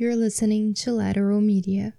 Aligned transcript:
You're 0.00 0.14
listening 0.14 0.74
to 0.74 0.92
Lateral 0.92 1.40
Media. 1.40 1.94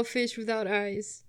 Call 0.00 0.06
fish 0.06 0.38
without 0.38 0.66
eyes? 0.66 1.26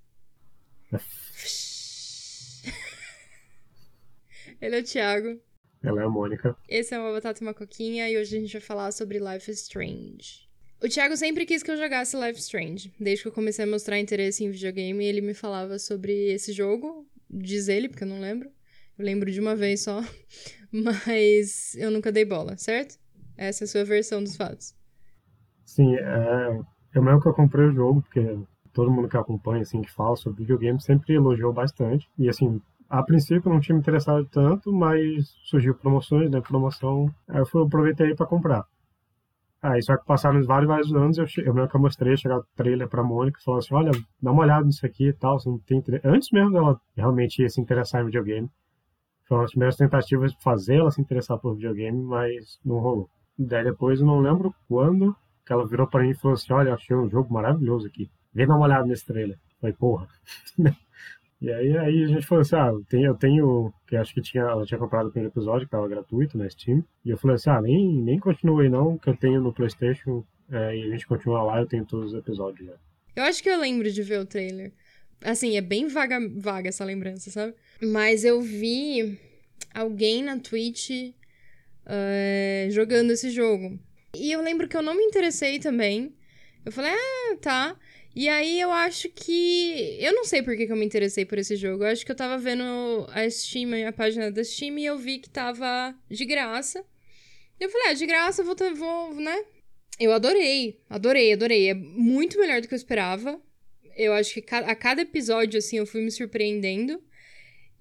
Ele 4.61 4.77
é 4.77 4.80
o 4.80 4.84
Thiago. 4.84 5.41
Ela 5.84 6.03
é 6.03 6.05
a 6.05 6.09
Mônica. 6.09 6.55
Esse 6.70 6.95
é 6.95 6.99
uma 6.99 7.11
batata 7.11 7.44
e 7.44 7.45
uma 7.45 7.53
coquinha 7.53 8.09
e 8.09 8.17
hoje 8.17 8.38
a 8.38 8.39
gente 8.39 8.53
vai 8.53 8.61
falar 8.61 8.94
sobre 8.94 9.20
Life 9.20 9.52
is 9.52 9.63
Strange. 9.63 10.47
O 10.81 10.88
Thiago 10.88 11.17
sempre 11.17 11.45
quis 11.45 11.61
que 11.61 11.70
eu 11.70 11.75
jogasse 11.75 12.16
Life 12.16 12.39
is 12.39 12.45
Strange. 12.45 12.94
Desde 12.97 13.23
que 13.23 13.27
eu 13.27 13.34
comecei 13.34 13.66
a 13.66 13.67
mostrar 13.67 13.99
interesse 13.99 14.45
em 14.45 14.52
videogame, 14.52 15.03
ele 15.03 15.19
me 15.19 15.33
falava 15.33 15.77
sobre 15.77 16.31
esse 16.31 16.53
jogo. 16.53 17.05
Diz 17.30 17.67
ele, 17.67 17.89
porque 17.89 18.05
eu 18.05 18.08
não 18.08 18.22
lembro. 18.22 18.49
Eu 18.97 19.03
lembro 19.03 19.30
de 19.30 19.42
uma 19.42 19.53
vez 19.53 19.81
só. 19.81 20.02
Mas 20.72 21.75
eu 21.75 21.92
nunca 21.92 22.09
dei 22.09 22.23
bola, 22.23 22.55
certo? 22.55 22.97
Essa 23.36 23.64
é 23.64 23.66
a 23.66 23.67
sua 23.67 23.83
versão 23.83 24.23
dos 24.23 24.38
fatos. 24.38 24.73
Sim, 25.66 25.94
é, 25.97 26.61
eu 26.94 27.03
mesmo 27.03 27.22
que 27.22 27.27
eu 27.27 27.33
comprei 27.33 27.66
o 27.66 27.73
jogo, 27.73 28.02
porque 28.02 28.22
todo 28.73 28.91
mundo 28.91 29.08
que 29.08 29.17
acompanha, 29.17 29.61
assim, 29.61 29.81
que 29.81 29.91
fala 29.91 30.16
sobre 30.16 30.41
videogame, 30.41 30.81
sempre 30.81 31.14
elogiou 31.14 31.53
bastante. 31.53 32.09
E, 32.17 32.30
assim, 32.30 32.61
a 32.89 33.02
princípio 33.03 33.50
não 33.50 33.59
tinha 33.59 33.75
me 33.75 33.81
interessado 33.81 34.25
tanto, 34.25 34.72
mas 34.72 35.33
surgiu 35.45 35.73
promoções, 35.75 36.30
né, 36.30 36.41
promoção, 36.41 37.09
aí 37.27 37.39
eu 37.39 37.45
fui, 37.45 37.64
aproveitei 37.64 38.14
para 38.16 38.25
comprar. 38.25 38.66
Aí, 39.61 39.81
só 39.83 39.95
que 39.95 40.05
passaram 40.05 40.44
vários, 40.44 40.67
vários 40.67 40.94
anos, 40.94 41.17
eu, 41.17 41.25
eu 41.45 41.53
mesmo 41.53 41.69
que 41.69 41.75
eu 41.75 41.81
mostrei, 41.81 42.17
chegar 42.17 42.39
o 42.39 42.45
trailer 42.55 42.89
pra 42.89 43.03
Mônica, 43.03 43.39
falou 43.45 43.59
assim, 43.59 43.75
olha, 43.75 43.92
dá 44.22 44.31
uma 44.31 44.42
olhada 44.42 44.66
nisso 44.66 44.86
aqui 44.86 45.09
e 45.09 45.14
tal, 45.14 45.38
não 45.45 45.59
tem. 45.59 45.83
Antes 46.03 46.31
mesmo 46.31 46.52
dela 46.52 46.81
realmente 46.97 47.47
se 47.47 47.61
interessar 47.61 48.02
em 48.02 48.05
videogame. 48.05 48.49
Foram 49.27 49.44
as 49.44 49.52
primeiras 49.52 49.77
tentativas 49.77 50.33
de 50.33 50.42
fazer 50.42 50.77
ela 50.77 50.92
se 50.92 50.99
interessar 50.99 51.38
por 51.38 51.53
videogame, 51.53 52.02
mas 52.03 52.59
não 52.66 52.80
rolou. 52.80 53.09
Daí 53.38 53.64
depois, 53.64 53.99
eu 54.02 54.05
não 54.05 54.19
lembro 54.19 54.53
quando, 54.67 55.16
que 55.45 55.53
ela 55.53 55.66
virou 55.66 55.88
para 55.88 56.02
mim 56.02 56.09
e 56.09 56.16
falou 56.16 56.33
assim: 56.33 56.52
Olha, 56.52 56.73
achei 56.73 56.95
um 56.95 57.09
jogo 57.09 57.33
maravilhoso 57.33 57.88
aqui. 57.88 58.09
Vem 58.33 58.47
dar 58.47 58.55
uma 58.55 58.65
olhada 58.65 58.85
nesse 58.85 59.05
trailer. 59.05 59.37
Falei, 59.59 59.75
porra. 59.75 60.07
e 61.41 61.51
aí, 61.51 61.77
aí 61.77 62.03
a 62.03 62.07
gente 62.07 62.25
falou 62.25 62.41
assim: 62.41 62.55
Ah, 62.55 62.67
eu 62.67 62.83
tenho, 62.85 63.05
eu 63.07 63.15
tenho. 63.15 63.73
Que 63.87 63.95
acho 63.95 64.13
que 64.13 64.21
tinha, 64.21 64.43
ela 64.43 64.65
tinha 64.65 64.79
comprado 64.79 65.07
o 65.07 65.11
primeiro 65.11 65.33
episódio, 65.33 65.65
que 65.67 65.71
tava 65.71 65.87
gratuito 65.87 66.37
na 66.37 66.49
Steam. 66.49 66.83
E 67.05 67.09
eu 67.09 67.17
falei 67.17 67.35
assim: 67.35 67.49
Ah, 67.49 67.61
nem, 67.61 68.02
nem 68.02 68.19
continue 68.19 68.69
não, 68.69 68.97
que 68.97 69.09
eu 69.09 69.17
tenho 69.17 69.41
no 69.41 69.53
PlayStation. 69.53 70.23
É, 70.52 70.75
e 70.75 70.83
a 70.83 70.89
gente 70.89 71.07
continua 71.07 71.43
lá, 71.43 71.59
eu 71.59 71.65
tenho 71.65 71.85
todos 71.85 72.11
os 72.11 72.19
episódios 72.19 72.67
já. 72.67 72.75
Eu 73.15 73.23
acho 73.23 73.41
que 73.41 73.49
eu 73.49 73.59
lembro 73.59 73.89
de 73.89 74.03
ver 74.03 74.19
o 74.19 74.25
trailer. 74.25 74.73
Assim, 75.23 75.55
é 75.55 75.61
bem 75.61 75.87
vaga, 75.87 76.19
vaga 76.37 76.69
essa 76.69 76.83
lembrança, 76.83 77.29
sabe? 77.29 77.53
Mas 77.81 78.25
eu 78.25 78.41
vi 78.41 79.19
alguém 79.73 80.23
na 80.23 80.39
Twitch 80.39 80.89
uh, 81.86 82.71
jogando 82.71 83.11
esse 83.11 83.30
jogo. 83.30 83.80
E 84.15 84.31
eu 84.31 84.41
lembro 84.41 84.67
que 84.67 84.75
eu 84.75 84.81
não 84.81 84.95
me 84.95 85.03
interessei 85.03 85.59
também. 85.59 86.14
Eu 86.65 86.71
falei, 86.71 86.91
ah, 86.91 87.37
tá. 87.41 87.75
E 88.16 88.27
aí 88.27 88.60
eu 88.60 88.72
acho 88.72 89.10
que. 89.10 89.98
Eu 89.99 90.14
não 90.14 90.26
sei 90.26 90.42
por 90.42 90.55
que, 90.55 90.66
que 90.66 90.72
eu 90.72 90.76
me 90.76 90.86
interessei 90.86 91.26
por 91.26 91.38
esse 91.38 91.55
jogo. 91.55 91.83
Eu 91.83 91.88
acho 91.88 92.05
que 92.05 92.11
eu 92.11 92.16
tava 92.16 92.38
vendo 92.38 92.64
a 93.10 93.30
Steam, 93.30 93.88
a 93.88 93.94
página 93.94 94.30
da 94.30 94.44
Steam, 94.44 94.77
e 94.77 94.86
eu 94.86 94.98
vi 94.98 95.20
que 95.20 95.30
tava 95.30 95.95
de 96.10 96.26
graça. 96.26 96.83
Eu 97.60 97.70
falei, 97.70 97.89
ah, 97.89 97.94
de 97.94 98.05
graça, 98.05 98.44
vou, 98.44 98.55
vou, 98.76 99.14
né? 99.16 99.45
Eu 100.00 100.11
adorei, 100.11 100.80
adorei, 100.89 101.32
adorei. 101.32 101.70
É 101.70 101.73
muito 101.73 102.39
melhor 102.39 102.60
do 102.60 102.67
que 102.67 102.73
eu 102.73 102.77
esperava. 102.77 103.39
Eu 103.95 104.14
acho 104.14 104.42
que 104.42 104.55
a 104.55 104.76
cada 104.76 105.04
episódio, 105.04 105.60
assim, 105.60 105.77
eu 105.77 105.86
fui 105.86 106.02
me 106.02 106.11
surpreendendo. 106.11 107.02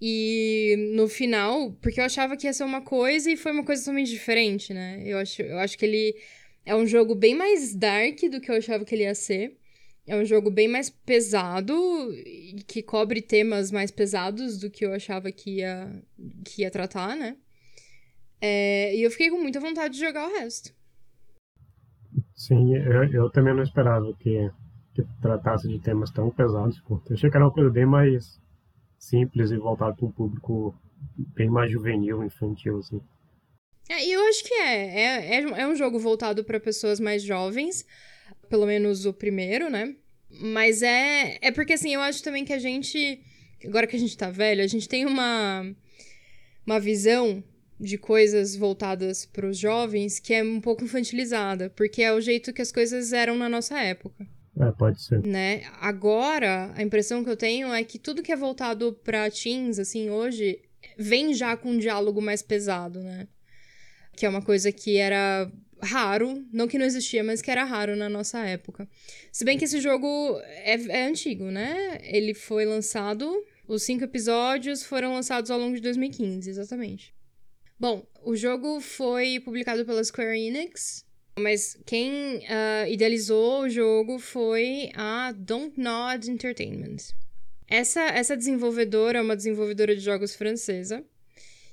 E 0.00 0.76
no 0.94 1.08
final, 1.08 1.72
porque 1.82 2.00
eu 2.00 2.04
achava 2.04 2.36
que 2.36 2.46
ia 2.46 2.52
ser 2.52 2.64
uma 2.64 2.80
coisa 2.80 3.30
e 3.30 3.36
foi 3.36 3.52
uma 3.52 3.64
coisa 3.64 3.82
totalmente 3.82 4.10
diferente, 4.10 4.72
né? 4.72 5.02
Eu 5.04 5.18
acho, 5.18 5.42
eu 5.42 5.58
acho 5.58 5.76
que 5.76 5.84
ele 5.84 6.16
é 6.64 6.74
um 6.74 6.86
jogo 6.86 7.14
bem 7.14 7.34
mais 7.34 7.74
dark 7.74 8.18
do 8.30 8.40
que 8.40 8.50
eu 8.50 8.56
achava 8.56 8.84
que 8.84 8.94
ele 8.94 9.02
ia 9.02 9.14
ser. 9.14 9.59
É 10.10 10.16
um 10.16 10.24
jogo 10.24 10.50
bem 10.50 10.66
mais 10.66 10.90
pesado, 10.90 11.72
que 12.66 12.82
cobre 12.82 13.22
temas 13.22 13.70
mais 13.70 13.92
pesados 13.92 14.58
do 14.58 14.68
que 14.68 14.84
eu 14.84 14.92
achava 14.92 15.30
que 15.30 15.58
ia, 15.58 16.02
que 16.44 16.62
ia 16.62 16.70
tratar, 16.70 17.14
né? 17.14 17.36
É, 18.40 18.92
e 18.96 19.04
eu 19.04 19.10
fiquei 19.12 19.30
com 19.30 19.40
muita 19.40 19.60
vontade 19.60 19.94
de 19.94 20.00
jogar 20.00 20.28
o 20.28 20.32
resto. 20.32 20.74
Sim, 22.34 22.74
eu, 22.74 23.04
eu 23.12 23.30
também 23.30 23.54
não 23.54 23.62
esperava 23.62 24.12
que, 24.18 24.50
que 24.96 25.04
tratasse 25.22 25.68
de 25.68 25.78
temas 25.78 26.10
tão 26.10 26.28
pesados. 26.28 26.82
Eu 26.90 27.00
achei 27.12 27.30
que 27.30 27.36
era 27.36 27.44
uma 27.44 27.52
coisa 27.52 27.70
bem 27.70 27.86
mais 27.86 28.40
simples 28.98 29.52
e 29.52 29.58
voltado 29.58 29.94
para 29.94 30.06
um 30.06 30.10
público 30.10 30.74
bem 31.36 31.48
mais 31.48 31.70
juvenil, 31.70 32.24
infantil, 32.24 32.78
assim. 32.78 33.00
É, 33.88 34.04
eu 34.08 34.20
acho 34.28 34.42
que 34.42 34.54
é. 34.54 35.00
É, 35.00 35.34
é, 35.36 35.60
é 35.60 35.68
um 35.68 35.76
jogo 35.76 36.00
voltado 36.00 36.42
para 36.42 36.58
pessoas 36.58 36.98
mais 36.98 37.22
jovens, 37.22 37.86
pelo 38.48 38.66
menos 38.66 39.06
o 39.06 39.14
primeiro, 39.14 39.70
né? 39.70 39.94
Mas 40.30 40.82
é, 40.82 41.38
é 41.40 41.50
porque, 41.50 41.72
assim, 41.72 41.94
eu 41.94 42.00
acho 42.00 42.22
também 42.22 42.44
que 42.44 42.52
a 42.52 42.58
gente, 42.58 43.20
agora 43.64 43.86
que 43.86 43.96
a 43.96 43.98
gente 43.98 44.16
tá 44.16 44.30
velho, 44.30 44.62
a 44.62 44.66
gente 44.66 44.88
tem 44.88 45.06
uma, 45.06 45.66
uma 46.66 46.78
visão 46.78 47.42
de 47.78 47.96
coisas 47.96 48.54
voltadas 48.54 49.24
para 49.24 49.46
os 49.46 49.56
jovens 49.56 50.20
que 50.20 50.34
é 50.34 50.42
um 50.42 50.60
pouco 50.60 50.84
infantilizada, 50.84 51.70
porque 51.70 52.02
é 52.02 52.12
o 52.12 52.20
jeito 52.20 52.52
que 52.52 52.60
as 52.60 52.70
coisas 52.70 53.12
eram 53.12 53.36
na 53.36 53.48
nossa 53.48 53.80
época. 53.80 54.26
É, 54.58 54.70
pode 54.72 55.00
ser. 55.00 55.26
Né? 55.26 55.62
Agora, 55.80 56.72
a 56.76 56.82
impressão 56.82 57.24
que 57.24 57.30
eu 57.30 57.36
tenho 57.36 57.72
é 57.72 57.82
que 57.82 57.98
tudo 57.98 58.22
que 58.22 58.30
é 58.30 58.36
voltado 58.36 58.92
pra 59.02 59.30
teens, 59.30 59.78
assim, 59.78 60.10
hoje, 60.10 60.60
vem 60.98 61.32
já 61.32 61.56
com 61.56 61.70
um 61.70 61.78
diálogo 61.78 62.20
mais 62.20 62.42
pesado, 62.42 63.00
né? 63.00 63.26
Que 64.14 64.26
é 64.26 64.28
uma 64.28 64.42
coisa 64.42 64.70
que 64.70 64.98
era 64.98 65.50
raro, 65.82 66.44
não 66.52 66.68
que 66.68 66.78
não 66.78 66.86
existia, 66.86 67.22
mas 67.24 67.42
que 67.42 67.50
era 67.50 67.64
raro 67.64 67.96
na 67.96 68.08
nossa 68.08 68.44
época. 68.44 68.88
Se 69.32 69.44
bem 69.44 69.58
que 69.58 69.64
esse 69.64 69.80
jogo 69.80 70.40
é, 70.64 70.74
é 70.88 71.06
antigo, 71.06 71.44
né? 71.44 71.98
Ele 72.02 72.34
foi 72.34 72.64
lançado, 72.64 73.30
os 73.66 73.82
cinco 73.82 74.04
episódios 74.04 74.82
foram 74.82 75.14
lançados 75.14 75.50
ao 75.50 75.58
longo 75.58 75.74
de 75.74 75.82
2015, 75.82 76.48
exatamente. 76.48 77.14
Bom, 77.78 78.06
o 78.22 78.36
jogo 78.36 78.80
foi 78.80 79.40
publicado 79.40 79.86
pela 79.86 80.04
Square 80.04 80.38
Enix, 80.38 81.04
mas 81.38 81.78
quem 81.86 82.36
uh, 82.36 82.86
idealizou 82.88 83.62
o 83.62 83.68
jogo 83.70 84.18
foi 84.18 84.90
a 84.94 85.32
Don't 85.32 85.80
Nod 85.80 86.30
Entertainment. 86.30 87.14
Essa, 87.66 88.02
essa 88.02 88.36
desenvolvedora 88.36 89.18
é 89.18 89.22
uma 89.22 89.36
desenvolvedora 89.36 89.94
de 89.94 90.02
jogos 90.02 90.34
francesa. 90.34 91.04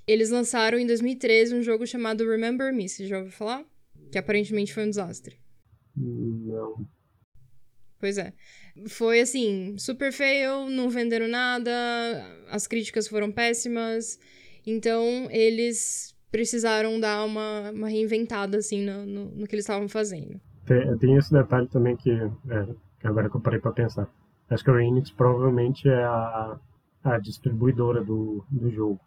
Eles 0.08 0.30
lançaram 0.30 0.80
em 0.80 0.86
2013 0.86 1.56
um 1.56 1.62
jogo 1.62 1.86
chamado 1.86 2.30
Remember 2.30 2.74
Me, 2.74 2.88
você 2.88 3.06
já 3.06 3.18
ouviu 3.18 3.32
falar? 3.32 3.66
Que 4.12 4.18
aparentemente 4.18 4.74
foi 4.74 4.86
um 4.86 4.90
desastre. 4.90 5.38
Não. 5.96 6.88
Pois 8.00 8.18
é. 8.18 8.34
Foi 8.88 9.20
assim, 9.20 9.76
super 9.78 10.12
fail, 10.12 10.70
não 10.70 10.90
venderam 10.90 11.28
nada, 11.28 11.72
as 12.50 12.68
críticas 12.68 13.08
foram 13.08 13.32
péssimas. 13.32 14.20
Então, 14.66 15.28
eles 15.32 16.16
precisaram 16.32 17.00
dar 17.00 17.26
uma, 17.26 17.72
uma 17.72 17.88
reinventada, 17.88 18.58
assim, 18.58 18.84
no, 18.84 19.06
no, 19.06 19.26
no 19.32 19.48
que 19.48 19.56
eles 19.56 19.64
estavam 19.64 19.88
fazendo. 19.88 20.40
Tem, 20.66 20.98
tem, 20.98 21.16
esse 21.16 21.32
detalhe 21.32 21.68
também 21.68 21.96
que, 21.96 22.12
é, 22.12 22.68
que 23.00 23.08
agora 23.08 23.30
que 23.30 23.36
eu 23.36 23.42
parei 23.42 23.60
pra 23.60 23.72
pensar. 23.72 24.08
Acho 24.50 24.64
que 24.64 24.70
a 24.70 24.84
Enix 24.84 25.10
provavelmente 25.10 25.88
é 25.90 26.04
a, 26.04 26.60
a 27.04 27.18
distribuidora 27.18 28.04
do, 28.04 28.44
do 28.52 28.70
jogo. 28.70 29.00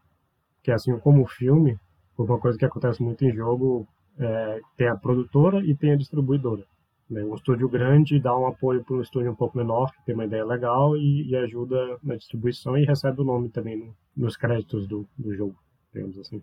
Que 0.62 0.70
assim 0.70 0.98
como 0.98 1.22
o 1.22 1.26
filme, 1.26 1.78
uma 2.18 2.38
coisa 2.38 2.58
que 2.58 2.64
acontece 2.64 3.02
muito 3.02 3.24
em 3.24 3.32
jogo, 3.32 3.86
é, 4.18 4.60
tem 4.76 4.88
a 4.88 4.96
produtora 4.96 5.64
e 5.64 5.74
tem 5.74 5.92
a 5.92 5.96
distribuidora. 5.96 6.64
Né? 7.08 7.24
Um 7.24 7.34
estúdio 7.34 7.68
grande 7.68 8.20
dá 8.20 8.36
um 8.36 8.46
apoio 8.46 8.84
para 8.84 8.96
um 8.96 9.02
estúdio 9.02 9.32
um 9.32 9.34
pouco 9.34 9.58
menor, 9.58 9.90
que 9.92 10.04
tem 10.04 10.14
uma 10.14 10.24
ideia 10.24 10.44
legal 10.44 10.96
e, 10.96 11.28
e 11.28 11.36
ajuda 11.36 11.98
na 12.02 12.16
distribuição 12.16 12.76
e 12.76 12.84
recebe 12.84 13.20
o 13.20 13.24
nome 13.24 13.48
também 13.48 13.76
no, 13.76 13.96
nos 14.16 14.36
créditos 14.36 14.86
do, 14.86 15.08
do 15.18 15.34
jogo, 15.34 15.56
digamos 15.92 16.18
assim. 16.18 16.42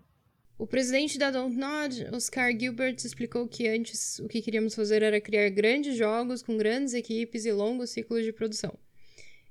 O 0.58 0.66
presidente 0.66 1.18
da 1.18 1.30
Dontnod, 1.30 2.08
Oscar 2.12 2.50
Gilbert, 2.50 2.96
explicou 2.96 3.46
que 3.46 3.68
antes 3.68 4.18
o 4.18 4.26
que 4.26 4.42
queríamos 4.42 4.74
fazer 4.74 5.02
era 5.02 5.20
criar 5.20 5.48
grandes 5.50 5.96
jogos 5.96 6.42
com 6.42 6.58
grandes 6.58 6.94
equipes 6.94 7.46
e 7.46 7.52
longos 7.52 7.90
ciclos 7.90 8.24
de 8.24 8.32
produção. 8.32 8.76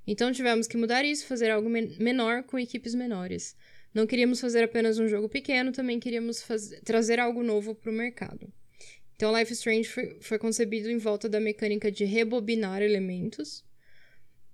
Então 0.06 0.30
tivemos 0.32 0.66
que 0.66 0.76
mudar 0.76 1.04
isso, 1.04 1.26
fazer 1.26 1.50
algo 1.50 1.68
men 1.68 1.96
menor 1.98 2.42
com 2.42 2.58
equipes 2.58 2.94
menores. 2.94 3.56
Não 3.92 4.06
queríamos 4.06 4.40
fazer 4.40 4.62
apenas 4.62 4.98
um 4.98 5.08
jogo 5.08 5.28
pequeno, 5.28 5.72
também 5.72 5.98
queríamos 5.98 6.42
fazer, 6.42 6.80
trazer 6.82 7.18
algo 7.18 7.42
novo 7.42 7.74
para 7.74 7.90
o 7.90 7.94
mercado. 7.94 8.52
Então, 9.16 9.36
Life 9.36 9.52
Strange 9.52 9.88
foi, 9.88 10.16
foi, 10.20 10.38
concebido 10.38 10.88
em 10.88 10.98
volta 10.98 11.28
da 11.28 11.40
mecânica 11.40 11.90
de 11.90 12.04
rebobinar 12.04 12.82
elementos, 12.82 13.64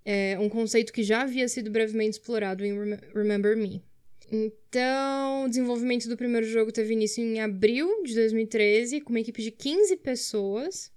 é, 0.05 0.39
um 0.39 0.49
conceito 0.49 0.93
que 0.93 1.03
já 1.03 1.23
havia 1.23 1.47
sido 1.49 1.71
brevemente 1.71 2.19
explorado 2.19 2.65
em 2.65 2.75
Remember 3.15 3.57
Me. 3.57 3.85
Então, 4.33 5.45
o 5.45 5.49
desenvolvimento 5.49 6.09
do 6.09 6.17
primeiro 6.17 6.47
jogo 6.47 6.73
teve 6.73 6.95
início 6.95 7.23
em 7.23 7.41
abril 7.41 8.03
de 8.05 8.15
2013, 8.15 9.03
com 9.03 9.11
uma 9.11 9.21
equipe 9.21 9.43
de 9.43 9.51
15 9.51 9.97
pessoas. 9.99 10.91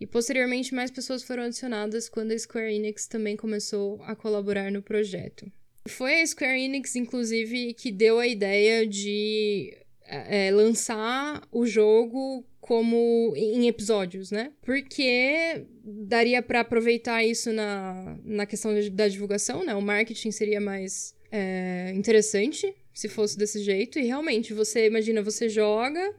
E 0.00 0.06
posteriormente, 0.06 0.74
mais 0.74 0.90
pessoas 0.90 1.22
foram 1.22 1.42
adicionadas 1.42 2.08
quando 2.08 2.32
a 2.32 2.38
Square 2.38 2.74
Enix 2.74 3.06
também 3.06 3.36
começou 3.36 4.02
a 4.04 4.16
colaborar 4.16 4.72
no 4.72 4.82
projeto. 4.82 5.52
Foi 5.88 6.20
a 6.20 6.26
Square 6.26 6.60
Enix, 6.60 6.94
inclusive, 6.96 7.74
que 7.74 7.90
deu 7.90 8.18
a 8.18 8.26
ideia 8.26 8.86
de 8.86 9.76
é, 10.06 10.50
lançar 10.50 11.46
o 11.50 11.66
jogo 11.66 12.44
como 12.60 13.32
em 13.36 13.66
episódios, 13.68 14.30
né? 14.30 14.52
Porque 14.62 15.66
daria 15.82 16.42
para 16.42 16.60
aproveitar 16.60 17.24
isso 17.24 17.52
na, 17.52 18.18
na 18.24 18.46
questão 18.46 18.72
da 18.92 19.08
divulgação, 19.08 19.64
né? 19.64 19.74
O 19.74 19.80
marketing 19.80 20.30
seria 20.30 20.60
mais 20.60 21.14
é, 21.32 21.92
interessante 21.94 22.74
se 22.92 23.08
fosse 23.08 23.38
desse 23.38 23.62
jeito. 23.62 23.98
E 23.98 24.02
realmente, 24.02 24.52
você 24.52 24.86
imagina, 24.86 25.22
você 25.22 25.48
joga 25.48 26.14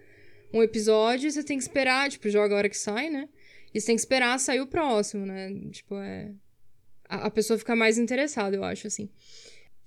um 0.54 0.64
episódio 0.64 1.28
e 1.28 1.32
você 1.32 1.44
tem 1.44 1.58
que 1.58 1.64
esperar, 1.64 2.10
tipo, 2.10 2.28
joga 2.30 2.56
a 2.56 2.58
hora 2.58 2.70
que 2.70 2.78
sai, 2.78 3.10
né? 3.10 3.30
E 3.74 3.80
você 3.80 3.88
tem 3.88 3.96
que 3.96 4.02
esperar 4.02 4.40
sair 4.40 4.60
o 4.60 4.68
próximo, 4.68 5.26
né? 5.26 5.54
Tipo, 5.72 5.96
é. 5.96 6.32
A, 7.08 7.28
a 7.28 7.32
pessoa 7.32 7.58
fica 7.58 7.76
mais 7.76 7.98
interessada, 7.98 8.56
eu 8.56 8.64
acho, 8.64 8.88
assim. 8.88 9.10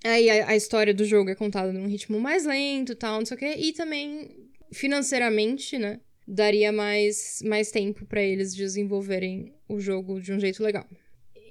Aí 0.05 0.29
a, 0.29 0.49
a, 0.49 0.55
história 0.55 0.93
do 0.93 1.03
jogo 1.03 1.31
é 1.31 1.35
contada 1.35 1.73
num 1.73 1.87
ritmo 1.87 2.19
mais 2.19 2.45
lento 2.45 2.91
e 2.91 2.95
tal, 2.95 3.17
não 3.17 3.25
sei 3.25 3.35
o 3.35 3.39
quê. 3.39 3.55
E 3.57 3.73
também, 3.73 4.29
financeiramente, 4.71 5.79
né? 5.79 5.99
Daria 6.27 6.71
mais, 6.71 7.41
mais 7.43 7.71
tempo 7.71 8.05
para 8.05 8.21
eles 8.21 8.53
desenvolverem 8.53 9.51
o 9.67 9.79
jogo 9.79 10.21
de 10.21 10.31
um 10.31 10.39
jeito 10.39 10.61
legal. 10.61 10.87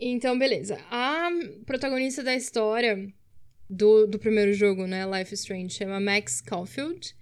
Então, 0.01 0.39
beleza. 0.39 0.79
A 0.89 1.31
protagonista 1.67 2.23
da 2.23 2.35
história 2.35 3.13
do, 3.69 4.07
do 4.07 4.21
primeiro 4.21 4.53
jogo, 4.53 4.87
né? 4.87 5.05
Life 5.05 5.35
is 5.35 5.41
Strange, 5.41 5.75
chama 5.75 5.99
Max 5.99 6.41
Caulfield. 6.41 7.13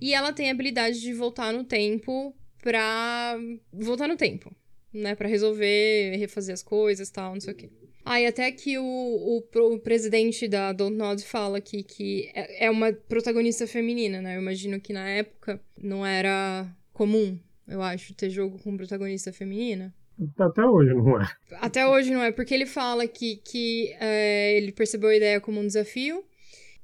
E 0.00 0.12
ela 0.12 0.32
tem 0.32 0.48
a 0.48 0.52
habilidade 0.52 1.00
de 1.00 1.14
voltar 1.14 1.52
no 1.52 1.62
tempo 1.62 2.34
pra. 2.60 3.38
voltar 3.72 4.08
no 4.08 4.16
tempo, 4.16 4.52
né? 4.92 5.14
Pra 5.14 5.28
resolver, 5.28 6.16
refazer 6.16 6.52
as 6.52 6.62
coisas 6.62 7.08
tal, 7.08 7.34
não 7.34 7.40
sei 7.40 7.52
o 7.52 7.56
quê. 7.56 7.70
Ah, 8.04 8.20
e 8.20 8.26
até 8.26 8.50
que 8.50 8.78
o, 8.78 8.84
o, 8.84 9.44
o 9.74 9.78
presidente 9.78 10.48
da 10.48 10.72
Dontnod 10.72 11.24
fala 11.24 11.58
aqui 11.58 11.82
que 11.82 12.30
é, 12.34 12.66
é 12.66 12.70
uma 12.70 12.92
protagonista 12.92 13.66
feminina, 13.66 14.20
né? 14.20 14.36
Eu 14.36 14.42
imagino 14.42 14.80
que 14.80 14.92
na 14.92 15.08
época 15.08 15.60
não 15.80 16.04
era 16.04 16.66
comum, 16.92 17.38
eu 17.66 17.80
acho, 17.80 18.14
ter 18.14 18.28
jogo 18.28 18.58
com 18.58 18.76
protagonista 18.76 19.32
feminina. 19.32 19.94
Até 20.38 20.64
hoje 20.64 20.94
não 20.94 21.20
é. 21.20 21.28
Até 21.52 21.86
hoje 21.88 22.10
não 22.10 22.22
é, 22.22 22.32
porque 22.32 22.54
ele 22.54 22.66
fala 22.66 23.06
que, 23.06 23.36
que 23.36 23.94
é, 23.98 24.56
ele 24.56 24.72
percebeu 24.72 25.08
a 25.08 25.16
ideia 25.16 25.40
como 25.40 25.60
um 25.60 25.66
desafio. 25.66 26.24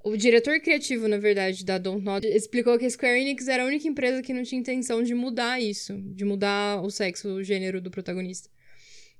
O 0.03 0.17
diretor 0.17 0.61
criativo, 0.61 1.09
na 1.09 1.19
verdade, 1.19 1.65
da 1.65 1.77
Dontnod 1.77 2.27
explicou 2.27 2.79
que 2.79 2.87
a 2.87 2.91
Square 2.91 3.21
Enix 3.21 3.49
era 3.49 3.65
a 3.65 3.67
única 3.67 3.87
empresa 3.89 4.23
que 4.23 4.33
não 4.33 4.43
tinha 4.43 4.61
intenção 4.61 5.03
de 5.03 5.15
mudar 5.15 5.61
isso, 5.61 6.01
de 6.01 6.25
mudar 6.25 6.81
o 6.83 6.91
sexo, 6.91 7.29
o 7.29 7.43
gênero 7.43 7.81
do 7.81 7.91
protagonista. 7.91 8.49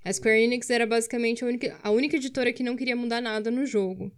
A 0.05 0.13
Square 0.13 0.43
Enix 0.43 0.71
era 0.71 0.87
basicamente 0.87 1.45
a 1.45 1.49
única, 1.49 1.79
a 1.83 1.91
única 1.91 2.17
editora 2.17 2.53
que 2.53 2.63
não 2.63 2.77
queria 2.77 2.97
mudar 2.97 3.21
nada 3.21 3.51
no 3.51 3.67
jogo. 3.67 4.11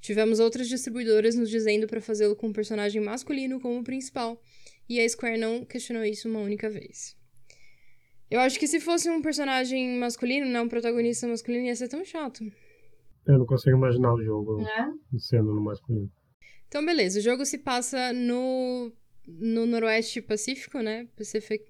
Tivemos 0.00 0.38
outras 0.38 0.68
distribuidoras 0.68 1.34
nos 1.34 1.50
dizendo 1.50 1.86
para 1.86 2.00
fazê-lo 2.00 2.36
com 2.36 2.48
um 2.48 2.52
personagem 2.52 3.00
masculino 3.00 3.60
como 3.60 3.82
principal, 3.82 4.40
e 4.88 5.00
a 5.00 5.08
Square 5.08 5.38
não 5.38 5.64
questionou 5.64 6.04
isso 6.04 6.28
uma 6.28 6.40
única 6.40 6.70
vez. 6.70 7.16
Eu 8.30 8.40
acho 8.40 8.58
que 8.58 8.66
se 8.66 8.80
fosse 8.80 9.08
um 9.08 9.22
personagem 9.22 9.98
masculino, 9.98 10.46
não 10.46 10.64
um 10.64 10.68
protagonista 10.68 11.28
masculino, 11.28 11.66
ia 11.66 11.76
ser 11.76 11.88
tão 11.88 12.04
chato. 12.04 12.44
Eu 13.26 13.38
não 13.38 13.46
consigo 13.46 13.76
imaginar 13.76 14.14
o 14.14 14.22
jogo 14.22 14.60
é? 14.62 15.18
sendo 15.18 15.52
no 15.52 15.60
masculino. 15.60 16.10
Então, 16.68 16.84
beleza. 16.84 17.18
O 17.18 17.22
jogo 17.22 17.44
se 17.44 17.58
passa 17.58 18.12
no, 18.12 18.92
no 19.26 19.66
Noroeste 19.66 20.20
Pacífico, 20.20 20.80
né? 20.80 21.08
Pacific 21.16 21.64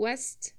Northwest. 0.00 0.54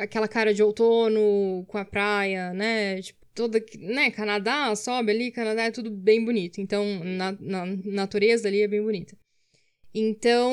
Aquela 0.00 0.28
cara 0.28 0.54
de 0.54 0.62
outono 0.62 1.64
com 1.66 1.76
a 1.76 1.84
praia, 1.84 2.52
né? 2.52 3.02
Tipo, 3.02 3.18
toda. 3.34 3.62
Né? 3.78 4.10
Canadá, 4.10 4.74
sobe 4.76 5.10
ali, 5.10 5.32
Canadá 5.32 5.64
é 5.64 5.70
tudo 5.70 5.90
bem 5.90 6.24
bonito. 6.24 6.60
Então, 6.60 6.84
na, 7.04 7.32
na 7.40 7.66
natureza 7.84 8.48
ali 8.48 8.62
é 8.62 8.68
bem 8.68 8.82
bonita. 8.82 9.16
Então, 9.92 10.52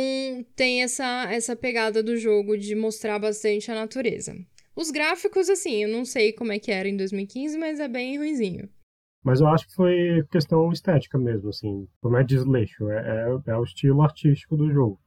tem 0.56 0.84
essa, 0.84 1.32
essa 1.32 1.56
pegada 1.56 2.04
do 2.04 2.16
jogo 2.18 2.58
de 2.58 2.76
mostrar 2.76 3.18
bastante 3.18 3.72
a 3.72 3.76
natureza. 3.76 4.36
Os 4.76 4.92
gráficos, 4.92 5.50
assim, 5.50 5.84
eu 5.84 5.90
não 5.90 6.06
sei 6.06 6.32
como 6.32 6.52
é 6.52 6.60
que 6.60 6.72
era 6.72 6.88
em 6.88 6.96
2015, 6.96 7.58
mas 7.58 7.80
é 7.80 7.88
bem 7.88 8.18
ruizinho. 8.18 8.70
Mas 9.24 9.40
eu 9.40 9.48
acho 9.48 9.68
que 9.68 9.76
foi 9.76 10.24
questão 10.32 10.72
estética 10.72 11.18
mesmo, 11.18 11.50
assim. 11.50 11.88
Não 12.04 12.18
é 12.18 12.24
desleixo, 12.24 12.90
é, 12.90 13.30
é, 13.48 13.52
é 13.52 13.58
o 13.58 13.64
estilo 13.64 14.02
artístico 14.02 14.56
do 14.56 14.72
jogo. 14.72 15.00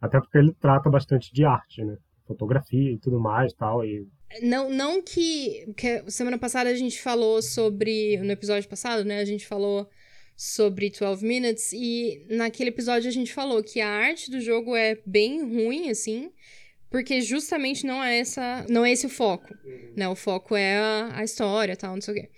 Até 0.00 0.20
porque 0.20 0.38
ele 0.38 0.54
trata 0.54 0.90
bastante 0.90 1.32
de 1.32 1.44
arte, 1.44 1.84
né? 1.84 1.96
Fotografia 2.26 2.92
e 2.92 2.98
tudo 2.98 3.20
mais 3.20 3.52
tal, 3.52 3.84
e 3.84 4.06
não, 4.42 4.68
não 4.70 5.02
que, 5.02 5.72
que. 5.76 6.10
Semana 6.10 6.38
passada 6.38 6.68
a 6.70 6.74
gente 6.74 7.00
falou 7.00 7.40
sobre. 7.40 8.16
No 8.18 8.32
episódio 8.32 8.68
passado, 8.68 9.04
né? 9.04 9.20
A 9.20 9.24
gente 9.24 9.46
falou 9.46 9.88
sobre 10.36 10.90
12 10.90 11.24
Minutes 11.24 11.72
e 11.72 12.26
naquele 12.28 12.70
episódio 12.70 13.08
a 13.08 13.12
gente 13.12 13.32
falou 13.32 13.62
que 13.62 13.80
a 13.80 13.88
arte 13.88 14.30
do 14.30 14.40
jogo 14.40 14.74
é 14.74 14.98
bem 15.06 15.42
ruim, 15.42 15.90
assim, 15.90 16.32
porque 16.90 17.20
justamente 17.20 17.86
não 17.86 18.02
é 18.02 18.18
essa, 18.18 18.66
não 18.68 18.84
é 18.84 18.90
esse 18.90 19.06
o 19.06 19.10
foco, 19.10 19.54
uhum. 19.64 19.92
né? 19.96 20.08
O 20.08 20.16
foco 20.16 20.56
é 20.56 20.76
a, 20.76 21.18
a 21.18 21.24
história, 21.24 21.76
tal, 21.76 21.94
não 21.94 22.02
sei 22.02 22.14
o 22.14 22.16
quê. 22.16 22.30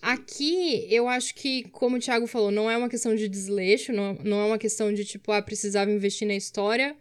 Aqui, 0.00 0.86
eu 0.90 1.08
acho 1.08 1.34
que, 1.34 1.64
como 1.70 1.96
o 1.96 1.98
Thiago 1.98 2.26
falou, 2.26 2.50
não 2.50 2.70
é 2.70 2.76
uma 2.76 2.90
questão 2.90 3.14
de 3.14 3.26
desleixo, 3.26 3.90
não, 3.92 4.14
não 4.22 4.40
é 4.40 4.44
uma 4.44 4.58
questão 4.58 4.92
de, 4.92 5.02
tipo, 5.04 5.32
ah, 5.32 5.40
precisava 5.40 5.90
investir 5.90 6.28
na 6.28 6.34
história, 6.34 6.94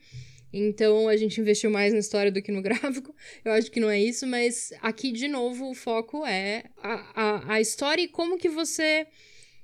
então 0.53 1.09
a 1.09 1.17
gente 1.17 1.41
investiu 1.41 1.71
mais 1.71 1.91
na 1.91 1.99
história 1.99 2.31
do 2.31 2.41
que 2.41 2.51
no 2.51 2.61
gráfico. 2.63 3.13
Eu 3.43 3.51
acho 3.51 3.71
que 3.71 3.79
não 3.79 3.89
é 3.89 3.99
isso, 3.99 4.27
mas 4.27 4.71
aqui, 4.81 5.11
de 5.11 5.27
novo, 5.27 5.69
o 5.69 5.73
foco 5.73 6.25
é 6.25 6.65
a, 6.77 6.93
a, 7.15 7.53
a 7.55 7.61
história 7.61 8.03
e 8.03 8.07
como 8.07 8.37
que 8.37 8.47
você 8.47 9.07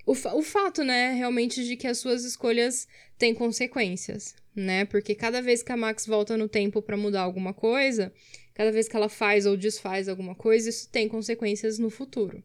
o, 0.10 0.14
o 0.14 0.42
fato, 0.42 0.84
né, 0.84 1.14
realmente 1.14 1.64
de 1.64 1.76
que 1.76 1.86
as 1.86 2.00
suas 2.00 2.24
escolhas 2.24 2.88
têm 3.16 3.32
consequências, 3.32 4.34
né? 4.56 4.84
Porque 4.86 5.14
cada 5.14 5.40
vez 5.40 5.62
que 5.62 5.72
a 5.72 5.78
Max 5.78 6.08
volta 6.08 6.36
no 6.36 6.50
tempo 6.50 6.82
para 6.82 6.98
mudar 6.98 7.22
alguma 7.22 7.54
coisa, 7.54 8.12
cada 8.56 8.72
vez 8.72 8.88
que 8.88 8.96
ela 8.96 9.08
faz 9.08 9.46
ou 9.46 9.56
desfaz 9.56 10.10
alguma 10.10 10.34
coisa, 10.34 10.68
isso 10.68 10.90
tem 10.90 11.08
consequências 11.08 11.78
no 11.78 11.92
futuro, 11.92 12.44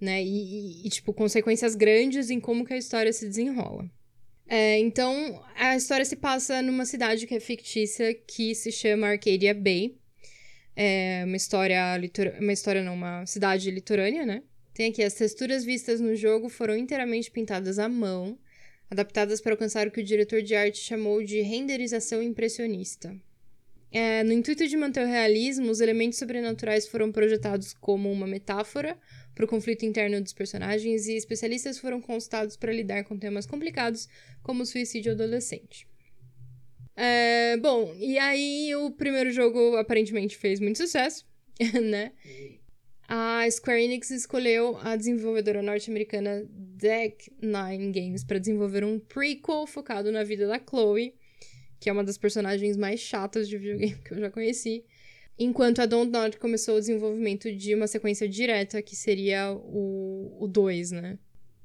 né? 0.00 0.22
E, 0.22 0.28
e, 0.28 0.86
e 0.86 0.90
tipo, 0.90 1.12
consequências 1.12 1.74
grandes 1.74 2.30
em 2.30 2.38
como 2.38 2.64
que 2.64 2.72
a 2.74 2.78
história 2.78 3.12
se 3.12 3.26
desenrola. 3.26 3.90
É, 4.46 4.78
então, 4.78 5.42
a 5.54 5.76
história 5.76 6.04
se 6.04 6.16
passa 6.16 6.60
numa 6.60 6.84
cidade 6.84 7.26
que 7.26 7.34
é 7.34 7.40
fictícia, 7.40 8.12
que 8.14 8.54
se 8.54 8.70
chama 8.70 9.08
Arcadia 9.08 9.54
Bay. 9.54 9.96
É 10.74 11.22
uma 11.26 11.36
história, 11.36 11.80
uma 12.40 12.52
história 12.52 12.82
não, 12.82 12.94
uma 12.94 13.24
cidade 13.26 13.70
litorânea, 13.70 14.24
né? 14.24 14.42
Tem 14.74 14.90
aqui, 14.90 15.02
as 15.02 15.14
texturas 15.14 15.64
vistas 15.64 16.00
no 16.00 16.14
jogo 16.16 16.48
foram 16.48 16.76
inteiramente 16.76 17.30
pintadas 17.30 17.78
à 17.78 17.88
mão, 17.88 18.38
adaptadas 18.90 19.40
para 19.40 19.52
alcançar 19.52 19.86
o 19.86 19.90
que 19.90 20.00
o 20.00 20.04
diretor 20.04 20.40
de 20.42 20.54
arte 20.54 20.78
chamou 20.78 21.22
de 21.22 21.40
renderização 21.42 22.22
impressionista. 22.22 23.14
É, 23.90 24.22
no 24.24 24.32
intuito 24.32 24.66
de 24.66 24.76
manter 24.76 25.04
o 25.04 25.06
realismo, 25.06 25.70
os 25.70 25.80
elementos 25.82 26.18
sobrenaturais 26.18 26.88
foram 26.88 27.12
projetados 27.12 27.74
como 27.74 28.10
uma 28.10 28.26
metáfora 28.26 28.98
para 29.34 29.44
o 29.44 29.48
conflito 29.48 29.84
interno 29.84 30.20
dos 30.20 30.32
personagens 30.32 31.06
e 31.06 31.16
especialistas 31.16 31.78
foram 31.78 32.00
consultados 32.00 32.56
para 32.56 32.72
lidar 32.72 33.04
com 33.04 33.18
temas 33.18 33.46
complicados 33.46 34.08
como 34.42 34.62
o 34.62 34.66
suicídio 34.66 35.12
adolescente. 35.12 35.86
É, 36.94 37.56
bom, 37.56 37.94
e 37.98 38.18
aí 38.18 38.74
o 38.76 38.90
primeiro 38.90 39.30
jogo 39.30 39.76
aparentemente 39.76 40.36
fez 40.36 40.60
muito 40.60 40.76
sucesso, 40.76 41.26
né? 41.82 42.12
a 43.14 43.46
Square 43.50 43.82
Enix 43.82 44.10
escolheu 44.10 44.78
a 44.78 44.96
desenvolvedora 44.96 45.60
norte-americana 45.60 46.46
Deck 46.48 47.30
Nine 47.42 47.92
Games 47.92 48.24
para 48.24 48.38
desenvolver 48.38 48.84
um 48.84 48.98
prequel 48.98 49.66
focado 49.66 50.10
na 50.10 50.24
vida 50.24 50.46
da 50.46 50.58
Chloe, 50.58 51.14
que 51.78 51.90
é 51.90 51.92
uma 51.92 52.04
das 52.04 52.16
personagens 52.16 52.74
mais 52.74 53.00
chatas 53.00 53.50
de 53.50 53.58
videogame 53.58 53.98
que 54.02 54.14
eu 54.14 54.18
já 54.18 54.30
conheci. 54.30 54.82
Enquanto 55.38 55.80
a 55.80 55.86
Don't 55.86 56.10
Not 56.10 56.38
começou 56.38 56.76
o 56.76 56.80
desenvolvimento 56.80 57.50
de 57.52 57.74
uma 57.74 57.86
sequência 57.86 58.28
direta, 58.28 58.82
que 58.82 58.94
seria 58.94 59.50
o 59.52 60.46
2, 60.48 60.90
né? 60.92 61.18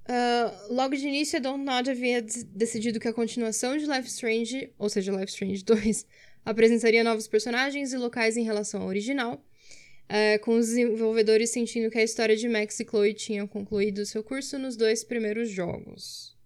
Uh, 0.08 0.74
logo 0.74 0.96
de 0.96 1.06
início, 1.06 1.38
a 1.38 1.42
Dontnod 1.42 1.90
havia 1.90 2.22
decidido 2.22 2.98
que 2.98 3.10
a 3.10 3.14
continuação 3.14 3.78
de 3.78 3.86
Life 3.86 4.08
Strange, 4.08 4.72
ou 4.80 4.88
seja, 4.88 5.12
Life 5.12 5.32
Strange 5.32 5.66
2, 5.66 6.06
apresentaria 6.46 7.04
novos 7.04 7.28
personagens 7.28 7.92
e 7.92 7.98
locais 7.98 8.38
em 8.38 8.44
relação 8.44 8.82
ao 8.82 8.88
original, 8.88 9.34
uh, 9.36 10.40
com 10.46 10.56
os 10.56 10.68
desenvolvedores 10.68 11.50
sentindo 11.50 11.92
que 11.92 11.98
a 11.98 12.04
história 12.04 12.38
de 12.38 12.48
Max 12.48 12.80
e 12.80 12.86
Chloe 12.86 13.14
tinha 13.14 13.46
concluído 13.46 14.06
seu 14.06 14.24
curso 14.24 14.58
nos 14.58 14.78
dois 14.78 15.04
primeiros 15.04 15.50
jogos. 15.50 16.37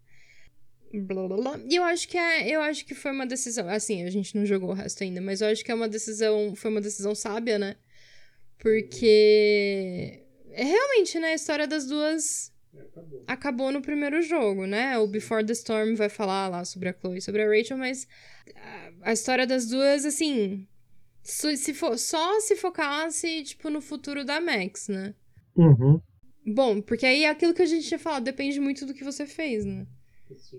Blá, 0.93 1.27
blá, 1.27 1.37
blá. 1.37 1.59
E 1.69 1.75
eu 1.75 1.83
acho 1.83 2.07
que 2.07 2.17
é, 2.17 2.49
eu 2.49 2.61
acho 2.61 2.85
que 2.85 2.93
foi 2.93 3.11
uma 3.11 3.25
decisão, 3.25 3.67
assim, 3.69 4.03
a 4.03 4.09
gente 4.09 4.35
não 4.35 4.45
jogou 4.45 4.69
o 4.69 4.73
resto 4.73 5.03
ainda, 5.03 5.21
mas 5.21 5.41
eu 5.41 5.47
acho 5.47 5.63
que 5.63 5.71
é 5.71 5.75
uma 5.75 5.87
decisão, 5.87 6.53
foi 6.55 6.69
uma 6.69 6.81
decisão 6.81 7.15
sábia, 7.15 7.57
né? 7.57 7.75
Porque 8.57 10.23
é 10.51 10.63
realmente, 10.63 11.17
né, 11.19 11.29
a 11.29 11.35
história 11.35 11.65
das 11.65 11.87
duas 11.87 12.51
acabou. 12.73 13.23
acabou 13.25 13.71
no 13.71 13.81
primeiro 13.81 14.21
jogo, 14.21 14.65
né? 14.67 14.97
O 14.97 15.07
Before 15.07 15.45
the 15.45 15.53
Storm 15.53 15.95
vai 15.95 16.09
falar 16.09 16.49
lá 16.49 16.65
sobre 16.65 16.89
a 16.89 16.93
Chloe 16.93 17.17
e 17.17 17.21
sobre 17.21 17.41
a 17.41 17.47
Rachel, 17.47 17.77
mas 17.77 18.07
a 19.01 19.13
história 19.13 19.47
das 19.47 19.67
duas, 19.67 20.05
assim, 20.05 20.67
se 21.23 21.73
for, 21.73 21.97
só 21.97 22.39
se 22.41 22.55
focasse, 22.55 23.43
tipo, 23.43 23.69
no 23.69 23.81
futuro 23.81 24.25
da 24.25 24.41
Max, 24.41 24.89
né? 24.89 25.15
Uhum. 25.55 26.01
Bom, 26.45 26.81
porque 26.81 27.05
aí 27.05 27.23
é 27.23 27.29
aquilo 27.29 27.53
que 27.53 27.61
a 27.61 27.67
gente 27.67 27.87
tinha 27.87 27.99
falado, 27.99 28.23
depende 28.23 28.59
muito 28.59 28.85
do 28.85 28.93
que 28.93 29.03
você 29.03 29.25
fez, 29.25 29.63
né? 29.63 29.85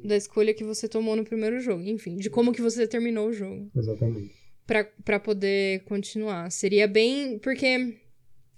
Da 0.05 0.17
escolha 0.17 0.55
que 0.55 0.64
você 0.64 0.88
tomou 0.88 1.17
no 1.17 1.25
primeiro 1.25 1.61
jogo. 1.61 1.83
Enfim, 1.83 2.17
de 2.17 2.31
como 2.31 2.52
que 2.52 2.62
você 2.62 2.87
terminou 2.87 3.29
o 3.29 3.33
jogo. 3.33 3.71
Exatamente. 3.75 4.35
Pra, 4.67 4.85
pra 5.05 5.21
poder 5.21 5.85
continuar. 5.85 6.50
Seria 6.50 6.87
bem. 6.87 7.38
Porque 7.38 7.97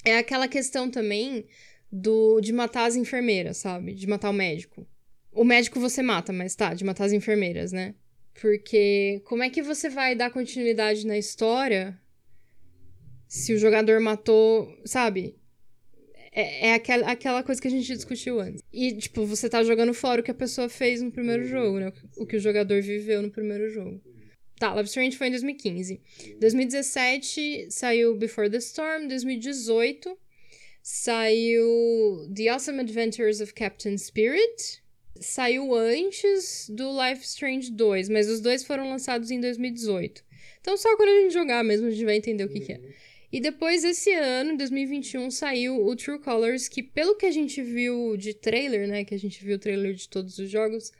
é 0.04 0.18
aquela 0.18 0.48
questão 0.48 0.90
também 0.90 1.46
do 1.90 2.40
de 2.40 2.52
matar 2.52 2.86
as 2.86 2.96
enfermeiras, 2.96 3.58
sabe? 3.58 3.94
De 3.94 4.06
matar 4.06 4.30
o 4.30 4.34
médico. 4.34 4.86
O 5.32 5.44
médico 5.44 5.80
você 5.80 6.02
mata, 6.02 6.32
mas 6.32 6.54
tá, 6.54 6.74
de 6.74 6.84
matar 6.84 7.04
as 7.04 7.12
enfermeiras, 7.12 7.72
né? 7.72 7.94
Porque 8.40 9.22
como 9.24 9.42
é 9.42 9.50
que 9.50 9.62
você 9.62 9.88
vai 9.88 10.14
dar 10.14 10.30
continuidade 10.30 11.06
na 11.06 11.16
história 11.16 11.98
se 13.28 13.52
o 13.52 13.58
jogador 13.58 14.00
matou, 14.00 14.68
sabe? 14.84 15.36
É, 16.36 16.68
é 16.68 16.74
aquela, 16.74 17.06
aquela 17.06 17.42
coisa 17.44 17.62
que 17.62 17.68
a 17.68 17.70
gente 17.70 17.86
discutiu 17.86 18.40
antes. 18.40 18.60
E, 18.72 18.92
tipo, 18.92 19.24
você 19.24 19.48
tá 19.48 19.62
jogando 19.62 19.94
fora 19.94 20.20
o 20.20 20.24
que 20.24 20.32
a 20.32 20.34
pessoa 20.34 20.68
fez 20.68 21.00
no 21.00 21.12
primeiro 21.12 21.44
jogo, 21.44 21.78
né? 21.78 21.92
O 22.18 22.26
que 22.26 22.36
o 22.36 22.40
jogador 22.40 22.82
viveu 22.82 23.22
no 23.22 23.30
primeiro 23.30 23.70
jogo. 23.70 24.00
Tá, 24.58 24.74
Love 24.74 24.88
Strange 24.88 25.16
foi 25.16 25.28
em 25.28 25.30
2015. 25.30 26.00
2017 26.40 27.68
saiu 27.70 28.16
Before 28.16 28.50
the 28.50 28.58
Storm. 28.58 29.06
2018 29.06 30.16
saiu 30.82 32.28
The 32.34 32.48
Awesome 32.48 32.80
Adventures 32.80 33.40
of 33.40 33.54
Captain 33.54 33.96
Spirit. 33.96 34.82
Saiu 35.20 35.72
antes 35.72 36.68
do 36.68 36.90
Life 37.00 37.24
Strange 37.24 37.70
2, 37.70 38.08
mas 38.08 38.28
os 38.28 38.40
dois 38.40 38.64
foram 38.64 38.90
lançados 38.90 39.30
em 39.30 39.40
2018. 39.40 40.24
Então 40.60 40.76
só 40.76 40.96
quando 40.96 41.10
a 41.10 41.20
gente 41.22 41.32
jogar 41.32 41.62
mesmo 41.62 41.86
a 41.86 41.90
gente 41.90 42.04
vai 42.04 42.16
entender 42.16 42.44
o 42.44 42.48
que, 42.48 42.60
que 42.60 42.72
é. 42.72 42.80
E 43.34 43.40
depois, 43.40 43.82
esse 43.82 44.12
ano, 44.12 44.52
em 44.52 44.56
2021, 44.56 45.28
saiu 45.28 45.84
o 45.84 45.96
True 45.96 46.20
Colors, 46.20 46.68
que 46.68 46.80
pelo 46.80 47.16
que 47.16 47.26
a 47.26 47.32
gente 47.32 47.60
viu 47.60 48.16
de 48.16 48.32
trailer, 48.32 48.86
né? 48.86 49.04
Que 49.04 49.12
a 49.12 49.18
gente 49.18 49.44
viu 49.44 49.56
o 49.56 49.58
trailer 49.58 49.92
de 49.92 50.08
todos 50.08 50.38
os 50.38 50.48
jogos, 50.48 50.92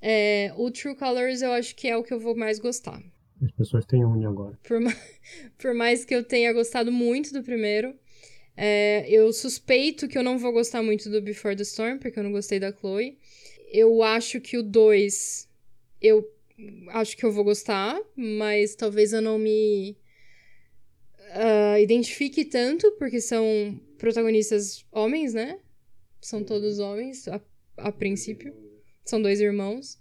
é, 0.00 0.54
o 0.56 0.70
True 0.70 0.94
Colors 0.94 1.42
eu 1.42 1.52
acho 1.52 1.76
que 1.76 1.86
é 1.86 1.94
o 1.94 2.02
que 2.02 2.14
eu 2.14 2.18
vou 2.18 2.34
mais 2.34 2.58
gostar. 2.58 3.02
As 3.42 3.50
pessoas 3.50 3.84
têm 3.84 4.02
unha 4.06 4.30
agora. 4.30 4.58
Por, 4.62 4.80
ma 4.80 4.90
por 5.58 5.74
mais 5.74 6.02
que 6.02 6.14
eu 6.14 6.24
tenha 6.24 6.50
gostado 6.54 6.90
muito 6.90 7.30
do 7.30 7.42
primeiro, 7.42 7.94
é, 8.56 9.06
eu 9.10 9.30
suspeito 9.30 10.08
que 10.08 10.16
eu 10.16 10.22
não 10.22 10.38
vou 10.38 10.52
gostar 10.52 10.82
muito 10.82 11.10
do 11.10 11.20
Before 11.20 11.54
the 11.54 11.62
Storm, 11.62 11.98
porque 11.98 12.18
eu 12.18 12.24
não 12.24 12.32
gostei 12.32 12.58
da 12.58 12.72
Chloe. 12.72 13.18
Eu 13.70 14.02
acho 14.02 14.40
que 14.40 14.56
o 14.56 14.62
2, 14.62 15.46
eu 16.00 16.26
acho 16.88 17.14
que 17.18 17.26
eu 17.26 17.30
vou 17.30 17.44
gostar, 17.44 18.00
mas 18.16 18.74
talvez 18.74 19.12
eu 19.12 19.20
não 19.20 19.38
me 19.38 19.94
uh, 21.30 21.78
identifique 21.78 22.44
tanto, 22.44 22.90
porque 22.92 23.20
são 23.20 23.80
protagonistas 23.98 24.84
homens, 24.92 25.34
né? 25.34 25.58
São 26.20 26.44
todos 26.44 26.78
homens, 26.78 27.26
a, 27.28 27.40
a 27.76 27.92
princípio. 27.92 28.54
São 29.04 29.20
dois 29.20 29.40
irmãos. 29.40 29.98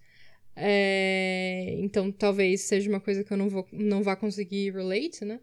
É, 0.55 1.75
então, 1.77 2.11
talvez 2.11 2.61
seja 2.61 2.89
uma 2.89 2.99
coisa 2.99 3.23
que 3.23 3.31
eu 3.31 3.37
não, 3.37 3.49
vou, 3.49 3.67
não 3.71 4.03
vá 4.03 4.15
conseguir 4.15 4.71
relate, 4.71 5.23
né? 5.23 5.39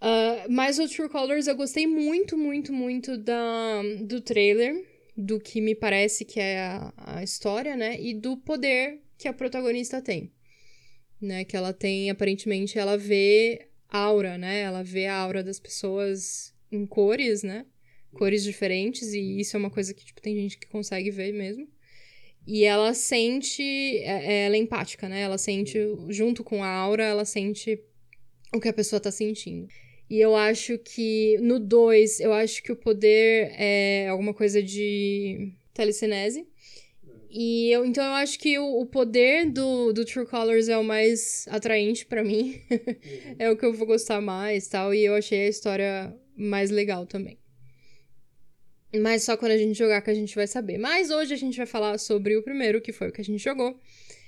Uh, 0.00 0.50
mas 0.50 0.78
o 0.78 0.88
True 0.88 1.08
Colors 1.08 1.46
eu 1.46 1.56
gostei 1.56 1.86
muito, 1.86 2.36
muito, 2.36 2.72
muito 2.72 3.16
da, 3.16 3.82
do 4.02 4.20
trailer, 4.20 4.84
do 5.16 5.38
que 5.38 5.60
me 5.60 5.74
parece 5.74 6.24
que 6.24 6.40
é 6.40 6.60
a, 6.60 6.92
a 6.96 7.22
história, 7.22 7.76
né? 7.76 8.00
E 8.00 8.14
do 8.14 8.36
poder 8.36 9.00
que 9.16 9.28
a 9.28 9.32
protagonista 9.32 10.00
tem. 10.00 10.32
Né? 11.20 11.44
Que 11.44 11.56
ela 11.56 11.72
tem, 11.72 12.10
aparentemente, 12.10 12.78
ela 12.78 12.98
vê 12.98 13.68
aura, 13.94 14.36
né? 14.36 14.60
Ela 14.60 14.82
vê 14.82 15.06
a 15.06 15.16
aura 15.16 15.42
das 15.42 15.60
pessoas 15.60 16.54
em 16.70 16.84
cores, 16.86 17.42
né? 17.42 17.64
Cores 18.12 18.42
diferentes, 18.42 19.12
e 19.12 19.40
isso 19.40 19.56
é 19.56 19.58
uma 19.58 19.70
coisa 19.70 19.92
que, 19.94 20.04
tipo, 20.04 20.20
tem 20.20 20.36
gente 20.36 20.58
que 20.58 20.66
consegue 20.66 21.10
ver 21.10 21.32
mesmo. 21.32 21.68
E 22.46 22.64
ela 22.64 22.92
sente. 22.94 23.62
É, 23.62 24.32
é, 24.32 24.46
ela 24.46 24.56
é 24.56 24.58
empática, 24.58 25.08
né? 25.08 25.20
Ela 25.20 25.38
sente, 25.38 25.78
junto 26.08 26.44
com 26.44 26.62
a 26.62 26.68
aura, 26.68 27.04
ela 27.04 27.24
sente 27.24 27.80
o 28.54 28.60
que 28.60 28.68
a 28.68 28.72
pessoa 28.72 29.00
tá 29.00 29.10
sentindo. 29.10 29.66
E 30.08 30.20
eu 30.20 30.36
acho 30.36 30.78
que 30.78 31.38
no 31.40 31.58
2, 31.58 32.20
eu 32.20 32.32
acho 32.32 32.62
que 32.62 32.70
o 32.70 32.76
poder 32.76 33.50
é 33.58 34.08
alguma 34.08 34.34
coisa 34.34 34.62
de 34.62 35.52
telecinese. 35.72 36.46
E 37.36 37.68
eu, 37.72 37.84
então 37.84 38.04
eu 38.04 38.12
acho 38.12 38.38
que 38.38 38.56
o, 38.60 38.80
o, 38.80 38.86
poder 38.86 39.50
do, 39.50 39.92
do 39.92 40.04
True 40.04 40.24
Colors 40.24 40.68
é 40.68 40.78
o 40.78 40.84
mais 40.84 41.48
atraente 41.50 42.06
para 42.06 42.22
mim. 42.22 42.60
É 43.40 43.50
o 43.50 43.56
que 43.56 43.66
eu 43.66 43.74
vou 43.74 43.88
gostar 43.88 44.20
mais 44.20 44.68
tal. 44.68 44.94
E 44.94 45.04
eu 45.04 45.16
achei 45.16 45.46
a 45.46 45.48
história 45.48 46.16
mais 46.36 46.70
legal 46.70 47.04
também. 47.06 47.36
Mas 49.02 49.24
só 49.24 49.36
quando 49.36 49.50
a 49.50 49.58
gente 49.58 49.76
jogar 49.76 50.00
que 50.00 50.10
a 50.10 50.14
gente 50.14 50.32
vai 50.36 50.46
saber. 50.46 50.78
Mas 50.78 51.10
hoje 51.10 51.34
a 51.34 51.36
gente 51.36 51.56
vai 51.56 51.66
falar 51.66 51.98
sobre 51.98 52.36
o 52.36 52.42
primeiro, 52.44 52.80
que 52.80 52.92
foi 52.92 53.08
o 53.08 53.12
que 53.12 53.20
a 53.20 53.24
gente 53.24 53.42
jogou, 53.42 53.80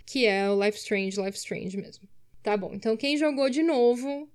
que 0.04 0.26
é 0.26 0.50
o 0.50 0.60
Life 0.60 0.78
Strange, 0.78 1.20
Life 1.20 1.38
Strange 1.38 1.76
mesmo. 1.76 2.08
Tá 2.42 2.56
bom, 2.56 2.72
então 2.74 2.96
quem 2.96 3.16
jogou 3.16 3.48
de 3.48 3.62
novo. 3.62 4.28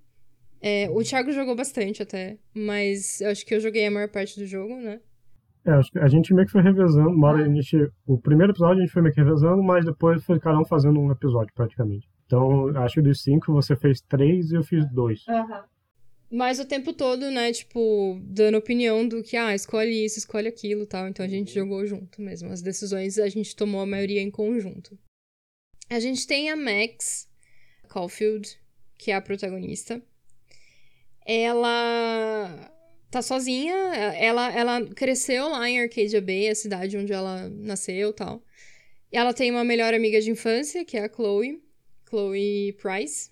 É, 0.62 0.88
o 0.88 1.02
Thiago 1.02 1.30
jogou 1.32 1.54
bastante 1.54 2.02
até, 2.02 2.38
mas 2.54 3.20
eu 3.20 3.28
acho 3.30 3.44
que 3.44 3.54
eu 3.54 3.60
joguei 3.60 3.84
a 3.84 3.90
maior 3.90 4.08
parte 4.08 4.38
do 4.38 4.46
jogo, 4.46 4.76
né? 4.76 5.00
É, 5.64 5.72
acho 5.72 5.90
que 5.92 5.98
a 5.98 6.08
gente 6.08 6.34
meio 6.34 6.46
que 6.46 6.52
foi 6.52 6.62
revezando. 6.62 7.10
Uma 7.10 7.28
hora 7.28 7.44
a 7.44 7.48
gente. 7.48 7.90
O 8.06 8.18
primeiro 8.18 8.52
episódio 8.52 8.78
a 8.78 8.80
gente 8.80 8.92
foi 8.92 9.02
meio 9.02 9.14
que 9.14 9.20
revezando, 9.20 9.62
mas 9.62 9.84
depois 9.84 10.24
foi 10.24 10.40
cada 10.40 10.58
um 10.58 10.64
fazendo 10.64 10.98
um 10.98 11.10
episódio 11.10 11.52
praticamente. 11.54 12.08
Então, 12.26 12.68
acho 12.78 12.94
que 12.94 13.02
dos 13.02 13.22
cinco 13.22 13.52
você 13.52 13.76
fez 13.76 14.00
três 14.00 14.50
e 14.50 14.56
eu 14.56 14.62
fiz 14.62 14.84
dois. 14.90 15.26
Uhum. 15.28 15.62
Mas 16.32 16.58
o 16.58 16.64
tempo 16.64 16.94
todo, 16.94 17.30
né, 17.30 17.52
tipo, 17.52 18.18
dando 18.22 18.56
opinião 18.56 19.06
do 19.06 19.22
que, 19.22 19.36
ah, 19.36 19.54
escolhe 19.54 20.06
isso, 20.06 20.18
escolhe 20.18 20.48
aquilo 20.48 20.86
tal. 20.86 21.06
Então 21.06 21.26
a 21.26 21.28
gente 21.28 21.52
jogou 21.52 21.86
junto 21.86 22.22
mesmo. 22.22 22.50
As 22.50 22.62
decisões 22.62 23.18
a 23.18 23.28
gente 23.28 23.54
tomou 23.54 23.82
a 23.82 23.86
maioria 23.86 24.22
em 24.22 24.30
conjunto. 24.30 24.98
A 25.90 26.00
gente 26.00 26.26
tem 26.26 26.48
a 26.48 26.56
Max 26.56 27.28
Caulfield, 27.86 28.58
que 28.96 29.10
é 29.10 29.14
a 29.14 29.20
protagonista. 29.20 30.00
Ela 31.26 32.71
tá 33.12 33.22
sozinha. 33.22 33.74
Ela, 34.16 34.50
ela 34.52 34.86
cresceu 34.86 35.48
lá 35.48 35.68
em 35.68 35.80
Arcadia 35.80 36.20
Bay, 36.20 36.48
a 36.48 36.54
cidade 36.54 36.96
onde 36.96 37.12
ela 37.12 37.48
nasceu 37.50 38.10
e 38.10 38.14
tal. 38.14 38.42
Ela 39.12 39.34
tem 39.34 39.50
uma 39.50 39.62
melhor 39.62 39.92
amiga 39.92 40.20
de 40.20 40.30
infância, 40.30 40.84
que 40.84 40.96
é 40.96 41.04
a 41.04 41.12
Chloe, 41.14 41.62
Chloe 42.08 42.72
Price. 42.80 43.30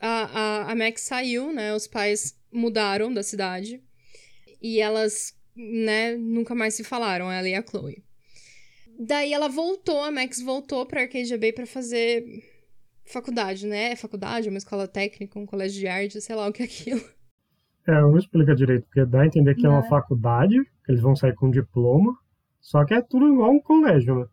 A, 0.00 0.08
a, 0.08 0.72
a 0.72 0.74
Max 0.74 1.02
saiu, 1.02 1.52
né? 1.52 1.74
Os 1.74 1.86
pais 1.86 2.34
mudaram 2.50 3.12
da 3.12 3.22
cidade. 3.22 3.82
E 4.62 4.80
elas, 4.80 5.34
né, 5.54 6.16
nunca 6.16 6.54
mais 6.54 6.74
se 6.74 6.82
falaram, 6.82 7.30
ela 7.30 7.48
e 7.48 7.54
a 7.54 7.62
Chloe. 7.62 8.02
Daí 8.98 9.32
ela 9.32 9.48
voltou, 9.48 10.02
a 10.02 10.10
Max 10.10 10.40
voltou 10.40 10.86
pra 10.86 11.02
Arcadia 11.02 11.38
Bay 11.38 11.52
pra 11.52 11.66
fazer 11.66 12.24
faculdade, 13.04 13.66
né? 13.66 13.94
Faculdade, 13.96 14.48
uma 14.48 14.58
escola 14.58 14.88
técnica, 14.88 15.38
um 15.38 15.46
colégio 15.46 15.78
de 15.78 15.86
arte, 15.86 16.20
sei 16.20 16.34
lá 16.34 16.46
o 16.48 16.52
que 16.52 16.62
é 16.62 16.66
aquilo. 16.66 17.19
É, 17.90 18.00
não 18.00 18.16
explica 18.16 18.54
direito, 18.54 18.84
porque 18.84 19.04
dá 19.04 19.22
a 19.22 19.26
entender 19.26 19.56
que 19.56 19.62
não. 19.62 19.72
é 19.72 19.74
uma 19.74 19.88
faculdade, 19.88 20.54
que 20.84 20.92
eles 20.92 21.00
vão 21.00 21.16
sair 21.16 21.34
com 21.34 21.48
um 21.48 21.50
diploma, 21.50 22.16
só 22.60 22.84
que 22.84 22.94
é 22.94 23.02
tudo 23.02 23.26
igual 23.26 23.50
um 23.50 23.60
colégio, 23.60 24.14
né? 24.14 24.26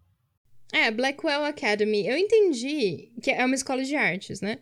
É, 0.72 0.92
Blackwell 0.92 1.44
Academy. 1.44 2.06
Eu 2.06 2.16
entendi 2.16 3.12
que 3.22 3.32
é 3.32 3.44
uma 3.44 3.56
escola 3.56 3.84
de 3.84 3.96
artes, 3.96 4.42
né? 4.42 4.60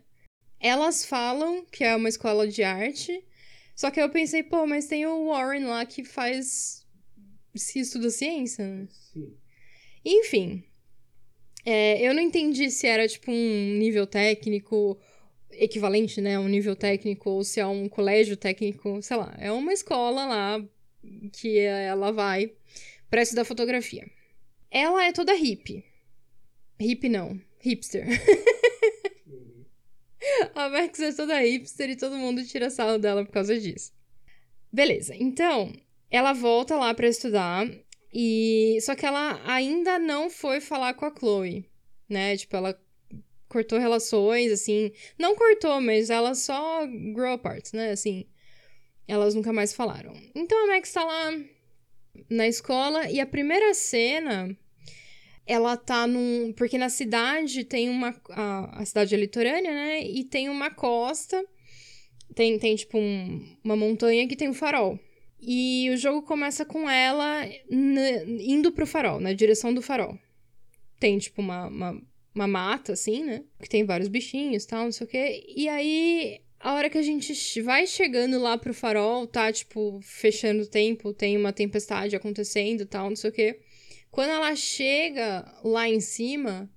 Elas 0.62 1.06
falam 1.06 1.66
que 1.66 1.84
é 1.84 1.94
uma 1.94 2.08
escola 2.08 2.48
de 2.48 2.64
arte, 2.64 3.22
só 3.75 3.92
que 3.92 4.00
eu 4.00 4.10
pensei, 4.10 4.44
pô, 4.44 4.66
mas 4.66 4.88
tem 4.88 5.06
o 5.06 5.28
Warren 5.28 5.66
lá 5.66 5.86
que 5.86 6.06
faz. 6.06 6.86
se 7.54 7.80
estuda 7.80 8.10
ciência, 8.10 8.66
né? 8.66 8.88
Sim. 8.90 9.36
Enfim. 10.06 10.64
É, 11.66 12.08
eu 12.08 12.14
não 12.14 12.22
entendi 12.22 12.72
se 12.72 12.88
era 12.88 13.08
tipo 13.08 13.30
um 13.30 13.78
nível 13.78 14.08
técnico 14.08 14.98
equivalente, 15.60 16.22
né, 16.22 16.36
a 16.36 16.40
um 16.40 16.48
nível 16.48 16.76
técnico, 16.76 17.30
ou 17.30 17.44
se 17.44 17.60
é 17.60 17.66
um 17.66 17.90
colégio 17.90 18.38
técnico, 18.38 19.02
sei 19.02 19.18
lá, 19.18 19.36
é 19.38 19.52
uma 19.52 19.74
escola 19.74 20.26
lá 20.26 20.66
que 21.34 21.60
ela 21.60 22.12
vai 22.12 22.52
para 23.10 23.22
estudar 23.22 23.46
fotografia. 23.46 24.10
ela 24.72 25.06
é 25.06 25.12
toda 25.12 25.34
hippie. 25.34 25.84
Hippie 26.80 27.10
não, 27.10 27.40
hipster. 27.60 28.06
a 30.54 30.70
Max 30.70 31.00
é 31.00 31.14
toda 31.14 31.40
hipster 31.40 31.90
e 31.90 31.96
todo 31.96 32.18
mundo 32.18 32.46
tira 32.46 32.70
sarro 32.70 32.98
dela 32.98 33.24
por 33.24 33.32
causa 33.32 33.60
disso. 33.60 33.94
Beleza, 34.72 35.16
então 35.16 35.72
ela 36.12 36.34
volta 36.34 36.76
lá 36.76 36.94
para 36.94 37.08
estudar 37.08 37.68
e 38.14 38.78
só 38.82 38.96
que 38.96 39.06
ela 39.06 39.42
ainda 39.46 40.00
não 40.00 40.30
foi 40.30 40.60
falar 40.60 40.94
com 40.94 41.06
a 41.06 41.14
Chloe, 41.14 41.70
né? 42.10 42.36
Tipo, 42.36 42.58
ela 42.58 42.80
cortou 43.56 43.80
relações, 43.80 44.52
assim, 44.52 44.92
não 45.18 45.34
cortou, 45.34 45.80
mas 45.80 46.10
ela 46.10 46.36
só 46.36 46.86
grow 47.14 47.32
apart, 47.32 47.72
né? 47.74 47.92
Assim, 47.92 48.26
elas 49.08 49.34
nunca 49.34 49.54
mais 49.54 49.72
falaram. 49.72 50.14
Então 50.36 50.62
a 50.66 50.68
Max 50.68 50.92
tá 50.92 51.06
lá 51.06 51.32
na 52.30 52.50
escola 52.50 53.10
e 53.10 53.22
a 53.22 53.26
primeira 53.26 53.74
cena 53.74 54.54
ela 55.48 55.78
tá 55.78 56.06
num. 56.06 56.52
Porque 56.52 56.78
na 56.78 56.90
cidade 56.90 57.64
tem 57.64 57.88
uma. 57.88 58.14
A, 58.32 58.82
a 58.82 58.86
cidade 58.86 59.16
é 59.16 59.18
litorânea, 59.18 59.74
né? 59.74 60.06
E 60.06 60.26
tem 60.26 60.50
uma 60.50 60.70
costa. 60.70 61.42
Tem, 62.36 62.60
tem 62.60 62.76
tipo, 62.76 62.98
um, 62.98 63.58
uma 63.64 63.78
montanha 63.78 64.28
que 64.28 64.36
tem 64.36 64.50
um 64.50 64.54
farol. 64.54 65.00
E 65.40 65.90
o 65.92 65.96
jogo 65.96 66.24
começa 66.24 66.66
com 66.66 66.90
ela 66.90 67.48
indo 67.70 68.74
pro 68.74 68.86
farol, 68.86 69.22
na 69.22 69.32
direção 69.32 69.74
do 69.74 69.82
farol. 69.82 70.20
Tem, 71.00 71.18
tipo, 71.20 71.42
uma, 71.42 71.68
uma, 71.68 72.02
uma 72.36 72.48
mata, 72.48 72.94
assim, 72.94 73.24
né? 73.24 73.44
Que 73.62 73.70
tem 73.70 73.86
vários 73.86 74.10
bichinhos 74.10 74.65
e 74.65 74.68
tal, 74.68 74.84
não 74.84 74.92
sei 74.92 75.08
o 75.08 75.10
quê. 75.10 75.46
E 75.56 75.70
aí, 75.70 76.42
a 76.60 76.74
hora 76.74 76.89
que 76.89 76.98
a 76.98 77.01
gente 77.01 77.62
vai 77.62 77.88
chegando 77.88 78.38
lá 78.38 78.58
pro 78.58 78.74
farol, 78.74 79.25
tá, 79.25 79.51
tipo, 79.51 80.00
fechando 80.04 80.63
o 80.63 80.68
tempo, 80.68 81.13
tem 81.13 81.38
uma 81.38 81.54
tempestade 81.54 82.15
acontecendo 82.15 82.82
e 82.82 82.86
tal, 82.86 83.10
não 83.10 83.15
sei 83.15 83.30
o 83.30 83.34
quê. 83.34 83.60
Quando 84.12 84.32
ela 84.32 84.56
chega 84.56 85.46
lá 85.63 85.88
em 85.88 86.01
cima, 86.01 86.70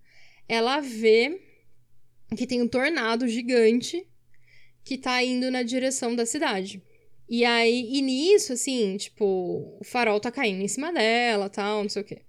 ela 0.49 0.81
vê 0.81 1.41
que 2.37 2.47
tem 2.47 2.63
um 2.63 2.69
tornado 2.69 3.27
gigante 3.27 4.07
que 4.85 4.97
tá 4.97 5.23
indo 5.23 5.51
na 5.51 5.63
direção 5.63 6.15
da 6.15 6.25
cidade. 6.25 6.83
E 7.29 7.45
aí, 7.45 7.91
e 7.93 8.01
nisso, 8.01 8.55
assim, 8.55 8.97
tipo, 8.97 9.77
o 9.81 9.85
farol 9.85 10.19
tá 10.19 10.31
caindo 10.31 10.63
em 10.63 10.69
cima 10.69 10.93
dela, 10.93 11.51
tal, 11.51 11.83
não 11.83 11.91
sei 11.91 12.03
o 12.03 12.05
quê. 12.05 12.23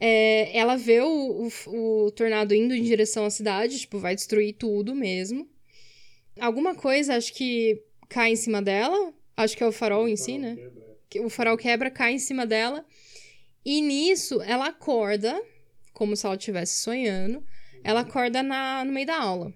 É, 0.00 0.56
ela 0.56 0.76
vê 0.76 1.00
o, 1.00 1.48
o, 1.66 2.06
o, 2.06 2.10
tornado 2.10 2.54
indo 2.54 2.74
em 2.74 2.82
direção 2.82 3.24
à 3.24 3.30
cidade, 3.30 3.78
tipo, 3.78 3.98
vai 3.98 4.14
destruir 4.14 4.54
tudo 4.54 4.94
mesmo. 4.94 5.48
Alguma 6.38 6.74
coisa, 6.74 7.16
acho 7.16 7.32
que 7.32 7.82
cai 8.08 8.32
em 8.32 8.36
cima 8.36 8.60
dela. 8.60 9.12
Acho 9.36 9.56
que 9.56 9.62
é 9.62 9.66
o 9.66 9.72
farol 9.72 10.08
em 10.08 10.16
si, 10.16 10.38
né? 10.38 10.56
O 11.20 11.28
farol 11.28 11.56
quebra, 11.56 11.90
cai 11.90 12.14
em 12.14 12.18
cima 12.18 12.46
dela. 12.46 12.84
E 13.64 13.80
nisso, 13.80 14.42
ela 14.42 14.66
acorda, 14.66 15.40
como 15.92 16.16
se 16.16 16.26
ela 16.26 16.34
estivesse 16.34 16.82
sonhando, 16.82 17.42
ela 17.82 18.00
acorda 18.00 18.42
na, 18.42 18.84
no 18.84 18.92
meio 18.92 19.06
da 19.06 19.20
aula. 19.20 19.54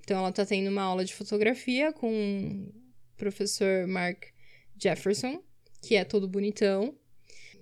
Então, 0.00 0.18
ela 0.18 0.32
tá 0.32 0.44
tendo 0.44 0.68
uma 0.68 0.82
aula 0.82 1.04
de 1.04 1.14
fotografia 1.14 1.92
com 1.92 2.10
o 2.10 3.16
professor 3.16 3.86
Mark 3.86 4.24
Jefferson, 4.76 5.42
que 5.80 5.94
é 5.94 6.04
todo 6.04 6.28
bonitão. 6.28 6.96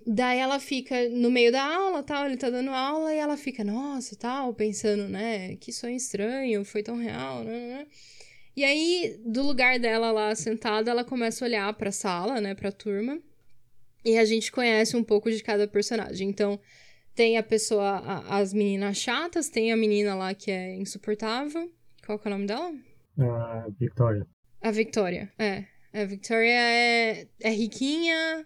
Daí 0.05 0.39
ela 0.39 0.59
fica 0.59 1.09
no 1.09 1.29
meio 1.29 1.51
da 1.51 1.63
aula, 1.63 2.03
tal, 2.03 2.25
ele 2.25 2.37
tá 2.37 2.49
dando 2.49 2.71
aula 2.71 3.13
e 3.13 3.17
ela 3.17 3.37
fica, 3.37 3.63
nossa, 3.63 4.15
tal, 4.15 4.53
pensando, 4.53 5.07
né, 5.07 5.55
que 5.57 5.71
sonho 5.71 5.95
estranho, 5.95 6.65
foi 6.65 6.81
tão 6.81 6.97
real, 6.97 7.43
né? 7.43 7.51
né, 7.51 7.67
né. 7.77 7.87
E 8.55 8.65
aí, 8.65 9.19
do 9.25 9.43
lugar 9.43 9.79
dela 9.79 10.11
lá 10.11 10.35
sentada, 10.35 10.91
ela 10.91 11.05
começa 11.05 11.43
a 11.43 11.47
olhar 11.47 11.73
pra 11.73 11.91
sala, 11.91 12.41
né, 12.41 12.53
pra 12.53 12.71
turma. 12.71 13.19
E 14.03 14.17
a 14.17 14.25
gente 14.25 14.51
conhece 14.51 14.97
um 14.97 15.03
pouco 15.03 15.31
de 15.31 15.41
cada 15.41 15.67
personagem. 15.67 16.27
Então, 16.27 16.59
tem 17.15 17.37
a 17.37 17.43
pessoa, 17.43 17.99
a, 17.99 18.37
as 18.39 18.53
meninas 18.53 18.97
chatas, 18.97 19.47
tem 19.47 19.71
a 19.71 19.77
menina 19.77 20.15
lá 20.15 20.33
que 20.33 20.51
é 20.51 20.75
insuportável. 20.75 21.71
Qual 22.05 22.19
que 22.19 22.27
é 22.27 22.29
o 22.29 22.33
nome 22.33 22.47
dela? 22.47 22.73
A 23.17 23.67
Victoria. 23.79 24.27
A 24.61 24.71
Victoria, 24.71 25.31
é. 25.37 25.65
A 25.93 26.05
Victoria 26.05 26.59
é, 26.59 27.27
é 27.41 27.49
riquinha, 27.49 28.45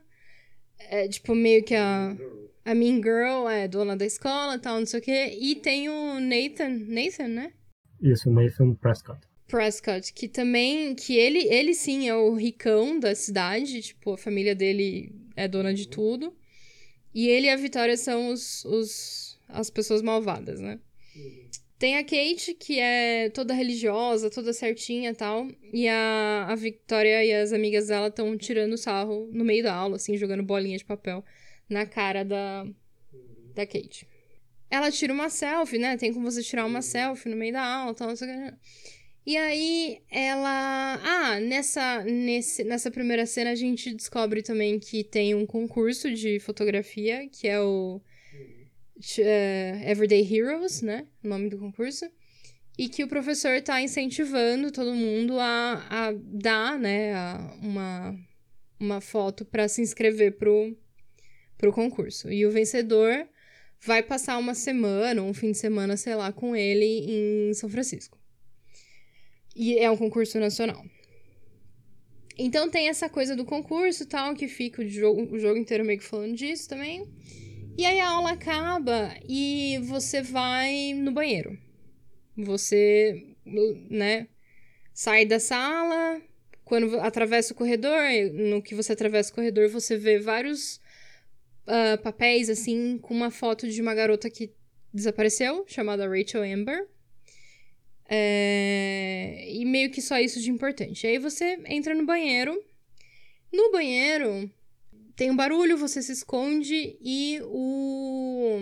é 0.80 1.08
tipo 1.08 1.34
meio 1.34 1.64
que 1.64 1.76
a, 1.76 2.16
a 2.64 2.76
Mean 2.76 2.96
Girl, 2.98 3.48
é 3.50 3.68
dona 3.68 3.96
da 3.96 4.06
escola 4.06 4.60
tal, 4.60 4.80
não 4.80 4.86
sei 4.86 5.00
o 5.00 5.04
quê. 5.04 5.38
E 5.40 5.56
tem 5.56 5.90
o 5.90 6.20
Nathan, 6.20 6.70
Nathan, 6.88 7.28
né? 7.28 7.54
Isso, 8.02 8.30
Nathan 8.30 8.74
Prescott. 8.76 9.20
Prescott, 9.48 10.12
que 10.14 10.28
também, 10.28 10.96
que 10.96 11.16
ele, 11.16 11.48
ele 11.48 11.74
sim 11.74 12.10
é 12.10 12.16
o 12.16 12.34
ricão 12.34 13.00
da 13.00 13.14
cidade, 13.14 13.82
tipo, 13.82 14.14
a 14.14 14.18
família 14.18 14.56
dele 14.56 15.14
é 15.36 15.48
dona 15.48 15.74
de 15.74 15.88
tudo. 15.88 16.36
E 17.14 17.30
ele 17.30 17.48
e 17.48 17.50
a 17.50 17.56
Vitória 17.56 17.96
são 17.96 18.30
os, 18.30 18.66
os, 18.66 19.40
as 19.48 19.70
pessoas 19.70 20.02
malvadas, 20.02 20.60
né? 20.60 20.80
Tem 21.78 21.98
a 21.98 22.04
Kate, 22.04 22.54
que 22.54 22.80
é 22.80 23.30
toda 23.30 23.54
religiosa, 23.54 24.30
toda 24.30 24.54
certinha 24.54 25.10
e 25.10 25.14
tal. 25.14 25.48
E 25.74 25.88
a, 25.90 26.48
a 26.50 26.56
Victoria 26.56 27.24
e 27.26 27.34
as 27.34 27.52
amigas 27.52 27.88
dela 27.88 28.08
estão 28.08 28.38
tirando 28.38 28.78
sarro 28.78 29.30
no 29.32 29.44
meio 29.44 29.64
da 29.64 29.74
aula, 29.74 29.98
assim, 29.98 30.18
jogando 30.18 30.42
bolinha 30.42 30.78
de 30.78 30.86
papel 30.86 31.24
na 31.70 31.86
cara 31.86 32.24
da, 32.24 32.66
da 33.54 33.66
Kate. 33.66 34.08
Ela 34.70 34.90
tira 34.90 35.12
uma 35.12 35.30
selfie, 35.30 35.78
né? 35.78 35.98
Tem 35.98 36.14
como 36.14 36.32
você 36.32 36.42
tirar 36.42 36.66
uma 36.66 36.82
selfie 36.82 37.30
no 37.30 37.36
meio 37.36 37.54
da 37.54 37.64
aula 37.64 37.94
tal, 37.94 38.10
o 38.10 38.16
que. 38.18 38.54
E 39.26 39.36
aí 39.38 40.02
ela. 40.10 41.00
Ah, 41.04 41.40
nessa, 41.40 42.04
nesse, 42.04 42.64
nessa 42.64 42.90
primeira 42.90 43.26
cena 43.26 43.52
a 43.52 43.56
gente 43.56 43.94
descobre 43.94 44.42
também 44.42 44.80
que 44.80 45.04
tem 45.04 45.36
um 45.36 45.46
concurso 45.46 46.14
de 46.14 46.40
fotografia, 46.40 47.28
que 47.28 47.48
é 47.48 47.60
o 47.60 48.02
uh, 48.98 49.90
Everyday 49.90 50.22
Heroes, 50.22 50.82
né? 50.82 51.08
O 51.24 51.28
nome 51.28 51.50
do 51.50 51.58
concurso. 51.58 52.06
E 52.78 52.90
que 52.90 53.04
o 53.04 53.08
professor 53.08 53.62
tá 53.62 53.82
incentivando 53.82 54.72
todo 54.72 54.94
mundo 54.94 55.40
a, 55.40 55.86
a 55.90 56.14
dar, 56.14 56.78
né, 56.78 57.14
a, 57.14 57.58
uma, 57.62 58.20
uma 58.78 59.00
foto 59.00 59.46
para 59.46 59.68
se 59.70 59.82
inscrever 59.82 60.34
pro, 60.38 60.76
pro 61.58 61.72
concurso. 61.72 62.30
E 62.30 62.46
o 62.46 62.52
vencedor 62.52 63.28
vai 63.82 64.04
passar 64.04 64.38
uma 64.38 64.54
semana, 64.54 65.22
um 65.22 65.34
fim 65.34 65.52
de 65.52 65.58
semana, 65.58 65.96
sei 65.96 66.16
lá, 66.16 66.34
com 66.34 66.54
ele 66.54 66.86
em 66.86 67.54
São 67.54 67.70
Francisco. 67.70 68.18
E 69.56 69.80
é 69.80 69.90
um 69.90 69.96
concurso 69.96 70.38
nacional. 70.38 70.84
Então 72.38 72.70
tem 72.70 72.90
essa 72.90 73.08
coisa 73.08 73.36
do 73.36 73.46
concurso 73.46 74.06
tal, 74.06 74.36
que 74.36 74.50
fica 74.50 74.82
o 74.82 74.88
jogo, 74.88 75.34
o 75.34 75.40
jogo 75.40 75.58
inteiro 75.58 75.86
meio 75.86 76.00
que 76.00 76.06
falando 76.06 76.36
disso 76.36 76.68
também. 76.68 77.08
E 77.78 77.86
aí 77.86 78.00
a 78.00 78.10
aula 78.10 78.32
acaba 78.32 79.14
e 79.28 79.80
você 79.84 80.22
vai 80.22 80.94
no 80.94 81.12
banheiro. 81.12 81.58
Você, 82.38 83.36
né, 83.90 84.28
sai 84.94 85.26
da 85.26 85.40
sala. 85.42 86.22
Quando 86.64 87.00
atravessa 87.02 87.54
o 87.54 87.56
corredor, 87.56 88.02
no 88.34 88.62
que 88.62 88.74
você 88.74 88.94
atravessa 88.94 89.32
o 89.32 89.36
corredor, 89.36 89.70
você 89.70 89.98
vê 89.98 90.18
vários 90.20 90.78
uh, 91.68 92.02
papéis, 92.02 92.50
assim, 92.50 92.98
com 92.98 93.14
uma 93.14 93.30
foto 93.30 93.68
de 93.68 93.82
uma 93.82 93.94
garota 93.94 94.30
que 94.30 94.52
desapareceu, 94.94 95.66
chamada 95.68 96.08
Rachel 96.08 96.44
Amber. 96.44 96.88
É... 98.08 99.48
E 99.50 99.66
meio 99.66 99.92
que 99.92 100.02
só 100.02 100.18
isso 100.18 100.40
de 100.40 100.50
importante. 100.50 101.06
Aí 101.06 101.20
você 101.20 101.60
entra 101.66 101.94
no 101.94 102.06
banheiro. 102.06 102.58
No 103.52 103.72
banheiro 103.72 104.50
tem 105.16 105.32
um 105.32 105.36
barulho, 105.36 105.78
você 105.78 106.02
se 106.02 106.12
esconde 106.12 106.98
e 107.02 107.40
o. 107.44 108.60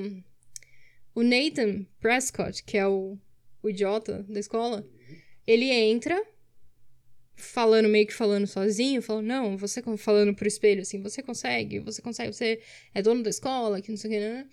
O 1.15 1.21
Nathan 1.21 1.85
Prescott, 1.99 2.63
que 2.63 2.77
é 2.77 2.87
o, 2.87 3.17
o 3.61 3.69
idiota 3.69 4.23
da 4.27 4.39
escola, 4.39 4.83
ele 5.45 5.69
entra 5.69 6.19
falando, 7.35 7.87
meio 7.87 8.07
que 8.07 8.13
falando 8.13 8.47
sozinho, 8.47 9.01
falando, 9.01 9.25
não, 9.25 9.57
você 9.57 9.81
falando 9.97 10.33
pro 10.33 10.47
espelho 10.47 10.81
assim, 10.81 11.01
você 11.01 11.21
consegue, 11.21 11.79
você 11.79 12.01
consegue, 12.01 12.33
você 12.33 12.59
é 12.95 13.01
dono 13.01 13.21
da 13.21 13.29
escola, 13.29 13.81
que 13.81 13.89
não 13.89 13.97
sei 13.97 14.09
o 14.09 14.13
que, 14.13 14.19
né? 14.19 14.47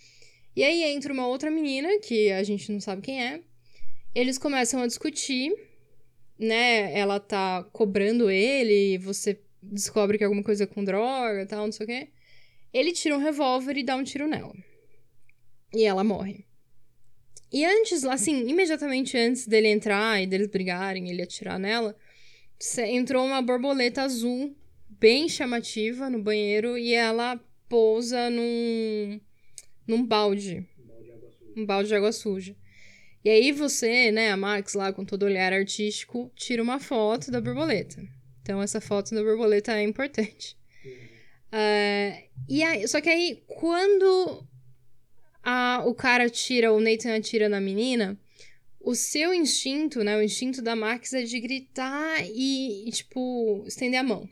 E 0.54 0.64
aí 0.64 0.82
entra 0.82 1.12
uma 1.12 1.26
outra 1.26 1.50
menina, 1.50 1.88
que 2.00 2.30
a 2.32 2.42
gente 2.42 2.70
não 2.72 2.80
sabe 2.80 3.02
quem 3.02 3.22
é, 3.22 3.40
eles 4.14 4.36
começam 4.36 4.82
a 4.82 4.86
discutir, 4.86 5.54
né? 6.38 6.92
Ela 6.98 7.20
tá 7.20 7.64
cobrando 7.72 8.30
ele, 8.30 8.98
você 8.98 9.40
descobre 9.62 10.18
que 10.18 10.24
é 10.24 10.26
alguma 10.26 10.42
coisa 10.42 10.66
com 10.66 10.84
droga 10.84 11.46
tal, 11.46 11.66
não 11.66 11.72
sei 11.72 11.84
o 11.84 11.86
quê. 11.88 12.08
Ele 12.72 12.92
tira 12.92 13.16
um 13.16 13.20
revólver 13.20 13.76
e 13.76 13.82
dá 13.82 13.96
um 13.96 14.04
tiro 14.04 14.26
nela. 14.26 14.54
E 15.74 15.84
ela 15.84 16.04
morre. 16.04 16.44
E 17.52 17.64
antes, 17.64 18.04
assim, 18.04 18.48
imediatamente 18.48 19.16
antes 19.16 19.46
dele 19.46 19.68
entrar 19.68 20.22
e 20.22 20.26
deles 20.26 20.46
brigarem, 20.46 21.10
ele 21.10 21.22
atirar 21.22 21.58
nela, 21.58 21.96
entrou 22.88 23.26
uma 23.26 23.42
borboleta 23.42 24.02
azul 24.02 24.54
bem 24.88 25.28
chamativa 25.28 26.08
no 26.08 26.22
banheiro 26.22 26.78
e 26.78 26.94
ela 26.94 27.40
pousa 27.68 28.30
num, 28.30 29.20
num 29.86 30.04
balde. 30.04 30.64
Um 31.56 31.66
balde 31.66 31.88
de 31.88 31.94
água 31.94 32.12
suja. 32.12 32.54
E 33.24 33.28
aí 33.28 33.50
você, 33.52 34.12
né, 34.12 34.30
a 34.30 34.36
Max 34.36 34.74
lá 34.74 34.92
com 34.92 35.04
todo 35.04 35.24
olhar 35.24 35.52
artístico, 35.52 36.30
tira 36.36 36.62
uma 36.62 36.78
foto 36.78 37.30
da 37.30 37.40
borboleta. 37.40 38.00
Então 38.42 38.62
essa 38.62 38.80
foto 38.80 39.14
da 39.14 39.22
borboleta 39.22 39.72
é 39.72 39.82
importante. 39.82 40.56
Uh, 41.52 42.22
e 42.48 42.62
aí, 42.62 42.86
só 42.86 43.00
que 43.00 43.08
aí, 43.08 43.42
quando 43.46 44.46
a, 45.42 45.82
o 45.86 45.94
cara 45.94 46.24
atira, 46.24 46.72
o 46.72 46.80
Nathan 46.80 47.16
atira 47.16 47.48
na 47.48 47.60
menina, 47.60 48.18
o 48.80 48.94
seu 48.94 49.34
instinto, 49.34 50.02
né? 50.02 50.16
O 50.16 50.22
instinto 50.22 50.62
da 50.62 50.74
Max 50.76 51.12
é 51.12 51.22
de 51.22 51.40
gritar 51.40 52.24
e, 52.26 52.88
e, 52.88 52.90
tipo, 52.92 53.64
estender 53.66 54.00
a 54.00 54.04
mão. 54.04 54.28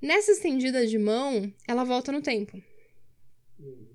Nessa 0.00 0.32
estendida 0.32 0.86
de 0.86 0.98
mão, 0.98 1.52
ela 1.66 1.84
volta 1.84 2.12
no 2.12 2.22
tempo. 2.22 2.62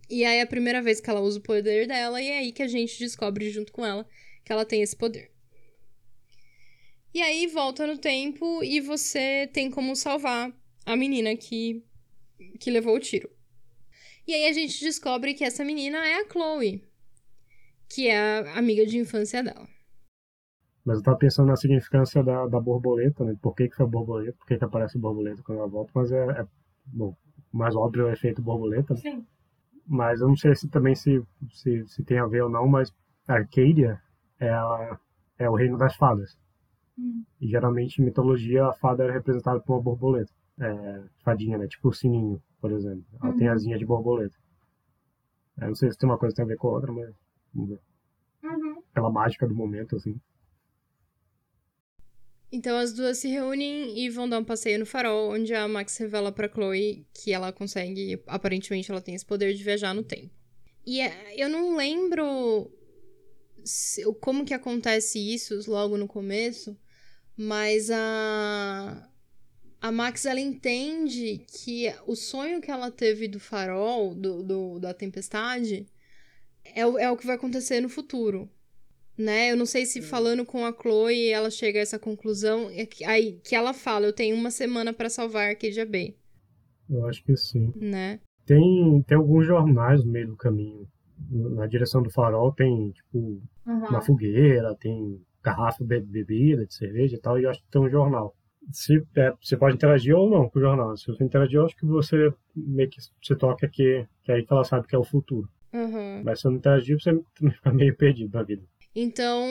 E 0.10 0.26
aí 0.26 0.38
é 0.38 0.42
a 0.42 0.48
primeira 0.48 0.82
vez 0.82 1.00
que 1.00 1.10
ela 1.10 1.22
usa 1.22 1.40
o 1.40 1.42
poder 1.42 1.88
dela, 1.88 2.22
e 2.22 2.28
é 2.28 2.40
aí 2.40 2.52
que 2.52 2.62
a 2.62 2.68
gente 2.68 3.00
descobre 3.00 3.50
junto 3.50 3.72
com 3.72 3.86
ela 3.86 4.06
que 4.44 4.52
ela 4.52 4.66
tem 4.66 4.82
esse 4.82 4.96
poder. 4.96 5.32
E 7.14 7.22
aí 7.22 7.46
volta 7.46 7.86
no 7.86 7.98
tempo 7.98 8.64
e 8.64 8.82
você 8.82 9.48
tem 9.54 9.70
como 9.70 9.96
salvar 9.96 10.52
a 10.84 10.96
menina 10.96 11.36
que, 11.36 11.86
que 12.60 12.72
levou 12.72 12.96
o 12.96 13.00
tiro. 13.00 13.30
E 14.28 14.34
aí 14.34 14.48
a 14.48 14.54
gente 14.54 14.84
descobre 14.84 15.34
que 15.34 15.44
essa 15.44 15.64
menina 15.64 15.98
é 16.08 16.22
a 16.22 16.30
Chloe, 16.30 16.84
que 17.88 18.08
é 18.08 18.18
a 18.18 18.58
amiga 18.58 18.86
de 18.86 18.98
infância 18.98 19.44
dela. 19.44 19.68
Mas 20.84 20.98
eu 20.98 21.04
tava 21.04 21.18
pensando 21.18 21.48
na 21.48 21.56
significância 21.56 22.24
da, 22.24 22.48
da 22.48 22.60
borboleta, 22.60 23.24
né? 23.24 23.38
Por 23.42 23.54
que, 23.56 23.70
que 23.70 23.76
foi 23.76 23.86
borboleta? 23.86 24.38
Por 24.38 24.48
que, 24.48 24.58
que 24.58 24.66
aparece 24.66 24.98
borboleta 24.98 25.44
quando 25.44 25.60
ela 25.60 25.68
volta? 25.68 25.92
Mas 25.94 26.12
é, 26.12 26.18
é 26.18 26.48
bom, 26.86 27.16
mais 27.52 27.76
óbvio 27.76 28.08
é 28.08 28.10
o 28.10 28.14
efeito 28.14 28.42
borboleta. 28.42 28.96
Né? 28.96 29.00
Sim. 29.00 29.28
Mas 29.86 30.20
eu 30.20 30.28
não 30.28 30.36
sei 30.36 30.56
se 30.56 30.68
também 30.68 30.96
se, 30.96 31.22
se, 31.52 31.88
se 31.88 32.04
tem 32.04 32.18
a 32.18 32.26
ver 32.26 32.44
ou 32.44 32.50
não, 32.50 32.68
mas 32.68 32.92
Arcadia 33.28 34.02
é, 34.40 34.50
a, 34.50 35.00
é 35.38 35.50
o 35.50 35.56
reino 35.56 35.78
das 35.78 35.96
fadas. 35.96 36.38
Hum. 36.98 37.24
E 37.42 37.48
geralmente 37.48 38.02
em 38.02 38.06
mitologia 38.06 38.66
a 38.66 38.74
fada 38.74 39.04
era 39.04 39.14
representada 39.14 39.60
por 39.60 39.74
uma 39.74 39.82
borboleta. 39.82 40.32
É, 40.60 41.04
fadinha, 41.24 41.58
né? 41.58 41.68
Tipo 41.68 41.90
o 41.90 41.94
sininho, 41.94 42.42
por 42.62 42.72
exemplo. 42.72 43.06
Ela 43.22 43.32
uhum. 43.32 43.38
tem 43.38 43.48
asinha 43.48 43.78
de 43.78 43.86
borboleta. 43.86 44.36
Eu 45.58 45.68
não 45.68 45.76
sei 45.76 45.92
se 45.92 45.98
tem 45.98 46.10
uma 46.10 46.18
coisa 46.18 46.34
que 46.34 46.38
tem 46.38 46.46
a 46.46 46.48
ver 46.48 46.58
com 46.58 46.68
a 46.68 46.72
outra, 46.72 46.92
mas 46.92 47.14
vamos 47.54 47.70
ver. 47.72 47.80
Uhum. 48.44 48.82
Pela 48.94 49.12
mágica 49.12 49.48
do 49.48 49.56
momento, 49.56 49.96
assim. 49.96 50.20
Então 52.52 52.78
as 52.78 52.94
duas 52.94 53.18
se 53.18 53.28
reúnem 53.30 53.98
e 53.98 54.10
vão 54.12 54.30
dar 54.30 54.38
um 54.38 54.44
passeio 54.44 54.78
no 54.78 54.86
farol, 54.86 55.32
onde 55.32 55.56
a 55.56 55.68
Max 55.68 55.98
revela 55.98 56.32
pra 56.32 56.48
Chloe 56.48 57.04
que 57.12 57.34
ela 57.34 57.52
consegue, 57.52 58.22
aparentemente 58.28 58.92
ela 58.92 59.02
tem 59.02 59.16
esse 59.16 59.26
poder 59.26 59.56
de 59.56 59.64
viajar 59.64 59.92
no 59.96 60.04
tempo. 60.04 60.30
E 60.86 61.02
é, 61.02 61.34
eu 61.36 61.50
não 61.50 61.76
lembro 61.76 62.72
como 64.22 64.46
que 64.46 64.54
acontece 64.54 65.20
isso 65.20 65.60
logo 65.70 65.98
no 65.98 66.08
começo, 66.08 66.78
mas 67.36 67.90
a 67.92 69.10
a 69.82 69.92
Max 69.92 70.26
ela 70.26 70.40
entende 70.40 71.46
que 71.62 71.94
o 72.08 72.16
sonho 72.16 72.62
que 72.62 72.72
ela 72.72 72.90
teve 72.90 73.28
do 73.28 73.40
farol, 73.40 74.16
do, 74.16 74.42
do 74.42 74.80
da 74.80 74.94
tempestade, 74.94 75.86
é 76.64 76.86
o, 76.86 76.98
é 76.98 77.12
o 77.12 77.18
que 77.18 77.26
vai 77.26 77.36
acontecer 77.36 77.82
no 77.82 77.90
futuro 77.90 78.50
né? 79.18 79.52
Eu 79.52 79.58
não 79.58 79.66
sei 79.66 79.86
se 79.86 80.02
falando 80.02 80.46
com 80.46 80.66
a 80.66 80.74
Chloe 80.74 81.30
ela 81.30 81.50
chega 81.50 81.80
a 81.80 81.82
essa 81.82 82.00
conclusão, 82.00 82.70
é 82.72 82.86
que, 82.86 83.04
aí, 83.06 83.40
que 83.44 83.56
ela 83.56 83.74
fala, 83.74 84.06
eu 84.06 84.14
tenho 84.14 84.36
uma 84.36 84.52
semana 84.52 84.94
para 84.94 85.10
salvar 85.10 85.50
Arcadia 85.50 85.86
Bay. 85.86 86.16
Eu 86.90 87.06
acho 87.08 87.24
que 87.24 87.36
sim. 87.36 87.72
Né? 87.76 88.20
Tem, 88.46 89.04
tem 89.08 89.18
alguns 89.18 89.46
jornais 89.46 90.04
no 90.04 90.12
meio 90.12 90.28
do 90.28 90.36
caminho. 90.36 90.88
Na 91.30 91.68
direção 91.68 92.02
do 92.02 92.10
farol 92.10 92.52
tem, 92.52 92.92
tipo, 92.92 93.18
uhum. 93.18 93.42
uma 93.66 94.02
fogueira, 94.02 94.76
tem 94.76 95.22
garrafa 95.44 95.84
de 95.84 96.02
bebida, 96.02 96.66
de 96.66 96.74
cerveja 96.74 97.16
e 97.16 97.20
tal, 97.20 97.40
e 97.40 97.44
eu 97.44 97.50
acho 97.50 97.62
que 97.62 97.70
tem 97.70 97.82
um 97.82 97.90
jornal. 97.90 98.36
Se, 98.72 99.04
é, 99.18 99.34
você 99.42 99.58
pode 99.58 99.76
interagir 99.76 100.16
ou 100.16 100.30
não 100.30 100.50
com 100.50 100.58
o 100.58 100.62
jornal. 100.62 100.96
Se 100.96 101.08
você 101.08 101.24
interagir, 101.24 101.58
eu 101.58 101.66
acho 101.66 101.76
que 101.76 101.86
você 101.86 102.34
meio 102.56 102.90
que 102.90 102.98
você 103.22 103.36
toca 103.36 103.68
que, 103.68 104.08
que 104.24 104.32
é 104.32 104.36
aí 104.36 104.46
que 104.46 104.54
ela 104.54 104.64
sabe 104.64 104.88
que 104.88 104.96
é 104.96 104.98
o 105.00 105.04
futuro. 105.04 105.50
Uhum. 105.74 106.24
Mas 106.24 106.40
se 106.40 106.46
não 106.46 106.54
interagir, 106.54 106.98
você 106.98 107.12
fica 107.52 107.74
meio 107.74 107.96
perdido 107.96 108.32
na 108.34 108.44
vida. 108.44 108.64
Então, 108.96 109.46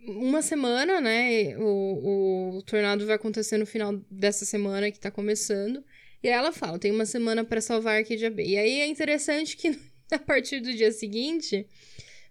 uma 0.00 0.42
semana, 0.42 1.00
né? 1.00 1.56
O, 1.58 2.56
o 2.56 2.62
tornado 2.62 3.06
vai 3.06 3.16
acontecer 3.16 3.58
no 3.58 3.66
final 3.66 3.94
dessa 4.10 4.44
semana 4.44 4.90
que 4.90 4.98
tá 4.98 5.10
começando. 5.10 5.84
E 6.22 6.28
aí 6.28 6.34
ela 6.34 6.50
fala: 6.50 6.78
tem 6.78 6.90
uma 6.90 7.06
semana 7.06 7.44
para 7.44 7.60
salvar 7.60 7.98
Arcadia 7.98 8.30
Bay. 8.30 8.50
E 8.50 8.58
aí 8.58 8.80
é 8.80 8.86
interessante 8.86 9.56
que 9.56 9.78
a 10.12 10.18
partir 10.18 10.60
do 10.60 10.72
dia 10.72 10.92
seguinte, 10.92 11.66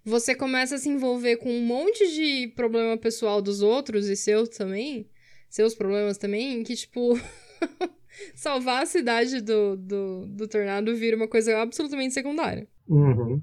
você 0.03 0.35
começa 0.35 0.75
a 0.75 0.77
se 0.77 0.89
envolver 0.89 1.37
com 1.37 1.51
um 1.51 1.61
monte 1.61 2.07
de 2.13 2.47
problema 2.55 2.97
pessoal 2.97 3.41
dos 3.41 3.61
outros 3.61 4.07
e 4.07 4.15
seus 4.15 4.49
também. 4.49 5.09
Seus 5.49 5.73
problemas 5.73 6.17
também, 6.17 6.63
que 6.63 6.75
tipo. 6.75 7.19
salvar 8.33 8.83
a 8.83 8.85
cidade 8.85 9.41
do, 9.41 9.75
do, 9.75 10.25
do 10.27 10.47
tornado 10.47 10.95
vira 10.95 11.15
uma 11.15 11.27
coisa 11.27 11.57
absolutamente 11.57 12.13
secundária. 12.13 12.67
Uhum. 12.87 13.41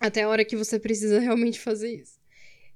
Até 0.00 0.22
a 0.22 0.28
hora 0.28 0.44
que 0.44 0.56
você 0.56 0.78
precisa 0.78 1.18
realmente 1.20 1.60
fazer 1.60 1.94
isso. 1.94 2.20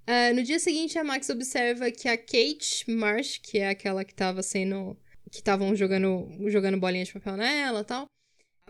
Uh, 0.09 0.35
no 0.35 0.43
dia 0.43 0.59
seguinte, 0.59 0.99
a 0.99 1.05
Max 1.05 1.29
observa 1.31 1.91
que 1.91 2.09
a 2.09 2.17
Kate 2.17 2.89
Marsh, 2.89 3.39
que 3.39 3.59
é 3.59 3.69
aquela 3.69 4.05
que 4.05 4.15
tava 4.15 4.43
sendo. 4.43 4.97
que 5.31 5.39
estavam 5.39 5.75
jogando, 5.75 6.29
jogando 6.47 6.79
bolinha 6.79 7.05
de 7.05 7.13
papel 7.13 7.37
nela 7.37 7.81
e 7.81 7.85
tal. 7.85 8.07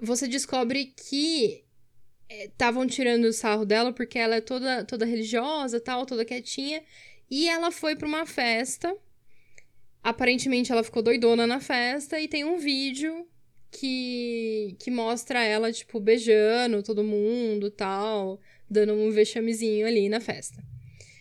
Você 0.01 0.27
descobre 0.27 0.87
que 0.87 1.66
estavam 2.29 2.85
eh, 2.85 2.89
tirando 2.89 3.25
o 3.25 3.33
sarro 3.33 3.65
dela 3.65 3.93
porque 3.93 4.19
ela 4.19 4.37
é 4.37 4.41
toda, 4.41 4.85
toda 4.85 5.05
religiosa 5.05 5.81
tal, 5.81 6.07
toda 6.07 6.25
quietinha. 6.25 6.83
E 7.31 7.49
ela 7.49 7.71
foi 7.71 7.97
para 7.97 8.07
uma 8.07 8.27
festa. 8.27 8.97
Aparentemente 10.03 10.71
ela 10.71 10.85
ficou 10.85 11.03
doidona 11.03 11.47
na 11.47 11.61
festa 11.61 12.21
e 12.21 12.29
tem 12.29 12.45
um 12.45 12.59
vídeo 12.59 13.27
que, 13.71 14.77
que 14.79 14.91
mostra 14.91 15.43
ela, 15.43 15.73
tipo, 15.73 15.99
beijando 16.01 16.83
todo 16.83 17.03
mundo 17.03 17.71
tal, 17.71 18.41
dando 18.71 18.95
um 18.95 19.11
vexamezinho 19.11 19.87
ali 19.87 20.09
na 20.09 20.21
festa. 20.21 20.62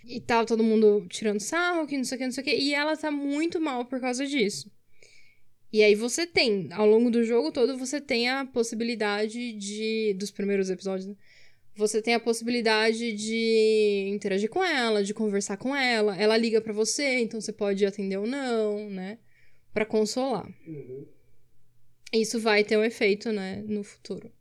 E 0.05 0.19
tal, 0.21 0.45
todo 0.45 0.63
mundo 0.63 1.05
tirando 1.09 1.39
sarro, 1.39 1.87
que 1.87 1.97
não 1.97 2.03
sei 2.03 2.15
o 2.15 2.19
que, 2.19 2.25
não 2.25 2.31
sei 2.31 2.41
o 2.43 2.45
que. 2.45 2.55
E 2.55 2.75
ela 2.75 2.95
tá 2.95 3.09
muito 3.09 3.59
mal 3.59 3.85
por 3.85 3.99
causa 3.99 4.25
disso. 4.25 4.71
E 5.75 5.83
aí 5.83 5.93
você 5.93 6.25
tem, 6.25 6.69
ao 6.71 6.87
longo 6.87 7.11
do 7.11 7.21
jogo 7.21 7.51
todo, 7.51 7.77
você 7.77 7.99
tem 7.99 8.29
a 8.29 8.45
possibilidade 8.45 9.51
de. 9.51 10.15
Dos 10.17 10.31
primeiros 10.31 10.69
episódios, 10.69 11.05
né? 11.05 11.17
Você 11.75 12.01
tem 12.01 12.13
a 12.13 12.19
possibilidade 12.19 13.11
de 13.11 14.07
interagir 14.07 14.49
com 14.49 14.63
ela, 14.63 15.03
de 15.03 15.13
conversar 15.13 15.57
com 15.57 15.75
ela. 15.75 16.15
Ela 16.15 16.37
liga 16.37 16.61
para 16.61 16.71
você, 16.71 17.19
então 17.19 17.41
você 17.41 17.51
pode 17.51 17.85
atender 17.85 18.15
ou 18.15 18.25
não, 18.25 18.89
né? 18.89 19.17
Pra 19.73 19.85
consolar. 19.85 20.49
Uhum. 20.65 21.05
Isso 22.13 22.39
vai 22.39 22.63
ter 22.63 22.77
um 22.77 22.83
efeito, 22.85 23.33
né, 23.33 23.61
no 23.67 23.83
futuro. 23.83 24.31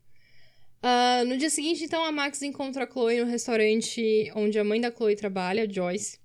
Uh, 0.85 1.25
no 1.25 1.37
dia 1.37 1.51
seguinte, 1.51 1.83
então, 1.83 2.05
a 2.05 2.13
Max 2.13 2.43
encontra 2.43 2.85
a 2.85 2.89
Chloe 2.89 3.19
no 3.19 3.27
restaurante 3.27 4.31
onde 4.37 4.57
a 4.57 4.63
mãe 4.63 4.81
da 4.81 4.93
Chloe 4.93 5.17
trabalha, 5.17 5.69
Joyce. 5.69 6.17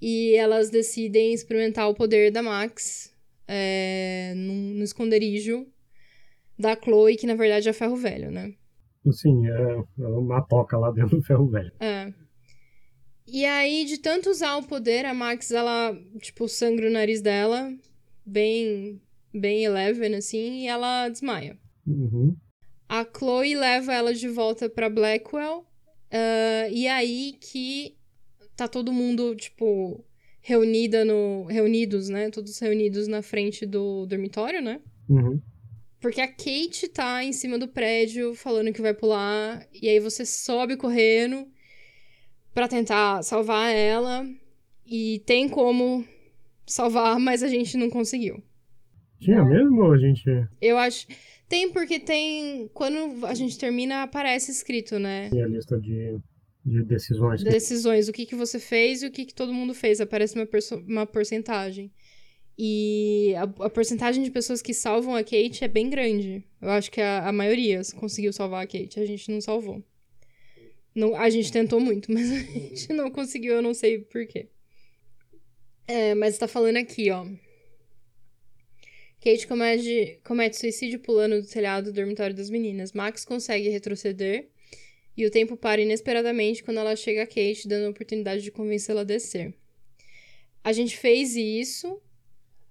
E 0.00 0.36
elas 0.36 0.70
decidem 0.70 1.34
experimentar 1.34 1.90
o 1.90 1.94
poder 1.94 2.30
da 2.30 2.40
Max 2.40 3.17
é, 3.48 4.34
no, 4.36 4.52
no, 4.52 4.84
esconderijo 4.84 5.66
da 6.58 6.76
Chloe, 6.76 7.16
que 7.16 7.26
na 7.26 7.34
verdade 7.34 7.68
é 7.68 7.72
ferro 7.72 7.96
velho, 7.96 8.30
né? 8.30 8.52
Sim, 9.10 9.48
é, 9.48 10.02
é 10.02 10.06
uma 10.06 10.42
toca 10.42 10.76
lá 10.76 10.90
dentro 10.90 11.16
do 11.16 11.22
ferro 11.22 11.48
velho. 11.48 11.72
É. 11.80 12.12
E 13.26 13.44
aí, 13.44 13.84
de 13.84 13.98
tanto 13.98 14.30
usar 14.30 14.56
o 14.56 14.62
poder, 14.62 15.04
a 15.04 15.14
Max, 15.14 15.50
ela, 15.50 15.96
tipo, 16.18 16.48
sangra 16.48 16.88
o 16.88 16.92
nariz 16.92 17.20
dela, 17.20 17.72
bem, 18.24 19.00
bem 19.32 19.64
eleven, 19.64 20.14
assim, 20.14 20.60
e 20.60 20.66
ela 20.66 21.08
desmaia. 21.08 21.58
Uhum. 21.86 22.36
A 22.88 23.04
Chloe 23.04 23.54
leva 23.54 23.92
ela 23.92 24.14
de 24.14 24.28
volta 24.28 24.68
pra 24.68 24.88
Blackwell. 24.88 25.66
Uh, 26.10 26.72
e 26.72 26.88
aí 26.88 27.36
que 27.38 27.98
tá 28.56 28.66
todo 28.66 28.92
mundo, 28.92 29.36
tipo, 29.36 30.02
reunida 30.48 31.04
no. 31.04 31.44
Reunidos, 31.44 32.08
né? 32.08 32.30
Todos 32.30 32.58
reunidos 32.58 33.06
na 33.06 33.20
frente 33.20 33.66
do 33.66 34.06
dormitório, 34.06 34.62
né? 34.62 34.80
Uhum. 35.06 35.38
Porque 36.00 36.22
a 36.22 36.28
Kate 36.28 36.88
tá 36.88 37.22
em 37.22 37.32
cima 37.32 37.58
do 37.58 37.68
prédio 37.68 38.34
falando 38.34 38.72
que 38.72 38.80
vai 38.80 38.94
pular. 38.94 39.66
E 39.74 39.88
aí 39.88 40.00
você 40.00 40.24
sobe 40.24 40.76
correndo 40.76 41.46
para 42.54 42.66
tentar 42.66 43.22
salvar 43.22 43.74
ela. 43.74 44.26
E 44.86 45.22
tem 45.26 45.50
como 45.50 46.02
salvar, 46.66 47.18
mas 47.20 47.42
a 47.42 47.48
gente 47.48 47.76
não 47.76 47.90
conseguiu. 47.90 48.42
Tinha 49.20 49.44
mesmo 49.44 49.82
ou 49.82 49.92
a 49.92 49.98
gente. 49.98 50.24
Eu 50.62 50.78
acho. 50.78 51.06
Tem, 51.46 51.70
porque 51.70 52.00
tem. 52.00 52.70
Quando 52.72 53.26
a 53.26 53.34
gente 53.34 53.58
termina, 53.58 54.02
aparece 54.02 54.50
escrito, 54.50 54.98
né? 54.98 55.28
Tem 55.28 55.42
a 55.42 55.48
lista 55.48 55.78
de, 55.78 56.18
de 56.68 56.84
decisões. 56.84 57.42
Decisões, 57.42 58.08
o 58.08 58.12
que, 58.12 58.26
que 58.26 58.34
você 58.34 58.58
fez 58.58 59.02
e 59.02 59.06
o 59.06 59.10
que, 59.10 59.24
que 59.24 59.34
todo 59.34 59.52
mundo 59.52 59.74
fez. 59.74 60.00
Aparece 60.00 60.34
uma, 60.34 60.48
uma 60.86 61.06
porcentagem. 61.06 61.90
E 62.58 63.34
a, 63.36 63.42
a 63.42 63.70
porcentagem 63.70 64.22
de 64.22 64.30
pessoas 64.30 64.60
que 64.60 64.74
salvam 64.74 65.14
a 65.14 65.22
Kate 65.22 65.64
é 65.64 65.68
bem 65.68 65.88
grande. 65.88 66.44
Eu 66.60 66.70
acho 66.70 66.90
que 66.90 67.00
a, 67.00 67.28
a 67.28 67.32
maioria 67.32 67.80
conseguiu 67.96 68.32
salvar 68.32 68.64
a 68.64 68.66
Kate. 68.66 68.98
A 68.98 69.06
gente 69.06 69.30
não 69.30 69.40
salvou. 69.40 69.82
Não, 70.94 71.14
a 71.14 71.30
gente 71.30 71.52
tentou 71.52 71.78
muito, 71.78 72.10
mas 72.12 72.30
a 72.30 72.38
gente 72.38 72.92
não 72.92 73.10
conseguiu, 73.10 73.54
eu 73.54 73.62
não 73.62 73.72
sei 73.72 74.00
porquê. 74.00 74.48
É, 75.86 76.14
mas 76.14 76.36
tá 76.36 76.48
falando 76.48 76.76
aqui, 76.76 77.10
ó. 77.10 77.24
Kate 79.20 79.46
comete, 79.46 80.20
comete 80.24 80.56
suicídio 80.56 81.00
pulando 81.00 81.40
do 81.40 81.46
telhado 81.46 81.86
do 81.86 81.92
dormitório 81.92 82.34
das 82.34 82.50
meninas. 82.50 82.92
Max 82.92 83.24
consegue 83.24 83.68
retroceder 83.68 84.48
E 85.18 85.26
o 85.26 85.30
tempo 85.32 85.56
para 85.56 85.80
inesperadamente 85.80 86.62
quando 86.62 86.78
ela 86.78 86.94
chega 86.94 87.24
a 87.24 87.26
Kate, 87.26 87.66
dando 87.66 87.86
a 87.86 87.90
oportunidade 87.90 88.40
de 88.40 88.52
convencê-la 88.52 89.00
a 89.00 89.04
descer. 89.04 89.52
A 90.62 90.72
gente 90.72 90.96
fez 90.96 91.34
isso, 91.34 92.00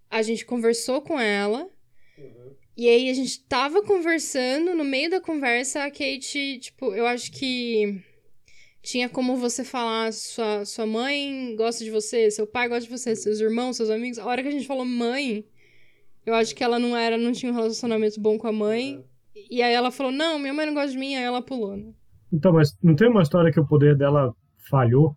a 0.10 0.22
gente 0.22 0.46
conversou 0.46 1.02
com 1.02 1.20
ela, 1.20 1.70
uhum. 2.18 2.56
e 2.78 2.88
aí 2.88 3.10
a 3.10 3.14
gente 3.14 3.42
tava 3.42 3.84
conversando, 3.84 4.74
no 4.74 4.86
meio 4.86 5.10
da 5.10 5.20
conversa, 5.20 5.84
a 5.84 5.92
Kate, 5.92 6.60
tipo, 6.60 6.96
eu 6.96 7.06
acho 7.06 7.34
que 7.34 8.02
tinha 8.82 9.10
como 9.10 9.36
você 9.36 9.66
falar, 9.66 10.14
sua, 10.14 10.64
sua 10.64 10.86
mãe 10.86 11.54
gosta 11.58 11.84
de 11.84 11.92
você, 11.92 12.32
seu 12.32 12.48
pai 12.48 12.70
gosta 12.70 12.86
de 12.86 12.98
você, 12.98 13.14
seus 13.14 13.42
irmãos, 13.42 13.76
seus 13.76 13.90
amigos. 13.90 14.20
A 14.20 14.26
hora 14.26 14.42
que 14.42 14.48
a 14.48 14.52
gente 14.52 14.66
falou 14.66 14.86
mãe, 14.86 15.46
eu 16.26 16.34
acho 16.34 16.56
que 16.56 16.64
ela 16.64 16.80
não 16.80 16.96
era, 16.96 17.18
não 17.18 17.34
tinha 17.34 17.52
um 17.52 17.56
relacionamento 17.56 18.22
bom 18.22 18.38
com 18.38 18.48
a 18.48 18.54
mãe. 18.54 19.04
E 19.50 19.62
aí 19.62 19.74
ela 19.74 19.92
falou, 19.92 20.14
não, 20.14 20.40
minha 20.40 20.54
mãe 20.54 20.66
não 20.66 20.74
gosta 20.74 20.92
de 20.92 20.98
mim, 20.98 21.14
aí 21.18 21.24
ela 21.24 21.42
pulou, 21.42 21.76
né? 21.76 21.94
Então, 22.32 22.54
mas 22.54 22.78
não 22.82 22.96
tem 22.96 23.10
uma 23.10 23.22
história 23.22 23.52
que 23.52 23.60
o 23.60 23.68
poder 23.68 23.98
dela 23.98 24.34
falhou? 24.70 25.16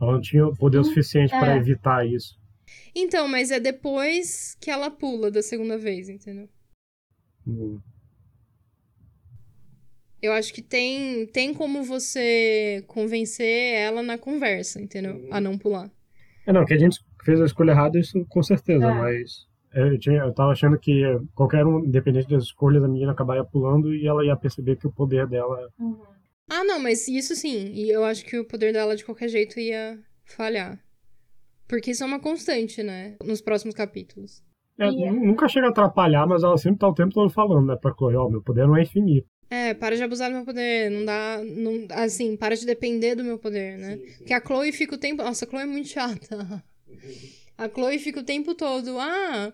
Ela 0.00 0.12
não 0.12 0.20
tinha 0.20 0.50
poder 0.56 0.78
o 0.78 0.84
suficiente 0.84 1.34
é. 1.34 1.38
para 1.38 1.56
evitar 1.56 2.06
isso. 2.06 2.38
Então, 2.94 3.28
mas 3.28 3.50
é 3.50 3.60
depois 3.60 4.56
que 4.60 4.70
ela 4.70 4.90
pula 4.90 5.30
da 5.30 5.42
segunda 5.42 5.76
vez, 5.76 6.08
entendeu? 6.08 6.48
Hum. 7.46 7.80
Eu 10.22 10.32
acho 10.32 10.52
que 10.52 10.62
tem, 10.62 11.26
tem 11.26 11.54
como 11.54 11.82
você 11.82 12.84
convencer 12.86 13.74
ela 13.74 14.02
na 14.02 14.18
conversa, 14.18 14.80
entendeu? 14.80 15.26
A 15.30 15.40
não 15.40 15.56
pular. 15.56 15.90
É, 16.46 16.52
não, 16.52 16.64
que 16.64 16.74
a 16.74 16.78
gente 16.78 17.00
fez 17.24 17.40
a 17.40 17.46
escolha 17.46 17.72
errada, 17.72 17.98
isso 17.98 18.24
com 18.26 18.42
certeza, 18.42 18.86
é. 18.86 18.94
mas 18.94 19.46
eu, 19.72 19.98
tinha, 19.98 20.18
eu 20.18 20.32
tava 20.32 20.52
achando 20.52 20.78
que 20.78 21.02
qualquer 21.34 21.64
um, 21.64 21.84
independente 21.84 22.28
das 22.28 22.44
escolhas, 22.44 22.82
a 22.82 22.88
menina 22.88 23.12
acabaria 23.12 23.44
pulando 23.44 23.94
e 23.94 24.06
ela 24.06 24.24
ia 24.24 24.36
perceber 24.36 24.76
que 24.76 24.86
o 24.86 24.92
poder 24.92 25.26
dela. 25.26 25.68
Uhum. 25.78 26.00
Ah, 26.48 26.64
não, 26.64 26.80
mas 26.80 27.06
isso 27.06 27.36
sim. 27.36 27.72
E 27.72 27.88
eu 27.90 28.04
acho 28.04 28.24
que 28.24 28.36
o 28.38 28.44
poder 28.44 28.72
dela 28.72 28.96
de 28.96 29.04
qualquer 29.04 29.28
jeito 29.28 29.60
ia 29.60 29.98
falhar. 30.24 30.78
Porque 31.68 31.92
isso 31.92 32.02
é 32.02 32.06
uma 32.06 32.18
constante, 32.18 32.82
né? 32.82 33.16
Nos 33.24 33.40
próximos 33.40 33.74
capítulos. 33.74 34.42
É, 34.76 34.86
é. 34.86 35.12
Nunca 35.12 35.46
chega 35.46 35.68
a 35.68 35.70
atrapalhar, 35.70 36.26
mas 36.26 36.42
ela 36.42 36.58
sempre 36.58 36.80
tá 36.80 36.88
o 36.88 36.94
tempo 36.94 37.14
todo 37.14 37.30
falando, 37.30 37.66
né? 37.66 37.76
Pra 37.76 37.94
Chloe, 37.94 38.16
ó, 38.16 38.26
oh, 38.26 38.30
meu 38.30 38.42
poder 38.42 38.66
não 38.66 38.76
é 38.76 38.82
infinito. 38.82 39.28
É, 39.48 39.74
para 39.74 39.96
de 39.96 40.02
abusar 40.02 40.30
do 40.30 40.36
meu 40.36 40.44
poder. 40.44 40.90
Não 40.90 41.04
dá. 41.04 41.40
Não, 41.44 41.86
assim, 41.90 42.36
para 42.36 42.56
de 42.56 42.66
depender 42.66 43.14
do 43.14 43.22
meu 43.22 43.38
poder, 43.38 43.78
né? 43.78 43.96
Sim, 43.96 44.06
sim. 44.06 44.18
Porque 44.18 44.32
a 44.32 44.40
Chloe 44.40 44.72
fica 44.72 44.96
o 44.96 44.98
tempo. 44.98 45.22
Nossa, 45.22 45.44
a 45.44 45.48
Chloe 45.48 45.62
é 45.62 45.66
muito 45.66 45.88
chata. 45.88 46.64
A 47.60 47.68
Chloe 47.68 47.98
fica 47.98 48.20
o 48.20 48.24
tempo 48.24 48.54
todo. 48.54 48.98
Ah, 48.98 49.52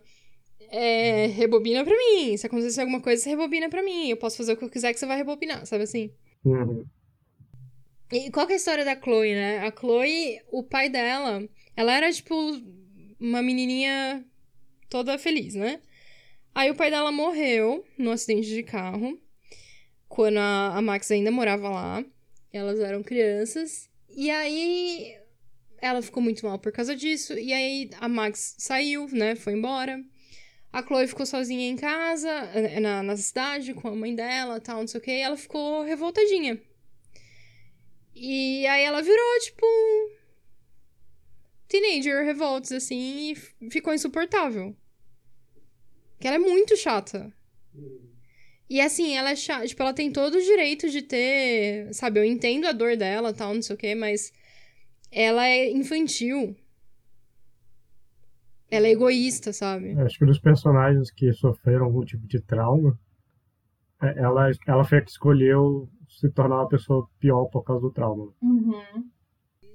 é, 0.71 1.27
rebobina 1.27 1.85
pra 1.85 1.97
mim. 1.97 2.37
Se 2.37 2.47
acontecer 2.47 2.81
alguma 2.81 3.01
coisa, 3.01 3.21
você 3.21 3.31
rebobina 3.31 3.69
pra 3.69 3.83
mim. 3.83 4.09
Eu 4.09 4.16
posso 4.16 4.37
fazer 4.37 4.53
o 4.53 4.57
que 4.57 4.64
eu 4.64 4.71
quiser 4.71 4.92
que 4.92 5.01
você 5.01 5.07
vai 5.07 5.16
rebobinar, 5.16 5.66
sabe 5.66 5.83
assim? 5.83 6.12
Uhum. 6.45 6.87
E 8.12 8.31
qual 8.31 8.47
que 8.47 8.53
é 8.53 8.55
a 8.55 8.59
história 8.59 8.85
da 8.85 8.95
Chloe, 8.95 9.35
né? 9.35 9.59
A 9.59 9.73
Chloe, 9.73 10.40
o 10.53 10.62
pai 10.62 10.88
dela, 10.88 11.49
ela 11.77 11.97
era 11.97 12.12
tipo 12.12 12.33
uma 13.19 13.42
menininha 13.42 14.25
toda 14.88 15.19
feliz, 15.19 15.57
né? 15.57 15.81
Aí 16.55 16.71
o 16.71 16.77
pai 16.77 16.92
dela 16.92 17.11
morreu 17.11 17.85
num 17.99 18.12
acidente 18.12 18.49
de 18.49 18.62
carro 18.62 19.19
quando 20.09 20.38
a, 20.38 20.77
a 20.77 20.81
Max 20.81 21.11
ainda 21.11 21.33
morava 21.33 21.69
lá. 21.69 22.05
Elas 22.53 22.79
eram 22.79 23.03
crianças. 23.03 23.90
E 24.09 24.31
aí 24.31 25.26
ela 25.81 26.03
ficou 26.03 26.23
muito 26.23 26.45
mal 26.47 26.59
por 26.59 26.73
causa 26.73 26.95
disso. 26.95 27.35
E 27.39 27.53
aí 27.53 27.91
a 28.01 28.09
Max 28.09 28.55
saiu, 28.59 29.07
né? 29.12 29.35
Foi 29.35 29.53
embora. 29.53 30.03
A 30.73 30.83
Chloe 30.83 31.07
ficou 31.07 31.25
sozinha 31.25 31.69
em 31.69 31.77
casa, 31.77 32.31
eh, 32.55 32.81
na, 32.81 33.03
na 33.03 33.17
cidade, 33.17 33.73
com 33.73 33.89
a 33.89 33.97
mãe 33.97 34.15
dela 34.15 34.61
tal, 34.61 34.81
não 34.81 34.87
sei 34.87 35.01
o 35.01 35.03
que. 35.03 35.11
E 35.11 35.21
ela 35.21 35.37
ficou 35.37 35.83
revoltadinha. 35.83 36.61
E 38.15 38.67
aí 38.67 38.83
ela 38.83 39.03
virou, 39.03 39.41
tipo. 39.41 39.67
Teenager 41.69 42.25
revolts, 42.25 42.73
assim, 42.73 43.33
e 43.33 43.71
ficou 43.71 43.93
insuportável. 43.93 44.77
Que 46.21 46.27
ela 46.27 46.37
é 46.37 46.39
muito 46.39 46.77
chata. 46.77 47.33
E 48.69 48.81
assim, 48.81 49.17
ela 49.17 49.31
é 49.31 49.37
chata. 49.37 49.67
Tipo, 49.67 49.83
ela 49.83 49.93
tem 49.93 50.11
todo 50.11 50.37
o 50.37 50.43
direito 50.43 50.89
de 50.89 51.03
ter. 51.03 51.93
Sabe, 51.93 52.21
eu 52.21 52.25
entendo 52.25 52.67
a 52.67 52.73
dor 52.73 52.97
dela 52.97 53.33
tal, 53.33 53.55
não 53.55 53.62
sei 53.62 53.75
o 53.75 53.79
quê, 53.79 53.95
mas. 53.95 54.33
Ela 55.11 55.47
é 55.47 55.71
infantil. 55.71 56.57
Ela 58.71 58.88
é 58.88 58.90
egoísta, 58.90 59.53
sabe? 59.53 59.92
Acho 60.01 60.19
que 60.19 60.27
dos 60.27 60.40
personagens 60.40 61.11
que 61.11 61.33
sofreram 61.33 61.85
algum 61.87 62.05
tipo 62.05 62.27
de 62.27 62.40
trauma, 62.40 62.99
é, 64.03 64.19
ela, 64.19 64.51
ela 64.66 64.85
foi 64.85 64.99
a 64.99 65.03
que 65.03 65.11
escolheu 65.11 65.88
se 66.09 66.29
tornar 66.31 66.57
uma 66.57 66.69
pessoa 66.69 67.09
pior 67.19 67.47
por 67.47 67.62
causa 67.62 67.83
do 67.83 67.92
trauma. 67.92 68.33
Uhum. 68.42 69.09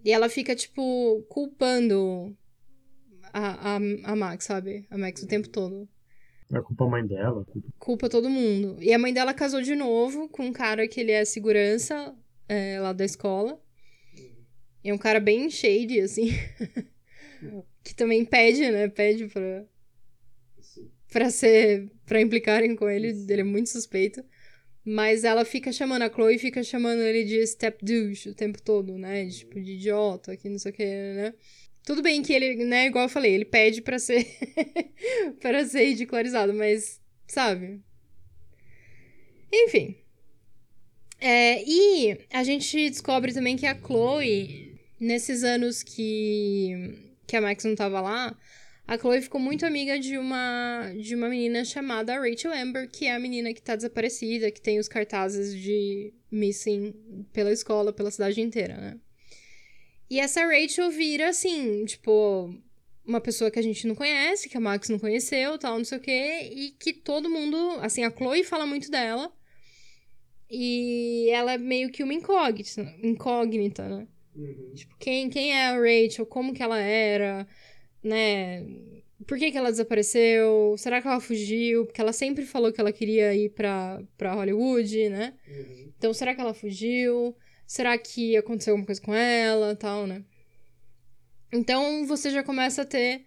E 0.04 0.12
ela 0.12 0.28
fica, 0.28 0.56
tipo, 0.56 1.24
culpando 1.30 2.36
a, 3.34 3.76
a, 3.76 3.76
a 3.76 4.15
Max, 4.15 4.46
sabe? 4.46 4.86
A 4.89 4.98
Max 4.98 5.24
o 5.24 5.28
tempo 5.28 5.48
todo. 5.50 5.88
É 6.54 6.60
culpa 6.62 6.86
a 6.86 6.89
mãe 6.89 7.06
dela. 7.06 7.46
Culpa... 7.46 7.67
culpa 7.80 8.10
todo 8.10 8.30
mundo. 8.30 8.78
E 8.82 8.94
a 8.94 9.00
mãe 9.00 9.13
dela 9.13 9.34
casou 9.34 9.62
de 9.62 9.76
novo 9.76 10.28
com 10.28 10.48
um 10.48 10.54
cara 10.54 10.88
que 10.88 11.00
ele 11.00 11.12
é 11.12 11.24
segurança 11.24 12.13
é, 12.48 12.80
lá 12.80 12.91
da 12.91 13.06
escola. 13.06 13.60
É 14.84 14.94
um 14.94 14.98
cara 14.98 15.20
bem 15.20 15.50
shady, 15.50 16.02
assim. 16.02 16.30
que 17.84 17.96
também 17.96 18.26
pede, 18.26 18.70
né? 18.70 18.88
Pede 18.88 19.28
pra. 19.28 19.65
Pra 21.12 21.30
ser. 21.30 21.89
pra 22.06 22.22
implicarem 22.22 22.76
com 22.76 22.89
ele. 22.89 23.10
Ele 23.30 23.41
é 23.41 23.44
muito 23.44 23.70
suspeito. 23.70 24.24
Mas 24.84 25.24
ela 25.24 25.46
fica 25.46 25.72
chamando 25.72 26.02
a 26.02 26.10
Chloe 26.10 26.39
fica 26.39 26.63
chamando 26.63 27.02
ele 27.02 27.24
de 27.24 27.46
step 27.46 27.86
douche 27.86 28.30
o 28.30 28.36
tempo 28.36 28.60
todo, 28.62 28.98
né? 28.98 29.28
Tipo, 29.30 29.62
de 29.62 29.74
idiota, 29.74 30.36
que 30.36 30.50
não 30.50 30.58
sei 30.58 30.72
o 30.72 30.74
que, 30.74 30.84
né? 30.84 31.34
Tudo 31.84 32.02
bem 32.02 32.22
que 32.22 32.34
ele, 32.34 32.63
né, 32.65 32.88
igual 32.88 33.06
eu 33.06 33.10
falei, 33.10 33.34
ele 33.34 33.46
pede 33.46 33.82
para 33.82 33.98
ser 33.98 34.26
para 35.41 35.65
ser 35.65 35.86
ridicularizado, 35.86 36.54
mas 36.54 37.02
sabe? 37.28 37.82
Enfim. 39.52 39.96
É, 41.20 41.63
e 41.63 42.17
a 42.32 42.44
gente 42.44 42.89
descobre 42.89 43.34
também 43.34 43.56
que 43.56 43.65
a 43.67 43.78
Chloe, 43.80 44.70
nesses 45.02 45.44
anos 45.44 45.82
que, 45.82 47.12
que 47.26 47.36
a 47.36 47.42
Max 47.42 47.66
não 47.66 47.76
tava 47.76 48.00
lá, 48.00 48.38
a 48.88 48.98
Chloe 48.98 49.22
ficou 49.22 49.42
muito 49.42 49.66
amiga 49.66 50.00
de 50.00 50.16
uma, 50.18 50.94
de 51.02 51.16
uma 51.16 51.28
menina 51.28 51.66
chamada 51.66 52.20
Rachel 52.20 52.54
Amber, 52.54 52.88
que 52.88 53.06
é 53.06 53.16
a 53.16 53.20
menina 53.20 53.52
que 53.54 53.62
tá 53.62 53.76
desaparecida, 53.76 54.52
que 54.52 54.62
tem 54.62 54.78
os 54.78 54.88
cartazes 54.88 55.60
de 55.60 56.14
missing 56.30 56.94
pela 57.34 57.52
escola, 57.52 57.92
pela 57.92 58.12
cidade 58.12 58.40
inteira, 58.42 58.78
né? 58.78 59.00
E 60.08 60.20
essa 60.20 60.46
Rachel 60.46 60.92
vira, 60.92 61.30
assim, 61.30 61.86
tipo, 61.86 62.54
uma 63.06 63.22
pessoa 63.22 63.50
que 63.50 63.58
a 63.58 63.64
gente 63.64 63.88
não 63.88 63.96
conhece, 63.96 64.50
que 64.50 64.58
a 64.58 64.62
Max 64.62 64.90
não 64.90 65.00
conheceu, 65.00 65.58
tal, 65.58 65.78
não 65.78 65.86
sei 65.86 65.98
o 65.98 66.02
quê, 66.02 66.52
e 66.54 66.72
que 66.72 66.94
todo 66.94 67.30
mundo, 67.30 67.58
assim, 67.82 68.04
a 68.04 68.12
Chloe 68.12 68.44
fala 68.44 68.68
muito 68.68 68.92
dela. 68.92 69.32
E 70.50 71.30
ela 71.30 71.54
é 71.54 71.58
meio 71.58 71.90
que 71.90 72.04
uma 72.04 72.14
incógnita, 72.14 72.82
incógnita 73.02 73.88
né? 73.88 74.08
Uhum. 74.36 74.74
Tipo, 74.74 74.96
quem, 74.98 75.30
quem 75.30 75.54
é 75.54 75.67
a 75.67 75.80
Rachel? 75.80 76.26
Como 76.26 76.54
que 76.54 76.63
ela 76.63 76.80
era? 76.80 77.48
Né? 78.04 78.65
Por 79.28 79.38
que, 79.38 79.52
que 79.52 79.58
ela 79.58 79.72
desapareceu? 79.72 80.76
Será 80.78 81.02
que 81.02 81.08
ela 81.08 81.20
fugiu? 81.20 81.86
Porque 81.86 82.02
ela 82.02 82.13
sempre 82.13 82.46
falou 82.46 82.72
que 82.72 82.82
ela 82.82 82.91
queria 82.91 83.34
ir 83.36 83.50
pra, 83.50 84.02
pra 84.17 84.34
Hollywood, 84.34 85.10
né? 85.10 85.34
Uhum. 85.48 85.94
Então, 85.98 86.13
será 86.13 86.34
que 86.34 86.41
ela 86.41 86.54
fugiu? 86.54 87.36
Será 87.67 87.98
que 87.98 88.36
aconteceu 88.36 88.74
alguma 88.74 88.86
coisa 88.86 89.02
com 89.02 89.13
ela 89.13 89.76
tal, 89.76 90.06
né? 90.08 90.24
Então 91.54 92.06
você 92.06 92.30
já 92.30 92.44
começa 92.44 92.84
a 92.84 92.86
ter. 92.86 93.24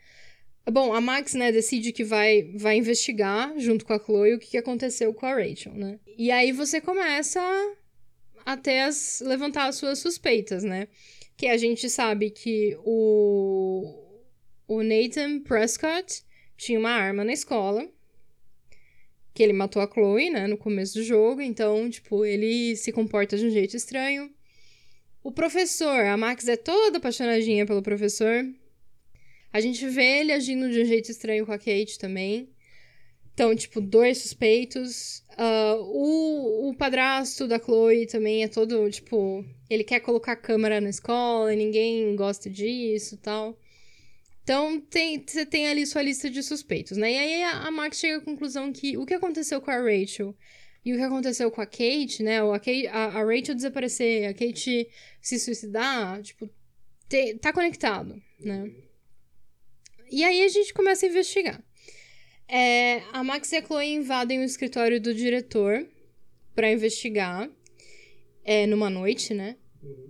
Bom, 0.70 0.94
a 0.94 1.00
Max, 1.00 1.34
né, 1.34 1.52
decide 1.52 1.92
que 1.92 2.02
vai, 2.02 2.42
vai 2.56 2.76
investigar 2.76 3.52
junto 3.58 3.84
com 3.84 3.92
a 3.92 3.98
Chloe 3.98 4.34
o 4.34 4.38
que, 4.38 4.48
que 4.48 4.56
aconteceu 4.56 5.12
com 5.12 5.26
a 5.26 5.34
Rachel, 5.34 5.74
né? 5.74 5.98
E 6.16 6.30
aí 6.30 6.52
você 6.52 6.80
começa 6.80 7.40
a 8.44 8.56
ter 8.56 8.80
as. 8.80 9.22
levantar 9.24 9.66
as 9.66 9.76
suas 9.76 9.98
suspeitas, 9.98 10.62
né? 10.62 10.88
Que 11.36 11.46
a 11.48 11.56
gente 11.56 11.88
sabe 11.88 12.30
que 12.30 12.76
o. 12.84 14.02
O 14.66 14.82
Nathan 14.82 15.40
Prescott 15.40 16.22
tinha 16.56 16.78
uma 16.78 16.90
arma 16.90 17.22
na 17.22 17.32
escola 17.32 17.86
que 19.34 19.42
ele 19.42 19.52
matou 19.52 19.82
a 19.82 19.90
Chloe, 19.90 20.30
né, 20.30 20.46
no 20.46 20.56
começo 20.56 20.94
do 20.94 21.02
jogo, 21.02 21.42
então, 21.42 21.90
tipo, 21.90 22.24
ele 22.24 22.76
se 22.76 22.92
comporta 22.92 23.36
de 23.36 23.44
um 23.44 23.50
jeito 23.50 23.76
estranho. 23.76 24.32
O 25.24 25.32
professor, 25.32 26.04
a 26.04 26.16
Max 26.16 26.46
é 26.46 26.56
toda 26.56 26.98
apaixonadinha 26.98 27.66
pelo 27.66 27.82
professor. 27.82 28.46
A 29.52 29.60
gente 29.60 29.88
vê 29.88 30.20
ele 30.20 30.32
agindo 30.32 30.70
de 30.70 30.82
um 30.82 30.84
jeito 30.84 31.10
estranho 31.10 31.44
com 31.44 31.52
a 31.52 31.58
Kate 31.58 31.98
também. 31.98 32.48
Então, 33.34 33.54
tipo, 33.54 33.80
dois 33.80 34.18
suspeitos. 34.18 35.24
Uh, 35.32 35.82
o, 35.82 36.70
o 36.70 36.74
padrasto 36.76 37.48
da 37.48 37.58
Chloe 37.58 38.06
também 38.06 38.44
é 38.44 38.48
todo, 38.48 38.88
tipo, 38.88 39.44
ele 39.68 39.82
quer 39.82 39.98
colocar 40.00 40.36
câmera 40.36 40.80
na 40.80 40.88
escola 40.88 41.52
e 41.52 41.56
ninguém 41.56 42.14
gosta 42.14 42.48
disso 42.48 43.16
tal. 43.16 43.58
Então, 44.44 44.80
tem, 44.80 45.24
você 45.26 45.44
tem 45.44 45.66
ali 45.68 45.84
sua 45.86 46.02
lista 46.02 46.30
de 46.30 46.42
suspeitos, 46.42 46.96
né? 46.96 47.12
E 47.12 47.16
aí 47.16 47.42
a, 47.42 47.66
a 47.66 47.70
Max 47.72 47.98
chega 47.98 48.18
à 48.18 48.20
conclusão 48.20 48.72
que 48.72 48.96
o 48.96 49.04
que 49.04 49.14
aconteceu 49.14 49.60
com 49.60 49.70
a 49.70 49.78
Rachel 49.78 50.36
E 50.84 50.92
o 50.92 50.96
que 50.96 51.02
aconteceu 51.02 51.50
com 51.50 51.60
a 51.60 51.66
Kate, 51.66 52.22
né? 52.22 52.40
A, 52.40 52.58
Kate, 52.58 52.86
a, 52.86 53.04
a 53.06 53.24
Rachel 53.24 53.54
desaparecer, 53.54 54.28
a 54.28 54.34
Kate 54.34 54.88
se 55.20 55.38
suicidar, 55.40 56.22
tipo, 56.22 56.48
te, 57.08 57.34
tá 57.36 57.52
conectado, 57.52 58.22
né? 58.38 58.70
E 60.10 60.22
aí 60.22 60.44
a 60.44 60.48
gente 60.48 60.72
começa 60.72 61.06
a 61.06 61.08
investigar. 61.08 61.60
É, 62.48 63.00
a 63.12 63.24
Max 63.24 63.52
e 63.52 63.56
a 63.56 63.62
Chloe 63.62 63.94
invadem 63.94 64.40
o 64.40 64.44
escritório 64.44 65.00
do 65.00 65.14
diretor 65.14 65.86
para 66.54 66.70
investigar. 66.70 67.48
É, 68.44 68.66
numa 68.66 68.90
noite, 68.90 69.32
né? 69.32 69.56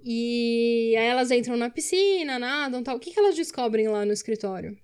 E 0.04 0.94
aí 0.98 1.06
elas 1.06 1.30
entram 1.30 1.56
na 1.56 1.70
piscina, 1.70 2.38
nadam 2.38 2.82
tal. 2.82 2.96
O 2.96 3.00
que, 3.00 3.12
que 3.12 3.18
elas 3.18 3.36
descobrem 3.36 3.88
lá 3.88 4.04
no 4.04 4.12
escritório? 4.12 4.76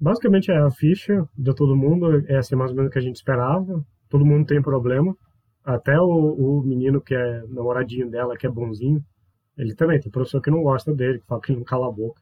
Basicamente 0.00 0.50
é 0.50 0.56
a 0.56 0.70
ficha 0.70 1.28
de 1.36 1.54
todo 1.54 1.76
mundo, 1.76 2.24
é 2.26 2.38
assim 2.38 2.56
mais 2.56 2.70
ou 2.70 2.76
menos 2.76 2.88
o 2.88 2.92
que 2.92 2.98
a 2.98 3.02
gente 3.02 3.16
esperava. 3.16 3.84
Todo 4.08 4.24
mundo 4.24 4.46
tem 4.46 4.62
problema. 4.62 5.14
Até 5.62 6.00
o, 6.00 6.06
o 6.06 6.62
menino 6.62 7.00
que 7.00 7.14
é 7.14 7.42
namoradinho 7.48 8.10
dela, 8.10 8.36
que 8.36 8.46
é 8.46 8.50
bonzinho, 8.50 9.04
ele 9.56 9.74
também 9.74 10.00
tem 10.00 10.10
professor 10.10 10.40
que 10.40 10.50
não 10.50 10.62
gosta 10.62 10.94
dele, 10.94 11.18
que 11.18 11.26
fala 11.26 11.40
que 11.42 11.52
ele 11.52 11.58
não 11.58 11.64
cala 11.64 11.88
a 11.88 11.92
boca 11.92 12.20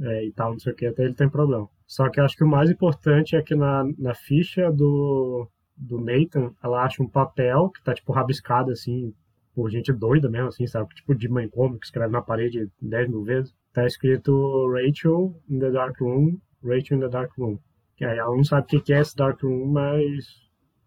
é, 0.00 0.24
e 0.24 0.32
tal, 0.32 0.52
não 0.52 0.58
sei 0.58 0.72
o 0.72 0.76
que, 0.76 0.86
até 0.86 1.04
ele 1.04 1.14
tem 1.14 1.28
problema. 1.28 1.68
Só 1.88 2.10
que 2.10 2.20
acho 2.20 2.36
que 2.36 2.44
o 2.44 2.48
mais 2.48 2.70
importante 2.70 3.34
é 3.34 3.42
que 3.42 3.54
na, 3.54 3.82
na 3.98 4.14
ficha 4.14 4.70
do, 4.70 5.48
do 5.74 5.98
Nathan, 5.98 6.52
ela 6.62 6.84
acha 6.84 7.02
um 7.02 7.08
papel 7.08 7.70
que 7.70 7.82
tá, 7.82 7.94
tipo, 7.94 8.12
rabiscado, 8.12 8.70
assim, 8.70 9.14
por 9.54 9.70
gente 9.70 9.90
doida 9.90 10.28
mesmo, 10.28 10.48
assim, 10.48 10.66
sabe? 10.66 10.94
Tipo 10.94 11.14
de 11.14 11.28
mãe 11.30 11.48
como 11.48 11.78
que 11.78 11.86
escreve 11.86 12.12
na 12.12 12.20
parede 12.20 12.70
10 12.82 13.08
mil 13.08 13.24
vezes. 13.24 13.54
Tá 13.72 13.86
escrito 13.86 14.70
Rachel 14.70 15.34
in 15.48 15.58
the 15.58 15.70
Dark 15.70 15.98
Room, 15.98 16.38
Rachel 16.62 16.98
in 16.98 17.00
the 17.00 17.08
Dark 17.08 17.32
Room. 17.38 17.58
Que 17.96 18.04
aí 18.04 18.18
ela 18.18 18.36
não 18.36 18.44
sabe 18.44 18.76
o 18.76 18.82
que 18.82 18.92
é 18.92 19.00
esse 19.00 19.16
Dark 19.16 19.42
Room, 19.42 19.66
mas 19.68 20.26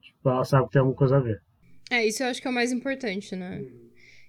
tipo, 0.01 0.29
ela 0.29 0.45
sabe 0.45 0.67
que 0.67 0.73
tem 0.73 0.79
alguma 0.81 0.95
coisa 0.95 1.17
a 1.17 1.19
ver. 1.19 1.41
É, 1.89 2.05
isso 2.05 2.21
eu 2.21 2.27
acho 2.27 2.39
que 2.39 2.47
é 2.47 2.51
o 2.51 2.53
mais 2.53 2.71
importante, 2.71 3.35
né? 3.35 3.65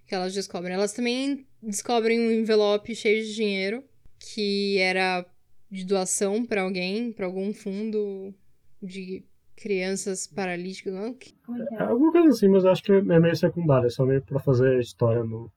Que 0.06 0.14
elas 0.14 0.32
descobrem. 0.32 0.74
Elas 0.74 0.94
também 0.94 1.46
descobrem 1.62 2.18
um 2.18 2.32
envelope 2.32 2.94
cheio 2.94 3.22
de 3.22 3.34
dinheiro 3.34 3.84
que 4.18 4.78
era 4.78 5.24
de 5.72 5.86
doação 5.86 6.44
para 6.44 6.60
alguém, 6.60 7.10
para 7.10 7.24
algum 7.24 7.50
fundo 7.54 8.34
de 8.82 9.24
crianças 9.56 10.26
paralíticas, 10.26 10.92
não? 10.92 11.06
É 11.06 11.12
que 11.14 11.34
é? 11.72 11.82
Alguma 11.84 12.12
coisa 12.12 12.28
assim, 12.28 12.48
mas 12.48 12.66
acho 12.66 12.82
que 12.82 12.92
é 12.92 13.00
meio 13.00 13.34
secundário, 13.34 13.86
é 13.86 13.90
só 13.90 14.04
meio 14.04 14.20
pra 14.20 14.38
fazer 14.38 14.78
história 14.78 15.24
no. 15.24 15.50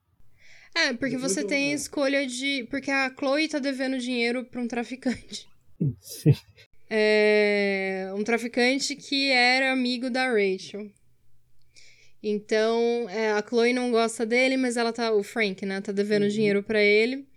É, 0.74 0.94
porque 0.94 1.18
você 1.18 1.44
tem 1.44 1.74
escolha 1.74 2.26
de. 2.26 2.66
Porque 2.70 2.90
a 2.90 3.14
Chloe 3.14 3.50
tá 3.50 3.60
devendo 3.60 3.98
dinheiro 3.98 4.46
pra 4.46 4.62
um 4.62 4.68
traficante. 4.68 5.48
Sim. 6.00 6.34
É. 6.90 8.10
Um 8.16 8.24
traficante 8.24 8.96
que 8.96 9.32
era 9.32 9.74
amigo 9.74 10.10
da 10.10 10.28
Rachel. 10.28 10.90
Então, 12.24 13.08
é, 13.10 13.34
a 13.34 13.44
Chloe 13.46 13.74
não 13.74 13.92
gosta 13.92 14.26
dele, 14.26 14.56
mas 14.56 14.78
ela 14.78 14.94
tá. 14.94 15.12
O 15.12 15.24
Frank, 15.24 15.66
né? 15.66 15.82
Tá 15.82 15.92
devendo 15.92 16.24
uhum. 16.24 16.30
dinheiro 16.30 16.64
para 16.64 16.82
ele. 16.82 17.28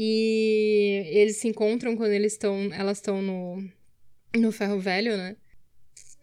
E 0.00 1.02
eles 1.08 1.38
se 1.38 1.48
encontram 1.48 1.96
quando 1.96 2.12
eles 2.12 2.34
estão. 2.34 2.72
Elas 2.72 2.98
estão 2.98 3.20
no. 3.20 3.68
No 4.36 4.52
ferro 4.52 4.78
velho, 4.78 5.16
né? 5.16 5.36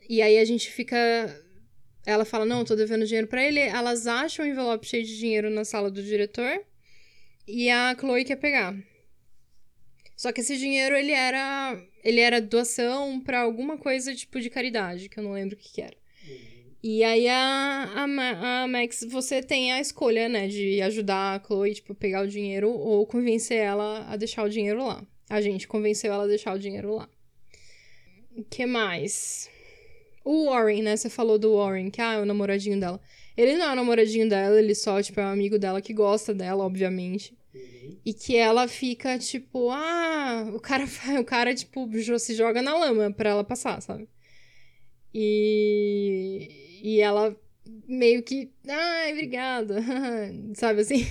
E 0.08 0.22
aí 0.22 0.38
a 0.38 0.46
gente 0.46 0.72
fica. 0.72 0.96
Ela 2.06 2.24
fala: 2.24 2.46
Não, 2.46 2.64
tô 2.64 2.74
devendo 2.74 3.06
dinheiro 3.06 3.28
para 3.28 3.44
ele. 3.44 3.60
Elas 3.60 4.08
acham 4.08 4.46
um 4.46 4.48
envelope 4.48 4.88
cheio 4.88 5.04
de 5.04 5.18
dinheiro 5.18 5.50
na 5.50 5.66
sala 5.66 5.92
do 5.92 6.02
diretor. 6.02 6.64
E 7.46 7.70
a 7.70 7.94
Chloe 8.00 8.24
quer 8.24 8.38
pegar. 8.38 8.74
Só 10.16 10.32
que 10.32 10.40
esse 10.40 10.58
dinheiro, 10.58 10.96
ele 10.96 11.12
era. 11.12 11.78
Ele 12.02 12.22
era 12.22 12.40
doação 12.40 13.20
para 13.20 13.42
alguma 13.42 13.78
coisa 13.78 14.16
tipo 14.16 14.40
de 14.40 14.50
caridade, 14.50 15.10
que 15.10 15.20
eu 15.20 15.24
não 15.24 15.34
lembro 15.34 15.58
o 15.58 15.60
que, 15.60 15.74
que 15.74 15.82
era. 15.82 15.98
E 16.88 17.04
aí 17.04 17.28
a, 17.28 17.90
a, 17.96 18.62
a, 18.62 18.68
Max, 18.68 19.04
você 19.10 19.42
tem 19.42 19.74
a 19.74 19.82
escolha, 19.82 20.30
né, 20.30 20.48
de 20.48 20.80
ajudar 20.84 21.34
a 21.34 21.44
Chloe, 21.44 21.74
tipo, 21.74 21.96
pegar 21.96 22.22
o 22.22 22.28
dinheiro 22.28 22.70
ou 22.70 23.08
convencer 23.08 23.58
ela 23.58 24.06
a 24.08 24.16
deixar 24.16 24.44
o 24.44 24.50
dinheiro 24.50 24.86
lá. 24.86 25.04
A 25.28 25.42
gente 25.42 25.68
convenceu 25.68 26.14
ela 26.14 26.26
a 26.26 26.28
deixar 26.28 26.54
o 26.54 26.60
dinheiro 26.60 26.94
lá. 26.94 27.10
O 28.38 28.44
que 28.44 28.68
mais? 28.68 29.50
O 30.24 30.52
Warren, 30.52 30.84
né? 30.84 30.96
Você 30.96 31.10
falou 31.10 31.40
do 31.40 31.56
Warren, 31.56 31.90
que 31.90 32.00
ah, 32.00 32.14
é 32.14 32.22
o 32.22 32.26
namoradinho 32.26 32.80
dela. 32.80 33.02
Ele 33.36 33.58
não 33.58 33.66
é 33.66 33.74
o 33.74 33.76
namoradinho 33.78 34.30
dela, 34.30 34.60
ele 34.60 34.76
só, 34.76 35.02
tipo, 35.02 35.20
é 35.20 35.26
um 35.26 35.30
amigo 35.30 35.58
dela 35.58 35.82
que 35.82 35.92
gosta 35.92 36.36
dela, 36.36 36.64
obviamente. 36.64 37.36
E 38.06 38.14
que 38.14 38.38
ela 38.38 38.68
fica, 38.68 39.18
tipo, 39.18 39.72
ah, 39.72 40.52
o 40.54 40.60
cara, 40.60 40.86
o 41.20 41.26
cara, 41.26 41.56
tipo, 41.56 41.90
se 42.20 42.36
joga 42.36 42.62
na 42.62 42.78
lama 42.78 43.12
pra 43.12 43.32
ela 43.32 43.44
passar, 43.44 43.82
sabe? 43.82 44.08
E, 45.12 46.65
e 46.86 47.02
ela 47.02 47.36
meio 47.88 48.22
que, 48.22 48.52
ai, 48.68 49.12
obrigada, 49.14 49.82
sabe 50.54 50.82
assim? 50.82 51.04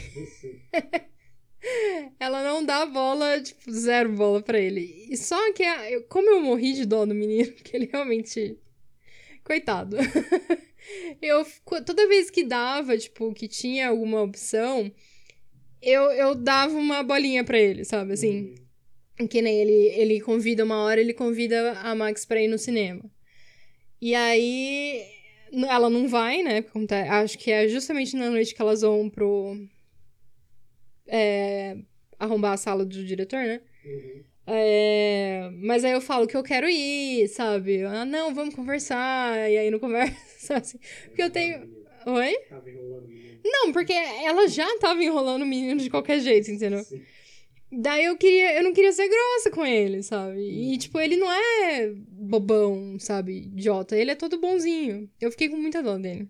ela 2.20 2.44
não 2.44 2.64
dá 2.64 2.86
bola, 2.86 3.40
tipo, 3.40 3.72
zero 3.72 4.12
bola 4.12 4.40
pra 4.40 4.58
ele. 4.58 5.08
E 5.10 5.16
só 5.16 5.52
que, 5.52 5.64
como 6.08 6.30
eu 6.30 6.40
morri 6.40 6.74
de 6.74 6.86
dó 6.86 7.04
do 7.04 7.14
menino, 7.14 7.50
que 7.64 7.76
ele 7.76 7.90
realmente 7.92 8.56
Coitado. 9.42 9.96
eu, 11.20 11.44
toda 11.84 12.08
vez 12.08 12.30
que 12.30 12.44
dava, 12.44 12.96
tipo, 12.96 13.34
que 13.34 13.46
tinha 13.46 13.88
alguma 13.88 14.22
opção, 14.22 14.90
eu, 15.82 16.04
eu 16.12 16.34
dava 16.34 16.74
uma 16.74 17.02
bolinha 17.02 17.44
para 17.44 17.58
ele, 17.58 17.84
sabe? 17.84 18.12
Assim. 18.12 18.54
Uhum. 19.20 19.26
Que 19.28 19.42
nem 19.42 19.60
ele, 19.60 19.72
ele 19.72 20.20
convida 20.20 20.64
uma 20.64 20.82
hora, 20.82 21.00
ele 21.00 21.12
convida 21.12 21.72
a 21.80 21.94
Max 21.94 22.24
pra 22.24 22.40
ir 22.40 22.48
no 22.48 22.58
cinema. 22.58 23.04
E 24.00 24.14
aí. 24.14 25.04
Ela 25.68 25.88
não 25.88 26.08
vai, 26.08 26.42
né? 26.42 26.64
Acho 27.10 27.38
que 27.38 27.50
é 27.50 27.68
justamente 27.68 28.16
na 28.16 28.30
noite 28.30 28.54
que 28.54 28.60
elas 28.60 28.80
vão 28.82 29.08
pro. 29.08 29.56
É, 31.06 31.76
arrombar 32.18 32.52
a 32.52 32.56
sala 32.56 32.84
do 32.84 33.04
diretor, 33.04 33.38
né? 33.44 33.60
Uhum. 33.84 34.24
É, 34.46 35.50
mas 35.54 35.84
aí 35.84 35.92
eu 35.92 36.00
falo 36.00 36.26
que 36.26 36.36
eu 36.36 36.42
quero 36.42 36.68
ir, 36.68 37.28
sabe? 37.28 37.82
Ah, 37.84 38.04
não, 38.04 38.34
vamos 38.34 38.54
conversar. 38.54 39.50
E 39.50 39.56
aí 39.56 39.70
não 39.70 39.78
conversa, 39.78 40.56
assim. 40.56 40.78
Porque 41.06 41.22
eu 41.22 41.30
tenho. 41.30 41.66
Oi? 42.06 42.36
Não, 43.42 43.72
porque 43.72 43.92
ela 43.92 44.46
já 44.48 44.66
tava 44.78 45.02
enrolando 45.02 45.42
o 45.42 45.46
menino 45.46 45.80
de 45.80 45.88
qualquer 45.88 46.20
jeito, 46.20 46.50
entendeu? 46.50 46.84
Sim. 46.84 47.02
Daí 47.76 48.04
eu 48.04 48.16
queria, 48.16 48.56
eu 48.56 48.62
não 48.62 48.72
queria 48.72 48.92
ser 48.92 49.08
grossa 49.08 49.50
com 49.50 49.64
ele, 49.64 50.02
sabe? 50.02 50.40
E, 50.40 50.72
uhum. 50.72 50.78
tipo, 50.78 51.00
ele 51.00 51.16
não 51.16 51.30
é 51.30 51.92
bobão, 51.94 52.98
sabe? 53.00 53.46
Idiota. 53.46 53.96
Ele 53.96 54.10
é 54.10 54.14
todo 54.14 54.40
bonzinho. 54.40 55.10
Eu 55.20 55.30
fiquei 55.30 55.48
com 55.48 55.56
muita 55.56 55.82
dó 55.82 55.98
dele. 55.98 56.28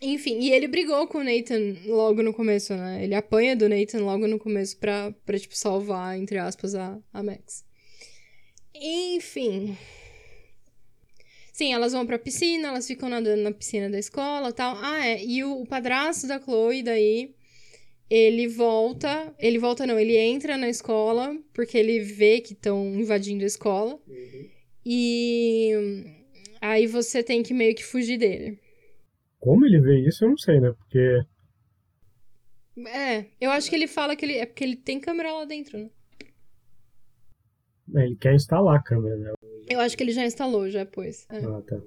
Enfim, 0.00 0.38
e 0.38 0.52
ele 0.52 0.68
brigou 0.68 1.08
com 1.08 1.18
o 1.18 1.24
Nathan 1.24 1.76
logo 1.86 2.22
no 2.22 2.32
começo, 2.32 2.74
né? 2.74 3.02
Ele 3.02 3.14
apanha 3.14 3.56
do 3.56 3.68
Nathan 3.68 3.98
logo 4.04 4.26
no 4.28 4.38
começo 4.38 4.76
pra, 4.78 5.12
pra 5.26 5.38
tipo, 5.38 5.56
salvar, 5.56 6.16
entre 6.16 6.38
aspas, 6.38 6.74
a, 6.74 6.98
a 7.12 7.22
Max. 7.22 7.64
Enfim. 8.74 9.76
Sim, 11.52 11.72
elas 11.72 11.92
vão 11.92 12.06
pra 12.06 12.18
piscina, 12.18 12.68
elas 12.68 12.86
ficam 12.86 13.08
nadando 13.08 13.42
na 13.42 13.52
piscina 13.52 13.90
da 13.90 13.98
escola 13.98 14.52
tal. 14.52 14.76
Ah, 14.80 15.04
é. 15.04 15.24
E 15.24 15.42
o, 15.42 15.62
o 15.62 15.66
padrasto 15.66 16.28
da 16.28 16.40
Chloe, 16.40 16.82
daí, 16.84 17.34
ele 18.10 18.48
volta. 18.48 19.34
Ele 19.38 19.58
volta, 19.58 19.86
não, 19.86 19.98
ele 19.98 20.16
entra 20.16 20.56
na 20.56 20.68
escola, 20.68 21.36
porque 21.52 21.76
ele 21.76 22.00
vê 22.00 22.40
que 22.40 22.52
estão 22.52 22.86
invadindo 22.94 23.44
a 23.44 23.46
escola. 23.46 23.98
Uhum. 24.06 24.48
E 24.84 25.72
aí 26.60 26.86
você 26.86 27.22
tem 27.22 27.42
que 27.42 27.52
meio 27.52 27.74
que 27.74 27.84
fugir 27.84 28.18
dele. 28.18 28.58
Como 29.38 29.64
ele 29.66 29.80
vê 29.80 30.06
isso, 30.06 30.24
eu 30.24 30.30
não 30.30 30.38
sei, 30.38 30.60
né? 30.60 30.72
Porque. 30.72 31.22
É, 32.88 33.26
eu 33.40 33.50
acho 33.50 33.68
que 33.68 33.76
ele 33.76 33.86
fala 33.86 34.16
que 34.16 34.24
ele. 34.24 34.34
É 34.34 34.46
porque 34.46 34.64
ele 34.64 34.76
tem 34.76 35.00
câmera 35.00 35.32
lá 35.32 35.44
dentro, 35.44 35.78
né? 35.78 35.90
É, 37.96 38.04
ele 38.04 38.16
quer 38.16 38.34
instalar 38.34 38.76
a 38.76 38.82
câmera, 38.82 39.16
né? 39.16 39.32
Eu 39.68 39.80
acho 39.80 39.96
que 39.96 40.02
ele 40.02 40.12
já 40.12 40.24
instalou, 40.24 40.68
já 40.70 40.84
pôs. 40.84 41.26
É. 41.30 41.38
Ah, 41.38 41.62
tá. 41.62 41.80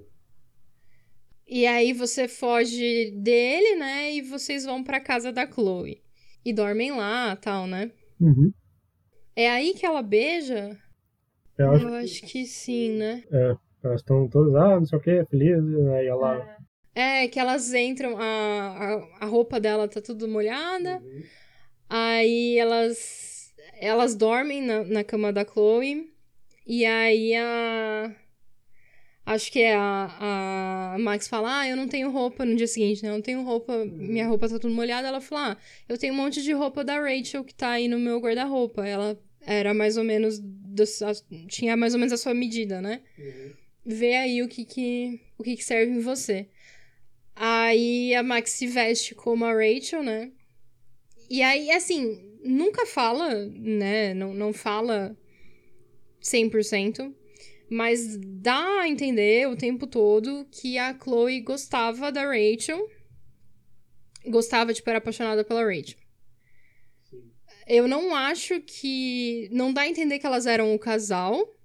E 1.46 1.66
aí 1.66 1.92
você 1.92 2.28
foge 2.28 3.10
dele, 3.10 3.76
né? 3.76 4.14
E 4.14 4.22
vocês 4.22 4.64
vão 4.64 4.82
pra 4.82 5.00
casa 5.00 5.32
da 5.32 5.46
Chloe. 5.46 6.01
E 6.44 6.52
dormem 6.52 6.92
lá 6.92 7.36
tal, 7.36 7.66
né? 7.66 7.90
Uhum. 8.20 8.52
É 9.34 9.50
aí 9.50 9.74
que 9.74 9.86
ela 9.86 10.02
beija? 10.02 10.78
Eu 11.56 11.70
acho, 11.70 11.86
eu 11.86 11.94
acho 11.94 12.20
que... 12.22 12.26
que... 12.26 12.46
sim, 12.46 12.92
né? 12.92 13.24
É, 13.30 13.56
elas 13.84 14.00
estão 14.00 14.28
todas, 14.28 14.54
ah, 14.54 14.78
não 14.78 14.86
sei 14.86 14.98
o 14.98 15.02
que, 15.02 15.24
felizes, 15.26 15.86
aí 15.88 16.06
ela. 16.06 16.58
É. 16.94 17.22
É, 17.24 17.28
que 17.28 17.40
elas 17.40 17.72
entram, 17.72 18.18
a, 18.18 18.22
a, 18.22 19.24
a 19.24 19.26
roupa 19.26 19.58
dela 19.58 19.88
tá 19.88 20.00
tudo 20.00 20.28
molhada. 20.28 20.98
Uhum. 20.98 21.22
Aí 21.88 22.58
elas 22.58 23.32
elas 23.82 24.14
dormem 24.14 24.62
na, 24.62 24.84
na 24.84 25.02
cama 25.02 25.32
da 25.32 25.44
Chloe. 25.44 26.08
E 26.64 26.84
aí 26.84 27.34
a. 27.34 28.14
Acho 29.24 29.52
que 29.52 29.60
é 29.60 29.74
a, 29.74 30.94
a 30.94 30.98
Max 30.98 31.28
fala: 31.28 31.60
Ah, 31.60 31.68
eu 31.68 31.76
não 31.76 31.86
tenho 31.86 32.10
roupa 32.10 32.44
no 32.44 32.56
dia 32.56 32.66
seguinte, 32.66 33.02
né? 33.02 33.08
Eu 33.08 33.14
não 33.14 33.22
tenho 33.22 33.42
roupa, 33.42 33.84
minha 33.84 34.26
roupa 34.26 34.48
tá 34.48 34.58
tudo 34.58 34.74
molhada. 34.74 35.06
Ela 35.06 35.20
fala: 35.20 35.52
Ah, 35.52 35.56
eu 35.88 35.96
tenho 35.96 36.12
um 36.12 36.16
monte 36.16 36.42
de 36.42 36.52
roupa 36.52 36.82
da 36.82 37.00
Rachel 37.00 37.44
que 37.44 37.54
tá 37.54 37.70
aí 37.70 37.86
no 37.86 37.98
meu 37.98 38.18
guarda-roupa. 38.18 38.86
Ela 38.86 39.18
era 39.40 39.72
mais 39.72 39.96
ou 39.96 40.04
menos. 40.04 40.40
Do, 40.40 40.84
tinha 41.48 41.76
mais 41.76 41.94
ou 41.94 42.00
menos 42.00 42.12
a 42.12 42.16
sua 42.16 42.34
medida, 42.34 42.80
né? 42.80 43.02
Uhum. 43.18 43.52
vê 43.84 44.14
aí 44.16 44.42
o 44.42 44.48
que 44.48 44.64
que, 44.64 45.20
o 45.38 45.42
que, 45.42 45.56
que 45.56 45.64
serve 45.64 45.92
em 45.92 46.00
você. 46.00 46.48
Aí 47.36 48.14
a 48.14 48.22
Max 48.22 48.52
se 48.52 48.66
veste 48.66 49.14
como 49.14 49.44
a 49.44 49.52
Rachel, 49.52 50.02
né? 50.02 50.32
E 51.30 51.42
aí, 51.42 51.70
assim, 51.70 52.20
nunca 52.44 52.84
fala, 52.86 53.46
né? 53.46 54.12
Não, 54.14 54.34
não 54.34 54.52
fala 54.52 55.16
100%, 56.22 57.14
mas 57.72 58.18
dá 58.18 58.82
a 58.82 58.88
entender 58.88 59.48
o 59.48 59.56
tempo 59.56 59.86
todo 59.86 60.46
que 60.50 60.76
a 60.76 60.94
Chloe 60.94 61.40
gostava 61.40 62.12
da 62.12 62.22
Rachel. 62.22 62.86
Gostava, 64.26 64.74
tipo, 64.74 64.90
era 64.90 64.98
apaixonada 64.98 65.42
pela 65.42 65.64
Rachel. 65.64 65.98
Eu 67.66 67.88
não 67.88 68.14
acho 68.14 68.60
que. 68.60 69.48
Não 69.50 69.72
dá 69.72 69.82
a 69.82 69.88
entender 69.88 70.18
que 70.18 70.26
elas 70.26 70.44
eram 70.44 70.74
o 70.74 70.78
casal. 70.78 71.56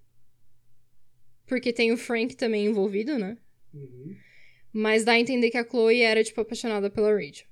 Porque 1.45 1.73
tem 1.73 1.91
o 1.91 1.97
Frank 1.97 2.37
também 2.37 2.67
envolvido, 2.67 3.19
né? 3.19 3.37
Uhum. 3.73 4.15
Mas 4.71 5.03
dá 5.03 5.11
a 5.11 5.19
entender 5.19 5.49
que 5.49 5.57
a 5.57 5.67
Chloe 5.67 6.01
era, 6.01 6.23
tipo, 6.23 6.39
apaixonada 6.39 6.89
pela 6.89 7.13
Rachel. 7.13 7.47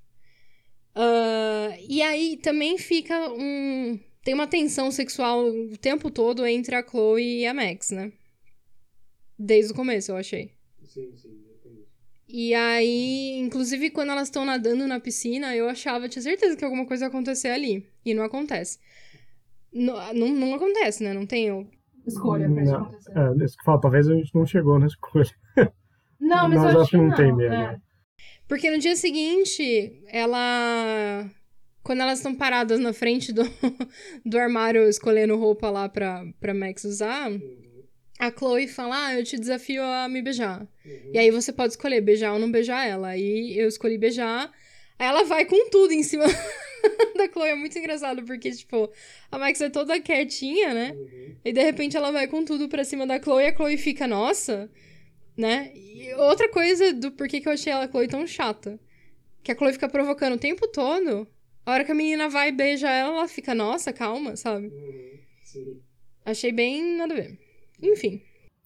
Uh, 0.94 1.76
e 1.86 2.00
aí 2.00 2.38
também 2.38 2.78
fica 2.78 3.28
um. 3.32 4.00
Tem 4.24 4.32
uma 4.32 4.46
tensão 4.46 4.90
sexual 4.90 5.46
o 5.46 5.76
tempo 5.76 6.10
todo 6.10 6.46
entre 6.46 6.74
a 6.74 6.82
Chloe 6.82 7.40
e 7.40 7.46
a 7.46 7.52
Max, 7.52 7.90
né? 7.90 8.12
Desde 9.38 9.72
o 9.72 9.76
começo, 9.76 10.10
eu 10.12 10.16
achei. 10.16 10.52
Sim, 10.84 11.14
sim, 11.16 11.30
E 12.28 12.54
aí, 12.54 13.38
inclusive, 13.38 13.90
quando 13.90 14.10
elas 14.12 14.28
estão 14.28 14.44
nadando 14.44 14.86
na 14.86 14.98
piscina, 15.00 15.54
eu 15.54 15.68
achava, 15.68 16.08
tinha 16.08 16.22
certeza 16.22 16.56
que 16.56 16.64
alguma 16.64 16.86
coisa 16.86 17.04
ia 17.04 17.08
acontecer 17.08 17.48
ali. 17.48 17.86
E 18.04 18.14
não 18.14 18.24
acontece. 18.24 18.78
Não, 19.72 20.14
não, 20.14 20.28
não 20.28 20.54
acontece, 20.54 21.02
né? 21.04 21.12
Não 21.12 21.26
tem 21.26 21.68
escolha 22.06 22.48
pra 22.50 22.62
isso 22.62 22.72
Não, 22.72 22.82
acontecer. 22.82 23.12
É, 23.18 23.44
isso 23.44 23.56
que 23.58 23.64
fala, 23.64 23.80
talvez 23.80 24.08
a 24.08 24.14
gente 24.14 24.34
não 24.34 24.46
chegou 24.46 24.78
na 24.78 24.86
escolha. 24.86 25.30
Não, 26.18 26.48
mas 26.48 26.62
Nós 26.62 26.64
eu 26.64 26.68
acho 26.70 26.80
acho 26.80 26.90
que 26.92 26.96
não 26.96 27.14
tem 27.14 27.28
não, 27.28 27.36
mesmo. 27.36 27.54
é. 27.54 27.78
Porque 28.48 28.70
no 28.70 28.78
dia 28.78 28.96
seguinte, 28.96 30.02
ela. 30.08 31.28
Quando 31.82 32.00
elas 32.00 32.18
estão 32.18 32.34
paradas 32.34 32.80
na 32.80 32.92
frente 32.94 33.32
do, 33.34 33.42
do 34.24 34.38
armário 34.38 34.88
escolhendo 34.88 35.36
roupa 35.36 35.68
lá 35.70 35.88
pra, 35.90 36.24
pra 36.40 36.54
Max 36.54 36.84
usar, 36.84 37.30
a 38.18 38.30
Chloe 38.30 38.66
fala: 38.66 39.06
Ah, 39.06 39.14
eu 39.14 39.24
te 39.24 39.38
desafio 39.38 39.82
a 39.82 40.08
me 40.08 40.22
beijar. 40.22 40.66
E 41.12 41.18
aí 41.18 41.30
você 41.30 41.52
pode 41.52 41.72
escolher 41.72 42.00
beijar 42.00 42.32
ou 42.32 42.38
não 42.38 42.50
beijar 42.50 42.86
ela. 42.86 43.08
Aí 43.08 43.58
eu 43.58 43.68
escolhi 43.68 43.98
beijar. 43.98 44.50
Aí 44.98 45.06
ela 45.06 45.24
vai 45.24 45.44
com 45.44 45.68
tudo 45.68 45.92
em 45.92 46.02
cima 46.02 46.24
da 47.16 47.28
Chloe. 47.30 47.50
É 47.50 47.54
muito 47.54 47.78
engraçado, 47.78 48.22
porque, 48.24 48.50
tipo, 48.50 48.90
a 49.30 49.38
Max 49.38 49.60
é 49.60 49.68
toda 49.68 50.00
quietinha, 50.00 50.72
né? 50.72 50.96
E 51.44 51.52
de 51.52 51.62
repente 51.62 51.96
ela 51.96 52.10
vai 52.10 52.26
com 52.26 52.44
tudo 52.44 52.68
pra 52.68 52.84
cima 52.84 53.06
da 53.06 53.20
Chloe 53.20 53.44
e 53.44 53.46
a 53.48 53.54
Chloe 53.54 53.76
fica, 53.76 54.06
nossa, 54.06 54.70
né? 55.36 55.70
E 55.74 56.14
outra 56.14 56.48
coisa 56.48 56.92
do 56.92 57.12
porquê 57.12 57.40
que 57.40 57.48
eu 57.48 57.52
achei 57.52 57.72
a 57.72 57.88
Chloe 57.88 58.08
tão 58.08 58.26
chata. 58.26 58.80
Que 59.42 59.52
a 59.52 59.56
Chloe 59.56 59.74
fica 59.74 59.88
provocando 59.88 60.34
o 60.34 60.38
tempo 60.38 60.66
todo. 60.68 61.28
A 61.66 61.72
hora 61.72 61.84
que 61.84 61.92
a 61.92 61.94
menina 61.94 62.28
vai 62.28 62.48
e 62.48 62.52
beija 62.52 62.88
ela, 62.88 63.18
ela 63.18 63.28
fica, 63.28 63.54
nossa, 63.54 63.92
calma, 63.92 64.36
sabe? 64.36 64.72
Sim. 65.44 65.80
Achei 66.24 66.52
bem 66.52 66.96
nada 66.96 67.12
a 67.12 67.16
ver. 67.16 67.45
Enfim. 67.82 68.20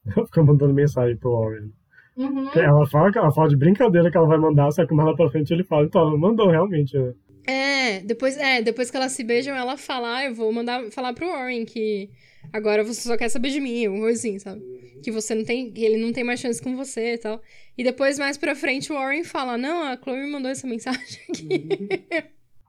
Ela 0.07 0.27
fica 0.27 0.43
mandando 0.43 0.73
mensagem 0.73 1.17
pro 1.17 1.33
Warren. 1.33 1.71
Uhum. 2.17 2.51
Ela 2.55 2.87
fala, 2.87 3.11
ela 3.15 3.33
fala 3.33 3.49
de 3.49 3.57
brincadeira 3.57 4.11
que 4.11 4.17
ela 4.17 4.27
vai 4.27 4.39
mandar, 4.39 4.71
só 4.73 4.87
que 4.87 4.95
mais 4.95 5.09
lá 5.09 5.17
pra 5.17 5.31
frente 5.31 5.53
ele 5.53 5.65
fala, 5.65 5.87
então 5.87 6.01
ela 6.03 6.19
mandou 6.19 6.51
realmente. 6.51 6.97
né? 6.99 7.15
É, 7.47 8.01
depois, 8.01 8.37
é, 8.37 8.61
depois 8.61 8.91
que 8.91 8.97
elas 8.97 9.13
se 9.13 9.25
beijam, 9.25 9.57
ela 9.57 9.77
fala, 9.77 10.19
ah, 10.19 10.25
eu 10.27 10.35
vou 10.35 10.53
mandar 10.53 10.91
falar 10.91 11.15
pro 11.15 11.29
Warren 11.29 11.65
que 11.65 12.11
agora 12.53 12.85
você 12.85 13.01
só 13.01 13.17
quer 13.17 13.29
saber 13.29 13.51
de 13.51 13.61
mim, 13.61 13.87
alguma 13.87 14.05
coisa 14.05 14.19
assim, 14.19 14.39
sabe? 14.39 14.61
Que 15.03 15.11
você 15.11 15.35
não 15.35 15.45
tem, 15.45 15.73
ele 15.77 15.97
não 15.97 16.13
tem 16.13 16.23
mais 16.23 16.41
chance 16.41 16.63
com 16.63 16.77
você 16.77 17.15
e 17.15 17.19
tal. 17.19 17.41
E 17.79 17.83
depois, 17.83 18.19
mais 18.19 18.37
pra 18.37 18.55
frente, 18.55 18.93
o 18.93 18.97
Warren 18.97 19.25
fala, 19.25 19.57
não, 19.57 19.83
a 19.85 19.97
Chloe 19.97 20.19
me 20.19 20.31
mandou 20.31 20.51
essa 20.51 20.67
mensagem 20.67 21.21
aqui. 21.31 21.69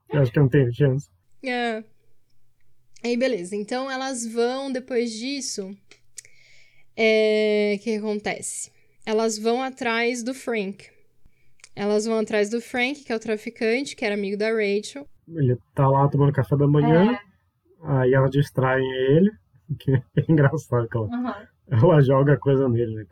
Eu 0.09 0.21
acho 0.21 0.31
que 0.31 0.39
não 0.39 0.47
tem 0.47 0.71
chance. 0.71 1.09
É. 1.43 1.83
Aí, 3.03 3.17
beleza. 3.17 3.55
Então, 3.55 3.91
elas 3.91 4.25
vão, 4.25 4.71
depois 4.71 5.11
disso... 5.11 5.75
É... 6.95 7.75
O 7.79 7.83
que 7.83 7.95
acontece? 7.95 8.71
Elas 9.05 9.37
vão 9.37 9.61
atrás 9.61 10.23
do 10.23 10.33
Frank. 10.33 10.85
Elas 11.75 12.05
vão 12.05 12.19
atrás 12.19 12.49
do 12.49 12.59
Frank, 12.61 13.03
que 13.03 13.11
é 13.11 13.15
o 13.15 13.19
traficante, 13.19 13.95
que 13.95 14.03
era 14.05 14.13
amigo 14.15 14.37
da 14.37 14.49
Rachel. 14.51 15.07
Ele 15.27 15.57
tá 15.73 15.87
lá 15.87 16.07
tomando 16.09 16.33
café 16.33 16.55
da 16.57 16.67
manhã, 16.67 17.13
É. 17.13 17.17
aí 17.83 18.13
elas 18.13 18.29
distraem 18.31 18.85
ele, 18.91 19.31
que 19.79 19.91
é 19.93 20.01
engraçado 20.29 20.87
que 20.87 20.97
ela, 20.97 21.07
Uhum. 21.07 21.33
ela 21.91 22.01
joga 22.01 22.37
coisa 22.37 22.67
nele, 22.67 22.93
né? 22.95 23.05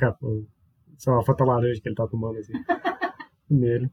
Sei 0.97 1.13
lá, 1.13 1.23
fanta 1.23 1.45
laranja 1.45 1.79
que 1.81 1.87
ele 1.87 1.95
tá 1.95 2.05
tomando 2.07 2.37
assim, 2.39 2.51
nele. 3.49 3.89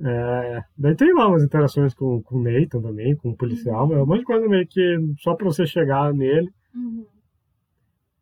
É, 0.00 0.60
daí 0.76 0.94
tem 0.94 1.12
lá 1.14 1.26
umas 1.26 1.42
interações 1.42 1.92
com, 1.94 2.22
com 2.22 2.36
o 2.36 2.42
Nathan 2.42 2.80
também, 2.82 3.16
com 3.16 3.30
o 3.30 3.36
policial, 3.36 3.92
é 3.92 4.00
um 4.02 4.06
monte 4.06 4.20
de 4.20 4.24
coisa 4.26 4.46
meio 4.46 4.66
que 4.68 4.96
só 5.18 5.34
pra 5.34 5.46
você 5.46 5.66
chegar 5.66 6.12
nele. 6.12 6.48
Uhum. 6.74 7.06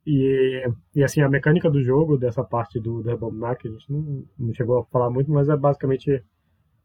E, 0.06 0.64
e 0.94 1.02
assim, 1.02 1.20
a 1.20 1.28
mecânica 1.28 1.68
do 1.68 1.82
jogo, 1.82 2.16
dessa 2.16 2.44
parte 2.44 2.78
do, 2.78 3.02
do 3.02 3.08
rebobinar, 3.08 3.58
que 3.58 3.66
a 3.66 3.70
gente 3.72 3.90
não, 3.90 4.24
não 4.38 4.54
chegou 4.54 4.78
a 4.78 4.84
falar 4.84 5.10
muito, 5.10 5.32
mas 5.32 5.48
é 5.48 5.56
basicamente 5.56 6.22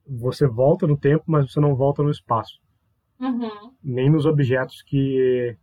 você 0.07 0.47
volta 0.47 0.87
no 0.87 0.97
tempo, 0.97 1.23
mas 1.27 1.51
você 1.51 1.59
não 1.59 1.75
volta 1.75 2.01
no 2.01 2.09
espaço. 2.09 2.59
Uhum. 3.19 3.71
nem 3.83 4.09
nos 4.09 4.25
objetos 4.25 4.81
que, 4.81 5.55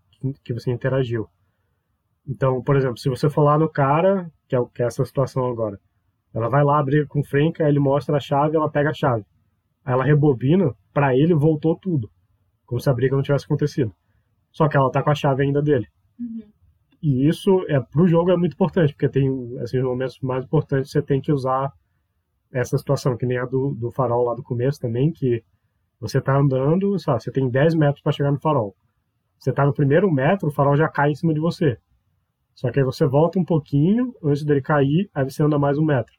que 0.45 0.55
você 0.55 0.71
interagiu. 0.71 1.27
Então, 2.25 2.63
por 2.63 2.77
exemplo, 2.77 2.97
se 2.99 3.09
você 3.09 3.29
for 3.29 3.43
lá 3.43 3.59
no 3.59 3.69
cara, 3.69 4.31
que 4.47 4.55
é, 4.55 4.65
que 4.73 4.81
é 4.81 4.87
essa 4.87 5.05
situação 5.05 5.45
agora, 5.45 5.81
ela 6.33 6.49
vai 6.49 6.63
lá 6.63 6.79
abrir 6.79 7.09
com 7.09 7.19
o 7.19 7.25
Frank, 7.25 7.61
aí 7.61 7.69
ele 7.69 7.81
mostra 7.81 8.17
a 8.17 8.21
chave, 8.21 8.57
ela 8.57 8.71
pega 8.71 8.91
a 8.91 8.95
chave. 8.95 9.25
Aí 9.85 9.93
ela 9.93 10.05
rebobina, 10.05 10.73
pra 10.93 11.17
ele 11.17 11.35
voltou 11.35 11.77
tudo, 11.77 12.09
como 12.65 12.81
se 12.81 12.89
a 12.89 12.95
briga 12.95 13.17
não 13.17 13.23
tivesse 13.23 13.47
acontecido. 13.47 13.93
Só 14.53 14.69
que 14.69 14.77
ela 14.77 14.91
tá 14.93 15.03
com 15.03 15.11
a 15.11 15.15
chave 15.15 15.43
ainda 15.43 15.61
dele. 15.61 15.89
Uhum. 16.21 16.49
E 17.03 17.29
isso 17.29 17.65
é 17.69 17.81
pro 17.81 18.09
jogo 18.09 18.31
é 18.31 18.37
muito 18.37 18.55
importante, 18.55 18.93
porque 18.93 19.09
tem 19.09 19.29
assim, 19.61 19.79
os 19.79 19.85
momentos 19.85 20.19
mais 20.21 20.45
importantes 20.45 20.91
você 20.91 21.01
tem 21.01 21.21
que 21.21 21.33
usar 21.33 21.73
essa 22.53 22.77
situação, 22.77 23.17
que 23.17 23.27
nem 23.27 23.39
a 23.39 23.45
do, 23.45 23.75
do 23.75 23.91
farol 23.91 24.25
lá 24.25 24.35
do 24.35 24.43
começo 24.43 24.81
também, 24.81 25.13
que 25.13 25.45
você 26.01 26.21
tá 26.21 26.37
andando, 26.37 26.97
lá, 27.07 27.21
você 27.21 27.31
tem 27.31 27.49
10 27.49 27.75
metros 27.75 28.03
para 28.03 28.13
chegar 28.13 28.33
no 28.33 28.41
farol. 28.41 28.75
Você 29.39 29.53
tá 29.53 29.65
no 29.65 29.73
primeiro 29.73 30.11
metro, 30.11 30.49
o 30.49 30.51
farol 30.51 30.77
já 30.77 30.89
cai 30.89 31.11
em 31.11 31.15
cima 31.15 31.33
de 31.33 31.41
você. 31.41 31.79
Só 32.55 32.71
que 32.73 32.81
aí 32.81 32.85
você 32.85 33.07
volta 33.07 33.39
um 33.39 33.45
pouquinho 33.45 34.13
antes 34.23 34.45
dele 34.45 34.61
cair, 34.61 35.09
aí 35.15 35.25
você 35.25 35.43
anda 35.43 35.59
mais 35.59 35.79
um 35.79 35.85
metro. 35.85 36.13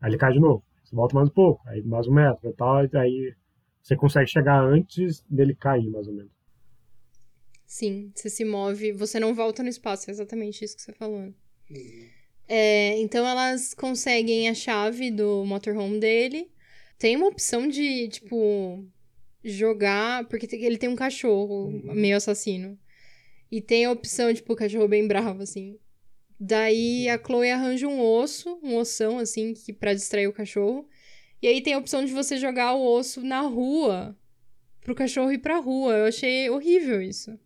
Aí 0.00 0.10
ele 0.10 0.18
cai 0.18 0.32
de 0.32 0.40
novo. 0.40 0.64
Você 0.82 0.96
volta 0.96 1.14
mais 1.14 1.28
um 1.28 1.32
pouco, 1.32 1.68
aí 1.68 1.82
mais 1.82 2.06
um 2.06 2.14
metro 2.14 2.48
e 2.48 2.52
tal, 2.54 2.76
aí 2.76 3.34
você 3.82 3.94
consegue 3.94 4.30
chegar 4.30 4.62
antes 4.62 5.22
dele 5.28 5.54
cair, 5.54 5.90
mais 5.90 6.06
ou 6.08 6.14
menos. 6.14 6.37
Sim, 7.68 8.10
você 8.14 8.30
se 8.30 8.46
move, 8.46 8.92
você 8.92 9.20
não 9.20 9.34
volta 9.34 9.62
no 9.62 9.68
espaço, 9.68 10.08
é 10.08 10.10
exatamente 10.10 10.64
isso 10.64 10.74
que 10.74 10.80
você 10.80 10.92
falou. 10.94 11.20
né? 11.20 11.34
É, 12.48 12.98
então 12.98 13.28
elas 13.28 13.74
conseguem 13.74 14.48
a 14.48 14.54
chave 14.54 15.10
do 15.10 15.44
motorhome 15.44 16.00
dele. 16.00 16.50
Tem 16.98 17.14
uma 17.14 17.28
opção 17.28 17.68
de, 17.68 18.08
tipo, 18.08 18.82
jogar. 19.44 20.26
Porque 20.28 20.48
ele 20.56 20.78
tem 20.78 20.88
um 20.88 20.96
cachorro 20.96 21.70
meio 21.94 22.16
assassino. 22.16 22.78
E 23.52 23.60
tem 23.60 23.84
a 23.84 23.92
opção, 23.92 24.32
tipo, 24.32 24.54
o 24.54 24.56
cachorro 24.56 24.88
bem 24.88 25.06
bravo, 25.06 25.42
assim. 25.42 25.78
Daí 26.40 27.06
a 27.10 27.18
Chloe 27.18 27.50
arranja 27.50 27.86
um 27.86 28.00
osso, 28.00 28.58
um 28.62 28.76
ossão, 28.76 29.18
assim, 29.18 29.52
que, 29.52 29.74
pra 29.74 29.92
distrair 29.92 30.26
o 30.26 30.32
cachorro. 30.32 30.88
E 31.42 31.46
aí 31.46 31.60
tem 31.60 31.74
a 31.74 31.78
opção 31.78 32.02
de 32.02 32.12
você 32.14 32.38
jogar 32.38 32.72
o 32.72 32.82
osso 32.82 33.20
na 33.20 33.42
rua. 33.42 34.16
Pro 34.80 34.94
cachorro 34.94 35.30
ir 35.32 35.38
pra 35.38 35.58
rua. 35.58 35.92
Eu 35.98 36.06
achei 36.06 36.48
horrível 36.48 37.02
isso. 37.02 37.38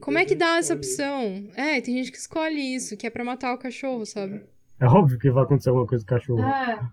Como 0.00 0.18
é 0.18 0.24
que 0.24 0.34
dá 0.34 0.56
essa 0.56 0.74
opção? 0.74 1.50
É, 1.54 1.80
tem 1.80 1.96
gente 1.96 2.12
que 2.12 2.18
escolhe 2.18 2.74
isso, 2.74 2.96
que 2.96 3.06
é 3.06 3.10
pra 3.10 3.24
matar 3.24 3.54
o 3.54 3.58
cachorro, 3.58 4.04
sabe? 4.04 4.42
É 4.80 4.86
óbvio 4.86 5.18
que 5.18 5.30
vai 5.30 5.44
acontecer 5.44 5.68
alguma 5.70 5.86
coisa 5.86 6.04
com 6.04 6.14
o 6.14 6.18
cachorro. 6.18 6.42
É. 6.42 6.88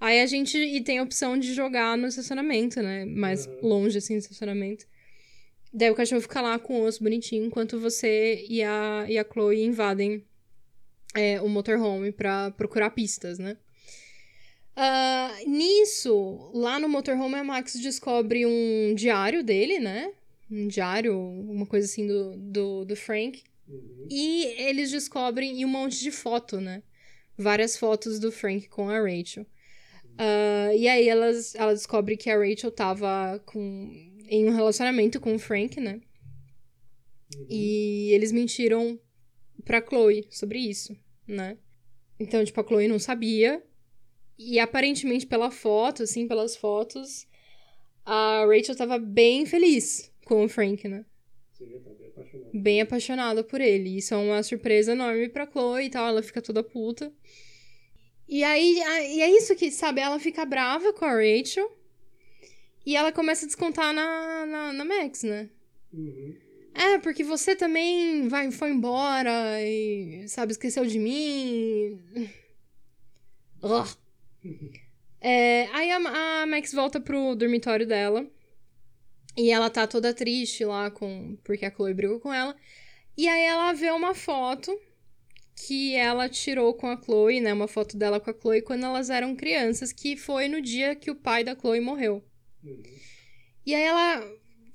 Aí 0.00 0.20
a 0.20 0.26
gente. 0.26 0.56
E 0.56 0.82
tem 0.82 0.98
a 0.98 1.02
opção 1.02 1.38
de 1.38 1.52
jogar 1.52 1.96
no 1.98 2.06
estacionamento, 2.06 2.82
né? 2.82 3.04
Mais 3.04 3.46
longe, 3.62 3.98
assim, 3.98 4.14
do 4.14 4.20
estacionamento. 4.20 4.86
Daí 5.72 5.90
o 5.90 5.94
cachorro 5.94 6.20
fica 6.22 6.40
lá 6.40 6.58
com 6.58 6.80
o 6.80 6.84
osso 6.84 7.02
bonitinho, 7.02 7.44
enquanto 7.44 7.78
você 7.78 8.44
e 8.48 8.62
a, 8.62 9.04
e 9.08 9.18
a 9.18 9.24
Chloe 9.24 9.62
invadem 9.62 10.24
é, 11.14 11.40
o 11.40 11.48
motorhome 11.48 12.10
pra 12.10 12.50
procurar 12.50 12.90
pistas, 12.90 13.38
né? 13.38 13.56
Ah, 14.74 15.36
nisso, 15.46 16.50
lá 16.54 16.78
no 16.78 16.88
motorhome, 16.88 17.34
a 17.34 17.44
Max 17.44 17.74
descobre 17.74 18.46
um 18.46 18.94
diário 18.94 19.44
dele, 19.44 19.78
né? 19.78 20.12
Um 20.50 20.66
diário, 20.66 21.16
uma 21.16 21.66
coisa 21.66 21.86
assim 21.86 22.06
do, 22.06 22.36
do, 22.36 22.84
do 22.84 22.96
Frank. 22.96 23.42
E 24.10 24.44
eles 24.58 24.90
descobrem 24.90 25.60
e 25.60 25.64
um 25.64 25.68
monte 25.68 26.00
de 26.00 26.10
foto, 26.10 26.60
né? 26.60 26.82
Várias 27.38 27.76
fotos 27.76 28.18
do 28.18 28.32
Frank 28.32 28.68
com 28.68 28.88
a 28.88 28.98
Rachel. 28.98 29.46
Ah, 30.18 30.74
e 30.74 30.88
aí 30.88 31.08
elas, 31.08 31.54
ela 31.54 31.72
descobre 31.72 32.16
que 32.16 32.28
a 32.28 32.38
Rachel 32.38 32.70
tava 32.70 33.40
com, 33.46 33.90
em 34.28 34.48
um 34.48 34.54
relacionamento 34.54 35.20
com 35.20 35.34
o 35.34 35.38
Frank, 35.38 35.80
né? 35.80 36.00
E 37.48 38.10
eles 38.12 38.32
mentiram 38.32 38.98
pra 39.64 39.80
Chloe 39.80 40.26
sobre 40.30 40.58
isso, 40.58 40.96
né? 41.26 41.56
Então, 42.18 42.44
tipo, 42.44 42.60
a 42.60 42.64
Chloe 42.66 42.88
não 42.88 42.98
sabia. 42.98 43.62
E 44.38 44.58
aparentemente, 44.58 45.26
pela 45.26 45.50
foto, 45.50 46.02
assim, 46.02 46.26
pelas 46.26 46.56
fotos, 46.56 47.26
a 48.04 48.44
Rachel 48.46 48.76
tava 48.76 48.98
bem 48.98 49.46
feliz 49.46 50.10
com 50.30 50.44
o 50.44 50.48
Frank, 50.48 50.86
né? 50.86 51.04
Bem 52.54 52.80
apaixonada 52.80 53.42
por 53.42 53.60
ele. 53.60 53.96
Isso 53.98 54.14
é 54.14 54.16
uma 54.16 54.40
surpresa 54.44 54.92
enorme 54.92 55.28
pra 55.28 55.44
Chloe 55.50 55.86
e 55.86 55.90
tal. 55.90 56.06
Ela 56.06 56.22
fica 56.22 56.40
toda 56.40 56.62
puta. 56.62 57.12
E 58.28 58.44
aí, 58.44 58.76
e 58.76 59.20
é 59.20 59.36
isso 59.36 59.56
que, 59.56 59.72
sabe? 59.72 60.00
Ela 60.00 60.20
fica 60.20 60.44
brava 60.44 60.92
com 60.92 61.04
a 61.04 61.10
Rachel. 61.10 61.68
E 62.86 62.94
ela 62.94 63.10
começa 63.10 63.44
a 63.44 63.48
descontar 63.48 63.92
na, 63.92 64.46
na, 64.46 64.72
na 64.72 64.84
Max, 64.84 65.24
né? 65.24 65.50
É, 66.72 66.98
porque 66.98 67.24
você 67.24 67.56
também 67.56 68.28
vai, 68.28 68.52
foi 68.52 68.70
embora 68.70 69.60
e, 69.60 70.28
sabe, 70.28 70.52
esqueceu 70.52 70.86
de 70.86 70.98
mim. 70.98 72.00
É, 75.20 75.66
aí 75.72 75.90
a, 75.90 76.42
a 76.42 76.46
Max 76.46 76.72
volta 76.72 77.00
pro 77.00 77.34
dormitório 77.34 77.84
dela. 77.86 78.24
E 79.36 79.50
ela 79.50 79.70
tá 79.70 79.86
toda 79.86 80.12
triste 80.12 80.64
lá 80.64 80.90
com 80.90 81.36
porque 81.44 81.64
a 81.64 81.70
Chloe 81.70 81.94
brigou 81.94 82.20
com 82.20 82.32
ela. 82.32 82.54
E 83.16 83.28
aí 83.28 83.44
ela 83.44 83.72
vê 83.72 83.90
uma 83.90 84.14
foto 84.14 84.76
que 85.66 85.94
ela 85.94 86.28
tirou 86.28 86.74
com 86.74 86.86
a 86.86 87.00
Chloe, 87.00 87.40
né? 87.40 87.52
Uma 87.52 87.68
foto 87.68 87.96
dela 87.96 88.18
com 88.18 88.30
a 88.30 88.34
Chloe 88.34 88.62
quando 88.62 88.84
elas 88.84 89.10
eram 89.10 89.36
crianças, 89.36 89.92
que 89.92 90.16
foi 90.16 90.48
no 90.48 90.60
dia 90.60 90.94
que 90.94 91.10
o 91.10 91.16
pai 91.16 91.44
da 91.44 91.54
Chloe 91.54 91.80
morreu. 91.80 92.24
E 93.64 93.74
aí 93.74 93.82
ela 93.82 94.26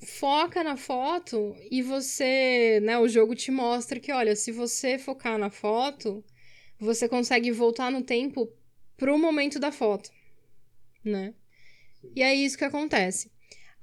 foca 0.06 0.64
na 0.64 0.78
foto 0.78 1.56
e 1.72 1.82
você, 1.82 2.80
né, 2.84 2.98
o 3.00 3.08
jogo 3.08 3.34
te 3.36 3.50
mostra 3.52 4.00
que, 4.00 4.12
olha, 4.12 4.36
se 4.36 4.52
você 4.52 4.98
focar 4.98 5.38
na 5.38 5.50
foto, 5.50 6.24
você 6.80 7.10
consegue 7.10 7.52
voltar 7.52 7.92
no 7.92 8.04
tempo 8.04 8.52
pro 8.96 9.18
momento 9.18 9.60
da 9.60 9.72
foto, 9.72 10.12
né? 11.04 11.34
E 12.16 12.22
é 12.22 12.34
isso 12.34 12.58
que 12.58 12.64
acontece. 12.64 13.32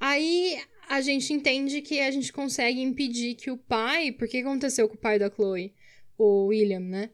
Aí 0.03 0.61
a 0.89 1.01
gente 1.01 1.33
entende 1.33 1.81
que 1.81 2.01
a 2.01 2.11
gente 2.11 2.33
consegue 2.33 2.83
impedir 2.83 3.37
que 3.37 3.53
o 3.53 3.57
pai, 3.57 4.11
porque 4.11 4.39
aconteceu 4.39 4.89
com 4.89 4.97
o 4.97 4.99
pai 4.99 5.17
da 5.17 5.31
Chloe, 5.31 5.73
o 6.19 6.47
William, 6.47 6.81
né? 6.81 7.11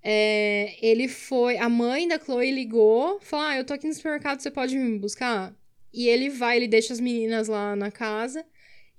É, 0.00 0.76
ele 0.80 1.08
foi, 1.08 1.58
a 1.58 1.68
mãe 1.68 2.06
da 2.06 2.20
Chloe 2.20 2.52
ligou, 2.52 3.18
falou: 3.20 3.46
"Ah, 3.46 3.56
eu 3.56 3.64
tô 3.64 3.74
aqui 3.74 3.88
no 3.88 3.92
supermercado, 3.94 4.38
você 4.38 4.52
pode 4.52 4.76
me 4.76 5.00
buscar?" 5.00 5.52
E 5.92 6.06
ele 6.06 6.28
vai, 6.30 6.58
ele 6.58 6.68
deixa 6.68 6.92
as 6.92 7.00
meninas 7.00 7.48
lá 7.48 7.74
na 7.74 7.90
casa 7.90 8.46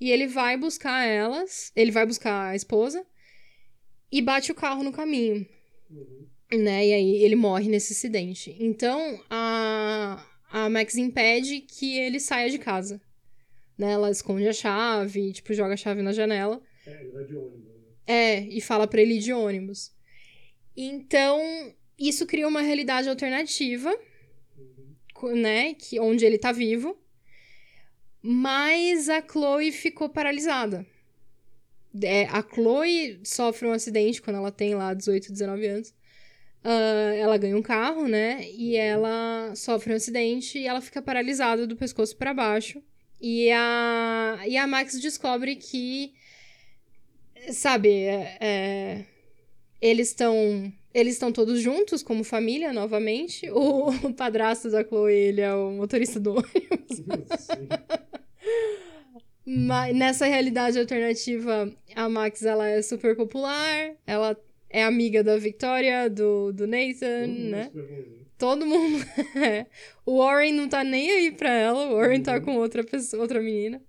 e 0.02 0.12
ele 0.12 0.28
vai 0.28 0.58
buscar 0.58 1.06
elas, 1.06 1.72
ele 1.78 1.92
vai 1.92 2.06
buscar 2.06 2.50
a 2.50 2.56
esposa 2.58 3.06
e 4.12 4.22
bate 4.22 4.52
o 4.52 4.56
carro 4.56 4.84
no 4.84 4.92
caminho, 4.92 5.48
né? 6.52 6.88
E 6.88 6.94
aí 6.94 7.24
ele 7.24 7.38
morre 7.38 7.70
nesse 7.70 7.94
acidente. 7.94 8.54
Então 8.60 9.18
a, 9.30 10.26
a 10.52 10.70
Max 10.70 10.98
impede 10.98 11.62
que 11.62 11.98
ele 11.98 12.20
saia 12.20 12.50
de 12.50 12.60
casa, 12.60 13.02
né? 13.78 13.92
Ela 13.94 14.10
esconde 14.12 14.48
a 14.48 14.54
chave, 14.54 15.32
tipo, 15.34 15.54
joga 15.54 15.74
a 15.74 15.78
chave 15.78 16.02
na 16.02 16.12
janela. 16.14 16.62
É, 16.86 16.92
ele 17.02 17.12
vai 17.12 17.24
de 17.26 17.36
ônibus. 17.36 17.64
né? 17.66 17.74
É, 18.06 18.40
e 18.42 18.60
fala 18.62 18.88
pra 18.88 19.02
ele 19.02 19.16
ir 19.16 19.20
de 19.20 19.32
ônibus. 19.34 19.92
Então, 20.76 21.40
isso 21.98 22.26
cria 22.26 22.48
uma 22.48 22.62
realidade 22.62 23.08
alternativa, 23.10 23.94
co- 25.14 25.36
né? 25.36 25.74
Que, 25.76 26.00
onde 26.00 26.26
ele 26.26 26.38
tá 26.38 26.52
vivo. 26.52 26.98
Mas 28.22 29.10
a 29.10 29.22
Chloe 29.22 29.72
ficou 29.72 30.10
paralisada. 30.10 30.86
É, 32.02 32.26
a 32.26 32.42
Chloe 32.42 33.20
sofre 33.24 33.68
um 33.68 33.72
acidente 33.74 34.22
quando 34.22 34.38
ela 34.38 34.52
tem 34.52 34.74
lá 34.76 34.94
18, 34.94 35.32
19 35.32 35.66
anos. 35.68 35.94
Ah, 36.64 37.14
ela 37.16 37.38
ganha 37.38 37.58
um 37.58 37.62
carro, 37.62 38.08
né? 38.08 38.50
E 38.52 38.76
ela 38.76 39.54
sofre 39.56 39.92
um 39.94 39.96
acidente 39.98 40.58
e 40.58 40.66
ela 40.66 40.80
fica 40.82 41.02
paralisada 41.02 41.68
do 41.68 41.76
pescoço 41.76 42.16
pra 42.16 42.34
baixo. 42.34 42.82
E 43.26 43.50
a, 43.54 44.40
e 44.46 44.58
a 44.58 44.68
Max 44.68 45.00
descobre 45.00 45.56
que 45.56 46.14
sabe, 47.54 47.90
é, 47.90 48.38
é, 48.42 49.06
eles 49.82 50.10
estão 50.10 50.74
eles 50.94 51.14
estão 51.14 51.32
todos 51.32 51.62
juntos 51.62 52.04
como 52.04 52.22
família 52.22 52.74
novamente. 52.74 53.50
O, 53.50 53.90
o 53.90 54.14
padrasto 54.14 54.70
da 54.70 54.84
Chloe, 54.84 55.14
ele 55.14 55.40
é 55.40 55.54
o 55.54 55.72
motorista 55.72 56.20
do 56.20 56.32
ônibus. 56.32 57.02
Mas 59.48 59.96
nessa 59.96 60.26
realidade 60.26 60.78
alternativa, 60.78 61.74
a 61.96 62.10
Max 62.10 62.44
ela 62.44 62.68
é 62.68 62.82
super 62.82 63.16
popular, 63.16 63.96
ela 64.06 64.38
é 64.70 64.84
amiga 64.84 65.24
da 65.24 65.38
Victoria, 65.38 66.10
do, 66.10 66.52
do 66.52 66.68
Nathan, 66.68 67.28
né? 67.28 67.72
Todo 68.38 68.66
mundo. 68.66 69.04
é. 69.36 69.66
O 70.06 70.18
Warren 70.18 70.52
não 70.52 70.68
tá 70.68 70.84
nem 70.84 71.10
aí 71.10 71.32
pra 71.32 71.50
ela. 71.50 71.88
O 71.88 71.96
Warren 71.96 72.22
tá 72.22 72.42
com 72.42 72.58
outra 72.58 72.84
pessoa, 72.84 73.22
outra 73.22 73.40
menina. 73.42 73.82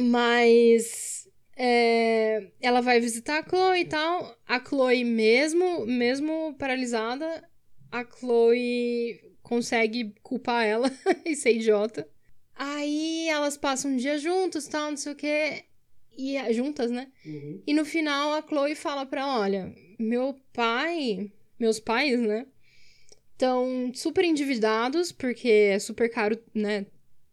Mas 0.00 1.28
é, 1.56 2.52
ela 2.60 2.80
vai 2.80 3.00
visitar 3.00 3.40
a 3.40 3.48
Chloe 3.48 3.80
e 3.80 3.84
tal. 3.84 4.38
A 4.46 4.64
Chloe, 4.64 5.04
mesmo, 5.04 5.84
mesmo 5.84 6.54
paralisada, 6.58 7.46
a 7.90 8.04
Chloe 8.04 9.20
consegue 9.42 10.14
culpar 10.22 10.64
ela 10.64 10.90
e 11.26 11.34
ser 11.34 11.56
idiota. 11.56 12.08
Aí 12.54 13.28
elas 13.28 13.56
passam 13.56 13.90
um 13.90 13.96
dia 13.96 14.18
juntos, 14.18 14.68
tal, 14.68 14.90
não 14.90 14.96
sei 14.96 15.12
o 15.12 15.16
quê. 15.16 15.64
E, 16.16 16.52
juntas, 16.52 16.90
né? 16.90 17.08
E 17.66 17.74
no 17.74 17.84
final 17.84 18.34
a 18.34 18.42
Chloe 18.42 18.74
fala 18.74 19.04
pra 19.04 19.22
ela, 19.22 19.40
olha, 19.40 19.74
meu 19.98 20.38
pai, 20.52 21.32
meus 21.58 21.80
pais, 21.80 22.20
né? 22.20 22.46
Estão 23.40 23.90
super 23.94 24.22
endividados, 24.22 25.10
porque 25.12 25.48
é 25.48 25.78
super 25.78 26.10
caro, 26.10 26.38
né? 26.54 26.84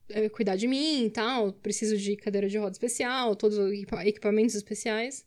é, 0.10 0.30
Cuidar 0.30 0.56
de 0.56 0.66
mim 0.66 1.04
e 1.04 1.10
tal. 1.10 1.52
Preciso 1.52 1.98
de 1.98 2.16
cadeira 2.16 2.48
de 2.48 2.58
roda 2.58 2.72
especial, 2.72 3.36
todos 3.36 3.58
os 3.58 3.74
equipa- 3.74 4.06
equipamentos 4.08 4.56
especiais. 4.56 5.26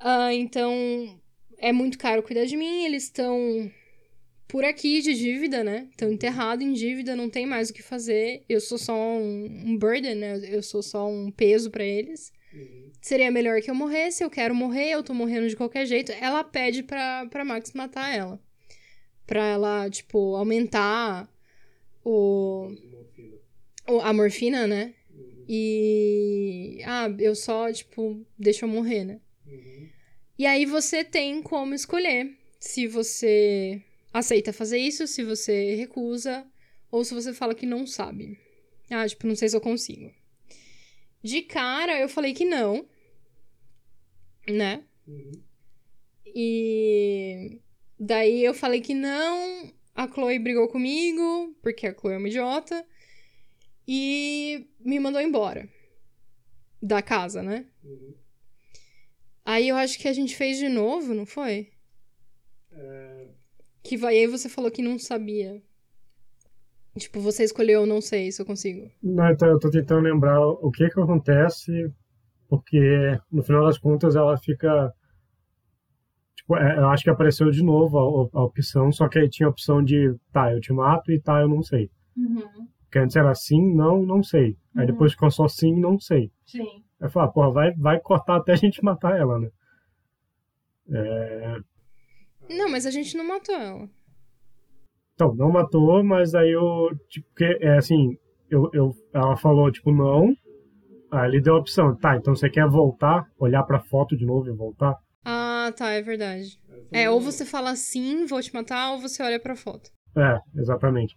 Ah, 0.00 0.32
então, 0.32 1.20
é 1.58 1.72
muito 1.72 1.98
caro 1.98 2.22
cuidar 2.22 2.46
de 2.46 2.56
mim. 2.56 2.86
Eles 2.86 3.02
estão 3.02 3.70
por 4.48 4.64
aqui 4.64 5.02
de 5.02 5.12
dívida, 5.12 5.62
né? 5.62 5.88
Estão 5.90 6.10
enterrados 6.10 6.64
em 6.64 6.72
dívida, 6.72 7.14
não 7.14 7.28
tem 7.28 7.44
mais 7.44 7.68
o 7.68 7.74
que 7.74 7.82
fazer. 7.82 8.44
Eu 8.48 8.62
sou 8.62 8.78
só 8.78 8.94
um, 8.96 9.44
um 9.66 9.76
burden, 9.76 10.14
né? 10.14 10.40
Eu 10.54 10.62
sou 10.62 10.82
só 10.82 11.06
um 11.06 11.30
peso 11.30 11.70
pra 11.70 11.84
eles. 11.84 12.32
Seria 13.02 13.30
melhor 13.30 13.60
que 13.60 13.70
eu 13.70 13.74
morresse, 13.74 14.24
eu 14.24 14.30
quero 14.30 14.54
morrer, 14.54 14.88
eu 14.92 15.02
tô 15.02 15.12
morrendo 15.12 15.48
de 15.48 15.54
qualquer 15.56 15.84
jeito. 15.84 16.12
Ela 16.12 16.42
pede 16.42 16.82
pra, 16.82 17.26
pra 17.26 17.44
Max 17.44 17.74
matar 17.74 18.14
ela. 18.16 18.40
Pra 19.26 19.44
ela, 19.46 19.90
tipo, 19.90 20.36
aumentar 20.36 21.28
o, 22.04 22.70
o- 23.88 24.00
a 24.00 24.12
morfina, 24.12 24.66
né? 24.66 24.94
E. 25.48 26.80
Ah, 26.84 27.08
eu 27.18 27.34
só, 27.34 27.72
tipo, 27.72 28.24
deixa 28.38 28.64
eu 28.64 28.68
morrer, 28.68 29.04
né? 29.04 29.20
E 30.38 30.44
aí 30.46 30.66
você 30.66 31.02
tem 31.04 31.42
como 31.42 31.74
escolher 31.74 32.36
se 32.60 32.86
você 32.86 33.82
aceita 34.12 34.52
fazer 34.52 34.78
isso, 34.78 35.06
se 35.06 35.22
você 35.24 35.74
recusa, 35.76 36.46
ou 36.90 37.04
se 37.04 37.14
você 37.14 37.32
fala 37.32 37.54
que 37.54 37.66
não 37.66 37.86
sabe. 37.86 38.38
Ah, 38.90 39.06
tipo, 39.08 39.26
não 39.26 39.34
sei 39.34 39.48
se 39.48 39.56
eu 39.56 39.60
consigo. 39.60 40.12
De 41.22 41.42
cara, 41.42 41.98
eu 41.98 42.08
falei 42.08 42.32
que 42.34 42.44
não. 42.44 42.86
Né? 44.48 44.84
E 46.26 47.60
daí 47.98 48.44
eu 48.44 48.54
falei 48.54 48.80
que 48.80 48.94
não. 48.94 49.70
A 49.94 50.06
Chloe 50.06 50.38
brigou 50.38 50.68
comigo, 50.68 51.56
porque 51.62 51.86
a 51.86 51.94
Chloe 51.94 52.14
é 52.14 52.18
uma 52.18 52.28
idiota. 52.28 52.84
E 53.88 54.68
me 54.80 54.98
mandou 54.98 55.20
embora. 55.20 55.68
Da 56.82 57.00
casa, 57.00 57.42
né? 57.42 57.66
Aí 59.44 59.68
eu 59.68 59.76
acho 59.76 59.98
que 59.98 60.08
a 60.08 60.12
gente 60.12 60.36
fez 60.36 60.58
de 60.58 60.68
novo, 60.68 61.14
não 61.14 61.24
foi? 61.24 61.70
Que 63.82 63.96
vai, 63.96 64.18
aí 64.18 64.26
você 64.26 64.48
falou 64.48 64.70
que 64.70 64.82
não 64.82 64.98
sabia. 64.98 65.62
Tipo, 66.98 67.20
você 67.20 67.44
escolheu, 67.44 67.86
não 67.86 68.00
sei 68.00 68.32
se 68.32 68.40
eu 68.40 68.46
consigo. 68.46 68.90
Não, 69.02 69.30
então 69.30 69.48
eu 69.48 69.58
tô 69.58 69.70
tentando 69.70 70.02
lembrar 70.02 70.40
o 70.40 70.70
que 70.70 70.88
que 70.88 71.00
acontece, 71.00 71.70
porque 72.48 73.18
no 73.30 73.42
final 73.42 73.66
das 73.66 73.78
contas 73.78 74.16
ela 74.16 74.36
fica. 74.38 74.92
Tipo, 76.46 76.56
é, 76.58 76.78
eu 76.78 76.88
acho 76.90 77.02
que 77.02 77.10
apareceu 77.10 77.50
de 77.50 77.60
novo 77.64 77.98
a, 78.32 78.38
a 78.38 78.44
opção, 78.44 78.92
só 78.92 79.08
que 79.08 79.18
aí 79.18 79.28
tinha 79.28 79.48
a 79.48 79.50
opção 79.50 79.82
de 79.82 80.14
tá, 80.32 80.52
eu 80.52 80.60
te 80.60 80.72
mato 80.72 81.10
e 81.10 81.20
tá, 81.20 81.40
eu 81.40 81.48
não 81.48 81.60
sei. 81.60 81.90
Uhum. 82.16 82.68
Porque 82.84 83.00
antes 83.00 83.16
era 83.16 83.34
sim, 83.34 83.74
não, 83.74 84.00
não 84.06 84.22
sei. 84.22 84.56
Aí 84.76 84.82
Uhum. 84.82 84.86
depois 84.86 85.12
ficou 85.12 85.28
só 85.30 85.48
sim, 85.48 85.74
não 85.78 85.98
sei. 85.98 86.30
Sim. 86.46 86.62
Aí 87.00 87.08
eu 87.08 87.10
falei, 87.10 87.28
ah, 87.28 87.32
porra, 87.32 87.50
vai, 87.50 87.74
vai 87.74 88.00
cortar 88.00 88.36
até 88.36 88.52
a 88.52 88.56
gente 88.56 88.80
matar 88.82 89.18
ela, 89.18 89.40
né? 89.40 89.48
É, 90.88 91.56
Não, 92.48 92.70
mas 92.70 92.86
a 92.86 92.90
gente 92.92 93.16
não 93.16 93.26
matou 93.26 93.54
ela. 93.56 93.88
Então, 95.14 95.34
não 95.34 95.50
matou, 95.50 96.04
mas 96.04 96.32
aí 96.34 96.52
eu, 96.52 96.90
tipo, 97.08 97.26
que, 97.34 97.44
é 97.60 97.76
assim, 97.76 98.16
eu, 98.48 98.70
eu, 98.72 98.94
ela 99.12 99.36
falou, 99.36 99.70
tipo, 99.72 99.90
não. 99.90 100.32
Aí 101.10 101.28
ele 101.28 101.40
deu 101.40 101.56
a 101.56 101.58
opção, 101.58 101.96
tá, 101.96 102.16
então 102.16 102.36
você 102.36 102.48
quer 102.48 102.68
voltar, 102.68 103.26
olhar 103.38 103.62
pra 103.64 103.80
foto 103.80 104.16
de 104.16 104.24
novo 104.24 104.48
e 104.48 104.52
voltar? 104.52 104.94
Ah, 105.66 105.72
tá, 105.72 105.90
é 105.90 106.02
verdade. 106.02 106.58
É, 106.92 107.10
ou 107.10 107.20
você 107.20 107.44
fala 107.44 107.74
sim, 107.74 108.24
vou 108.26 108.40
te 108.40 108.54
matar, 108.54 108.92
ou 108.92 109.00
você 109.00 109.22
olha 109.22 109.40
pra 109.40 109.56
foto. 109.56 109.90
É, 110.16 110.38
exatamente. 110.60 111.16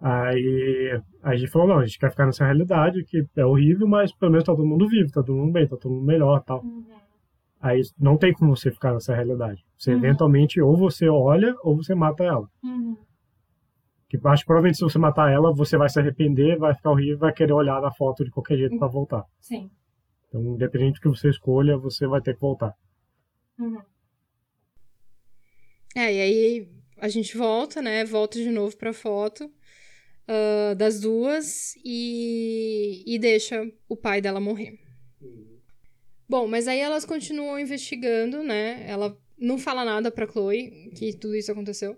Aí, 0.00 1.00
aí 1.22 1.34
a 1.34 1.36
gente 1.36 1.50
falou, 1.50 1.68
não, 1.68 1.78
a 1.78 1.86
gente 1.86 1.98
quer 1.98 2.10
ficar 2.10 2.26
nessa 2.26 2.44
realidade, 2.44 3.04
que 3.04 3.24
é 3.36 3.44
horrível, 3.44 3.88
mas 3.88 4.12
pelo 4.14 4.30
menos 4.32 4.44
tá 4.44 4.54
todo 4.54 4.66
mundo 4.66 4.88
vivo, 4.88 5.10
tá 5.10 5.22
todo 5.22 5.34
mundo 5.36 5.52
bem, 5.52 5.66
tá 5.66 5.76
todo 5.76 5.92
mundo 5.92 6.04
melhor 6.04 6.42
tal. 6.44 6.62
Uhum. 6.62 6.84
Aí 7.60 7.80
não 7.98 8.16
tem 8.16 8.32
como 8.32 8.54
você 8.54 8.70
ficar 8.70 8.92
nessa 8.92 9.14
realidade. 9.14 9.64
Você 9.78 9.92
Uhum. 9.92 9.98
eventualmente, 9.98 10.60
ou 10.60 10.76
você 10.76 11.08
olha, 11.08 11.54
ou 11.62 11.76
você 11.76 11.94
mata 11.94 12.22
ela. 12.22 12.46
Uhum. 12.62 12.96
Que 14.08 14.18
acho 14.22 14.42
que 14.42 14.46
provavelmente 14.46 14.76
se 14.76 14.84
você 14.84 14.98
matar 14.98 15.32
ela, 15.32 15.52
você 15.52 15.76
vai 15.76 15.88
se 15.88 15.98
arrepender, 15.98 16.58
vai 16.58 16.74
ficar 16.74 16.90
horrível, 16.90 17.18
vai 17.18 17.32
querer 17.32 17.52
olhar 17.52 17.80
na 17.80 17.90
foto 17.90 18.24
de 18.24 18.30
qualquer 18.30 18.58
jeito 18.58 18.78
pra 18.78 18.86
voltar. 18.86 19.24
Sim. 19.40 19.70
Então, 20.28 20.42
independente 20.42 20.94
do 20.96 21.00
que 21.00 21.08
você 21.08 21.30
escolha, 21.30 21.76
você 21.78 22.06
vai 22.06 22.20
ter 22.20 22.34
que 22.34 22.40
voltar. 22.40 22.74
Uhum. 23.58 23.82
É, 25.96 26.12
e 26.12 26.20
aí 26.20 26.68
a 26.98 27.08
gente 27.08 27.36
volta, 27.36 27.80
né? 27.80 28.04
Volta 28.04 28.38
de 28.38 28.50
novo 28.50 28.76
pra 28.76 28.92
foto 28.92 29.50
ah, 30.26 30.74
das 30.74 31.00
duas 31.00 31.74
e, 31.84 33.02
e 33.06 33.18
deixa 33.18 33.70
o 33.88 33.96
pai 33.96 34.20
dela 34.20 34.40
morrer. 34.40 34.78
Bom, 36.28 36.48
mas 36.48 36.66
aí 36.66 36.80
elas 36.80 37.04
continuam 37.04 37.58
investigando, 37.60 38.42
né? 38.42 38.84
Ela 38.88 39.16
não 39.38 39.58
fala 39.58 39.84
nada 39.84 40.10
pra 40.10 40.26
Chloe 40.26 40.90
que 40.96 41.12
tudo 41.12 41.36
isso 41.36 41.52
aconteceu. 41.52 41.96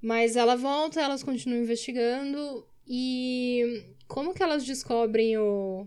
Mas 0.00 0.36
ela 0.36 0.56
volta, 0.56 1.00
elas 1.00 1.22
continuam 1.22 1.62
investigando 1.62 2.66
e 2.86 3.94
como 4.06 4.32
que 4.32 4.42
elas 4.42 4.64
descobrem 4.64 5.36
o 5.36 5.86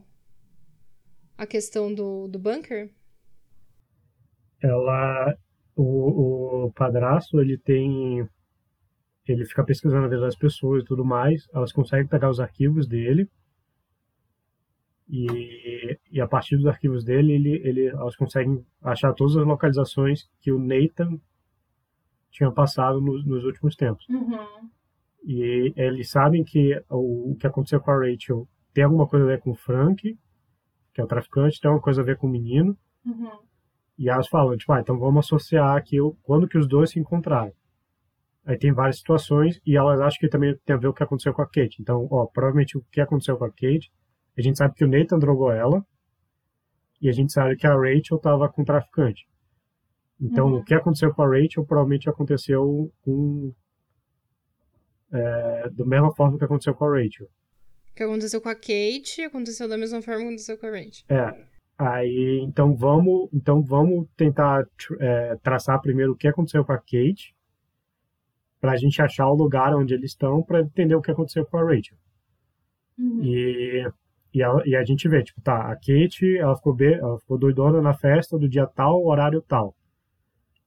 a 1.37 1.47
questão 1.47 1.93
do, 1.93 2.27
do 2.27 2.37
bunker? 2.37 2.91
Ela, 4.61 5.35
o, 5.75 6.65
o 6.65 6.71
padrasto, 6.73 7.39
ele 7.39 7.57
tem, 7.57 8.27
ele 9.27 9.45
fica 9.45 9.63
pesquisando 9.63 10.05
a 10.05 10.09
vida 10.09 10.21
das 10.21 10.35
pessoas 10.35 10.83
e 10.83 10.85
tudo 10.85 11.05
mais. 11.05 11.47
Elas 11.53 11.71
conseguem 11.71 12.07
pegar 12.07 12.29
os 12.29 12.39
arquivos 12.39 12.87
dele 12.87 13.29
e, 15.09 15.97
e 16.11 16.21
a 16.21 16.27
partir 16.27 16.55
dos 16.55 16.67
arquivos 16.67 17.03
dele, 17.03 17.33
ele, 17.33 17.61
ele, 17.67 17.87
elas 17.87 18.15
conseguem 18.15 18.63
achar 18.83 19.11
todas 19.13 19.35
as 19.35 19.45
localizações 19.45 20.29
que 20.39 20.51
o 20.51 20.59
Nathan 20.59 21.19
tinha 22.29 22.51
passado 22.51 23.01
nos, 23.01 23.25
nos 23.25 23.43
últimos 23.43 23.75
tempos. 23.75 24.07
Uhum. 24.07 24.69
E 25.25 25.73
eles 25.75 26.11
sabem 26.11 26.43
que 26.43 26.79
o, 26.87 27.31
o 27.31 27.35
que 27.35 27.47
aconteceu 27.47 27.81
com 27.81 27.89
a 27.89 27.97
Rachel 27.97 28.47
tem 28.71 28.83
alguma 28.83 29.07
coisa 29.07 29.25
a 29.25 29.29
ver 29.29 29.41
com 29.41 29.51
o 29.51 29.55
Frank, 29.55 30.17
que 30.93 31.01
é 31.01 31.03
o 31.03 31.07
traficante, 31.07 31.59
tem 31.59 31.69
alguma 31.69 31.83
coisa 31.83 32.01
a 32.01 32.05
ver 32.05 32.17
com 32.17 32.27
o 32.27 32.29
menino. 32.29 32.77
Uhum. 33.03 33.31
E 33.99 34.09
elas 34.09 34.29
falam, 34.29 34.55
tipo, 34.55 34.71
ah, 34.71 34.79
então 34.79 34.97
vamos 34.97 35.25
associar 35.25 35.75
aqui 35.75 35.99
o, 35.99 36.15
quando 36.23 36.47
que 36.47 36.57
os 36.57 36.67
dois 36.67 36.89
se 36.91 36.99
encontraram. 36.99 37.51
Aí 38.45 38.57
tem 38.57 38.71
várias 38.71 38.97
situações 38.99 39.59
e 39.65 39.75
elas 39.75 39.99
acham 39.99 40.17
que 40.19 40.29
também 40.29 40.55
tem 40.65 40.73
a 40.75 40.79
ver 40.79 40.87
o 40.87 40.93
que 40.93 41.03
aconteceu 41.03 41.33
com 41.33 41.41
a 41.41 41.45
Kate. 41.45 41.81
Então, 41.81 42.07
ó, 42.09 42.25
provavelmente 42.25 42.77
o 42.77 42.85
que 42.89 43.01
aconteceu 43.01 43.37
com 43.37 43.43
a 43.43 43.49
Kate, 43.49 43.91
a 44.37 44.41
gente 44.41 44.57
sabe 44.57 44.73
que 44.73 44.85
o 44.85 44.87
Nathan 44.87 45.19
drogou 45.19 45.51
ela 45.51 45.85
e 47.01 47.09
a 47.09 47.11
gente 47.11 47.33
sabe 47.33 47.57
que 47.57 47.67
a 47.67 47.75
Rachel 47.75 48.15
estava 48.17 48.47
com 48.47 48.61
o 48.61 48.65
traficante. 48.65 49.27
Então, 50.19 50.47
Uhum. 50.47 50.59
o 50.59 50.63
que 50.63 50.73
aconteceu 50.73 51.13
com 51.13 51.21
a 51.21 51.27
Rachel 51.27 51.65
provavelmente 51.65 52.09
aconteceu 52.09 52.91
com 53.01 53.53
é, 55.11 55.69
da 55.71 55.85
mesma 55.85 56.13
forma 56.15 56.37
que 56.37 56.45
aconteceu 56.45 56.73
com 56.73 56.85
a 56.85 56.89
Rachel. 57.01 57.27
O 57.91 57.95
que 57.95 58.03
aconteceu 58.03 58.39
com 58.41 58.49
a 58.49 58.55
Kate 58.55 59.23
aconteceu 59.25 59.67
da 59.67 59.77
mesma 59.77 60.01
forma 60.01 60.21
que 60.21 60.27
aconteceu 60.27 60.57
com 60.57 60.65
a 60.67 60.69
Rachel. 60.71 61.05
É. 61.09 61.48
Aí, 61.79 62.41
então 62.43 62.75
vamos, 62.75 63.29
então 63.33 63.63
vamos 63.63 64.05
tentar 64.17 64.65
é, 64.99 65.37
traçar 65.37 65.79
primeiro 65.81 66.11
o 66.11 66.15
que 66.15 66.27
aconteceu 66.27 66.65
com 66.65 66.73
a 66.73 66.77
Kate, 66.77 67.33
para 68.59 68.73
a 68.73 68.75
gente 68.75 69.01
achar 69.01 69.29
o 69.29 69.33
lugar 69.33 69.73
onde 69.73 69.93
eles 69.93 70.11
estão, 70.11 70.43
para 70.43 70.59
entender 70.59 70.93
o 70.95 71.01
que 71.01 71.09
aconteceu 71.09 71.45
com 71.45 71.57
a 71.57 71.63
Rachel. 71.63 71.97
Uhum. 72.97 73.23
E, 73.23 73.89
e, 74.33 74.43
a, 74.43 74.61
e 74.65 74.75
a 74.75 74.83
gente 74.83 75.07
vê, 75.07 75.23
tipo, 75.23 75.39
tá, 75.39 75.71
a 75.71 75.75
Kate, 75.77 76.37
ela 76.37 76.53
ficou, 76.57 76.75
be, 76.75 76.95
ela 76.95 77.17
ficou 77.17 77.37
doidona 77.37 77.81
na 77.81 77.93
festa 77.93 78.37
do 78.37 78.49
dia 78.49 78.67
tal, 78.67 79.05
horário 79.05 79.41
tal. 79.41 79.73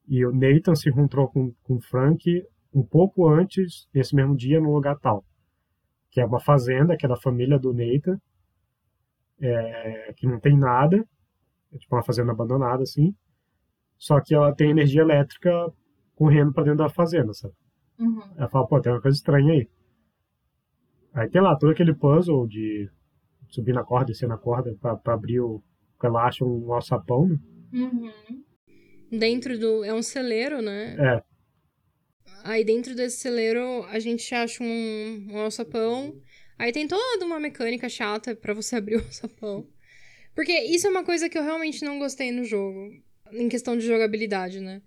E 0.08 0.24
o 0.24 0.32
Nathan 0.32 0.74
se 0.74 0.88
encontrou 0.88 1.28
com, 1.28 1.52
com 1.62 1.74
o 1.74 1.80
Frank 1.82 2.42
um 2.72 2.82
pouco 2.82 3.28
antes, 3.28 3.86
nesse 3.94 4.16
mesmo 4.16 4.34
dia, 4.34 4.58
no 4.58 4.72
lugar 4.72 4.98
tal. 4.98 5.22
Que 6.10 6.22
é 6.22 6.24
uma 6.24 6.40
fazenda, 6.40 6.96
que 6.96 7.04
é 7.04 7.08
da 7.08 7.20
família 7.20 7.58
do 7.58 7.74
Nathan, 7.74 8.18
é, 9.40 10.12
que 10.16 10.26
não 10.26 10.38
tem 10.38 10.56
nada, 10.56 11.04
é 11.72 11.78
tipo 11.78 11.94
uma 11.94 12.02
fazenda 12.02 12.32
abandonada, 12.32 12.82
assim. 12.82 13.14
Só 13.98 14.20
que 14.20 14.34
ela 14.34 14.54
tem 14.54 14.70
energia 14.70 15.02
elétrica 15.02 15.50
correndo 16.14 16.52
para 16.52 16.64
dentro 16.64 16.78
da 16.78 16.88
fazenda, 16.88 17.32
sabe? 17.32 17.54
Uhum. 17.98 18.20
Ela 18.36 18.48
fala, 18.48 18.66
pô, 18.66 18.80
tem 18.80 18.92
uma 18.92 19.00
coisa 19.00 19.16
estranha 19.16 19.52
aí. 19.52 19.68
Aí 21.14 21.28
tem 21.28 21.40
lá 21.40 21.56
todo 21.56 21.72
aquele 21.72 21.94
puzzle 21.94 22.46
de 22.46 22.90
subir 23.48 23.74
na 23.74 23.84
corda, 23.84 24.06
descer 24.06 24.28
na 24.28 24.38
corda, 24.38 24.74
pra, 24.80 24.96
pra 24.96 25.14
abrir 25.14 25.40
o. 25.40 25.62
que 26.00 26.06
ela 26.06 26.26
acha 26.26 26.44
um 26.44 26.72
alçapão, 26.72 27.28
né? 27.28 27.38
Uhum. 27.72 28.12
Dentro 29.10 29.58
do. 29.58 29.84
É 29.84 29.92
um 29.92 30.02
celeiro, 30.02 30.62
né? 30.62 30.96
É, 30.98 31.22
Aí 32.44 32.64
dentro 32.64 32.94
desse 32.94 33.18
celeiro 33.18 33.84
a 33.84 33.98
gente 33.98 34.34
acha 34.34 34.62
um, 34.62 35.26
um 35.30 35.38
alçapão. 35.38 36.14
Aí 36.58 36.72
tem 36.72 36.86
toda 36.86 37.24
uma 37.24 37.40
mecânica 37.40 37.88
chata 37.88 38.34
pra 38.36 38.54
você 38.54 38.76
abrir 38.76 38.96
o 38.96 39.04
alçapão. 39.04 39.66
Porque 40.34 40.52
isso 40.52 40.86
é 40.86 40.90
uma 40.90 41.04
coisa 41.04 41.28
que 41.28 41.36
eu 41.36 41.42
realmente 41.42 41.84
não 41.84 41.98
gostei 41.98 42.30
no 42.32 42.44
jogo. 42.44 42.90
Em 43.32 43.48
questão 43.48 43.76
de 43.76 43.86
jogabilidade, 43.86 44.60
né? 44.60 44.80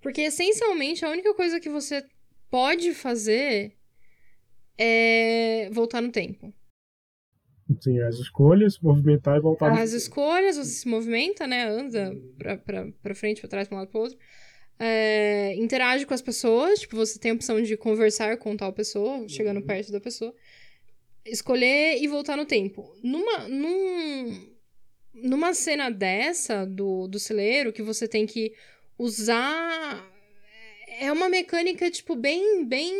Porque 0.00 0.22
essencialmente 0.22 1.04
a 1.04 1.10
única 1.10 1.34
coisa 1.34 1.60
que 1.60 1.68
você 1.68 2.04
pode 2.50 2.94
fazer 2.94 3.74
é 4.78 5.68
voltar 5.72 6.00
no 6.00 6.10
tempo. 6.10 6.52
assim, 7.78 8.00
as 8.00 8.16
escolhas, 8.16 8.78
movimentar 8.80 9.36
e 9.36 9.40
voltar. 9.40 9.70
no- 9.70 9.78
As 9.78 9.92
escolhas, 9.92 10.56
você 10.56 10.70
se 10.70 10.88
movimenta, 10.88 11.46
né? 11.46 11.64
Anda 11.68 12.16
pra, 12.38 12.56
pra, 12.56 12.88
pra 13.02 13.14
frente, 13.14 13.40
pra 13.40 13.48
trás, 13.50 13.68
pra 13.68 13.76
um 13.76 13.80
lado, 13.80 13.90
pro 13.90 14.00
outro. 14.00 14.18
É, 14.78 15.54
interage 15.56 16.06
com 16.06 16.14
as 16.14 16.22
pessoas, 16.22 16.80
tipo, 16.80 16.96
você 16.96 17.18
tem 17.18 17.30
a 17.30 17.34
opção 17.34 17.60
de 17.62 17.76
conversar 17.76 18.38
com 18.38 18.56
tal 18.56 18.72
pessoa, 18.72 19.28
chegando 19.28 19.60
perto 19.62 19.92
da 19.92 20.00
pessoa. 20.00 20.34
Escolher 21.30 22.02
e 22.02 22.08
voltar 22.08 22.36
no 22.36 22.44
tempo. 22.44 22.92
Numa, 23.02 23.48
num, 23.48 24.50
numa 25.14 25.54
cena 25.54 25.90
dessa, 25.90 26.64
do, 26.64 27.06
do 27.06 27.18
celeiro, 27.18 27.72
que 27.72 27.82
você 27.82 28.08
tem 28.08 28.26
que 28.26 28.52
usar... 28.98 30.08
É 30.98 31.10
uma 31.10 31.28
mecânica, 31.28 31.90
tipo, 31.90 32.14
bem, 32.14 32.66
bem 32.66 32.92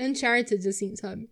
Uncharted, 0.00 0.66
assim, 0.66 0.96
sabe? 0.96 1.30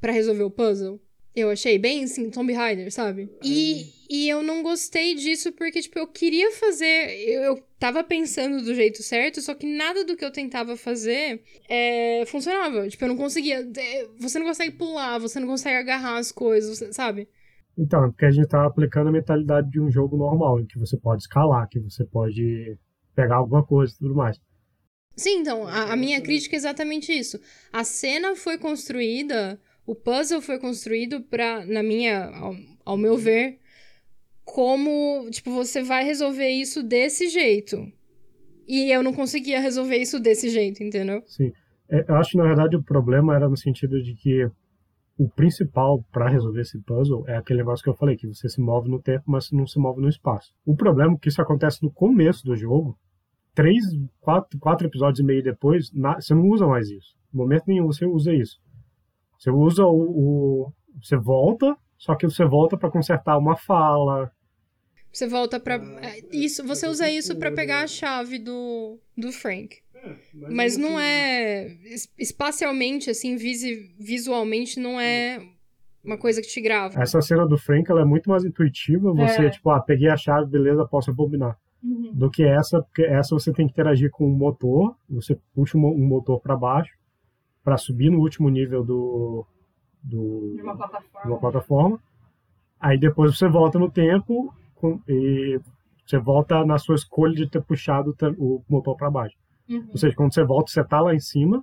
Pra 0.00 0.10
resolver 0.10 0.42
o 0.42 0.50
puzzle. 0.50 1.00
Eu 1.34 1.48
achei 1.50 1.78
bem, 1.78 2.04
assim, 2.04 2.28
Tomb 2.30 2.52
Raider, 2.52 2.92
sabe? 2.92 3.30
E, 3.42 3.86
e 4.10 4.28
eu 4.28 4.42
não 4.42 4.62
gostei 4.62 5.14
disso 5.14 5.50
porque, 5.52 5.80
tipo, 5.80 5.98
eu 5.98 6.06
queria 6.06 6.52
fazer... 6.52 7.10
Eu, 7.26 7.42
eu 7.42 7.62
tava 7.78 8.04
pensando 8.04 8.62
do 8.62 8.74
jeito 8.74 9.02
certo, 9.02 9.40
só 9.40 9.54
que 9.54 9.66
nada 9.66 10.04
do 10.04 10.14
que 10.16 10.24
eu 10.24 10.30
tentava 10.30 10.76
fazer 10.76 11.42
é, 11.68 12.24
funcionava. 12.26 12.86
Tipo, 12.86 13.04
eu 13.04 13.08
não 13.08 13.16
conseguia... 13.16 13.66
é, 13.76 14.08
Você 14.18 14.38
não 14.38 14.46
consegue 14.46 14.72
pular, 14.76 15.18
você 15.18 15.40
não 15.40 15.48
consegue 15.48 15.76
agarrar 15.76 16.18
as 16.18 16.30
coisas, 16.30 16.78
você- 16.78 16.92
sabe? 16.92 17.26
Então, 17.78 18.04
é 18.04 18.08
porque 18.08 18.26
a 18.26 18.30
gente 18.30 18.48
tá 18.48 18.66
aplicando 18.66 19.08
a 19.08 19.12
mentalidade 19.12 19.70
de 19.70 19.80
um 19.80 19.90
jogo 19.90 20.16
normal, 20.18 20.60
em 20.60 20.66
que 20.66 20.78
você 20.78 20.98
pode 20.98 21.22
escalar, 21.22 21.66
que 21.70 21.80
você 21.80 22.04
pode 22.04 22.76
pegar 23.14 23.36
alguma 23.36 23.64
coisa 23.64 23.94
e 23.94 23.98
tudo 23.98 24.14
mais. 24.14 24.38
Sim, 25.16 25.38
então, 25.40 25.66
a, 25.66 25.92
a 25.92 25.96
minha 25.96 26.20
crítica 26.20 26.56
é 26.56 26.58
exatamente 26.58 27.12
isso. 27.12 27.40
A 27.72 27.84
cena 27.84 28.34
foi 28.36 28.58
construída, 28.58 29.58
o 29.86 29.94
puzzle 29.94 30.40
foi 30.40 30.58
construído 30.58 31.22
pra, 31.22 31.64
na 31.66 31.82
minha, 31.82 32.24
ao, 32.36 32.54
ao 32.84 32.96
meu 32.96 33.16
ver, 33.16 33.58
como, 34.44 35.28
tipo, 35.30 35.50
você 35.52 35.82
vai 35.82 36.04
resolver 36.04 36.48
isso 36.48 36.82
desse 36.82 37.28
jeito. 37.28 37.90
E 38.66 38.90
eu 38.94 39.02
não 39.02 39.12
conseguia 39.12 39.60
resolver 39.60 39.96
isso 39.96 40.18
desse 40.20 40.48
jeito, 40.48 40.82
entendeu? 40.82 41.22
Sim. 41.26 41.52
É, 41.88 42.04
Eu 42.08 42.16
acho 42.16 42.30
que, 42.30 42.38
na 42.38 42.44
verdade, 42.44 42.76
o 42.76 42.82
problema 42.82 43.34
era 43.34 43.48
no 43.48 43.56
sentido 43.56 44.02
de 44.02 44.14
que 44.14 44.48
o 45.18 45.28
principal 45.28 46.02
para 46.10 46.28
resolver 46.28 46.62
esse 46.62 46.78
puzzle 46.80 47.24
é 47.28 47.36
aquele 47.36 47.58
negócio 47.58 47.82
que 47.84 47.90
eu 47.90 47.94
falei, 47.94 48.16
que 48.16 48.26
você 48.26 48.48
se 48.48 48.60
move 48.60 48.88
no 48.88 49.00
tempo, 49.00 49.24
mas 49.26 49.50
não 49.52 49.66
se 49.66 49.78
move 49.78 50.00
no 50.00 50.08
espaço. 50.08 50.52
O 50.64 50.74
problema 50.74 51.14
é 51.14 51.16
que 51.18 51.28
isso 51.28 51.42
acontece 51.42 51.82
no 51.82 51.90
começo 51.90 52.44
do 52.44 52.56
jogo, 52.56 52.96
três, 53.54 53.84
quatro, 54.20 54.58
quatro 54.58 54.86
episódios 54.86 55.20
e 55.20 55.24
meio 55.24 55.42
depois, 55.42 55.92
na- 55.92 56.20
você 56.20 56.34
não 56.34 56.48
usa 56.48 56.66
mais 56.66 56.88
isso. 56.88 57.14
Em 57.32 57.36
momento 57.36 57.64
nenhum 57.66 57.86
você 57.86 58.06
usa 58.06 58.32
isso. 58.32 58.58
Você 59.42 59.50
usa 59.50 59.84
o. 59.84 59.96
o- 60.66 60.72
você 61.02 61.16
volta, 61.16 61.76
só 61.98 62.14
que 62.14 62.26
você 62.28 62.44
volta 62.44 62.76
para 62.76 62.88
consertar 62.90 63.36
uma 63.38 63.56
fala. 63.56 64.30
Você 65.12 65.26
volta 65.26 65.58
pra. 65.58 65.74
é, 66.00 66.20
Isso, 66.32 66.64
você 66.64 66.86
usa 66.86 67.10
isso 67.10 67.36
pra 67.36 67.50
pegar 67.50 67.80
a 67.82 67.86
chave 67.88 68.38
do, 68.38 69.00
do 69.18 69.32
Frank. 69.32 69.78
Mas 70.32 70.76
não 70.76 70.98
é. 70.98 71.66
es- 71.84 72.08
Espacialmente, 72.16 73.10
assim, 73.10 73.34
visi- 73.34 73.92
visualmente, 73.98 74.78
não 74.78 75.00
é 75.00 75.40
uma 76.04 76.16
coisa 76.16 76.40
que 76.40 76.46
te 76.48 76.60
grava. 76.60 77.02
Essa 77.02 77.20
cena 77.20 77.44
do 77.44 77.58
Frank 77.58 77.90
ela 77.90 78.02
é 78.02 78.04
muito 78.04 78.30
mais 78.30 78.44
intuitiva. 78.44 79.12
Você, 79.12 79.46
É. 79.46 79.50
tipo, 79.50 79.70
ah, 79.70 79.80
peguei 79.80 80.08
a 80.08 80.16
chave, 80.16 80.48
beleza, 80.48 80.86
posso 80.86 81.10
rebobinar. 81.10 81.58
Uhum. 81.84 82.12
do 82.14 82.30
que 82.30 82.44
essa, 82.44 82.80
porque 82.80 83.02
essa 83.02 83.34
você 83.34 83.52
tem 83.52 83.66
que 83.66 83.72
interagir 83.72 84.08
com 84.12 84.24
o 84.24 84.30
motor, 84.30 84.94
você 85.10 85.36
puxa 85.52 85.76
um 85.76 86.06
motor 86.06 86.40
para 86.40 86.56
baixo 86.56 86.92
para 87.64 87.76
subir 87.76 88.10
no 88.10 88.18
último 88.20 88.48
nível 88.48 88.84
do, 88.84 89.44
do 90.02 90.54
De 90.56 90.62
uma 90.62 90.72
de 90.72 90.78
plataforma. 90.78 91.30
uma 91.30 91.38
plataforma. 91.38 92.00
Aí 92.80 92.98
depois 92.98 93.36
você 93.36 93.48
volta 93.48 93.78
no 93.78 93.90
tempo 93.90 94.52
com- 94.74 95.00
e 95.08 95.60
você 96.04 96.18
volta 96.18 96.64
na 96.66 96.78
sua 96.78 96.96
escolha 96.96 97.34
de 97.34 97.48
ter 97.48 97.62
puxado 97.62 98.14
o 98.38 98.62
motor 98.68 98.96
para 98.96 99.10
baixo. 99.10 99.36
Uhum. 99.68 99.86
Ou 99.90 99.96
seja, 99.96 100.14
quando 100.16 100.34
você 100.34 100.44
volta, 100.44 100.70
você 100.72 100.82
tá 100.84 101.00
lá 101.00 101.14
em 101.14 101.20
cima 101.20 101.62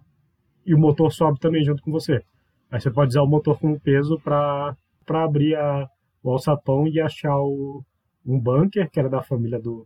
e 0.65 0.73
o 0.73 0.79
motor 0.79 1.11
sobe 1.11 1.39
também 1.39 1.63
junto 1.63 1.83
com 1.83 1.91
você. 1.91 2.23
Aí 2.71 2.79
você 2.79 2.89
pode 2.89 3.09
usar 3.09 3.21
o 3.21 3.27
motor 3.27 3.59
como 3.59 3.79
peso 3.79 4.19
para 4.19 4.75
abrir 5.09 5.55
a, 5.55 5.89
o 6.23 6.31
alçapão 6.31 6.87
e 6.87 7.01
achar 7.01 7.35
o, 7.37 7.83
um 8.25 8.39
bunker, 8.39 8.89
que 8.89 8.99
era 8.99 9.09
da 9.09 9.21
família 9.21 9.59
do, 9.59 9.85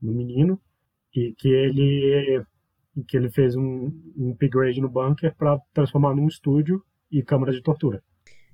do 0.00 0.10
menino, 0.12 0.58
e 1.14 1.32
que 1.38 1.48
ele, 1.48 2.42
que 3.04 3.16
ele 3.16 3.30
fez 3.30 3.54
um, 3.56 3.92
um 4.16 4.30
upgrade 4.30 4.80
no 4.80 4.88
bunker 4.88 5.34
para 5.36 5.58
transformar 5.72 6.14
num 6.14 6.28
estúdio 6.28 6.82
e 7.10 7.22
câmara 7.22 7.52
de 7.52 7.62
tortura. 7.62 8.02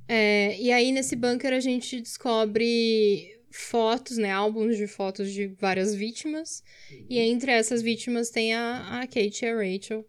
É, 0.09 0.61
e 0.61 0.73
aí, 0.73 0.93
nesse 0.93 1.15
bunker, 1.17 1.53
a 1.53 1.61
gente 1.61 2.01
descobre 2.01 3.41
fotos, 3.51 4.17
né? 4.17 4.31
Álbuns 4.31 4.77
de 4.77 4.87
fotos 4.87 5.31
de 5.31 5.49
várias 5.61 5.95
vítimas. 5.95 6.63
E 7.09 7.19
entre 7.19 7.53
essas 7.53 7.83
vítimas 7.83 8.31
tem 8.31 8.55
a, 8.55 9.01
a 9.01 9.07
Kate 9.07 9.45
e 9.45 9.49
a 9.49 9.55
Rachel. 9.55 10.07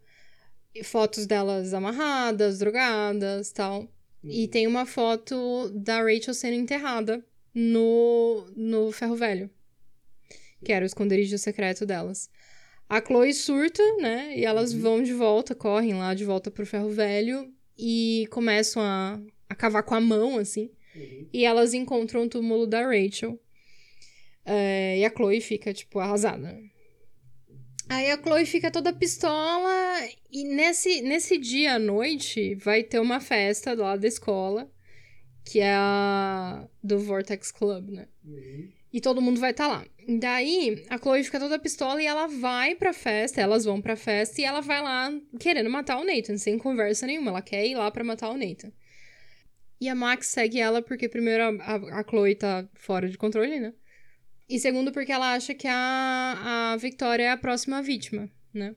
E 0.74 0.82
fotos 0.82 1.26
delas 1.26 1.72
amarradas, 1.72 2.58
drogadas 2.58 3.52
tal. 3.52 3.88
E 4.24 4.48
tem 4.48 4.66
uma 4.66 4.86
foto 4.86 5.70
da 5.74 6.02
Rachel 6.02 6.32
sendo 6.32 6.54
enterrada 6.54 7.24
no, 7.54 8.50
no 8.56 8.90
ferro 8.90 9.14
velho. 9.14 9.50
Que 10.64 10.72
era 10.72 10.84
o 10.84 10.86
esconderijo 10.86 11.36
secreto 11.36 11.84
delas. 11.84 12.30
A 12.88 13.00
Chloe 13.00 13.32
surta, 13.32 13.82
né? 13.96 14.36
E 14.36 14.44
elas 14.44 14.72
vão 14.72 15.02
de 15.02 15.12
volta, 15.12 15.54
correm 15.54 15.94
lá 15.94 16.14
de 16.14 16.24
volta 16.24 16.50
pro 16.50 16.66
ferro 16.66 16.90
velho 16.90 17.52
e 17.78 18.26
começam 18.30 18.82
a, 18.82 19.20
a 19.48 19.54
cavar 19.54 19.82
com 19.82 19.94
a 19.94 20.00
mão, 20.00 20.38
assim. 20.38 20.70
E 21.32 21.44
elas 21.44 21.74
encontram 21.74 22.24
o 22.24 22.28
túmulo 22.28 22.66
da 22.66 22.82
Rachel. 22.82 23.40
É, 24.44 24.98
e 24.98 25.04
a 25.04 25.10
Chloe 25.10 25.40
fica, 25.40 25.72
tipo, 25.72 25.98
arrasada. 25.98 26.56
Aí 27.88 28.10
a 28.10 28.22
Chloe 28.22 28.46
fica 28.46 28.70
toda 28.70 28.92
pistola. 28.92 29.72
E 30.30 30.44
nesse, 30.44 31.02
nesse 31.02 31.38
dia 31.38 31.74
à 31.74 31.78
noite 31.78 32.54
vai 32.56 32.82
ter 32.82 33.00
uma 33.00 33.20
festa 33.20 33.74
lá 33.74 33.96
da 33.96 34.06
escola. 34.06 34.70
Que 35.44 35.60
é 35.60 35.74
a 35.74 36.66
do 36.82 36.98
Vortex 36.98 37.50
Club, 37.50 37.90
né? 37.90 38.08
E 38.94 39.00
todo 39.00 39.20
mundo 39.20 39.40
vai 39.40 39.50
estar 39.50 39.66
lá. 39.66 39.84
Daí, 40.20 40.86
a 40.88 40.96
Chloe 40.96 41.24
fica 41.24 41.40
toda 41.40 41.58
pistola 41.58 42.00
e 42.00 42.06
ela 42.06 42.28
vai 42.28 42.76
pra 42.76 42.92
festa, 42.92 43.40
elas 43.40 43.64
vão 43.64 43.80
pra 43.80 43.96
festa 43.96 44.40
e 44.40 44.44
ela 44.44 44.60
vai 44.60 44.80
lá 44.80 45.12
querendo 45.40 45.68
matar 45.68 45.98
o 45.98 46.04
Nathan, 46.04 46.38
sem 46.38 46.56
conversa 46.56 47.04
nenhuma. 47.04 47.32
Ela 47.32 47.42
quer 47.42 47.66
ir 47.66 47.74
lá 47.74 47.90
pra 47.90 48.04
matar 48.04 48.30
o 48.30 48.36
Nathan. 48.36 48.70
E 49.80 49.88
a 49.88 49.96
Max 49.96 50.28
segue 50.28 50.60
ela 50.60 50.80
porque, 50.80 51.08
primeiro, 51.08 51.42
a, 51.42 51.74
a, 51.98 52.04
Chloe 52.08 52.36
tá 52.36 52.68
fora 52.74 53.08
de 53.08 53.18
controle, 53.18 53.58
né? 53.58 53.74
E 54.48 54.60
segundo, 54.60 54.92
porque 54.92 55.10
ela 55.10 55.34
acha 55.34 55.54
que 55.54 55.66
a, 55.66 56.72
a 56.74 56.76
Victoria 56.76 57.24
é 57.24 57.30
a 57.30 57.36
próxima 57.36 57.82
vítima, 57.82 58.30
né? 58.52 58.76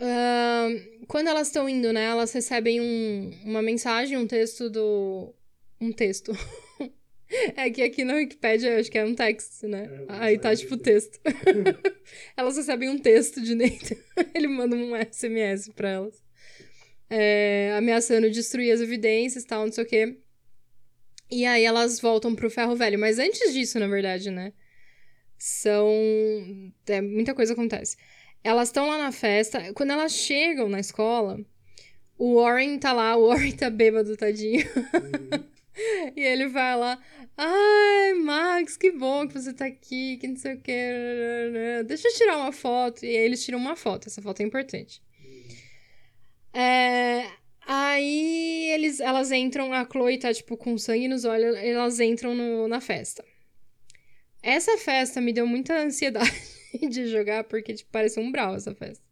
Ahn, 0.00 1.06
quando 1.08 1.26
elas 1.26 1.48
estão 1.48 1.68
indo, 1.68 1.92
né? 1.92 2.04
Elas 2.04 2.32
recebem 2.32 2.80
um, 2.80 3.32
uma 3.44 3.60
mensagem, 3.60 4.16
um 4.16 4.28
texto 4.28 4.70
do. 4.70 5.34
Um 5.80 5.90
texto. 5.90 6.30
é 7.56 7.70
que 7.70 7.82
aqui 7.82 8.04
na 8.04 8.14
Wikipedia 8.14 8.72
eu 8.72 8.80
acho 8.80 8.90
que 8.90 8.98
é 8.98 9.04
um 9.04 9.14
texto, 9.14 9.66
né? 9.66 9.84
É, 9.84 10.04
Aí 10.08 10.38
tá 10.38 10.50
mensagem 10.50 10.68
tipo 10.68 10.76
texto. 10.76 11.20
elas 12.36 12.56
recebem 12.56 12.88
um 12.88 12.98
texto 12.98 13.40
de 13.40 13.54
Nathan. 13.54 13.96
Ele 14.34 14.48
manda 14.48 14.76
um 14.76 14.92
SMS 14.96 15.70
pra 15.70 15.90
elas. 15.90 16.22
É, 17.08 17.74
ameaçando 17.76 18.30
destruir 18.30 18.72
as 18.72 18.80
evidências 18.80 19.44
e 19.44 19.46
tal, 19.46 19.64
não 19.64 19.72
sei 19.72 19.84
o 19.84 19.86
quê. 19.86 20.18
E 21.30 21.44
aí 21.46 21.64
elas 21.64 22.00
voltam 22.00 22.34
pro 22.34 22.50
ferro 22.50 22.76
velho. 22.76 22.98
Mas 22.98 23.18
antes 23.18 23.52
disso, 23.52 23.78
na 23.78 23.86
verdade, 23.86 24.30
né? 24.30 24.52
São. 25.38 25.90
É, 26.86 27.00
muita 27.00 27.34
coisa 27.34 27.52
acontece. 27.52 27.96
Elas 28.42 28.68
estão 28.68 28.88
lá 28.88 28.98
na 28.98 29.12
festa. 29.12 29.72
Quando 29.72 29.90
elas 29.90 30.12
chegam 30.12 30.68
na 30.68 30.80
escola, 30.80 31.40
o 32.18 32.40
Warren 32.40 32.78
tá 32.78 32.92
lá, 32.92 33.16
o 33.16 33.28
Warren 33.28 33.52
tá 33.52 33.70
bêbado, 33.70 34.16
tadinho. 34.16 34.64
e 36.16 36.20
ele 36.20 36.46
vai 36.48 36.76
lá. 36.76 36.98
Ai, 37.36 38.14
Max, 38.14 38.76
que 38.76 38.90
bom 38.92 39.26
que 39.26 39.34
você 39.34 39.52
tá 39.52 39.66
aqui, 39.66 40.16
que 40.18 40.28
não 40.28 40.36
sei 40.36 40.54
o 40.54 40.60
que. 40.60 40.72
Deixa 41.86 42.08
eu 42.08 42.14
tirar 42.14 42.36
uma 42.38 42.52
foto. 42.52 43.04
E 43.04 43.08
aí 43.08 43.24
eles 43.24 43.44
tiram 43.44 43.58
uma 43.58 43.74
foto. 43.76 44.06
Essa 44.06 44.22
foto 44.22 44.40
é 44.40 44.44
importante. 44.44 45.02
É, 46.52 47.26
aí 47.66 48.70
eles, 48.72 49.00
elas 49.00 49.32
entram, 49.32 49.72
a 49.72 49.84
Chloe 49.84 50.18
tá, 50.18 50.32
tipo, 50.32 50.56
com 50.56 50.78
sangue 50.78 51.08
nos 51.08 51.24
olhos, 51.24 51.56
elas 51.56 51.98
entram 51.98 52.34
no- 52.34 52.68
na 52.68 52.80
festa. 52.80 53.24
Essa 54.42 54.76
festa 54.78 55.20
me 55.20 55.32
deu 55.32 55.46
muita 55.46 55.74
ansiedade 55.76 56.30
de 56.88 57.06
jogar, 57.08 57.44
porque, 57.44 57.74
tipo, 57.74 57.90
parece 57.90 58.20
um 58.20 58.30
brau 58.30 58.54
essa 58.54 58.74
festa. 58.74 59.02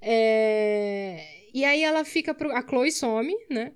É, 0.00 1.24
E 1.54 1.64
aí 1.64 1.82
ela 1.82 2.04
fica. 2.04 2.34
Pro... 2.34 2.52
A 2.52 2.62
Chloe 2.66 2.92
some, 2.92 3.34
né? 3.50 3.72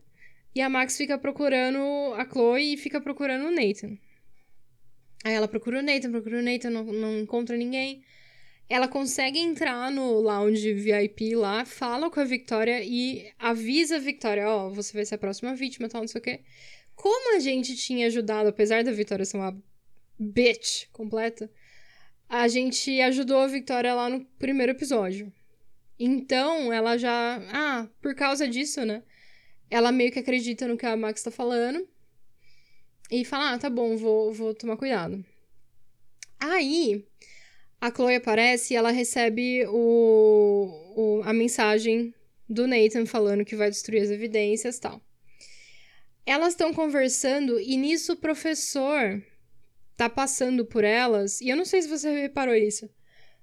E 0.54 0.60
a 0.60 0.68
Max 0.68 0.96
fica 0.96 1.16
procurando 1.18 1.78
a 2.16 2.28
Chloe 2.28 2.74
e 2.74 2.76
fica 2.76 3.00
procurando 3.00 3.46
o 3.46 3.50
Nathan. 3.50 3.96
Aí 5.24 5.32
ela 5.32 5.48
procura 5.48 5.78
o 5.78 5.82
Nathan, 5.82 6.10
procura 6.10 6.38
o 6.38 6.42
Nathan, 6.42 6.70
não, 6.70 6.84
não 6.84 7.20
encontra 7.20 7.56
ninguém. 7.56 8.02
Ela 8.68 8.88
consegue 8.88 9.38
entrar 9.38 9.90
no 9.90 10.20
lounge 10.20 10.72
VIP 10.72 11.34
lá, 11.34 11.64
fala 11.64 12.10
com 12.10 12.20
a 12.20 12.24
Victoria 12.24 12.82
e 12.82 13.30
avisa 13.38 13.96
a 13.96 13.98
Victoria: 13.98 14.48
Ó, 14.48 14.70
você 14.70 14.92
vai 14.92 15.04
ser 15.04 15.14
a 15.14 15.18
próxima 15.18 15.54
vítima, 15.54 15.88
tal, 15.88 16.02
não 16.02 16.08
sei 16.08 16.20
o 16.20 16.24
quê. 16.24 16.40
Como 16.94 17.36
a 17.36 17.40
gente 17.40 17.76
tinha 17.76 18.06
ajudado, 18.06 18.48
apesar 18.48 18.84
da 18.84 18.92
Victoria 18.92 19.24
ser 19.24 19.36
uma 19.36 19.56
bitch 20.18 20.86
completa, 20.92 21.50
a 22.28 22.48
gente 22.48 23.00
ajudou 23.00 23.38
a 23.38 23.46
Victoria 23.46 23.94
lá 23.94 24.08
no 24.08 24.24
primeiro 24.38 24.72
episódio. 24.72 25.32
Então, 25.98 26.72
ela 26.72 26.96
já. 26.96 27.42
Ah, 27.52 27.88
por 28.00 28.14
causa 28.14 28.48
disso, 28.48 28.84
né? 28.84 29.02
Ela 29.72 29.90
meio 29.90 30.12
que 30.12 30.18
acredita 30.18 30.68
no 30.68 30.76
que 30.76 30.84
a 30.84 30.94
Max 30.96 31.22
tá 31.22 31.30
falando. 31.30 31.88
E 33.10 33.24
fala: 33.24 33.52
Ah, 33.54 33.58
tá 33.58 33.70
bom, 33.70 33.96
vou, 33.96 34.30
vou 34.32 34.54
tomar 34.54 34.76
cuidado. 34.76 35.24
Aí, 36.38 37.06
a 37.80 37.90
Chloe 37.90 38.16
aparece 38.16 38.74
e 38.74 38.76
ela 38.76 38.90
recebe 38.90 39.64
o, 39.68 40.92
o- 40.96 41.22
a 41.24 41.32
mensagem 41.32 42.12
do 42.48 42.66
Nathan 42.66 43.06
falando 43.06 43.44
que 43.46 43.56
vai 43.56 43.70
destruir 43.70 44.02
as 44.02 44.10
evidências 44.10 44.78
tal. 44.78 45.00
Elas 46.26 46.48
estão 46.52 46.74
conversando 46.74 47.58
e 47.58 47.76
nisso 47.76 48.12
o 48.12 48.16
professor 48.16 49.22
tá 49.96 50.08
passando 50.10 50.66
por 50.66 50.84
elas. 50.84 51.40
E 51.40 51.48
eu 51.48 51.56
não 51.56 51.64
sei 51.64 51.80
se 51.80 51.88
você 51.88 52.10
reparou 52.20 52.54
isso. 52.54 52.90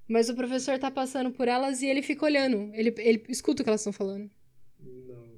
Mas 0.07 0.29
o 0.29 0.35
professor 0.35 0.77
tá 0.77 0.91
passando 0.91 1.31
por 1.31 1.47
elas 1.47 1.81
e 1.81 1.87
ele 1.87 2.01
fica 2.01 2.25
olhando. 2.25 2.69
Ele, 2.73 2.93
ele 2.99 3.23
escuta 3.29 3.61
o 3.61 3.63
que 3.63 3.69
elas 3.69 3.81
estão 3.81 3.93
falando. 3.93 4.29
Não. 4.79 5.28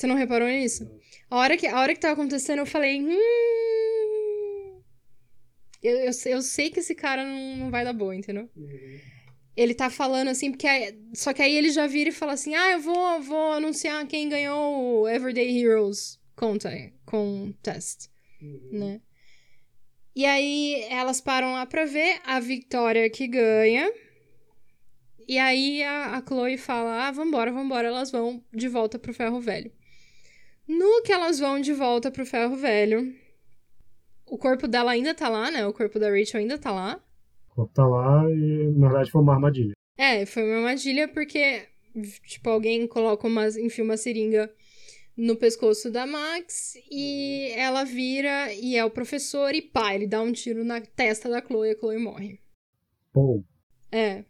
Você 0.00 0.06
não 0.06 0.14
reparou 0.16 0.48
nisso? 0.48 0.90
A 1.28 1.36
hora 1.36 1.58
que, 1.58 1.66
a 1.66 1.78
hora 1.78 1.92
que 1.92 2.00
tava 2.00 2.14
acontecendo, 2.14 2.60
eu 2.60 2.66
falei. 2.66 3.02
Hum... 3.02 4.80
Eu, 5.82 5.96
eu, 5.98 6.12
sei- 6.14 6.32
eu 6.32 6.40
sei 6.40 6.70
que 6.70 6.80
esse 6.80 6.94
cara 6.94 7.22
não, 7.22 7.56
não 7.56 7.70
vai 7.70 7.84
dar 7.84 7.92
boa, 7.92 8.16
entendeu? 8.16 8.48
Ele 9.54 9.74
tá 9.74 9.90
falando 9.90 10.28
assim, 10.28 10.50
porque. 10.50 10.66
aí- 10.66 10.98
só 11.14 11.34
que 11.34 11.42
aí 11.42 11.54
ele 11.54 11.70
já 11.70 11.86
vira 11.86 12.08
e 12.08 12.12
fala 12.14 12.32
assim: 12.32 12.54
ah, 12.54 12.70
eu 12.70 12.80
vou, 12.80 13.20
vou 13.20 13.52
anunciar 13.52 14.06
quem 14.06 14.26
ganhou 14.30 15.02
o 15.02 15.08
Everyday 15.08 15.62
Heroes 15.62 16.18
Contest. 16.34 16.94
contest 17.04 18.08
né? 18.72 19.02
E 20.16 20.24
aí 20.24 20.82
elas 20.88 21.20
param 21.20 21.52
lá 21.52 21.66
pra 21.66 21.84
ver 21.84 22.20
a 22.24 22.40
Victoria 22.40 23.10
que 23.10 23.26
ganha. 23.28 23.92
E 25.28 25.36
aí 25.38 25.82
a, 25.82 26.16
a 26.16 26.22
Chloe 26.26 26.56
fala: 26.56 27.06
ah, 27.06 27.10
vambora, 27.10 27.52
vambora. 27.52 27.88
Elas 27.88 28.10
vão 28.10 28.42
de 28.50 28.66
volta 28.66 28.98
pro 28.98 29.12
ferro 29.12 29.40
velho. 29.42 29.70
No 30.70 31.02
que 31.02 31.12
elas 31.12 31.40
vão 31.40 31.60
de 31.60 31.72
volta 31.72 32.12
pro 32.12 32.24
ferro 32.24 32.54
velho, 32.54 33.12
o 34.24 34.38
corpo 34.38 34.68
dela 34.68 34.92
ainda 34.92 35.12
tá 35.12 35.28
lá, 35.28 35.50
né? 35.50 35.66
O 35.66 35.72
corpo 35.72 35.98
da 35.98 36.08
Rachel 36.08 36.38
ainda 36.38 36.56
tá 36.56 36.70
lá. 36.70 37.02
O 37.50 37.54
corpo 37.56 37.74
tá 37.74 37.84
lá 37.84 38.22
e, 38.30 38.72
na 38.78 38.86
verdade, 38.86 39.10
foi 39.10 39.20
uma 39.20 39.34
armadilha. 39.34 39.72
É, 39.98 40.24
foi 40.24 40.44
uma 40.44 40.58
armadilha 40.58 41.08
porque, 41.08 41.66
tipo, 42.24 42.48
alguém 42.48 42.86
coloca 42.86 43.26
uma, 43.26 43.48
enfia 43.48 43.82
uma 43.82 43.96
seringa 43.96 44.48
no 45.16 45.34
pescoço 45.34 45.90
da 45.90 46.06
Max 46.06 46.74
e 46.88 47.50
ela 47.56 47.82
vira 47.82 48.54
e 48.54 48.76
é 48.76 48.84
o 48.84 48.90
professor 48.90 49.52
e 49.52 49.60
pá, 49.60 49.92
ele 49.96 50.06
dá 50.06 50.22
um 50.22 50.30
tiro 50.30 50.64
na 50.64 50.80
testa 50.80 51.28
da 51.28 51.42
Chloe 51.44 51.70
e 51.70 51.72
a 51.72 51.76
Chloe 51.76 51.98
morre. 51.98 52.38
Pô, 53.12 53.42
É. 53.90 54.24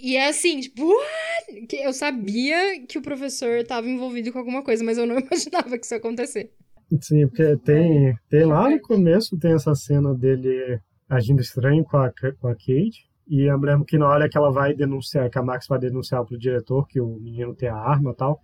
E 0.00 0.16
é 0.16 0.28
assim, 0.28 0.60
tipo, 0.60 0.84
what? 0.86 1.66
Que 1.66 1.76
eu 1.76 1.92
sabia 1.92 2.84
que 2.86 2.98
o 2.98 3.02
professor 3.02 3.64
tava 3.64 3.88
envolvido 3.88 4.32
com 4.32 4.38
alguma 4.38 4.62
coisa, 4.62 4.84
mas 4.84 4.96
eu 4.96 5.06
não 5.06 5.18
imaginava 5.20 5.76
que 5.76 5.84
isso 5.84 5.94
ia 5.94 5.98
acontecer. 5.98 6.52
sim, 7.00 7.26
porque 7.26 7.56
tem, 7.58 8.16
tem 8.28 8.44
lá 8.44 8.70
no 8.70 8.80
começo, 8.80 9.38
tem 9.38 9.52
essa 9.52 9.74
cena 9.74 10.14
dele 10.14 10.80
agindo 11.08 11.40
estranho 11.40 11.84
com 11.84 11.96
a, 11.96 12.12
com 12.40 12.48
a 12.48 12.54
Kate. 12.54 13.08
E 13.26 13.50
eu 13.50 13.58
me 13.58 13.66
lembro 13.66 13.84
que 13.84 13.98
na 13.98 14.08
hora 14.08 14.28
que 14.28 14.38
ela 14.38 14.50
vai 14.50 14.74
denunciar, 14.74 15.28
que 15.28 15.38
a 15.38 15.42
Max 15.42 15.66
vai 15.66 15.78
denunciar 15.78 16.24
pro 16.24 16.38
diretor 16.38 16.86
que 16.86 17.00
o 17.00 17.18
menino 17.18 17.54
tem 17.54 17.68
a 17.68 17.76
arma 17.76 18.12
e 18.12 18.14
tal, 18.14 18.40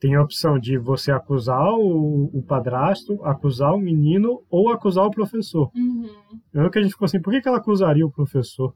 tem 0.00 0.14
a 0.14 0.22
opção 0.22 0.58
de 0.58 0.78
você 0.78 1.10
acusar 1.10 1.72
o, 1.74 2.30
o 2.32 2.42
padrasto, 2.42 3.22
acusar 3.24 3.74
o 3.74 3.78
menino 3.78 4.42
ou 4.48 4.70
acusar 4.70 5.04
o 5.04 5.10
professor. 5.10 5.70
Uhum. 5.74 6.08
Eu 6.52 6.60
lembro 6.60 6.70
que 6.70 6.78
a 6.78 6.82
gente 6.82 6.92
ficou 6.92 7.06
assim, 7.06 7.20
por 7.20 7.32
que, 7.32 7.40
que 7.40 7.48
ela 7.48 7.58
acusaria 7.58 8.06
o 8.06 8.10
professor? 8.10 8.74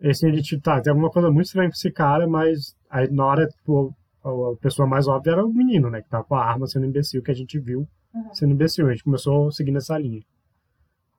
E 0.00 0.08
assim, 0.10 0.28
a 0.28 0.32
gente, 0.32 0.60
tá, 0.60 0.80
tem 0.80 0.90
alguma 0.90 1.10
coisa 1.10 1.30
muito 1.30 1.46
estranha 1.46 1.68
com 1.68 1.74
esse 1.74 1.90
cara, 1.90 2.26
mas 2.26 2.76
aí 2.90 3.10
na 3.10 3.24
hora, 3.24 3.46
tipo, 3.48 3.94
a, 4.22 4.56
pessoa 4.60 4.86
mais 4.86 5.08
óbvia 5.08 5.32
era 5.32 5.44
o 5.44 5.52
menino, 5.52 5.88
né, 5.90 6.02
que 6.02 6.08
tava 6.08 6.24
com 6.24 6.34
a 6.34 6.44
arma 6.44 6.66
sendo 6.66 6.86
imbecil, 6.86 7.22
que 7.22 7.30
a 7.30 7.34
gente 7.34 7.58
viu 7.58 7.88
Uhum. 8.14 8.34
sendo 8.34 8.52
imbecil. 8.52 8.86
A 8.86 8.90
gente 8.92 9.04
começou 9.04 9.50
seguindo 9.52 9.76
essa 9.76 9.98
linha. 9.98 10.22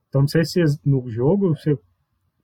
Então 0.10 0.22
não 0.22 0.28
sei 0.28 0.44
se 0.46 0.64
no 0.84 1.08
jogo 1.10 1.50
você 1.50 1.78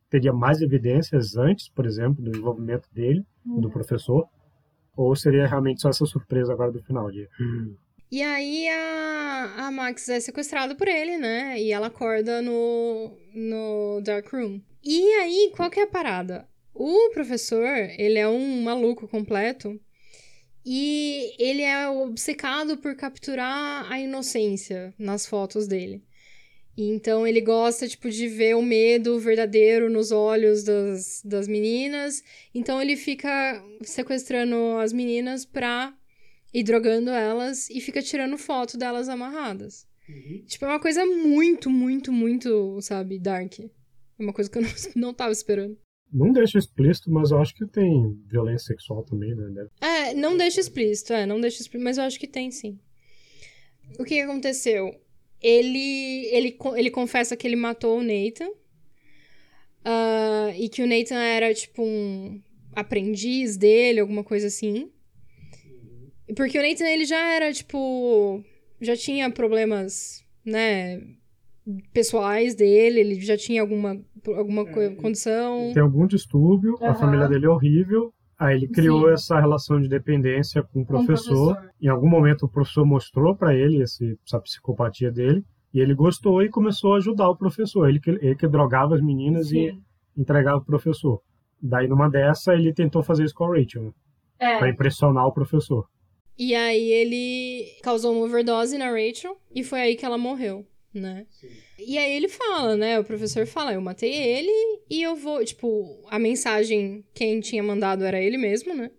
teria 0.09 0.31
mais 0.31 0.61
evidências 0.61 1.35
antes, 1.35 1.69
por 1.69 1.85
exemplo, 1.85 2.23
do 2.23 2.37
envolvimento 2.37 2.87
dele, 2.93 3.25
do 3.43 3.69
professor, 3.69 4.27
ou 4.95 5.15
seria 5.15 5.47
realmente 5.47 5.81
só 5.81 5.89
essa 5.89 6.05
surpresa 6.05 6.53
agora 6.53 6.71
do 6.71 6.83
final 6.83 7.09
de 7.09 7.27
E 8.13 8.21
aí 8.21 8.67
a, 8.67 9.53
a 9.65 9.71
Max 9.71 10.07
é 10.07 10.19
sequestrada 10.19 10.75
por 10.75 10.87
ele, 10.87 11.17
né? 11.17 11.59
E 11.59 11.71
ela 11.71 11.87
acorda 11.87 12.43
no, 12.43 13.17
no 13.33 14.01
Dark 14.01 14.31
Room. 14.31 14.61
E 14.83 15.01
aí, 15.13 15.51
qual 15.55 15.67
que 15.67 15.79
é 15.79 15.83
a 15.83 15.87
parada? 15.87 16.47
O 16.75 17.09
professor, 17.09 17.67
ele 17.97 18.19
é 18.19 18.27
um 18.27 18.61
maluco 18.61 19.07
completo. 19.07 19.81
E 20.63 21.33
ele 21.39 21.63
é 21.63 21.89
obcecado 21.89 22.77
por 22.77 22.95
capturar 22.95 23.91
a 23.91 23.99
inocência 23.99 24.93
nas 24.99 25.25
fotos 25.25 25.67
dele. 25.67 26.03
Então 26.77 27.25
ele 27.25 27.41
gosta, 27.41 27.87
tipo, 27.87 28.11
de 28.11 28.27
ver 28.27 28.55
o 28.55 28.61
medo 28.61 29.19
verdadeiro 29.19 29.89
nos 29.89 30.11
olhos 30.11 30.63
das, 30.63 31.19
das 31.25 31.47
meninas. 31.47 32.23
Então 32.53 32.79
ele 32.79 32.95
fica 32.95 33.59
sequestrando 33.81 34.77
as 34.77 34.93
meninas 34.93 35.45
pra 35.45 35.97
ir 36.53 36.63
drogando 36.63 37.09
elas 37.09 37.69
e 37.69 37.81
fica 37.81 38.01
tirando 38.01 38.37
foto 38.37 38.77
delas 38.77 39.09
amarradas. 39.09 39.87
Tipo, 40.45 40.65
é 40.65 40.67
uma 40.67 40.79
coisa 40.79 41.05
muito, 41.05 41.69
muito, 41.69 42.11
muito, 42.11 42.79
sabe, 42.81 43.17
dark. 43.19 43.59
É 43.59 43.69
uma 44.19 44.33
coisa 44.33 44.49
que 44.49 44.57
eu 44.57 44.61
não, 44.61 44.69
não 44.95 45.13
tava 45.13 45.31
esperando. 45.31 45.77
Não 46.11 46.31
deixa 46.31 46.59
explícito, 46.59 47.09
mas 47.09 47.31
eu 47.31 47.39
acho 47.39 47.55
que 47.55 47.65
tem 47.65 48.15
violência 48.27 48.67
sexual 48.67 49.03
também, 49.03 49.33
né? 49.33 49.67
É, 49.81 50.13
não 50.13 50.37
deixa 50.37 50.59
explícito, 50.59 51.11
é, 51.11 51.25
não 51.25 51.41
deixa 51.41 51.61
explícito, 51.61 51.83
mas 51.83 51.97
eu 51.97 52.03
acho 52.03 52.19
que 52.19 52.27
tem 52.27 52.51
sim. 52.51 52.77
O 53.97 54.03
que 54.03 54.15
que 54.15 54.21
aconteceu? 54.21 54.93
Ele, 55.41 56.27
ele, 56.27 56.57
ele 56.75 56.91
confessa 56.91 57.35
que 57.35 57.47
ele 57.47 57.55
matou 57.55 57.99
o 57.99 58.03
Nathan. 58.03 58.49
ah, 59.83 60.53
e 60.55 60.69
que 60.69 60.83
o 60.83 60.87
Nathan 60.87 61.17
era, 61.17 61.53
tipo, 61.53 61.81
um 61.83 62.39
aprendiz 62.75 63.57
dele, 63.57 63.99
alguma 63.99 64.23
coisa 64.23 64.47
assim. 64.47 64.91
Porque 66.35 66.57
o 66.59 66.61
Nathan, 66.61 66.85
ele 66.85 67.05
já 67.05 67.19
era, 67.35 67.51
tipo... 67.53 68.43
Já 68.81 68.95
tinha 68.97 69.31
problemas, 69.31 70.25
né? 70.45 71.01
Pessoais 71.93 72.53
dele, 72.55 72.99
ele 72.99 73.21
já 73.21 73.37
tinha 73.37 73.61
alguma, 73.61 73.97
alguma 74.35 74.65
co- 74.65 74.95
condição. 74.97 75.71
Tem 75.73 75.81
algum 75.81 76.05
distúrbio, 76.05 76.75
a 76.81 76.87
Aham. 76.89 76.95
família 76.95 77.27
dele 77.29 77.45
é 77.45 77.49
horrível, 77.49 78.13
aí 78.37 78.57
ele 78.57 78.67
criou 78.67 79.07
Sim. 79.07 79.13
essa 79.13 79.39
relação 79.39 79.79
de 79.79 79.87
dependência 79.87 80.61
com 80.61 80.81
o 80.81 80.85
Com 80.85 80.93
o 80.93 81.05
professor. 81.05 81.53
professor. 81.55 81.71
Em 81.81 81.87
algum 81.87 82.09
momento 82.09 82.43
o 82.45 82.49
professor 82.49 82.85
mostrou 82.85 83.33
pra 83.33 83.55
ele 83.55 83.81
esse, 83.81 84.17
essa 84.27 84.39
psicopatia 84.41 85.09
dele, 85.09 85.45
e 85.73 85.79
ele 85.79 85.93
gostou 85.95 86.43
e 86.43 86.49
começou 86.49 86.93
a 86.95 86.97
ajudar 86.97 87.29
o 87.29 87.37
professor. 87.37 87.87
Ele 87.87 88.01
que, 88.01 88.09
ele 88.09 88.35
que 88.35 88.47
drogava 88.47 88.95
as 88.95 89.01
meninas 89.01 89.47
e 89.47 89.69
Sim. 89.71 89.81
entregava 90.17 90.57
pro 90.57 90.65
professor. 90.67 91.21
Daí 91.61 91.87
numa 91.87 92.09
dessa 92.09 92.53
ele 92.53 92.73
tentou 92.73 93.01
fazer 93.01 93.23
isso 93.23 93.33
com 93.33 93.45
a 93.45 93.57
Rachel, 93.57 93.83
né? 93.83 93.91
pra 94.59 94.67
É. 94.67 94.71
impressionar 94.71 95.25
o 95.25 95.31
professor. 95.31 95.87
E 96.37 96.55
aí 96.55 96.91
ele 96.91 97.77
causou 97.81 98.13
uma 98.13 98.25
overdose 98.25 98.77
na 98.77 98.89
Rachel 98.89 99.37
e 99.53 99.63
foi 99.63 99.81
aí 99.81 99.95
que 99.95 100.05
ela 100.05 100.17
morreu, 100.17 100.65
né? 100.93 101.25
E 101.79 101.97
aí 101.97 102.11
ele 102.13 102.27
fala, 102.27 102.75
né? 102.75 102.99
O 102.99 103.03
professor 103.03 103.45
fala, 103.45 103.73
eu 103.73 103.81
matei 103.81 104.13
ele 104.13 104.51
e 104.89 105.01
eu 105.01 105.15
vou, 105.15 105.43
tipo, 105.45 106.03
a 106.09 106.17
mensagem 106.17 107.03
quem 107.13 107.39
tinha 107.39 107.61
mandado 107.61 108.03
era 108.03 108.19
ele 108.19 108.37
mesmo, 108.37 108.73
né? 108.73 108.89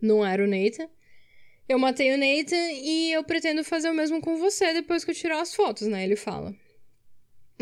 Não 0.00 0.24
era 0.24 0.42
o 0.42 0.46
Nathan. 0.46 0.88
Eu 1.68 1.78
matei 1.78 2.12
o 2.12 2.18
Nathan 2.18 2.72
e 2.72 3.12
eu 3.12 3.22
pretendo 3.22 3.62
fazer 3.62 3.90
o 3.90 3.94
mesmo 3.94 4.20
com 4.20 4.36
você 4.36 4.72
depois 4.72 5.04
que 5.04 5.10
eu 5.10 5.14
tirar 5.14 5.40
as 5.40 5.54
fotos, 5.54 5.86
né? 5.86 6.02
Ele 6.02 6.16
fala. 6.16 6.54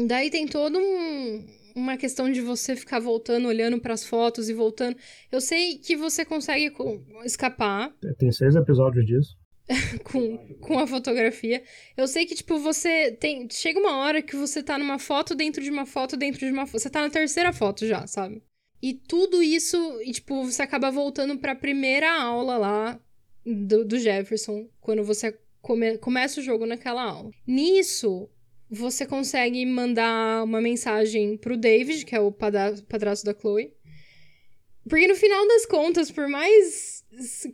Daí 0.07 0.31
tem 0.31 0.47
todo 0.47 0.79
um, 0.79 1.45
uma 1.79 1.97
questão 1.97 2.31
de 2.31 2.41
você 2.41 2.75
ficar 2.77 2.99
voltando, 2.99 3.49
olhando 3.49 3.81
pras 3.81 4.05
fotos 4.05 4.49
e 4.49 4.55
voltando. 4.55 4.97
Eu 5.33 5.41
sei 5.41 5.79
que 5.79 5.97
você 5.97 6.25
consegue 6.25 6.71
co- 6.71 7.01
escapar 7.25 7.93
Tem 8.19 8.31
seis 8.33 8.55
episódios 8.57 9.07
disso. 9.07 9.37
com, 10.05 10.39
com 10.61 10.79
a 10.79 10.87
fotografia. 10.87 11.63
Eu 11.97 12.07
sei 12.09 12.25
que, 12.27 12.35
tipo, 12.35 12.59
você 12.59 13.13
tem. 13.13 13.47
Chega 13.51 13.79
uma 13.79 13.99
hora 13.99 14.23
que 14.23 14.35
você 14.35 14.63
tá 14.63 14.79
numa 14.79 14.99
foto 14.99 15.35
dentro 15.35 15.63
de 15.63 15.71
uma 15.71 15.85
foto 15.87 16.17
dentro 16.17 16.41
de 16.47 16.51
uma 16.53 16.67
foto. 16.67 16.81
Você 16.81 16.91
tá 16.91 17.03
na 17.03 17.11
terceira 17.11 17.53
foto 17.53 17.87
já, 17.87 18.07
sabe? 18.07 18.43
E 18.83 18.95
tudo 18.95 19.43
isso, 19.43 19.77
e, 20.03 20.13
tipo, 20.13 20.45
você 20.45 20.63
acaba 20.63 20.91
voltando 20.91 21.37
pra 21.39 21.55
primeira 21.55 22.11
aula 22.23 22.57
lá 22.57 23.01
do, 23.45 23.85
do 23.85 23.99
Jefferson, 23.99 24.69
quando 24.81 25.03
você 25.05 25.37
come- 25.61 25.99
começa 25.99 26.41
o 26.41 26.43
jogo 26.43 26.65
naquela 26.65 27.03
aula. 27.03 27.31
Nisso, 27.47 28.31
você 28.71 29.07
consegue 29.07 29.65
mandar 29.65 30.45
uma 30.45 30.61
mensagem 30.61 31.37
pro 31.37 31.57
David, 31.57 32.05
que 32.05 32.15
é 32.15 32.21
o 32.21 32.31
padrasto 32.31 33.25
da 33.25 33.35
Chloe. 33.35 33.73
Porque 34.89 35.07
no 35.07 35.15
final 35.15 35.47
das 35.47 35.67
contas, 35.67 36.11
por 36.11 36.29
mais 36.29 37.05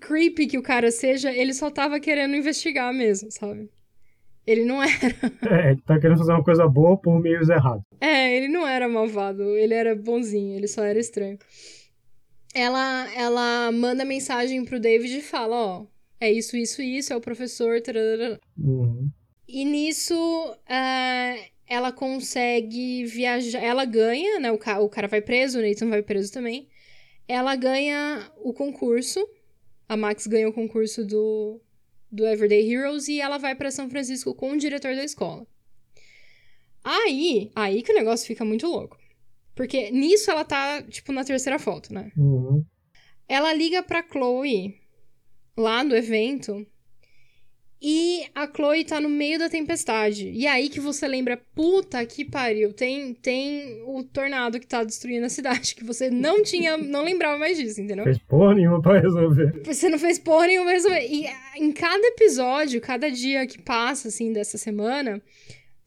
creepy 0.00 0.46
que 0.46 0.58
o 0.58 0.62
cara 0.62 0.90
seja, 0.90 1.32
ele 1.32 1.52
só 1.52 1.70
tava 1.70 1.98
querendo 2.00 2.36
investigar 2.36 2.92
mesmo, 2.92 3.30
sabe? 3.30 3.68
Ele 4.46 4.64
não 4.64 4.82
era. 4.82 5.14
É, 5.50 5.70
ele 5.70 5.80
tá 5.82 5.98
querendo 5.98 6.18
fazer 6.18 6.32
uma 6.32 6.44
coisa 6.44 6.66
boa 6.68 6.96
por 6.96 7.20
meios 7.20 7.48
errados. 7.48 7.84
É, 8.00 8.36
ele 8.36 8.48
não 8.48 8.66
era 8.66 8.88
malvado, 8.88 9.42
ele 9.56 9.74
era 9.74 9.94
bonzinho, 9.94 10.56
ele 10.56 10.68
só 10.68 10.84
era 10.84 10.98
estranho. 10.98 11.38
Ela, 12.54 13.12
ela 13.14 13.72
manda 13.72 14.04
mensagem 14.04 14.64
pro 14.64 14.78
David 14.78 15.18
e 15.18 15.22
fala: 15.22 15.56
Ó, 15.56 15.86
é 16.20 16.30
isso, 16.30 16.56
isso, 16.56 16.82
isso, 16.82 17.12
é 17.12 17.16
o 17.16 17.20
professor. 17.20 17.80
tararara. 17.80 18.38
Uhum. 18.56 19.08
E 19.46 19.64
nisso, 19.64 20.14
ah, 20.66 21.36
ela 21.66 21.92
consegue 21.92 23.04
viajar. 23.04 23.62
Ela 23.62 23.84
ganha, 23.84 24.38
né? 24.40 24.50
O, 24.50 24.58
ca 24.58 24.80
o 24.80 24.88
cara 24.88 25.08
vai 25.08 25.20
preso, 25.20 25.58
o 25.58 25.62
Nathan 25.62 25.88
vai 25.88 26.02
preso 26.02 26.32
também. 26.32 26.68
Ela 27.26 27.56
ganha 27.56 28.30
o 28.38 28.52
concurso. 28.52 29.26
A 29.88 29.96
Max 29.96 30.26
ganha 30.26 30.48
o 30.48 30.52
concurso 30.52 31.04
do, 31.04 31.60
do 32.10 32.26
Everyday 32.26 32.72
Heroes 32.72 33.08
e 33.08 33.20
ela 33.20 33.38
vai 33.38 33.54
pra 33.54 33.70
São 33.70 33.88
Francisco 33.90 34.34
com 34.34 34.52
o 34.52 34.56
diretor 34.56 34.94
da 34.94 35.04
escola. 35.04 35.46
Aí, 36.82 37.50
aí 37.54 37.82
que 37.82 37.92
o 37.92 37.94
negócio 37.94 38.26
fica 38.26 38.44
muito 38.44 38.66
louco. 38.66 38.98
Porque 39.54 39.90
nisso 39.90 40.30
ela 40.30 40.44
tá, 40.44 40.82
tipo, 40.82 41.12
na 41.12 41.24
terceira 41.24 41.58
foto, 41.58 41.92
né? 41.94 42.10
Uhum. 42.16 42.64
Ela 43.28 43.52
liga 43.54 43.82
pra 43.82 44.02
Chloe 44.02 44.78
lá 45.56 45.84
no 45.84 45.94
evento 45.94 46.66
e 47.86 48.24
a 48.34 48.46
Chloe 48.46 48.82
tá 48.82 48.98
no 48.98 49.10
meio 49.10 49.38
da 49.38 49.50
tempestade. 49.50 50.30
E 50.30 50.46
é 50.46 50.50
aí 50.50 50.70
que 50.70 50.80
você 50.80 51.06
lembra, 51.06 51.38
puta 51.54 52.02
que 52.06 52.24
pariu, 52.24 52.72
tem, 52.72 53.12
tem 53.12 53.82
o 53.86 54.02
tornado 54.02 54.58
que 54.58 54.66
tá 54.66 54.82
destruindo 54.82 55.26
a 55.26 55.28
cidade, 55.28 55.74
que 55.76 55.84
você 55.84 56.08
não 56.08 56.42
tinha, 56.42 56.78
não 56.78 57.04
lembrava 57.04 57.38
mais 57.38 57.58
disso, 57.58 57.82
entendeu? 57.82 58.04
Fez 58.04 58.16
porra 58.20 58.54
nenhuma 58.54 58.80
pra 58.80 58.98
resolver. 58.98 59.60
Você 59.66 59.90
não 59.90 59.98
fez 59.98 60.18
porra 60.18 60.46
nenhuma 60.46 60.64
pra 60.64 60.72
resolver. 60.72 61.06
E 61.06 61.26
ah, 61.26 61.58
em 61.58 61.70
cada 61.72 62.06
episódio, 62.06 62.80
cada 62.80 63.10
dia 63.10 63.46
que 63.46 63.60
passa, 63.60 64.08
assim, 64.08 64.32
dessa 64.32 64.56
semana, 64.56 65.20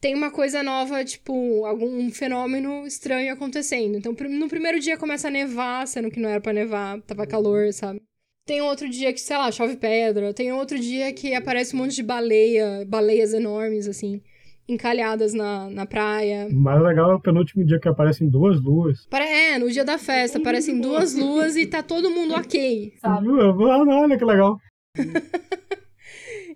tem 0.00 0.14
uma 0.14 0.30
coisa 0.30 0.62
nova, 0.62 1.04
tipo, 1.04 1.66
algum 1.66 2.08
fenômeno 2.12 2.86
estranho 2.86 3.32
acontecendo. 3.32 3.98
Então, 3.98 4.14
no 4.30 4.48
primeiro 4.48 4.78
dia 4.78 4.96
começa 4.96 5.26
a 5.26 5.32
nevar, 5.32 5.84
sendo 5.88 6.12
que 6.12 6.20
não 6.20 6.28
era 6.28 6.40
pra 6.40 6.52
nevar, 6.52 7.00
tava 7.00 7.26
calor, 7.26 7.72
sabe? 7.72 8.00
Tem 8.48 8.62
outro 8.62 8.88
dia 8.88 9.12
que, 9.12 9.20
sei 9.20 9.36
lá, 9.36 9.52
chove 9.52 9.76
pedra. 9.76 10.32
Tem 10.32 10.50
outro 10.54 10.78
dia 10.78 11.12
que 11.12 11.34
aparece 11.34 11.76
um 11.76 11.80
monte 11.80 11.94
de 11.94 12.02
baleia, 12.02 12.82
baleias 12.86 13.34
enormes, 13.34 13.86
assim, 13.86 14.22
encalhadas 14.66 15.34
na, 15.34 15.68
na 15.68 15.84
praia. 15.84 16.48
O 16.50 16.54
mais 16.54 16.82
legal 16.82 17.10
é 17.12 17.14
o 17.16 17.20
penúltimo 17.20 17.62
dia 17.62 17.78
que 17.78 17.86
aparecem 17.86 18.26
duas 18.26 18.58
luas. 18.58 19.06
É, 19.12 19.58
no 19.58 19.70
dia 19.70 19.84
da 19.84 19.98
festa, 19.98 20.38
aparecem 20.38 20.80
duas 20.80 21.12
luas 21.14 21.56
e 21.56 21.66
tá 21.66 21.82
todo 21.82 22.10
mundo 22.10 22.32
ok. 22.34 22.94
Sabe? 23.02 23.28
Olha 23.28 24.16
que 24.16 24.24
legal. 24.24 24.58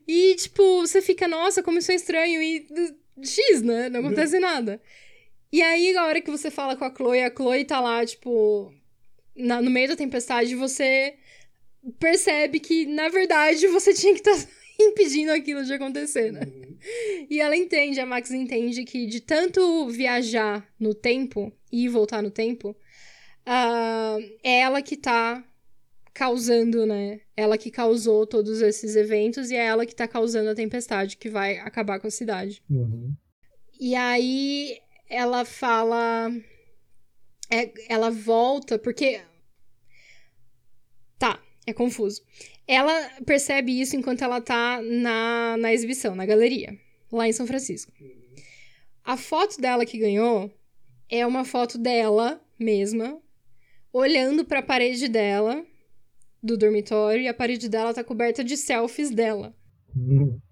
E, 0.08 0.34
tipo, 0.34 0.80
você 0.80 1.00
fica, 1.00 1.28
nossa, 1.28 1.62
como 1.62 1.78
isso 1.78 1.92
é 1.92 1.94
estranho. 1.94 2.42
E 2.42 2.66
X, 3.22 3.62
né? 3.62 3.88
Não 3.88 4.00
acontece 4.00 4.38
nada. 4.40 4.80
E 5.52 5.62
aí, 5.62 5.96
a 5.96 6.04
hora 6.06 6.20
que 6.20 6.30
você 6.30 6.50
fala 6.50 6.74
com 6.74 6.84
a 6.84 6.92
Chloe, 6.92 7.20
a 7.22 7.30
Chloe 7.32 7.64
tá 7.64 7.78
lá, 7.80 8.04
tipo, 8.04 8.72
na- 9.36 9.62
no 9.62 9.70
meio 9.70 9.88
da 9.88 9.96
tempestade, 9.96 10.56
você 10.56 11.14
percebe 11.98 12.60
que, 12.60 12.86
na 12.86 13.08
verdade, 13.08 13.66
você 13.68 13.92
tinha 13.94 14.14
que 14.14 14.20
estar 14.20 14.48
impedindo 14.80 15.32
aquilo 15.32 15.64
de 15.64 15.72
acontecer, 15.72 16.32
né? 16.32 16.42
E 17.30 17.40
ela 17.40 17.56
entende, 17.56 18.00
a 18.00 18.06
Max 18.06 18.30
entende 18.30 18.84
que 18.84 19.06
de 19.06 19.20
tanto 19.20 19.88
viajar 19.88 20.66
no 20.78 20.94
tempo 20.94 21.52
e 21.70 21.88
voltar 21.88 22.22
no 22.22 22.30
tempo, 22.30 22.76
ah, 23.46 24.18
é 24.42 24.60
ela 24.60 24.82
que 24.82 24.96
tá 24.96 25.44
causando, 26.12 26.84
né? 26.84 27.20
Ela 27.36 27.56
que 27.56 27.70
causou 27.70 28.26
todos 28.26 28.60
esses 28.60 28.96
eventos 28.96 29.50
e 29.50 29.56
é 29.56 29.64
ela 29.64 29.86
que 29.86 29.94
tá 29.94 30.06
causando 30.06 30.50
a 30.50 30.54
tempestade 30.54 31.16
que 31.16 31.30
vai 31.30 31.58
acabar 31.58 31.98
com 32.00 32.06
a 32.06 32.10
cidade. 32.10 32.62
Uhum. 32.68 33.14
E 33.80 33.94
aí 33.94 34.78
ela 35.08 35.44
fala. 35.44 36.30
é- 37.50 37.72
ela 37.88 38.10
volta, 38.10 38.78
porque. 38.78 39.20
É 41.66 41.72
confuso. 41.72 42.22
Ela 42.66 43.10
percebe 43.24 43.80
isso 43.80 43.96
enquanto 43.96 44.22
ela 44.22 44.40
tá 44.40 44.80
na, 44.82 45.56
na 45.56 45.72
exibição, 45.72 46.14
na 46.14 46.26
galeria, 46.26 46.76
lá 47.10 47.28
em 47.28 47.32
São 47.32 47.46
Francisco. 47.46 47.92
A 49.04 49.16
foto 49.16 49.60
dela 49.60 49.86
que 49.86 49.98
ganhou 49.98 50.52
é 51.08 51.26
uma 51.26 51.44
foto 51.44 51.76
dela 51.78 52.40
mesma, 52.58 53.20
olhando 53.92 54.44
pra 54.44 54.62
parede 54.62 55.08
dela, 55.08 55.64
do 56.42 56.56
dormitório, 56.56 57.22
e 57.22 57.28
a 57.28 57.34
parede 57.34 57.68
dela 57.68 57.94
tá 57.94 58.02
coberta 58.02 58.42
de 58.42 58.56
selfies 58.56 59.10
dela. 59.10 59.54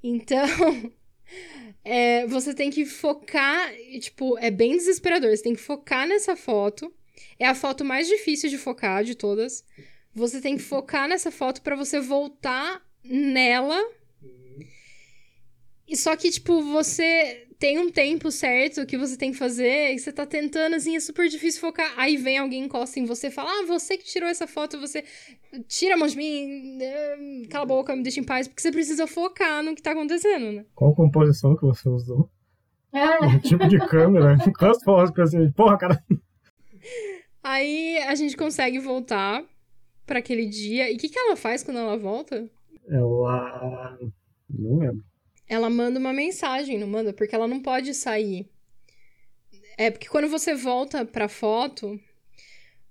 Então, 0.00 0.46
é, 1.84 2.24
você 2.26 2.54
tem 2.54 2.70
que 2.70 2.86
focar, 2.86 3.74
tipo, 4.00 4.38
é 4.38 4.48
bem 4.48 4.76
desesperador. 4.76 5.36
Você 5.36 5.42
tem 5.42 5.54
que 5.54 5.60
focar 5.60 6.06
nessa 6.06 6.36
foto. 6.36 6.92
É 7.36 7.46
a 7.46 7.54
foto 7.54 7.84
mais 7.84 8.06
difícil 8.06 8.48
de 8.48 8.56
focar 8.56 9.02
de 9.02 9.16
todas. 9.16 9.64
Você 10.18 10.40
tem 10.40 10.56
que 10.56 10.62
focar 10.62 11.08
nessa 11.08 11.30
foto 11.30 11.62
pra 11.62 11.76
você 11.76 12.00
voltar 12.00 12.82
nela. 13.04 13.78
E 15.86 15.96
só 15.96 16.14
que, 16.16 16.30
tipo, 16.30 16.60
você 16.60 17.46
tem 17.58 17.78
um 17.78 17.90
tempo 17.90 18.30
certo 18.30 18.84
que 18.84 18.98
você 18.98 19.16
tem 19.16 19.32
que 19.32 19.38
fazer 19.38 19.94
e 19.94 19.98
você 19.98 20.12
tá 20.12 20.26
tentando, 20.26 20.74
assim, 20.74 20.94
é 20.94 21.00
super 21.00 21.28
difícil 21.28 21.60
focar. 21.60 21.92
Aí 21.96 22.16
vem 22.16 22.36
alguém, 22.38 22.64
encosta 22.64 23.00
em 23.00 23.04
você 23.04 23.28
e 23.28 23.30
fala: 23.30 23.50
Ah, 23.50 23.64
você 23.66 23.96
que 23.96 24.04
tirou 24.04 24.28
essa 24.28 24.46
foto, 24.46 24.78
você 24.78 25.02
tira 25.66 25.94
a 25.94 25.96
mão 25.96 26.06
de 26.06 26.16
mim, 26.16 26.78
eh, 26.80 27.42
cala 27.48 27.64
a 27.64 27.66
boca, 27.66 27.96
me 27.96 28.02
deixa 28.02 28.20
em 28.20 28.24
paz, 28.24 28.46
porque 28.46 28.60
você 28.60 28.70
precisa 28.70 29.06
focar 29.06 29.62
no 29.62 29.74
que 29.74 29.82
tá 29.82 29.92
acontecendo, 29.92 30.52
né? 30.52 30.66
Qual 30.74 30.94
composição 30.94 31.56
que 31.56 31.62
você 31.62 31.88
usou? 31.88 32.28
Ah, 32.92 33.18
Um 33.26 33.38
tipo 33.38 33.66
de 33.66 33.78
câmera? 33.78 34.36
Quantas 34.58 34.82
fotos 34.82 35.14
que 35.14 35.20
assim, 35.20 35.50
porra, 35.52 35.78
cara. 35.78 36.04
Aí 37.42 37.98
a 37.98 38.14
gente 38.14 38.36
consegue 38.36 38.78
voltar 38.78 39.42
pra 40.08 40.18
aquele 40.18 40.46
dia. 40.46 40.90
E 40.90 40.96
o 40.96 40.98
que, 40.98 41.08
que 41.08 41.18
ela 41.18 41.36
faz 41.36 41.62
quando 41.62 41.76
ela 41.78 41.96
volta? 41.96 42.50
Ela. 42.88 43.96
Não 44.50 44.78
lembro. 44.78 45.04
Ela 45.46 45.70
manda 45.70 45.98
uma 46.00 46.12
mensagem, 46.12 46.78
não 46.78 46.86
manda? 46.88 47.12
Porque 47.12 47.34
ela 47.34 47.46
não 47.46 47.60
pode 47.62 47.94
sair. 47.94 48.50
É 49.76 49.90
porque 49.90 50.08
quando 50.08 50.28
você 50.28 50.54
volta 50.54 51.04
pra 51.04 51.28
foto, 51.28 51.98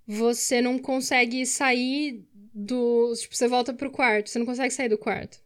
você 0.08 0.62
não 0.62 0.80
consegue 0.80 1.46
sair 1.46 2.26
do. 2.54 3.14
Tipo, 3.20 3.36
você 3.36 3.48
volta 3.48 3.74
pro 3.74 3.92
quarto, 3.92 4.30
você 4.30 4.40
não 4.40 4.46
consegue 4.46 4.74
sair 4.74 4.90
do 4.90 4.98
quarto, 4.98 5.40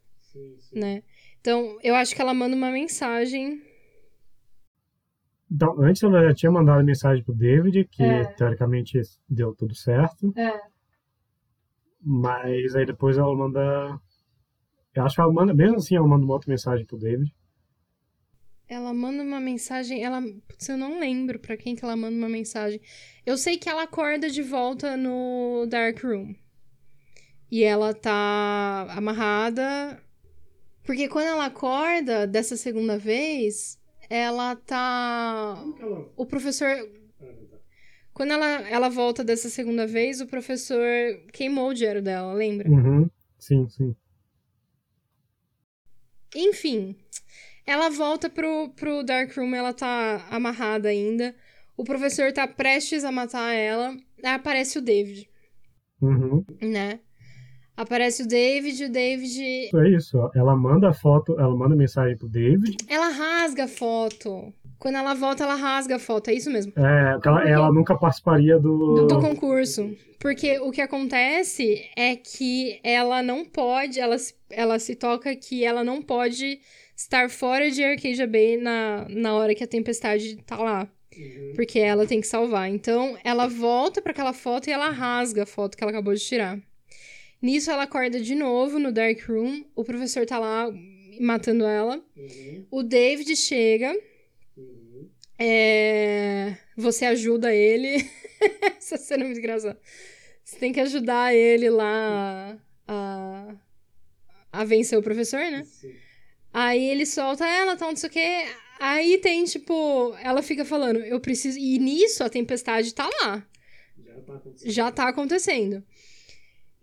né? 0.71 1.01
Então, 1.39 1.79
eu 1.81 1.95
acho 1.95 2.13
que 2.15 2.21
ela 2.21 2.33
manda 2.33 2.55
uma 2.55 2.69
mensagem. 2.69 3.61
Então, 5.51 5.81
antes 5.81 6.01
ela 6.03 6.23
já 6.27 6.33
tinha 6.33 6.51
mandado 6.51 6.83
mensagem 6.83 7.23
pro 7.23 7.33
David, 7.33 7.85
que 7.91 8.03
É. 8.03 8.23
teoricamente 8.35 9.01
deu 9.27 9.53
tudo 9.55 9.75
certo. 9.75 10.31
é. 10.37 10.70
Mas 12.01 12.75
aí 12.75 12.85
depois 12.85 13.17
ela 13.17 13.35
manda. 13.35 13.99
Eu 14.93 15.03
acho 15.03 15.15
que 15.15 15.21
ela 15.21 15.31
manda, 15.31 15.53
mesmo 15.53 15.77
assim, 15.77 15.95
ela 15.95 16.07
manda 16.07 16.25
uma 16.25 16.33
outra 16.33 16.49
mensagem 16.49 16.85
pro 16.85 16.97
David. 16.97 17.33
Ela 18.67 18.93
manda 18.93 19.21
uma 19.21 19.39
mensagem. 19.39 20.03
Ela. 20.03 20.21
Putz, 20.47 20.69
eu 20.69 20.77
não 20.77 20.99
lembro 20.99 21.39
pra 21.39 21.57
quem 21.57 21.75
que 21.75 21.83
ela 21.83 21.95
manda 21.95 22.15
uma 22.15 22.29
mensagem. 22.29 22.81
Eu 23.25 23.37
sei 23.37 23.57
que 23.57 23.69
ela 23.69 23.83
acorda 23.83 24.29
de 24.29 24.41
volta 24.41 24.97
no 24.97 25.65
Dark 25.67 26.03
Room. 26.03 26.33
E 27.51 27.63
ela 27.63 27.93
tá 27.93 28.87
amarrada. 28.95 30.01
Porque 30.83 31.07
quando 31.07 31.27
ela 31.27 31.45
acorda 31.45 32.25
dessa 32.25 32.55
segunda 32.57 32.97
vez, 32.97 33.77
ela 34.09 34.55
tá. 34.55 35.63
O 36.15 36.25
professor. 36.25 36.67
Quando 38.21 38.33
ela, 38.33 38.69
ela 38.69 38.87
volta 38.87 39.23
dessa 39.23 39.49
segunda 39.49 39.87
vez, 39.87 40.21
o 40.21 40.27
professor 40.27 40.85
queimou 41.33 41.69
o 41.69 41.73
dinheiro 41.73 42.03
dela, 42.03 42.31
lembra? 42.33 42.69
Uhum. 42.69 43.09
Sim, 43.39 43.67
sim. 43.67 43.95
Enfim, 46.35 46.95
ela 47.65 47.89
volta 47.89 48.29
pro, 48.29 48.69
pro 48.75 49.01
Dark 49.01 49.35
Room, 49.35 49.55
ela 49.55 49.73
tá 49.73 50.23
amarrada 50.29 50.89
ainda. 50.89 51.33
O 51.75 51.83
professor 51.83 52.31
tá 52.31 52.47
prestes 52.47 53.03
a 53.03 53.11
matar 53.11 53.55
ela. 53.55 53.89
Aí 54.23 54.33
aparece 54.35 54.77
o 54.77 54.83
David, 54.83 55.27
Uhum. 55.99 56.45
né? 56.61 56.99
Aparece 57.75 58.21
o 58.21 58.27
David, 58.27 58.83
o 58.83 58.91
David. 58.91 59.75
É 59.75 59.89
isso. 59.97 60.29
Ela 60.35 60.55
manda 60.55 60.89
a 60.89 60.93
foto, 60.93 61.39
ela 61.39 61.55
manda 61.55 61.75
mensagem 61.75 62.15
pro 62.15 62.29
David. 62.29 62.77
Ela 62.87 63.09
rasga 63.09 63.63
a 63.63 63.67
foto. 63.67 64.53
Quando 64.81 64.95
ela 64.95 65.13
volta, 65.13 65.43
ela 65.43 65.53
rasga 65.53 65.97
a 65.97 65.99
foto. 65.99 66.29
É 66.29 66.33
isso 66.33 66.49
mesmo. 66.49 66.73
É, 66.75 67.19
ela, 67.23 67.47
ela 67.49 67.71
nunca 67.71 67.95
participaria 67.95 68.57
do. 68.57 68.95
Do, 68.95 69.07
do 69.07 69.19
concurso. 69.21 69.95
Porque 70.19 70.57
o 70.59 70.71
que 70.71 70.81
acontece 70.81 71.87
é 71.95 72.15
que 72.15 72.79
ela 72.83 73.21
não 73.21 73.45
pode. 73.45 73.99
Ela, 73.99 74.17
se- 74.17 74.33
ela 74.49 74.79
se 74.79 74.95
toca 74.95 75.35
que 75.35 75.63
ela 75.63 75.83
não 75.83 76.01
pode 76.01 76.59
estar 76.97 77.29
fora 77.29 77.69
de 77.69 77.83
Arcadia 77.83 78.25
Bay 78.25 78.57
na, 78.57 79.05
na 79.07 79.35
hora 79.35 79.53
que 79.53 79.63
a 79.63 79.67
tempestade 79.67 80.37
tá 80.47 80.57
lá. 80.57 80.87
Porque 81.55 81.77
ela 81.77 82.07
tem 82.07 82.19
que 82.19 82.25
salvar. 82.27 82.67
Então, 82.67 83.15
ela 83.23 83.45
volta 83.47 84.01
pra 84.01 84.11
aquela 84.13 84.33
foto 84.33 84.67
e 84.67 84.71
ela 84.71 84.89
rasga 84.89 85.43
a 85.43 85.45
foto 85.45 85.77
que 85.77 85.83
ela 85.83 85.91
acabou 85.91 86.13
de 86.15 86.21
tirar. 86.21 86.57
Nisso, 87.39 87.69
ela 87.69 87.83
acorda 87.83 88.19
de 88.19 88.33
novo 88.33 88.79
no 88.79 88.91
Dark 88.91 89.19
Room. 89.29 89.63
O 89.75 89.83
professor 89.83 90.25
tá 90.25 90.39
lá 90.39 90.67
matando 91.19 91.65
ela. 91.65 92.01
O 92.71 92.81
David 92.81 93.35
chega. 93.35 93.93
É, 95.43 96.55
Você 96.77 97.03
ajuda 97.03 97.51
ele. 97.51 98.07
Essa 98.77 98.95
cena 98.95 99.23
é 99.23 99.25
muito 99.25 99.39
engraçada. 99.39 99.79
Você 100.43 100.57
tem 100.57 100.71
que 100.71 100.79
ajudar 100.79 101.33
ele 101.33 101.67
lá 101.67 102.59
a, 102.87 103.55
a 104.51 104.63
vencer 104.63 104.99
o 104.99 105.01
professor, 105.01 105.39
né? 105.39 105.65
Aí 106.53 106.83
ele 106.83 107.07
solta 107.07 107.47
ela, 107.47 107.75
tal, 107.75 107.89
não 107.89 107.95
sei 107.95 108.09
o 108.09 108.11
quê. 108.11 108.45
Aí 108.79 109.17
tem, 109.17 109.43
tipo, 109.45 110.15
ela 110.21 110.43
fica 110.43 110.63
falando, 110.63 110.99
eu 110.99 111.19
preciso. 111.19 111.57
E 111.57 111.79
nisso 111.79 112.23
a 112.23 112.29
tempestade 112.29 112.93
tá 112.93 113.09
lá. 113.21 113.43
Já 114.63 114.91
tá 114.91 115.07
acontecendo. 115.07 115.83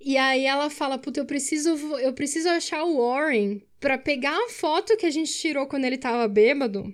E 0.00 0.16
aí 0.16 0.44
ela 0.44 0.68
fala, 0.68 0.98
puta, 0.98 1.20
eu 1.20 1.26
preciso, 1.26 1.70
eu 1.98 2.12
preciso 2.12 2.48
achar 2.48 2.82
o 2.82 2.98
Warren 2.98 3.62
pra 3.78 3.96
pegar 3.98 4.36
a 4.36 4.48
foto 4.48 4.96
que 4.96 5.06
a 5.06 5.10
gente 5.10 5.32
tirou 5.32 5.66
quando 5.68 5.84
ele 5.84 5.98
tava 5.98 6.26
bêbado. 6.26 6.92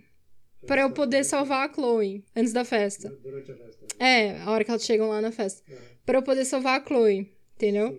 Pra 0.67 0.83
eu 0.83 0.91
poder 0.91 1.25
salvar 1.25 1.69
a 1.69 1.73
Chloe 1.73 2.25
antes 2.35 2.53
da 2.53 2.65
festa. 2.65 3.09
Durante 3.23 3.53
a 3.53 3.57
festa. 3.57 3.87
É, 3.99 4.41
a 4.41 4.51
hora 4.51 4.65
que 4.65 4.71
elas 4.71 4.85
chegam 4.85 5.09
lá 5.09 5.21
na 5.21 5.31
festa. 5.31 5.63
Pra 6.05 6.19
eu 6.19 6.23
poder 6.23 6.45
salvar 6.45 6.81
a 6.81 6.85
Chloe, 6.85 7.31
entendeu? 7.57 7.99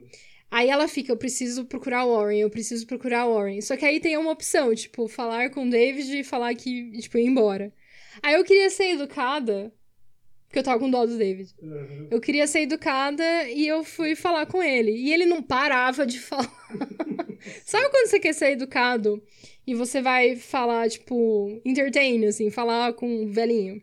Aí 0.49 0.70
ela 0.70 0.88
fica, 0.88 1.11
eu 1.11 1.18
preciso 1.18 1.66
procurar 1.66 2.05
o 2.05 2.16
Warren, 2.16 2.39
eu 2.39 2.49
preciso 2.49 2.86
procurar 2.88 3.26
o 3.26 3.34
Warren. 3.34 3.61
Só 3.61 3.76
que 3.76 3.86
aí 3.86 3.99
tem 3.99 4.18
uma 4.18 4.32
opção, 4.32 4.74
tipo, 4.74 5.07
falar 5.07 5.49
com 5.49 5.68
o 5.68 5.70
David 5.70 6.20
e 6.20 6.24
falar 6.24 6.53
que, 6.55 6.91
tipo, 6.99 7.18
ir 7.18 7.26
embora. 7.26 7.74
Aí 8.22 8.36
eu 8.36 8.43
queria 8.43 8.70
ser 8.70 8.91
educada, 8.91 9.74
porque 10.47 10.59
eu 10.59 10.63
tava 10.63 10.80
com 10.80 10.89
dó 10.89 11.05
do 11.05 11.18
David. 11.18 11.53
Eu 12.09 12.22
queria 12.22 12.47
ser 12.47 12.61
educada 12.61 13.24
e 13.49 13.68
eu 13.68 13.84
fui 13.84 14.16
falar 14.16 14.45
com 14.45 14.63
ele. 14.63 14.91
E 14.91 15.13
ele 15.13 15.26
não 15.26 15.41
parava 15.41 16.05
de 16.05 16.20
falar. 16.22 16.49
Sabe 17.66 17.89
quando 17.89 18.07
você 18.07 18.20
quer 18.20 18.34
ser 18.34 18.51
educado 18.51 19.22
e 19.68 19.74
você 19.74 20.01
vai 20.01 20.36
falar, 20.36 20.89
tipo, 20.89 21.61
entertain, 21.66 22.26
assim, 22.26 22.49
falar 22.49 22.93
com 22.93 23.07
um 23.07 23.28
velhinho 23.28 23.82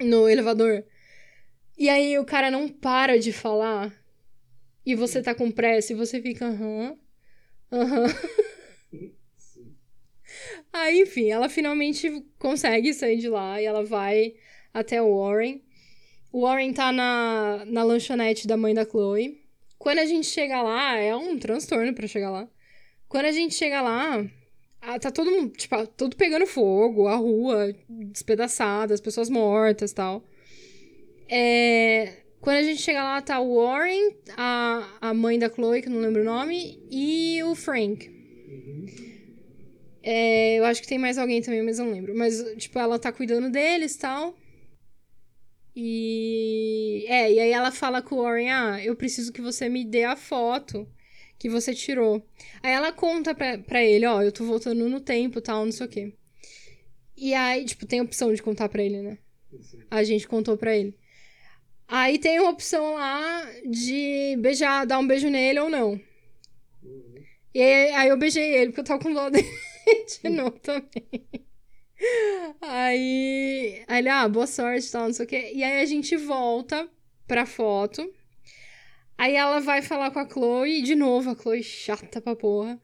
no 0.00 0.28
elevador? 0.28 0.84
E 1.78 1.88
aí 1.88 2.18
o 2.18 2.24
cara 2.24 2.50
não 2.50 2.68
para 2.68 3.18
de 3.18 3.32
falar. 3.32 3.94
E 4.84 4.94
você 4.94 5.22
tá 5.22 5.34
com 5.34 5.50
pressa 5.50 5.92
e 5.92 5.96
você 5.96 6.20
fica, 6.20 6.46
aham, 6.46 6.98
aham. 7.72 8.06
Aí, 10.72 11.00
enfim, 11.00 11.30
ela 11.30 11.48
finalmente 11.48 12.24
consegue 12.38 12.94
sair 12.94 13.16
de 13.16 13.28
lá 13.28 13.60
e 13.60 13.64
ela 13.64 13.82
vai 13.82 14.34
até 14.72 15.02
o 15.02 15.18
Warren. 15.18 15.62
O 16.32 16.42
Warren 16.42 16.72
tá 16.72 16.92
na, 16.92 17.64
na 17.66 17.82
lanchonete 17.82 18.46
da 18.46 18.56
mãe 18.56 18.72
da 18.72 18.84
Chloe. 18.84 19.40
Quando 19.78 19.98
a 19.98 20.04
gente 20.04 20.26
chega 20.26 20.62
lá, 20.62 20.96
é 20.96 21.14
um 21.16 21.38
transtorno 21.38 21.92
pra 21.94 22.06
chegar 22.06 22.30
lá. 22.30 22.48
Quando 23.08 23.24
a 23.24 23.32
gente 23.32 23.54
chega 23.54 23.80
lá, 23.80 24.24
tá 25.00 25.10
todo 25.10 25.30
mundo, 25.30 25.52
tipo, 25.52 25.86
tudo 25.88 26.16
pegando 26.16 26.46
fogo, 26.46 27.06
a 27.06 27.16
rua 27.16 27.74
despedaçada, 27.88 28.94
as 28.94 29.00
pessoas 29.00 29.28
mortas 29.28 29.92
tal. 29.92 30.24
É, 31.28 32.20
quando 32.40 32.56
a 32.56 32.62
gente 32.62 32.80
chega 32.80 33.02
lá, 33.02 33.20
tá 33.20 33.38
o 33.40 33.56
Warren, 33.56 34.16
a, 34.36 34.98
a 35.00 35.14
mãe 35.14 35.38
da 35.38 35.50
Chloe, 35.50 35.82
que 35.82 35.88
eu 35.88 35.92
não 35.92 36.00
lembro 36.00 36.22
o 36.22 36.24
nome, 36.24 36.82
e 36.90 37.42
o 37.44 37.54
Frank. 37.54 38.10
É, 40.02 40.58
eu 40.58 40.64
acho 40.64 40.80
que 40.80 40.88
tem 40.88 40.98
mais 40.98 41.18
alguém 41.18 41.42
também, 41.42 41.62
mas 41.62 41.78
eu 41.78 41.84
não 41.84 41.92
lembro. 41.92 42.16
Mas, 42.16 42.42
tipo, 42.56 42.78
ela 42.78 42.98
tá 42.98 43.12
cuidando 43.12 43.50
deles 43.50 43.96
tal. 43.96 44.34
E. 45.76 47.04
É, 47.06 47.32
e 47.32 47.38
aí 47.38 47.50
ela 47.50 47.70
fala 47.70 48.02
com 48.02 48.16
o 48.16 48.22
Warren: 48.22 48.50
Ah, 48.50 48.84
eu 48.84 48.96
preciso 48.96 49.32
que 49.32 49.40
você 49.40 49.68
me 49.68 49.84
dê 49.84 50.04
a 50.04 50.16
foto 50.16 50.88
que 51.40 51.48
você 51.48 51.74
tirou. 51.74 52.22
Aí 52.62 52.70
ela 52.70 52.92
conta 52.92 53.34
pra, 53.34 53.56
pra 53.58 53.82
ele: 53.82 54.06
Ó, 54.06 54.22
eu 54.22 54.30
tô 54.30 54.44
voltando 54.44 54.86
no 54.88 55.00
tempo 55.00 55.40
tal, 55.40 55.64
não 55.64 55.72
sei 55.72 55.86
o 55.86 55.88
quê. 55.88 56.12
E 57.16 57.32
aí, 57.34 57.64
tipo, 57.64 57.86
tem 57.86 58.00
a 58.00 58.02
opção 58.02 58.32
de 58.32 58.42
contar 58.42 58.68
pra 58.68 58.82
ele, 58.82 59.00
né? 59.00 59.18
A 59.90 60.04
gente 60.04 60.28
contou 60.28 60.56
pra 60.56 60.76
ele. 60.76 60.94
Aí 61.88 62.18
tem 62.18 62.38
uma 62.38 62.50
opção 62.50 62.94
lá 62.94 63.42
de 63.66 64.36
beijar, 64.38 64.86
dar 64.86 64.98
um 64.98 65.06
beijo 65.06 65.28
nele 65.28 65.58
ou 65.60 65.70
não. 65.70 65.98
E 67.54 67.60
aí, 67.60 67.90
aí 67.92 68.08
eu 68.10 68.18
beijei 68.18 68.54
ele, 68.54 68.66
porque 68.66 68.80
eu 68.80 68.84
tava 68.84 69.02
com 69.02 69.12
dó 69.12 69.28
dele 69.28 69.48
de 70.22 70.28
novo 70.28 70.58
também. 70.60 71.02
Aí, 72.60 73.82
aí 73.88 73.98
ele, 73.98 74.08
ah, 74.08 74.28
boa 74.28 74.46
sorte 74.46 74.86
e 74.86 74.90
tal, 74.90 75.06
não 75.06 75.12
sei 75.12 75.24
o 75.24 75.28
quê. 75.28 75.52
E 75.54 75.64
aí 75.64 75.80
a 75.80 75.86
gente 75.86 76.16
volta 76.16 76.88
pra 77.26 77.46
foto. 77.46 78.08
Aí 79.20 79.36
ela 79.36 79.60
vai 79.60 79.82
falar 79.82 80.10
com 80.10 80.18
a 80.18 80.26
Chloe, 80.26 80.80
de 80.80 80.94
novo, 80.94 81.28
a 81.28 81.34
Chloe 81.34 81.62
chata 81.62 82.22
pra 82.22 82.34
porra. 82.34 82.80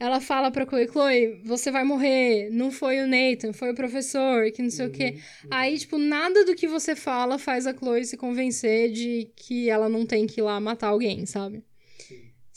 Ela 0.00 0.22
fala 0.22 0.50
pra 0.50 0.64
Chloe, 0.64 0.88
Chloe, 0.88 1.42
você 1.44 1.70
vai 1.70 1.84
morrer. 1.84 2.48
Não 2.50 2.70
foi 2.70 3.00
o 3.00 3.06
Nathan, 3.06 3.52
foi 3.52 3.72
o 3.72 3.74
professor, 3.74 4.50
que 4.52 4.62
não 4.62 4.70
sei 4.70 4.86
o 4.86 4.90
quê. 4.90 5.18
Aí, 5.50 5.76
tipo, 5.76 5.98
nada 5.98 6.46
do 6.46 6.54
que 6.54 6.66
você 6.66 6.96
fala 6.96 7.38
faz 7.38 7.66
a 7.66 7.74
Chloe 7.74 8.06
se 8.06 8.16
convencer 8.16 8.90
de 8.90 9.30
que 9.36 9.68
ela 9.68 9.86
não 9.86 10.06
tem 10.06 10.26
que 10.26 10.40
ir 10.40 10.44
lá 10.44 10.58
matar 10.58 10.88
alguém, 10.88 11.26
sabe? 11.26 11.62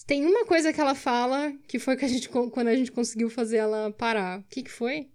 Tem 0.08 0.26
uma 0.26 0.46
coisa 0.46 0.72
que 0.72 0.80
ela 0.80 0.96
fala 0.96 1.52
que 1.68 1.78
foi 1.78 1.98
que 1.98 2.06
a 2.06 2.08
gente, 2.08 2.30
quando 2.30 2.70
a 2.70 2.76
gente 2.76 2.90
conseguiu 2.90 3.30
fazer 3.30 3.58
ela 3.58 3.92
parar. 3.92 4.40
O 4.40 4.44
que 4.50 4.64
que 4.64 4.72
foi? 4.72 5.10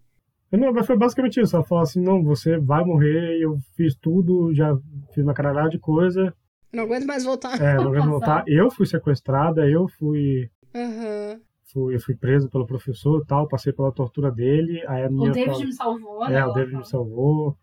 Não, 0.53 0.75
mas 0.75 0.87
foi 0.87 0.99
basicamente 0.99 1.41
isso. 1.41 1.57
Ela 1.57 1.65
falou 1.65 1.83
assim: 1.83 2.03
não, 2.03 2.23
você 2.23 2.59
vai 2.59 2.85
morrer, 2.85 3.41
eu 3.41 3.57
fiz 3.75 3.95
tudo, 3.95 4.55
já 4.55 4.77
fiz 5.15 5.25
uma 5.25 5.33
caralhada 5.33 5.71
de 5.71 5.79
coisa. 5.79 6.35
Não 6.75 6.85
aguento 6.85 7.07
mais 7.07 7.25
voltar. 7.25 7.61
É, 7.61 7.75
não 7.77 7.89
aguento 7.89 8.09
voltar. 8.11 8.45
Eu 8.47 8.71
fui 8.71 8.87
sequestrada, 8.87 9.69
eu 9.69 9.89
fui. 9.89 10.51
Aham. 10.75 11.41
fui 11.73 11.95
eu 11.95 12.01
fui 12.01 12.15
preso 12.17 12.49
pelo 12.51 12.67
professor 12.67 13.23
e 13.23 13.27
tal, 13.27 13.47
passei 13.49 13.73
pela 13.73 13.93
tortura 13.93 14.31
dele. 14.31 14.85
Aí 14.89 15.05
a 15.05 15.09
O 15.09 15.13
minha 15.13 15.33
David 15.33 15.53
fala, 15.53 15.65
me 15.65 15.73
salvou, 15.73 16.29
né? 16.29 16.35
É, 16.39 16.45
o 16.45 16.53
David 16.53 16.77
me 16.77 16.85
salvou. 16.87 17.57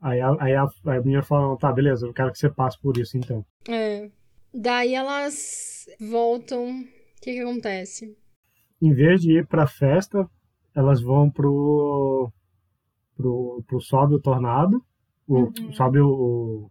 Aí 0.00 0.20
a, 0.20 0.36
aí 0.38 0.54
a, 0.54 0.66
aí 0.86 0.98
a 0.98 1.02
minha 1.02 1.22
fala: 1.22 1.56
tá, 1.56 1.72
beleza, 1.72 2.06
eu 2.06 2.12
quero 2.12 2.30
que 2.30 2.38
você 2.38 2.48
passe 2.50 2.80
por 2.80 2.96
isso 2.96 3.16
então. 3.16 3.44
É. 3.68 4.10
Daí 4.54 4.94
elas 4.94 5.86
voltam. 6.00 6.68
O 6.80 6.84
que 7.20 7.32
que 7.32 7.40
acontece? 7.40 8.16
Em 8.80 8.92
vez 8.92 9.20
de 9.22 9.38
ir 9.38 9.46
pra 9.46 9.66
festa, 9.66 10.28
elas 10.74 11.00
vão 11.00 11.30
pro. 11.30 12.30
pro, 13.16 13.62
pro 13.66 13.80
sobe 13.80 14.14
o 14.14 14.20
tornado, 14.20 14.84
o, 15.26 15.38
Uhum. 15.44 15.72
sobe 15.72 15.98
o, 15.98 16.70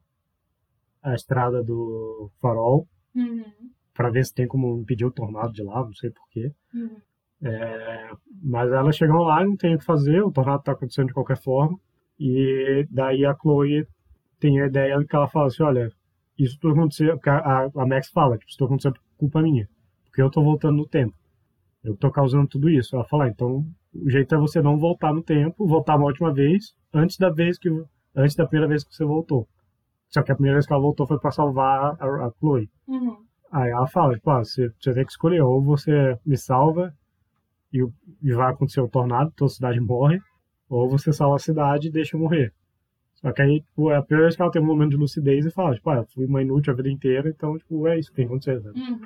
a 1.06 1.14
estrada 1.16 1.64
do 1.64 2.32
farol, 2.42 2.88
Uhum, 3.16 3.46
pra 3.94 4.10
ver 4.10 4.26
se 4.26 4.34
tem 4.34 4.48
como 4.48 4.78
impedir 4.82 5.06
o 5.06 5.12
tornado 5.12 5.54
de 5.54 5.64
lá, 5.64 5.84
não 5.84 5.94
sei 5.94 6.10
porquê. 6.12 6.52
uhum. 6.74 6.98
É, 7.44 8.12
mas 8.44 8.72
elas 8.72 8.96
chegam 8.96 9.18
lá 9.24 9.42
e 9.44 9.46
não 9.46 9.56
tem 9.58 9.76
o 9.76 9.80
que 9.80 9.86
fazer, 9.86 10.22
o 10.24 10.32
tornado 10.32 10.64
tá 10.64 10.72
acontecendo 10.72 11.08
de 11.08 11.14
qualquer 11.14 11.38
forma. 11.38 11.78
E 12.20 12.88
daí 12.90 13.26
a 13.26 13.36
Chloe 13.36 13.86
tem 14.40 14.62
a 14.62 14.68
ideia 14.68 15.04
que 15.06 15.16
ela 15.16 15.28
fala 15.28 15.48
assim, 15.48 15.64
olha, 15.64 15.92
isso 16.38 16.58
tudo 16.60 16.74
aconteceu, 16.76 17.16
porque 17.16 17.30
a, 17.30 17.70
a 17.76 17.86
Max 17.86 18.10
fala, 18.10 18.38
tipo, 18.38 18.50
isso 18.50 18.58
tudo 18.58 18.68
aconteceu 18.68 18.94
por 18.94 19.02
culpa 19.18 19.42
minha, 19.42 19.68
porque 20.06 20.22
eu 20.22 20.30
tô 20.30 20.42
voltando 20.44 20.78
no 20.78 20.88
tempo. 20.88 21.14
Eu 21.84 21.96
tô 21.96 22.10
causando 22.12 22.48
tudo 22.48 22.70
isso. 22.70 22.96
Ela 22.96 23.06
fala, 23.06 23.26
ah, 23.26 23.30
então 23.30 23.66
o 23.94 24.10
jeito 24.10 24.34
é 24.36 24.38
você 24.38 24.62
não 24.62 24.78
voltar 24.78 25.14
no 25.14 25.22
tempo, 25.24 25.68
voltar 25.68 25.96
uma 25.98 26.06
última 26.08 26.34
vez, 26.34 26.74
antes 26.94 27.18
da 27.18 27.30
vez 27.30 27.58
que 27.58 27.70
antes 28.16 28.36
da 28.36 28.46
primeira 28.48 28.68
vez 28.68 28.84
que 28.84 28.94
você 28.96 29.06
voltou. 29.06 29.48
Só 30.10 30.24
que 30.24 30.32
a 30.32 30.36
primeira 30.36 30.56
vez 30.56 30.66
que 30.66 30.74
ela 30.74 30.82
voltou 30.82 31.08
foi 31.08 31.20
pra 31.20 31.32
salvar 31.32 31.98
a, 32.00 32.06
a 32.06 32.32
Chloe. 32.40 32.70
Uhum. 32.88 33.18
Aí 33.52 33.72
ela 33.72 33.88
fala, 33.88 34.16
tipo, 34.16 34.30
ah, 34.30 34.44
você, 34.44 34.70
você 34.80 34.94
tem 34.94 35.06
que 35.06 35.12
escolher, 35.12 35.42
ou 35.42 35.64
você 35.64 36.18
me 36.26 36.38
salva 36.38 36.94
e, 37.72 37.86
e 38.22 38.34
vai 38.34 38.52
acontecer 38.52 38.82
o 38.82 38.90
tornado, 38.90 39.32
toda 39.36 39.52
a 39.52 39.54
cidade 39.54 39.80
morre, 39.80 40.20
ou 40.70 40.90
você 40.90 41.14
salva 41.14 41.36
a 41.36 41.40
cidade 41.40 41.88
e 41.88 41.92
deixa 41.92 42.16
eu 42.16 42.22
morrer. 42.22 42.54
Só 43.16 43.32
que 43.32 43.42
aí, 43.42 43.62
tipo, 43.62 43.92
é 43.92 43.98
a 43.98 44.02
primeira 44.02 44.28
vez 44.28 44.36
que 44.36 44.42
ela 44.42 44.52
tem 44.52 44.62
um 44.62 44.66
momento 44.66 44.92
de 44.92 44.98
lucidez 44.98 45.46
e 45.46 45.52
fala, 45.52 45.74
tipo, 45.74 45.90
ah, 45.90 45.98
eu 45.98 46.06
fui 46.06 46.26
uma 46.26 46.42
inútil 46.42 46.74
a 46.74 46.76
vida 46.76 46.90
inteira, 46.90 47.30
então, 47.30 47.58
tipo, 47.58 47.88
é 47.88 47.98
isso 47.98 48.10
que 48.10 48.18
tem 48.18 48.28
que 48.28 48.34
acontecer, 48.34 48.62
sabe? 48.62 48.80
Uhum. 48.80 49.02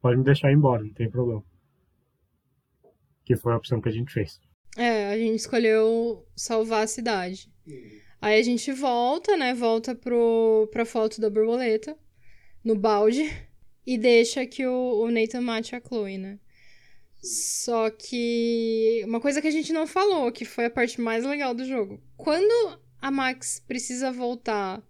Pode 0.00 0.18
me 0.18 0.24
deixar 0.24 0.50
ir 0.50 0.54
embora, 0.54 0.82
não 0.82 0.92
tem 0.92 1.10
problema. 1.10 1.42
Que 3.24 3.34
foi 3.34 3.52
a 3.52 3.56
opção 3.56 3.80
que 3.80 3.88
a 3.88 3.92
gente 3.92 4.12
fez. 4.12 4.40
É, 4.76 5.10
a 5.10 5.16
gente 5.16 5.36
escolheu 5.36 6.24
salvar 6.36 6.84
a 6.84 6.86
cidade. 6.86 7.50
Aí 8.20 8.38
a 8.40 8.42
gente 8.42 8.72
volta, 8.72 9.36
né? 9.36 9.54
Volta 9.54 9.94
pro, 9.94 10.68
pra 10.72 10.84
foto 10.84 11.20
da 11.20 11.30
borboleta, 11.30 11.96
no 12.64 12.74
balde, 12.74 13.30
e 13.86 13.96
deixa 13.96 14.46
que 14.46 14.66
o, 14.66 15.02
o 15.02 15.10
Nathan 15.10 15.40
mate 15.40 15.76
a 15.76 15.80
Chloe, 15.80 16.18
né? 16.18 16.38
Só 17.22 17.90
que 17.90 19.02
uma 19.04 19.20
coisa 19.20 19.40
que 19.40 19.48
a 19.48 19.52
gente 19.52 19.72
não 19.72 19.86
falou, 19.86 20.30
que 20.30 20.44
foi 20.44 20.66
a 20.66 20.70
parte 20.70 21.00
mais 21.00 21.24
legal 21.24 21.54
do 21.54 21.64
jogo. 21.64 22.00
Quando 22.16 22.80
a 23.00 23.10
Max 23.10 23.62
precisa 23.66 24.12
voltar, 24.12 24.82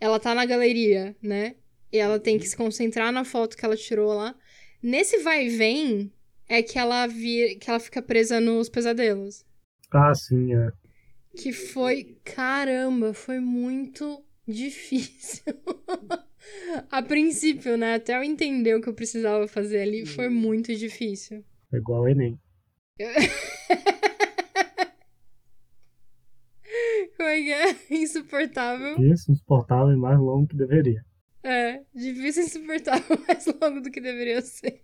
ela 0.00 0.20
tá 0.20 0.34
na 0.34 0.44
galeria, 0.44 1.16
né? 1.22 1.56
E 1.92 1.98
ela 1.98 2.18
tem 2.18 2.38
que 2.38 2.46
se 2.46 2.56
concentrar 2.56 3.12
na 3.12 3.24
foto 3.24 3.56
que 3.56 3.64
ela 3.64 3.76
tirou 3.76 4.12
lá. 4.12 4.34
Nesse 4.82 5.18
vai 5.18 5.46
e 5.46 5.48
vem 5.50 6.12
é 6.48 6.62
que 6.62 6.78
ela 6.78 7.06
vira, 7.06 7.54
que 7.56 7.68
ela 7.68 7.80
fica 7.80 8.00
presa 8.00 8.40
nos 8.40 8.68
pesadelos. 8.68 9.44
Ah, 9.92 10.14
sim, 10.14 10.54
é. 10.54 10.72
Que 11.36 11.52
foi, 11.52 12.16
caramba, 12.24 13.14
foi 13.14 13.40
muito 13.40 14.22
difícil. 14.46 15.54
A 16.90 17.02
princípio, 17.02 17.76
né? 17.76 17.94
Até 17.94 18.16
eu 18.16 18.22
entender 18.22 18.74
o 18.74 18.80
que 18.80 18.88
eu 18.88 18.94
precisava 18.94 19.46
fazer 19.46 19.82
ali, 19.82 20.06
foi 20.06 20.28
muito 20.28 20.74
difícil. 20.74 21.44
É 21.72 21.76
igual 21.76 22.02
o 22.02 22.08
Enem. 22.08 22.38
Como 27.16 27.28
é 27.28 27.42
que 27.42 27.52
é? 27.52 27.76
Insuportável. 27.90 28.96
Isso, 29.12 29.30
insuportável 29.30 29.92
e 29.92 29.96
mais 29.96 30.18
longo 30.18 30.46
que 30.48 30.56
deveria. 30.56 31.04
É, 31.42 31.82
difícil 31.94 32.42
e 32.42 32.46
insuportável, 32.46 33.18
mais 33.28 33.46
longo 33.46 33.80
do 33.80 33.90
que 33.90 34.00
deveria 34.00 34.40
ser. 34.42 34.82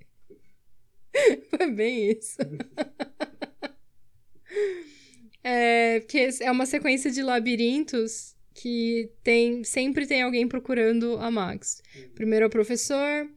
Foi 1.51 1.71
bem 1.71 2.11
isso. 2.11 2.37
É, 5.49 6.01
porque 6.01 6.29
é 6.41 6.51
uma 6.51 6.67
sequência 6.67 7.09
de 7.09 7.23
labirintos 7.23 8.35
que 8.53 9.09
tem 9.23 9.63
sempre 9.63 10.05
tem 10.05 10.23
alguém 10.23 10.49
procurando 10.49 11.17
a 11.19 11.31
Max. 11.31 11.81
Primeiro 12.17 12.47
é 12.47 12.49
o 12.49 12.51
professor, 12.51 13.29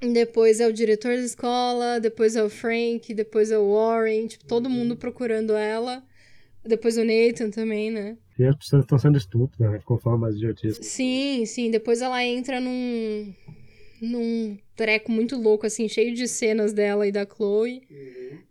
depois 0.00 0.60
é 0.60 0.66
o 0.66 0.72
diretor 0.72 1.16
da 1.16 1.22
escola, 1.22 1.98
depois 1.98 2.36
é 2.36 2.42
o 2.42 2.50
Frank, 2.50 3.14
depois 3.14 3.50
é 3.50 3.58
o 3.58 3.72
Warren, 3.72 4.26
tipo, 4.26 4.44
todo 4.44 4.68
mundo 4.68 4.96
procurando 4.96 5.56
ela. 5.56 6.04
Depois 6.62 6.98
o 6.98 7.04
Nathan 7.04 7.48
também, 7.48 7.90
né? 7.90 8.18
E 8.38 8.44
as 8.44 8.54
pessoas 8.56 8.82
estão 8.82 8.98
sendo 8.98 9.16
estúpidas, 9.16 9.70
né? 9.72 9.78
Ficam 9.78 9.96
falando 9.98 10.20
mais 10.20 10.34
idiotice. 10.34 10.82
Sim, 10.82 11.46
sim. 11.46 11.70
Depois 11.70 12.02
ela 12.02 12.22
entra 12.22 12.60
num. 12.60 13.32
num 14.02 14.58
treco 14.76 15.10
muito 15.10 15.40
louco, 15.40 15.64
assim, 15.64 15.88
cheio 15.88 16.14
de 16.14 16.28
cenas 16.28 16.74
dela 16.74 17.06
e 17.06 17.12
da 17.12 17.24
Chloe. 17.24 17.80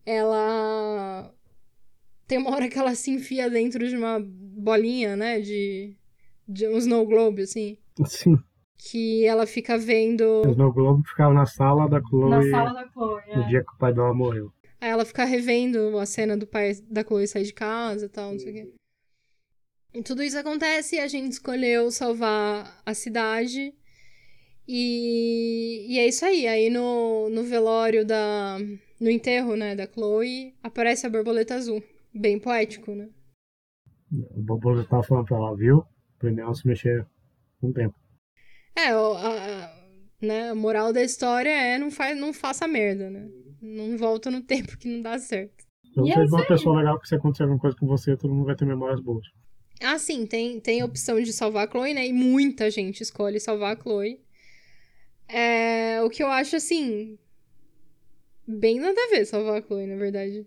Ela. 0.04 1.32
Tem 2.28 2.38
uma 2.38 2.52
hora 2.52 2.68
que 2.68 2.78
ela 2.78 2.94
se 2.94 3.10
enfia 3.12 3.50
dentro 3.50 3.88
de 3.88 3.96
uma 3.96 4.20
bolinha, 4.22 5.16
né? 5.16 5.40
De. 5.40 5.96
de 6.48 6.68
um 6.68 6.78
snow 6.78 7.06
globe, 7.06 7.44
assim. 7.44 7.78
Sim. 8.06 8.38
Que 8.78 9.26
ela 9.26 9.48
fica 9.48 9.78
vendo. 9.78 10.44
O 10.46 10.52
Snow 10.52 10.72
Globe 10.72 11.08
ficava 11.08 11.34
na 11.34 11.48
sala 11.48 11.90
da 11.90 12.00
Chloe 12.00 12.30
Na 12.30 12.44
sala 12.44 12.74
da 12.74 12.88
Chloe, 12.92 13.22
no 13.34 13.42
é. 13.42 13.48
dia 13.48 13.64
que 13.64 13.74
o 13.74 13.78
pai 13.80 13.92
dela 13.92 14.14
morreu. 14.14 14.52
Aí 14.80 14.90
ela 14.90 15.04
fica 15.04 15.26
revendo 15.26 15.98
a 15.98 16.06
cena 16.06 16.38
do 16.38 16.46
pai 16.46 16.74
da 16.88 17.04
Chloe 17.04 17.28
sair 17.28 17.44
de 17.44 17.54
casa 17.54 18.06
e 18.06 18.10
tal, 18.10 18.34
não 18.34 18.40
sei 18.40 18.52
o 18.52 18.54
quê. 18.54 18.74
E 19.96 20.04
tudo 20.04 20.22
isso 20.22 20.38
acontece 20.38 20.98
e 20.98 21.00
a 21.00 21.08
gente 21.08 21.32
escolheu 21.32 21.90
salvar 21.90 22.82
a 22.86 22.94
cidade. 22.94 23.74
E, 24.68 25.88
e 25.90 25.98
é 25.98 26.08
isso 26.08 26.24
aí. 26.24 26.46
Aí 26.48 26.70
no, 26.70 27.30
no 27.30 27.44
velório 27.44 28.06
da. 28.06 28.58
No 29.00 29.10
enterro, 29.10 29.56
né, 29.56 29.76
da 29.76 29.88
Chloe, 29.88 30.56
aparece 30.62 31.06
a 31.06 31.10
borboleta 31.10 31.56
azul. 31.56 31.84
Bem 32.20 32.38
poético, 32.40 32.94
né? 32.96 33.10
O 34.12 34.42
Bobo 34.42 34.84
tava 34.86 35.04
falando 35.04 35.26
pra 35.28 35.38
ela, 35.38 35.56
viu? 35.56 35.86
Aprendeu 36.18 36.50
a 36.50 36.54
se 36.56 36.68
mexer 36.68 37.06
com 37.60 37.70
o 37.70 37.74
tempo. 37.74 37.96
É, 38.76 38.96
o- 38.96 39.14
a, 39.14 39.66
a- 39.66 39.78
né, 40.22 40.50
a 40.50 40.56
moral 40.56 40.94
da 40.94 41.02
história 41.04 41.50
é 41.50 41.78
não, 41.78 41.92
faz, 41.92 42.18
não 42.18 42.34
faça 42.34 42.68
merda, 42.68 43.10
né? 43.10 43.30
Não 43.62 43.98
volta 43.98 44.30
no 44.32 44.42
tempo 44.44 44.78
que 44.78 44.88
não 44.88 45.02
dá 45.02 45.18
certo. 45.20 45.66
Eu 45.98 46.06
E 46.06 46.12
é 46.12 46.18
uma 46.18 46.42
aí. 46.42 46.48
pessoa 46.48 46.78
legal 46.78 46.98
que 46.98 47.10
se 47.10 47.16
acontecer 47.16 47.44
alguma 47.44 47.60
coisa 47.60 47.76
com 47.76 47.86
você, 47.88 48.16
todo 48.16 48.34
mundo 48.34 48.46
vai 48.46 48.56
ter 48.56 48.64
memórias 48.66 49.02
boas. 49.02 49.26
Ah, 49.82 49.98
sim, 50.00 50.26
tem, 50.28 50.60
tem 50.60 50.82
a 50.82 50.86
opção 50.86 51.20
de 51.22 51.32
salvar 51.34 51.68
a 51.68 51.72
Chloe, 51.72 51.94
né? 51.94 52.06
E 52.08 52.14
muita 52.14 52.70
gente 52.72 53.02
escolhe 53.02 53.40
salvar 53.40 53.76
a 53.78 53.80
Chloe. 53.82 54.20
É, 55.28 56.02
o 56.04 56.10
que 56.10 56.24
eu 56.24 56.28
acho, 56.28 56.56
assim. 56.56 57.18
Bem 58.48 58.80
nada 58.80 59.00
a 59.00 59.10
ver 59.12 59.26
salvar 59.26 59.62
a 59.62 59.66
Chloe, 59.66 59.86
na 59.86 59.96
verdade. 59.96 60.46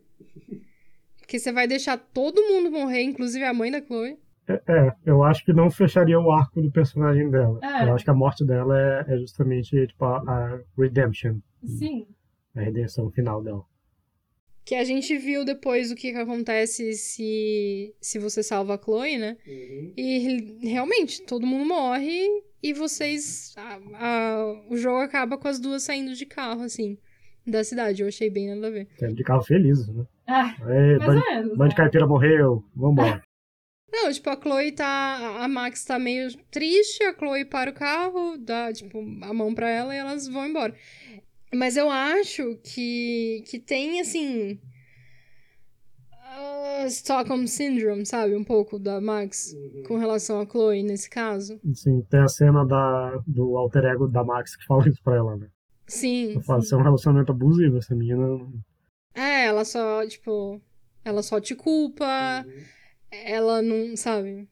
Porque 1.31 1.39
você 1.39 1.53
vai 1.53 1.69
deixar 1.69 1.97
todo 1.97 2.43
mundo 2.43 2.73
morrer, 2.73 3.03
inclusive 3.03 3.45
a 3.45 3.55
mãe 3.55 3.71
da 3.71 3.81
Chloe. 3.81 4.19
É, 4.49 4.55
é, 4.67 4.93
eu 5.07 5.23
acho 5.23 5.45
que 5.45 5.53
não 5.53 5.71
fecharia 5.71 6.19
o 6.19 6.33
arco 6.33 6.61
do 6.61 6.73
personagem 6.73 7.31
dela. 7.31 7.61
É. 7.63 7.85
Eu 7.85 7.95
acho 7.95 8.05
que 8.05 8.11
a 8.11 8.15
morte 8.15 8.45
dela 8.45 8.77
é, 8.77 9.15
é 9.15 9.17
justamente 9.17 9.87
tipo, 9.87 10.05
a, 10.05 10.17
a 10.19 10.61
redemption, 10.77 11.37
Sim. 11.65 12.05
a 12.57 12.63
redenção 12.63 13.09
final 13.13 13.41
dela. 13.45 13.63
Que 14.65 14.75
a 14.75 14.83
gente 14.83 15.17
viu 15.19 15.45
depois 15.45 15.93
o 15.93 15.95
que, 15.95 16.11
que 16.11 16.19
acontece 16.19 16.95
se, 16.95 17.95
se 18.01 18.19
você 18.19 18.43
salva 18.43 18.75
a 18.75 18.79
Chloe, 18.83 19.17
né? 19.17 19.37
E 19.47 20.59
realmente, 20.63 21.23
todo 21.23 21.47
mundo 21.47 21.65
morre 21.69 22.27
e 22.61 22.73
vocês. 22.73 23.55
a- 23.57 23.79
a- 23.95 24.63
o 24.69 24.77
jogo 24.77 24.99
acaba 24.99 25.39
com 25.39 25.47
as 25.47 25.61
duas 25.61 25.85
saindo 25.85 26.13
de 26.13 26.27
carro, 26.27 26.63
assim, 26.63 26.99
da 27.47 27.63
cidade. 27.65 28.03
Eu 28.03 28.09
achei 28.09 28.31
bem 28.31 28.55
nada 28.55 28.67
a 28.67 28.71
ver. 28.71 28.87
Tem 28.99 29.15
de 29.15 29.23
carro 29.23 29.43
felizes, 29.43 29.89
né? 29.89 30.05
Ah, 30.27 30.55
Aí, 30.63 30.99
mais 30.99 31.21
menos. 31.25 31.53
de 31.53 31.59
né? 31.59 31.75
caipira 31.77 32.07
morreu, 32.07 32.63
vambora. 32.75 33.23
Não, 33.93 34.11
tipo, 34.13 34.31
a 34.31 34.41
Chloe 34.41 34.71
tá. 34.73 35.37
A 35.43 35.49
Max 35.49 35.85
tá 35.85 35.99
meio 35.99 36.29
triste, 36.51 37.03
a 37.03 37.13
Chloe 37.13 37.45
para 37.45 37.71
o 37.71 37.75
carro, 37.75 38.39
dá, 38.39 38.73
tipo, 38.73 38.99
a 39.23 39.35
mão 39.35 39.53
pra 39.53 39.69
ela 39.69 39.93
e 39.95 39.99
elas 39.99 40.29
vão 40.29 40.47
embora. 40.47 40.75
Mas 41.53 41.77
eu 41.77 41.91
acho 41.91 42.57
que, 42.63 43.43
que 43.51 43.59
tem, 43.59 44.01
assim. 44.01 44.61
ah, 46.13 46.85
Stockholm 46.87 47.47
Syndrome, 47.47 48.07
sabe? 48.07 48.37
Um 48.37 48.45
pouco 48.45 48.79
da 48.79 49.01
Max 49.01 49.53
com 49.89 49.99
relação 49.99 50.41
a 50.41 50.47
Chloe 50.47 50.85
nesse 50.85 51.11
caso. 51.11 51.59
Sim, 51.75 52.03
tem 52.09 52.21
a 52.21 52.29
cena 52.29 52.65
da, 52.65 53.21
do 53.27 53.57
alter 53.57 53.85
ego 53.87 54.07
da 54.07 54.23
Max 54.23 54.55
que 54.57 54.65
fala 54.67 54.89
isso 54.89 55.03
pra 55.03 55.17
ela, 55.17 55.37
né? 55.37 55.49
Sim. 55.91 56.35
Eu 56.35 56.41
falo, 56.41 56.63
isso 56.63 56.75
é 56.75 56.79
um 56.79 56.83
relacionamento 56.83 57.33
abusivo, 57.33 57.79
essa 57.79 57.95
menina. 57.95 58.25
É, 59.13 59.47
ela 59.47 59.65
só, 59.65 60.07
tipo. 60.07 60.61
Ela 61.05 61.23
só 61.23 61.41
te 61.41 61.55
culpa. 61.55 62.47
Ela 63.11 63.61
não, 63.61 63.97
sabe? 63.97 64.49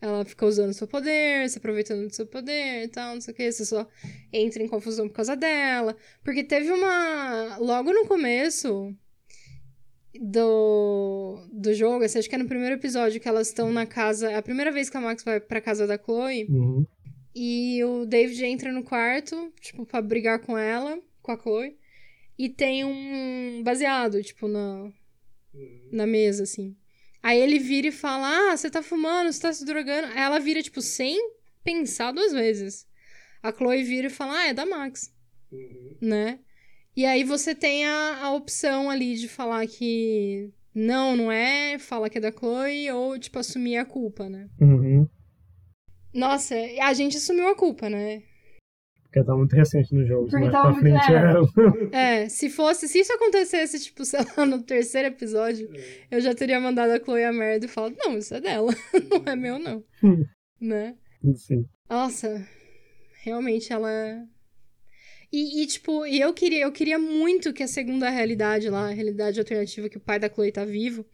Ela 0.00 0.24
fica 0.24 0.46
usando 0.46 0.72
seu 0.72 0.86
poder, 0.86 1.48
se 1.50 1.58
aproveitando 1.58 2.06
do 2.06 2.14
seu 2.14 2.24
poder 2.24 2.84
e 2.84 2.88
tal, 2.88 3.14
não 3.14 3.20
sei 3.20 3.34
o 3.34 3.36
que. 3.36 3.52
Você 3.52 3.66
só 3.66 3.86
entra 4.32 4.62
em 4.62 4.68
confusão 4.68 5.06
por 5.08 5.14
causa 5.14 5.36
dela. 5.36 5.94
Porque 6.24 6.42
teve 6.42 6.70
uma. 6.72 7.58
Logo 7.58 7.92
no 7.92 8.06
começo 8.06 8.94
do, 10.18 11.46
do 11.52 11.74
jogo, 11.74 12.04
assim, 12.04 12.20
acho 12.20 12.28
que 12.28 12.34
é 12.34 12.38
no 12.38 12.48
primeiro 12.48 12.76
episódio 12.76 13.20
que 13.20 13.28
elas 13.28 13.48
estão 13.48 13.70
na 13.70 13.84
casa. 13.84 14.30
É 14.30 14.36
a 14.36 14.42
primeira 14.42 14.72
vez 14.72 14.88
que 14.88 14.96
a 14.96 15.00
Max 15.00 15.22
vai 15.24 15.40
pra 15.40 15.60
casa 15.60 15.86
da 15.86 15.98
Chloe. 15.98 16.46
Uhum. 16.48 16.86
E 17.40 17.84
o 17.84 18.04
David 18.04 18.44
entra 18.46 18.72
no 18.72 18.82
quarto, 18.82 19.52
tipo, 19.60 19.86
pra 19.86 20.02
brigar 20.02 20.40
com 20.40 20.58
ela, 20.58 21.00
com 21.22 21.30
a 21.30 21.38
Chloe. 21.38 21.78
E 22.36 22.48
tem 22.48 22.84
um 22.84 23.62
baseado, 23.62 24.20
tipo, 24.24 24.48
na, 24.48 24.90
na 25.92 26.04
mesa, 26.04 26.42
assim. 26.42 26.76
Aí 27.22 27.38
ele 27.38 27.60
vira 27.60 27.86
e 27.86 27.92
fala: 27.92 28.26
Ah, 28.50 28.56
você 28.56 28.68
tá 28.68 28.82
fumando, 28.82 29.32
você 29.32 29.40
tá 29.40 29.52
se 29.52 29.64
drogando. 29.64 30.08
Aí 30.08 30.20
ela 30.20 30.40
vira, 30.40 30.60
tipo, 30.60 30.82
sem 30.82 31.16
pensar 31.62 32.10
duas 32.10 32.32
vezes. 32.32 32.88
A 33.40 33.52
Chloe 33.52 33.84
vira 33.84 34.08
e 34.08 34.10
fala: 34.10 34.40
Ah, 34.40 34.46
é 34.48 34.54
da 34.54 34.66
Max. 34.66 35.14
Né? 36.00 36.40
E 36.96 37.06
aí 37.06 37.22
você 37.22 37.54
tem 37.54 37.86
a, 37.86 38.18
a 38.20 38.32
opção 38.32 38.90
ali 38.90 39.14
de 39.14 39.28
falar 39.28 39.64
que 39.68 40.52
não, 40.74 41.16
não 41.16 41.30
é, 41.30 41.78
fala 41.78 42.10
que 42.10 42.18
é 42.18 42.20
da 42.20 42.32
Chloe, 42.32 42.90
ou, 42.90 43.16
tipo, 43.16 43.38
assumir 43.38 43.76
a 43.76 43.84
culpa, 43.84 44.28
né? 44.28 44.48
Uhum. 44.60 44.87
Nossa, 46.12 46.54
a 46.82 46.92
gente 46.94 47.16
assumiu 47.16 47.48
a 47.48 47.54
culpa, 47.54 47.88
né? 47.88 48.22
Porque 49.04 49.24
tá 49.24 49.34
muito 49.34 49.56
recente 49.56 49.94
no 49.94 50.06
jogo. 50.06 50.24
Porque 50.28 50.38
mais 50.38 50.52
tava 50.52 50.74
pra 50.74 50.82
muito- 50.82 51.02
frente 51.04 51.92
é. 51.94 52.22
É, 52.24 52.28
se 52.28 52.50
fosse, 52.50 52.86
se 52.88 52.98
isso 53.00 53.12
acontecesse, 53.12 53.80
tipo, 53.80 54.04
sei 54.04 54.20
lá, 54.36 54.44
no 54.44 54.62
terceiro 54.62 55.08
episódio, 55.08 55.70
eu 56.10 56.20
já 56.20 56.34
teria 56.34 56.60
mandado 56.60 56.90
a 56.92 56.98
Chloe 57.02 57.24
a 57.24 57.32
merda 57.32 57.64
e 57.64 57.68
falado, 57.68 57.96
não, 57.98 58.18
isso 58.18 58.34
é 58.34 58.40
dela, 58.40 58.70
não 59.10 59.32
é 59.32 59.36
meu, 59.36 59.58
não. 59.58 59.82
Né? 60.60 60.96
Sim. 61.36 61.64
Nossa, 61.88 62.44
realmente 63.22 63.72
ela. 63.72 63.90
é- 63.90 64.24
E, 65.32 65.62
e, 65.62 65.66
tipo, 65.68 66.04
e 66.04 66.20
eu 66.20 66.34
queria, 66.34 66.62
eu 66.64 66.72
queria 66.72 66.98
muito 66.98 67.52
que 67.52 67.62
a 67.62 67.68
segunda 67.68 68.10
realidade 68.10 68.68
lá, 68.68 68.88
a 68.88 68.92
realidade 68.92 69.38
alternativa 69.38 69.88
que 69.88 69.98
o 69.98 70.00
pai 70.00 70.18
da 70.18 70.28
Chloe 70.28 70.50
tá 70.50 70.64
vivo, 70.64 71.06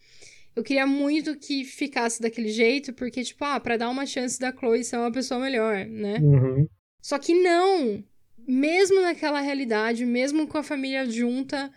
eu 0.57 0.63
queria 0.63 0.87
muito 0.87 1.37
que 1.37 1.65
ficasse 1.65 2.21
daquele 2.21 2.49
jeito, 2.49 2.93
porque, 2.93 3.25
tipo, 3.25 3.45
ah, 3.45 3.59
pra 3.59 3.77
dar 3.77 3.91
uma 3.91 4.07
chance 4.07 4.39
da 4.39 4.53
Chloe 4.53 4.85
ser 4.85 4.97
uma 4.97 5.11
pessoa 5.11 5.41
melhor, 5.41 5.85
né? 5.87 6.19
Uhum. 6.19 6.69
Só 7.03 7.19
que 7.19 7.35
não! 7.35 8.03
Mesmo 8.47 9.01
naquela 9.01 9.41
realidade, 9.41 10.05
mesmo 10.05 10.47
com 10.47 10.59
a 10.59 10.63
família 10.63 11.09
junta, 11.11 11.73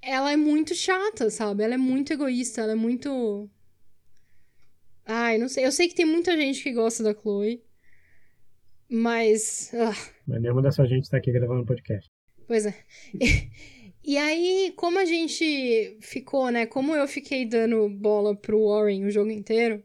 ela 0.00 0.32
é 0.32 0.36
muito 0.36 0.74
chata, 0.74 1.28
sabe? 1.30 1.64
Ela 1.64 1.74
é 1.74 1.78
muito 1.78 2.12
egoísta, 2.12 2.62
ela 2.62 2.72
é 2.72 2.76
muito. 2.76 3.50
Ai, 5.04 5.36
não 5.36 5.48
sei. 5.48 5.66
Eu 5.66 5.72
sei 5.72 5.88
que 5.88 5.94
tem 5.94 6.06
muita 6.06 6.36
gente 6.36 6.62
que 6.62 6.72
gosta 6.72 7.02
da 7.02 7.12
Chloe. 7.12 7.62
Mas. 8.88 9.72
ah, 9.74 9.92
Mas 10.26 10.40
nenhuma 10.40 10.62
dessa 10.62 10.86
gente 10.86 11.10
tá 11.10 11.16
aqui 11.16 11.32
gravando 11.32 11.66
podcast. 11.66 12.08
Pois 12.46 12.66
é. 12.66 12.74
E 14.06 14.16
aí, 14.16 14.72
como 14.76 15.00
a 15.00 15.04
gente 15.04 15.98
ficou, 16.00 16.48
né? 16.50 16.64
Como 16.64 16.94
eu 16.94 17.08
fiquei 17.08 17.44
dando 17.44 17.88
bola 17.88 18.36
pro 18.36 18.68
Warren 18.68 19.04
o 19.04 19.10
jogo 19.10 19.30
inteiro, 19.32 19.82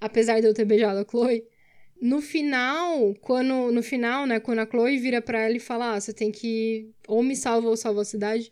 apesar 0.00 0.40
de 0.40 0.46
eu 0.46 0.52
ter 0.54 0.66
beijado 0.66 1.00
a 1.00 1.04
Chloe, 1.08 1.42
no 2.00 2.20
final, 2.20 3.14
quando 3.22 3.72
no 3.72 3.82
final, 3.82 4.26
né, 4.26 4.38
quando 4.38 4.58
a 4.58 4.66
Chloe 4.66 4.98
vira 4.98 5.22
pra 5.22 5.40
ela 5.40 5.56
e 5.56 5.60
fala: 5.60 5.94
ah, 5.94 6.00
você 6.00 6.12
tem 6.12 6.30
que 6.30 6.90
ou 7.08 7.22
me 7.22 7.34
salva 7.34 7.68
ou 7.68 7.76
salva 7.76 8.02
a 8.02 8.04
cidade, 8.04 8.50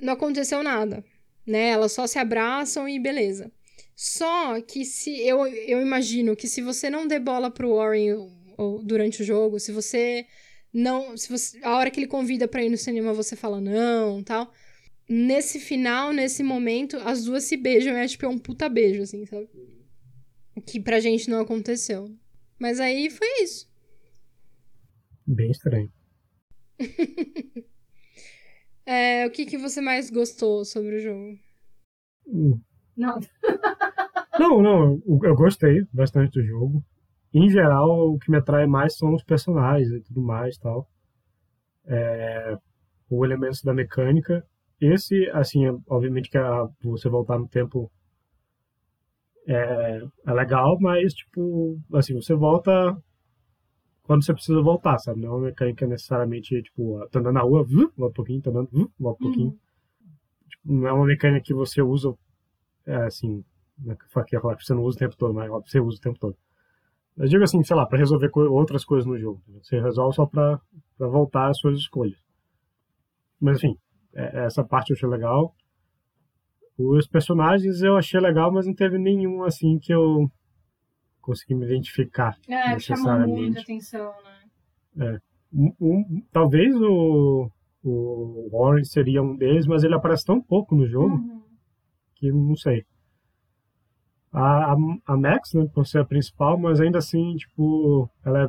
não 0.00 0.12
aconteceu 0.12 0.62
nada, 0.62 1.04
né? 1.46 1.70
Elas 1.70 1.92
só 1.92 2.06
se 2.06 2.18
abraçam 2.18 2.88
e 2.88 2.98
beleza. 3.00 3.50
Só 3.96 4.60
que 4.60 4.84
se 4.84 5.20
eu, 5.26 5.46
eu 5.46 5.80
imagino 5.82 6.36
que 6.36 6.46
se 6.48 6.62
você 6.62 6.90
não 6.90 7.06
der 7.08 7.20
bola 7.20 7.50
pro 7.50 7.74
Warren 7.76 8.12
ou- 8.14 8.32
ou 8.56 8.82
durante 8.84 9.22
o 9.22 9.24
jogo, 9.24 9.58
se 9.58 9.72
você 9.72 10.26
não, 10.74 11.16
se 11.16 11.28
você, 11.28 11.60
a 11.62 11.76
hora 11.76 11.88
que 11.88 12.00
ele 12.00 12.08
convida 12.08 12.48
pra 12.48 12.64
ir 12.64 12.68
no 12.68 12.76
cinema 12.76 13.12
você 13.14 13.36
fala 13.36 13.60
não, 13.60 14.22
tal. 14.24 14.52
Nesse 15.08 15.60
final, 15.60 16.12
nesse 16.12 16.42
momento, 16.42 16.96
as 16.96 17.24
duas 17.24 17.44
se 17.44 17.56
beijam, 17.56 17.96
é 17.96 18.08
tipo 18.08 18.24
é 18.26 18.28
um 18.28 18.38
puta 18.38 18.68
beijo 18.68 19.02
assim, 19.02 19.24
sabe? 19.24 19.48
O 20.56 20.60
que 20.60 20.80
pra 20.80 20.98
gente 20.98 21.30
não 21.30 21.40
aconteceu. 21.40 22.10
Mas 22.58 22.80
aí 22.80 23.08
foi 23.08 23.28
isso. 23.42 23.70
Bem 25.26 25.50
estranho. 25.50 25.92
É, 28.86 29.26
o 29.26 29.30
que 29.30 29.46
que 29.46 29.56
você 29.56 29.80
mais 29.80 30.10
gostou 30.10 30.62
sobre 30.62 30.96
o 30.96 31.00
jogo? 31.00 31.38
Hum. 32.26 32.60
Não, 32.94 33.18
Não, 34.38 34.62
não, 34.62 35.02
eu 35.06 35.20
eu 35.24 35.34
gostei 35.34 35.86
bastante 35.92 36.32
do 36.38 36.46
jogo. 36.46 36.84
Em 37.34 37.50
geral, 37.50 38.14
o 38.14 38.18
que 38.18 38.30
me 38.30 38.38
atrai 38.38 38.66
mais 38.66 38.96
são 38.96 39.12
os 39.14 39.22
personagens 39.22 39.90
e 39.92 40.00
tudo 40.00 40.22
mais 40.22 40.56
tal. 40.56 40.88
É, 41.86 42.58
o 43.10 43.24
elementos 43.24 43.62
da 43.62 43.74
mecânica. 43.74 44.44
Esse, 44.80 45.28
assim, 45.30 45.66
é- 45.66 45.74
obviamente 45.88 46.30
que 46.30 46.38
a, 46.38 46.68
você 46.82 47.08
voltar 47.08 47.38
no 47.38 47.48
tempo 47.48 47.90
é, 49.46 50.00
é 50.26 50.32
legal, 50.32 50.78
mas, 50.80 51.12
tipo, 51.14 51.78
assim, 51.94 52.14
você 52.14 52.34
volta 52.34 52.96
quando 54.02 54.24
você 54.24 54.32
precisa 54.34 54.60
voltar, 54.62 54.98
sabe? 54.98 55.20
Não 55.20 55.28
é 55.28 55.32
uma 55.32 55.40
mecânica 55.46 55.86
necessariamente, 55.86 56.62
tipo, 56.62 56.98
tá 57.10 57.18
andando 57.20 57.34
na 57.34 57.40
rua, 57.42 57.64
volta 57.64 58.04
um 58.04 58.12
pouquinho, 58.12 58.42
tá 58.42 58.50
andando, 58.50 58.68
volta 58.98 59.22
um 59.24 59.26
pouquinho. 59.26 59.58
Tipo, 60.48 60.72
não 60.74 60.88
é 60.88 60.92
uma 60.92 61.06
mecânica 61.06 61.44
que 61.46 61.54
você 61.54 61.82
usa, 61.82 62.14
é, 62.86 62.96
assim, 62.96 63.44
né, 63.78 63.96
que 63.96 64.04
eu 64.36 64.40
falar 64.40 64.56
que 64.56 64.64
você 64.64 64.74
não 64.74 64.82
usa 64.84 64.96
o 64.96 65.00
tempo 65.00 65.16
todo, 65.16 65.34
mas 65.34 65.50
você 65.50 65.80
usa 65.80 65.98
o 65.98 66.02
tempo 66.02 66.18
todo. 66.20 66.36
Eu 67.16 67.26
digo 67.28 67.44
assim, 67.44 67.62
sei 67.62 67.76
lá, 67.76 67.86
pra 67.86 67.98
resolver 67.98 68.28
co- 68.30 68.48
outras 68.50 68.84
coisas 68.84 69.06
no 69.06 69.16
jogo. 69.18 69.40
Você 69.62 69.80
resolve 69.80 70.16
só 70.16 70.26
pra 70.26 70.60
voltar 70.98 71.48
às 71.48 71.58
suas 71.58 71.78
escolhas. 71.78 72.18
Mas 73.40 73.58
enfim, 73.58 73.76
é- 74.14 74.46
essa 74.46 74.64
parte 74.64 74.90
eu 74.90 74.96
achei 74.96 75.08
legal. 75.08 75.54
Os 76.76 77.06
personagens 77.06 77.82
eu 77.82 77.96
achei 77.96 78.18
legal, 78.20 78.50
mas 78.52 78.66
não 78.66 78.74
teve 78.74 78.98
nenhum 78.98 79.44
assim 79.44 79.78
que 79.78 79.92
eu 79.94 80.28
consegui 81.20 81.54
me 81.54 81.64
identificar. 81.66 82.36
é, 82.48 82.78
chamou 82.80 83.04
muita 83.28 83.60
atenção, 83.60 84.12
né? 84.96 85.18
Um- 85.52 85.72
um- 85.80 86.22
talvez 86.32 86.74
o, 86.74 87.48
o 87.84 88.48
Warren 88.52 88.82
seria 88.84 89.22
um 89.22 89.36
deles, 89.36 89.66
mas 89.68 89.84
ele 89.84 89.94
aparece 89.94 90.24
tão 90.24 90.40
pouco 90.42 90.74
no 90.74 90.84
jogo 90.86 91.14
Uhum. 91.14 91.42
que 92.16 92.30
não 92.32 92.56
sei. 92.56 92.84
A, 94.34 94.72
a, 94.72 94.76
a 95.06 95.16
Max, 95.16 95.54
né, 95.54 95.64
por 95.72 95.86
ser 95.86 96.00
a 96.00 96.04
principal, 96.04 96.58
mas 96.58 96.80
ainda 96.80 96.98
assim, 96.98 97.36
tipo, 97.36 98.10
ela 98.24 98.42
é, 98.42 98.44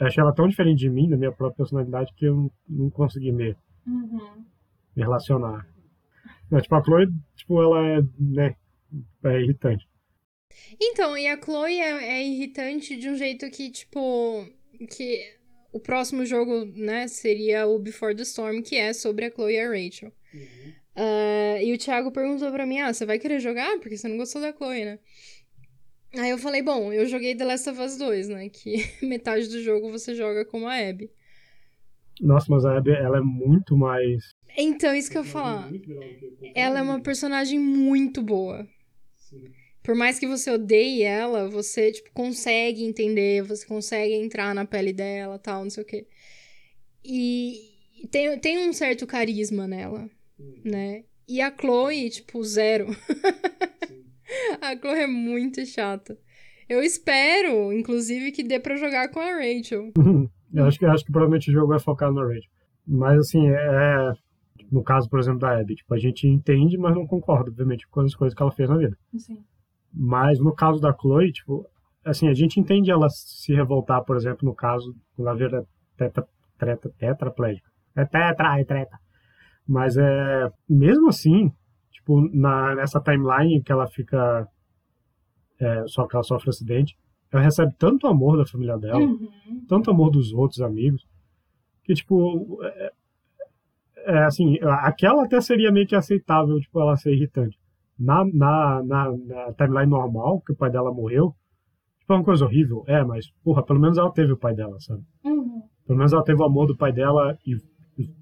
eu 0.00 0.06
achei 0.06 0.22
ela 0.22 0.34
tão 0.34 0.46
diferente 0.46 0.78
de 0.80 0.90
mim, 0.90 1.08
da 1.08 1.16
minha 1.16 1.32
própria 1.32 1.56
personalidade, 1.56 2.12
que 2.16 2.26
eu 2.26 2.36
não, 2.36 2.50
não 2.68 2.90
consegui 2.90 3.32
me, 3.32 3.56
Uhum. 3.86 4.44
me 4.94 5.02
relacionar. 5.02 5.66
Não, 6.50 6.60
tipo, 6.60 6.74
a 6.74 6.84
Chloe, 6.84 7.06
tipo, 7.34 7.62
ela 7.62 7.80
é, 7.88 8.02
né, 8.20 8.54
é 9.24 9.40
irritante. 9.40 9.88
Então, 10.80 11.16
e 11.16 11.26
a 11.26 11.40
Chloe 11.40 11.80
é, 11.80 12.18
é 12.20 12.26
irritante 12.26 12.94
de 12.96 13.08
um 13.08 13.16
jeito 13.16 13.50
que, 13.50 13.70
tipo, 13.70 14.46
que 14.90 15.34
o 15.72 15.80
próximo 15.80 16.26
jogo, 16.26 16.66
né, 16.76 17.08
seria 17.08 17.66
o 17.66 17.78
Before 17.78 18.14
the 18.14 18.22
Storm, 18.22 18.60
que 18.60 18.76
é 18.76 18.92
sobre 18.92 19.24
a 19.24 19.30
Chloe 19.30 19.54
e 19.54 19.60
a 19.60 19.68
Rachel. 19.70 20.12
Uh, 20.96 21.62
e 21.62 21.72
o 21.72 21.78
Thiago 21.78 22.12
perguntou 22.12 22.50
pra 22.50 22.66
mim: 22.66 22.80
Ah, 22.80 22.92
você 22.92 23.06
vai 23.06 23.18
querer 23.18 23.40
jogar? 23.40 23.78
Porque 23.78 23.96
você 23.96 24.08
não 24.08 24.16
gostou 24.16 24.42
da 24.42 24.52
Chloe, 24.52 24.84
né? 24.84 24.98
Aí 26.18 26.30
eu 26.30 26.38
falei: 26.38 26.62
Bom, 26.62 26.92
eu 26.92 27.06
joguei 27.06 27.34
The 27.34 27.44
Last 27.44 27.70
of 27.70 27.80
Us 27.80 27.96
2, 27.96 28.28
né? 28.28 28.48
Que 28.48 28.84
metade 29.06 29.48
do 29.48 29.62
jogo 29.62 29.90
você 29.90 30.14
joga 30.14 30.44
como 30.44 30.66
a 30.66 30.74
Abby. 30.74 31.10
Nossa, 32.20 32.46
mas 32.50 32.64
a 32.64 32.76
Abby, 32.76 32.90
ela 32.90 33.18
é 33.18 33.22
muito 33.22 33.76
mais. 33.76 34.32
Então, 34.56 34.94
isso 34.94 35.10
que 35.10 35.16
eu 35.16 35.24
ia 35.24 35.28
falar. 35.28 35.70
Ela 36.54 36.80
é 36.80 36.82
uma 36.82 37.00
personagem 37.00 37.58
muito 37.58 38.22
boa. 38.22 38.68
Por 39.82 39.94
mais 39.94 40.18
que 40.18 40.26
você 40.26 40.50
odeie 40.50 41.02
ela, 41.02 41.48
você, 41.48 41.90
tipo, 41.90 42.10
consegue 42.12 42.84
entender, 42.84 43.42
você 43.42 43.66
consegue 43.66 44.14
entrar 44.14 44.54
na 44.54 44.64
pele 44.64 44.92
dela, 44.92 45.38
tal, 45.38 45.64
não 45.64 45.70
sei 45.70 45.82
o 45.82 45.86
quê. 45.86 46.06
E 47.04 48.06
tem, 48.10 48.38
tem 48.38 48.68
um 48.68 48.72
certo 48.72 49.06
carisma 49.06 49.66
nela, 49.66 50.08
né? 50.64 51.04
E 51.28 51.40
a 51.40 51.54
Chloe, 51.56 52.10
tipo, 52.10 52.42
zero. 52.42 52.86
a 54.60 54.76
Chloe 54.76 55.00
é 55.00 55.06
muito 55.06 55.64
chata. 55.64 56.18
Eu 56.68 56.82
espero, 56.82 57.72
inclusive, 57.72 58.32
que 58.32 58.42
dê 58.42 58.58
pra 58.58 58.76
jogar 58.76 59.08
com 59.10 59.20
a 59.20 59.32
Rachel. 59.32 59.92
eu 60.54 60.64
acho 60.64 60.78
que, 60.78 60.86
acho 60.86 61.04
que 61.04 61.12
provavelmente 61.12 61.50
o 61.50 61.52
jogo 61.52 61.68
vai 61.68 61.78
focar 61.78 62.12
na 62.12 62.22
Rachel. 62.22 62.50
Mas, 62.86 63.18
assim, 63.18 63.48
é... 63.48 64.12
No 64.70 64.82
caso, 64.82 65.08
por 65.08 65.20
exemplo, 65.20 65.40
da 65.40 65.58
Abby, 65.58 65.74
tipo, 65.74 65.94
a 65.94 65.98
gente 65.98 66.26
entende, 66.26 66.78
mas 66.78 66.94
não 66.94 67.06
concorda, 67.06 67.50
obviamente, 67.50 67.86
com 67.88 68.00
as 68.00 68.14
coisas 68.14 68.34
que 68.34 68.42
ela 68.42 68.50
fez 68.50 68.70
na 68.70 68.78
vida. 68.78 68.96
Sim. 69.18 69.44
Mas 69.92 70.38
no 70.38 70.54
caso 70.54 70.80
da 70.80 70.96
Chloe, 70.98 71.30
tipo, 71.30 71.66
assim, 72.02 72.28
a 72.28 72.32
gente 72.32 72.58
entende 72.58 72.90
ela 72.90 73.08
se 73.10 73.52
revoltar, 73.52 74.02
por 74.02 74.16
exemplo, 74.16 74.48
no 74.48 74.54
caso, 74.54 74.94
ela 75.18 75.34
vira 75.34 75.66
tetra, 75.96 76.26
tetra, 76.58 76.90
tetraplégica. 76.98 77.70
É 77.94 78.04
tetra, 78.06 78.58
é 78.58 78.64
treta. 78.64 78.98
Mas 79.66 79.96
é, 79.96 80.50
mesmo 80.68 81.08
assim, 81.08 81.52
tipo, 81.90 82.20
na, 82.32 82.74
nessa 82.74 83.00
timeline 83.00 83.62
que 83.62 83.72
ela 83.72 83.86
fica, 83.86 84.46
é, 85.60 85.84
só 85.86 86.06
que 86.06 86.16
ela 86.16 86.24
sofre 86.24 86.50
acidente, 86.50 86.96
ela 87.30 87.42
recebe 87.42 87.72
tanto 87.78 88.06
amor 88.06 88.36
da 88.36 88.46
família 88.46 88.76
dela, 88.76 89.00
Uhum. 89.00 89.64
tanto 89.68 89.90
amor 89.90 90.10
dos 90.10 90.32
outros 90.32 90.60
amigos, 90.60 91.06
que, 91.84 91.94
tipo, 91.94 92.58
é, 92.62 92.92
é, 94.04 94.24
assim, 94.24 94.58
aquela 94.62 95.24
até 95.24 95.40
seria 95.40 95.72
meio 95.72 95.86
que 95.86 95.94
aceitável, 95.94 96.58
tipo, 96.60 96.80
ela 96.80 96.96
ser 96.96 97.12
irritante 97.12 97.58
na, 97.98 98.24
na, 98.24 98.82
na, 98.82 99.16
na, 99.16 99.52
timeline 99.54 99.90
normal, 99.90 100.40
que 100.44 100.52
o 100.52 100.56
pai 100.56 100.70
dela 100.70 100.92
morreu, 100.92 101.34
tipo, 102.00 102.12
é 102.12 102.16
uma 102.16 102.24
coisa 102.24 102.44
horrível, 102.44 102.84
é, 102.86 103.04
mas, 103.04 103.30
porra, 103.44 103.62
pelo 103.62 103.80
menos 103.80 103.96
ela 103.96 104.12
teve 104.12 104.32
o 104.32 104.36
pai 104.36 104.54
dela, 104.54 104.78
sabe? 104.80 105.02
Uhum. 105.24 105.62
Pelo 105.86 105.98
menos 105.98 106.12
ela 106.12 106.24
teve 106.24 106.40
o 106.40 106.44
amor 106.44 106.66
do 106.66 106.76
pai 106.76 106.92
dela 106.92 107.38
e, 107.46 107.56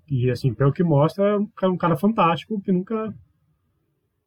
e 0.08 0.30
assim, 0.30 0.52
pelo 0.54 0.72
que 0.72 0.82
mostra, 0.82 1.38
é 1.62 1.66
um 1.66 1.76
cara 1.76 1.96
fantástico 1.96 2.60
que 2.60 2.72
nunca, 2.72 3.14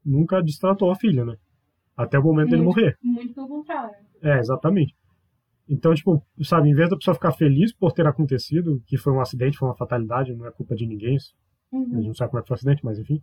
nunca 0.04 0.42
distratou 0.42 0.92
a 0.92 0.96
filha, 0.96 1.26
né? 1.26 1.36
Até 1.96 2.18
o 2.18 2.24
momento 2.24 2.50
muito, 2.50 2.52
dele 2.52 2.64
morrer. 2.64 2.98
Muito 3.02 3.34
pelo 3.34 3.48
contrário. 3.48 3.96
É, 4.22 4.40
exatamente. 4.40 4.96
Então, 5.70 5.94
tipo, 5.94 6.26
sabe, 6.42 6.70
em 6.70 6.74
vez 6.74 6.90
da 6.90 6.98
pessoa 6.98 7.16
ficar 7.16 7.32
feliz 7.32 7.74
por 7.74 7.92
ter 7.92 8.08
acontecido, 8.08 8.82
que 8.86 8.98
foi 8.98 9.14
um 9.14 9.22
acidente, 9.22 9.58
foi 9.58 9.68
uma 9.68 9.76
fatalidade, 9.76 10.34
não 10.34 10.46
é 10.46 10.52
culpa 10.52 10.76
de 10.76 10.86
ninguém, 10.86 11.18
uhum. 11.72 11.84
a 11.84 11.96
gente 11.96 12.08
não 12.08 12.16
sabe 12.16 12.32
como 12.32 12.40
é 12.40 12.42
que 12.42 12.48
foi 12.48 12.56
o 12.56 12.58
acidente, 12.58 12.84
mas 12.84 13.00
enfim 13.00 13.22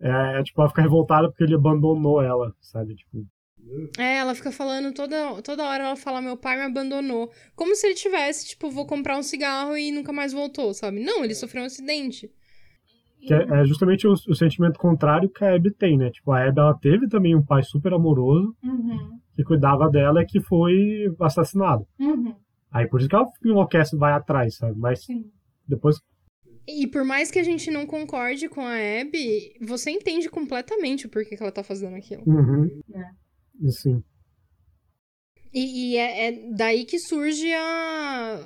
é, 0.00 0.42
tipo, 0.42 0.60
ela 0.60 0.70
fica 0.70 0.82
revoltada 0.82 1.28
porque 1.28 1.44
ele 1.44 1.54
abandonou 1.54 2.22
ela, 2.22 2.54
sabe? 2.60 2.94
Tipo. 2.94 3.26
É, 3.98 4.18
ela 4.18 4.34
fica 4.34 4.50
falando 4.50 4.92
toda, 4.92 5.40
toda 5.42 5.64
hora, 5.64 5.84
ela 5.84 5.96
fala, 5.96 6.20
meu 6.20 6.36
pai 6.36 6.56
me 6.56 6.64
abandonou. 6.64 7.30
Como 7.54 7.74
se 7.74 7.86
ele 7.86 7.94
tivesse, 7.94 8.48
tipo, 8.48 8.70
vou 8.70 8.86
comprar 8.86 9.16
um 9.16 9.22
cigarro 9.22 9.76
e 9.76 9.92
nunca 9.92 10.12
mais 10.12 10.32
voltou, 10.32 10.74
sabe? 10.74 11.00
Não, 11.00 11.24
ele 11.24 11.34
sofreu 11.34 11.62
um 11.62 11.66
acidente. 11.66 12.30
Que 13.20 13.34
é, 13.34 13.60
é 13.60 13.64
justamente 13.64 14.06
o, 14.06 14.12
o, 14.12 14.34
sentimento 14.34 14.78
contrário 14.78 15.28
que 15.28 15.44
a 15.44 15.54
Abby 15.54 15.70
tem, 15.70 15.98
né? 15.98 16.10
Tipo, 16.10 16.32
a 16.32 16.42
Abby, 16.42 16.58
ela 16.58 16.74
teve 16.74 17.08
também 17.08 17.36
um 17.36 17.44
pai 17.44 17.62
super 17.62 17.92
amoroso 17.92 18.56
uhum. 18.62 19.18
que 19.36 19.44
cuidava 19.44 19.90
dela 19.90 20.22
e 20.22 20.26
que 20.26 20.40
foi 20.40 21.14
assassinado. 21.20 21.86
Uhum. 21.98 22.34
Aí 22.72 22.88
por 22.88 23.00
isso 23.00 23.08
que 23.08 23.14
ela 23.14 23.26
enlouquece 23.44 23.94
e 23.94 23.98
vai 23.98 24.12
atrás, 24.12 24.56
sabe? 24.56 24.78
Mas 24.78 25.04
Sim. 25.04 25.30
depois 25.68 25.98
e 26.66 26.86
por 26.86 27.04
mais 27.04 27.30
que 27.30 27.38
a 27.38 27.42
gente 27.42 27.70
não 27.70 27.84
concorde 27.84 28.48
com 28.48 28.60
a 28.60 28.74
Abby, 28.74 29.54
você 29.60 29.90
entende 29.90 30.28
completamente 30.28 31.06
o 31.06 31.08
porquê 31.08 31.36
que 31.36 31.42
ela 31.42 31.50
tá 31.50 31.64
fazendo 31.64 31.96
aquilo. 31.96 32.22
Uhum. 32.26 32.80
É. 32.94 33.19
Sim. 33.68 34.02
E, 35.52 35.92
e 35.92 35.96
é, 35.96 36.28
é, 36.28 36.32
daí 36.52 36.84
que 36.84 36.98
surge 36.98 37.52
a. 37.52 38.40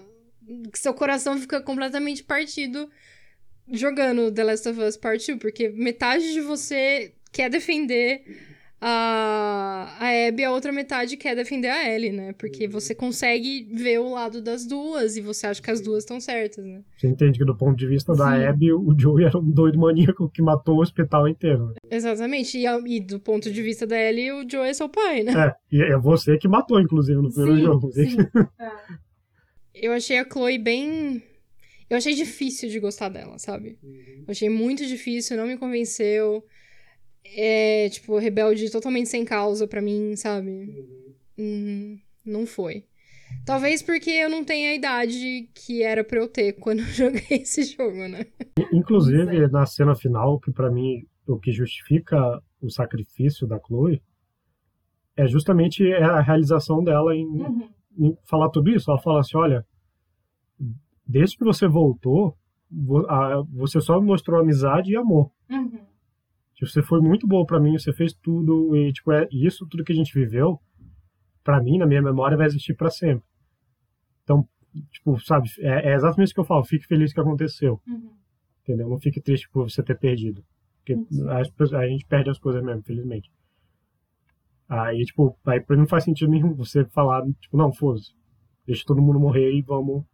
que 0.72 0.78
seu 0.78 0.94
coração 0.94 1.38
fica 1.38 1.60
completamente 1.60 2.22
partido 2.22 2.90
jogando 3.70 4.32
The 4.32 4.44
Last 4.44 4.68
of 4.68 4.80
Us 4.80 4.96
Part 4.96 5.26
2, 5.26 5.38
porque 5.38 5.68
metade 5.68 6.32
de 6.32 6.40
você 6.40 7.14
quer 7.32 7.50
defender 7.50 8.24
a, 8.86 9.96
a 9.98 10.28
Abby, 10.28 10.44
a 10.44 10.50
outra 10.50 10.70
metade 10.70 11.16
quer 11.16 11.34
defender 11.34 11.68
a 11.68 11.90
Ellie, 11.90 12.12
né? 12.12 12.34
Porque 12.34 12.68
você 12.68 12.94
consegue 12.94 13.66
ver 13.72 13.98
o 13.98 14.12
lado 14.12 14.42
das 14.42 14.66
duas 14.66 15.16
e 15.16 15.22
você 15.22 15.46
acha 15.46 15.62
que 15.62 15.70
as 15.70 15.80
duas 15.80 16.02
estão 16.02 16.20
certas, 16.20 16.66
né? 16.66 16.82
Você 16.94 17.08
entende 17.08 17.38
que 17.38 17.46
do 17.46 17.56
ponto 17.56 17.78
de 17.78 17.86
vista 17.86 18.14
da 18.14 18.36
Sim. 18.36 18.44
Abby, 18.44 18.74
o 18.74 18.94
Joey 18.94 19.24
era 19.24 19.38
um 19.38 19.50
doido 19.50 19.78
maníaco 19.78 20.28
que 20.28 20.42
matou 20.42 20.76
o 20.76 20.82
hospital 20.82 21.26
inteiro. 21.26 21.68
Né? 21.68 21.74
Exatamente. 21.90 22.58
E, 22.58 22.66
e, 22.66 23.00
do 23.00 23.18
ponto 23.18 23.50
de 23.50 23.62
vista 23.62 23.86
da 23.86 23.98
Ellie, 23.98 24.32
o 24.32 24.46
Joey 24.46 24.68
é 24.68 24.74
seu 24.74 24.90
pai, 24.90 25.22
né? 25.22 25.32
É, 25.32 25.54
e 25.74 25.82
é 25.82 25.96
você 25.96 26.36
que 26.36 26.46
matou, 26.46 26.78
inclusive, 26.78 27.22
no 27.22 27.32
primeiro 27.32 27.56
sim, 27.56 27.64
jogo. 27.64 27.90
Sim. 27.90 28.16
é. 28.60 29.86
Eu 29.86 29.92
achei 29.92 30.18
a 30.18 30.28
Chloe 30.30 30.58
bem... 30.58 31.22
Eu 31.88 31.96
achei 31.96 32.14
difícil 32.14 32.68
de 32.68 32.78
gostar 32.80 33.08
dela, 33.08 33.38
sabe? 33.38 33.78
Eu 33.82 34.26
achei 34.28 34.50
muito 34.50 34.84
difícil, 34.84 35.38
não 35.38 35.46
me 35.46 35.56
convenceu 35.56 36.44
é, 37.24 37.88
tipo, 37.88 38.18
rebelde 38.18 38.70
totalmente 38.70 39.08
sem 39.08 39.24
causa 39.24 39.66
para 39.66 39.80
mim, 39.80 40.14
sabe? 40.16 40.50
Uhum. 41.38 41.98
Não 42.24 42.46
foi. 42.46 42.84
Talvez 43.44 43.82
porque 43.82 44.10
eu 44.10 44.30
não 44.30 44.44
tenho 44.44 44.70
a 44.70 44.74
idade 44.74 45.48
que 45.54 45.82
era 45.82 46.04
pra 46.04 46.18
eu 46.18 46.28
ter 46.28 46.54
quando 46.60 46.80
eu 46.80 46.86
joguei 46.86 47.38
esse 47.38 47.64
jogo, 47.64 48.08
né? 48.08 48.26
Inclusive, 48.72 49.48
na 49.48 49.66
cena 49.66 49.94
final, 49.94 50.38
que 50.38 50.52
para 50.52 50.70
mim 50.70 51.06
o 51.26 51.38
que 51.38 51.52
justifica 51.52 52.18
o 52.60 52.70
sacrifício 52.70 53.46
da 53.46 53.58
Chloe 53.58 54.02
é 55.16 55.26
justamente 55.26 55.84
a 55.92 56.20
realização 56.20 56.82
dela 56.82 57.14
em, 57.14 57.26
uhum. 57.26 57.68
em 57.98 58.16
falar 58.24 58.50
tudo 58.50 58.70
isso. 58.70 58.90
Ela 58.90 59.00
fala 59.00 59.20
assim: 59.20 59.36
olha, 59.36 59.64
desde 61.06 61.36
que 61.36 61.44
você 61.44 61.68
voltou, 61.68 62.36
você 63.52 63.80
só 63.80 64.00
mostrou 64.00 64.40
amizade 64.40 64.92
e 64.92 64.96
amor. 64.96 65.30
Uhum. 65.50 65.80
Você 66.66 66.82
foi 66.82 67.00
muito 67.00 67.26
boa 67.26 67.44
para 67.46 67.60
mim, 67.60 67.78
você 67.78 67.92
fez 67.92 68.12
tudo 68.12 68.76
e 68.76 68.92
tipo 68.92 69.12
é 69.12 69.28
isso 69.30 69.66
tudo 69.66 69.84
que 69.84 69.92
a 69.92 69.96
gente 69.96 70.12
viveu, 70.14 70.60
para 71.42 71.62
mim 71.62 71.78
na 71.78 71.86
minha 71.86 72.02
memória 72.02 72.36
vai 72.36 72.46
existir 72.46 72.74
para 72.74 72.90
sempre. 72.90 73.24
Então, 74.22 74.48
tipo, 74.90 75.18
sabe, 75.20 75.48
é, 75.58 75.90
é, 75.90 75.94
exatamente 75.94 76.28
isso 76.28 76.34
que 76.34 76.40
eu 76.40 76.44
falo. 76.44 76.64
Fique 76.64 76.86
feliz 76.86 77.12
que 77.12 77.20
aconteceu, 77.20 77.80
uhum. 77.86 78.12
entendeu? 78.62 78.88
Não 78.88 78.98
fique 78.98 79.20
triste 79.20 79.48
por 79.50 79.68
você 79.68 79.82
ter 79.82 79.98
perdido, 79.98 80.44
porque 80.78 80.94
a, 81.28 81.78
a, 81.78 81.88
gente 81.88 82.06
perde 82.06 82.30
as 82.30 82.38
coisas 82.38 82.62
mesmo, 82.62 82.82
felizmente. 82.82 83.30
Aí, 84.68 85.04
tipo, 85.04 85.38
aí 85.44 85.60
pra 85.60 85.76
mim 85.76 85.82
não 85.82 85.88
faz 85.88 86.04
sentido 86.04 86.30
nenhum 86.30 86.54
você 86.54 86.84
falar, 86.86 87.22
tipo, 87.40 87.56
não, 87.56 87.72
foda-se, 87.72 88.14
deixa 88.66 88.84
todo 88.86 89.02
mundo 89.02 89.20
morrer 89.20 89.52
e 89.52 89.62
vamos 89.62 90.04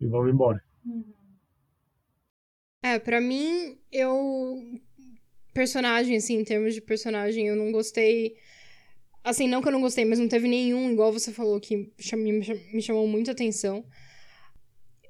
e 0.00 0.06
vamos 0.06 0.32
embora. 0.32 0.62
Uhum. 0.84 1.20
É, 2.82 2.98
pra 2.98 3.20
mim, 3.20 3.78
eu 3.92 4.56
personagem, 5.52 6.16
assim, 6.16 6.34
em 6.34 6.44
termos 6.44 6.74
de 6.74 6.80
personagem, 6.80 7.46
eu 7.48 7.56
não 7.56 7.72
gostei. 7.72 8.36
Assim, 9.22 9.46
não 9.46 9.60
que 9.60 9.68
eu 9.68 9.72
não 9.72 9.80
gostei, 9.80 10.04
mas 10.04 10.18
não 10.18 10.28
teve 10.28 10.48
nenhum, 10.48 10.90
igual 10.92 11.12
você 11.12 11.30
falou, 11.30 11.60
que 11.60 11.92
me 12.72 12.82
chamou 12.82 13.06
muita 13.06 13.32
atenção. 13.32 13.84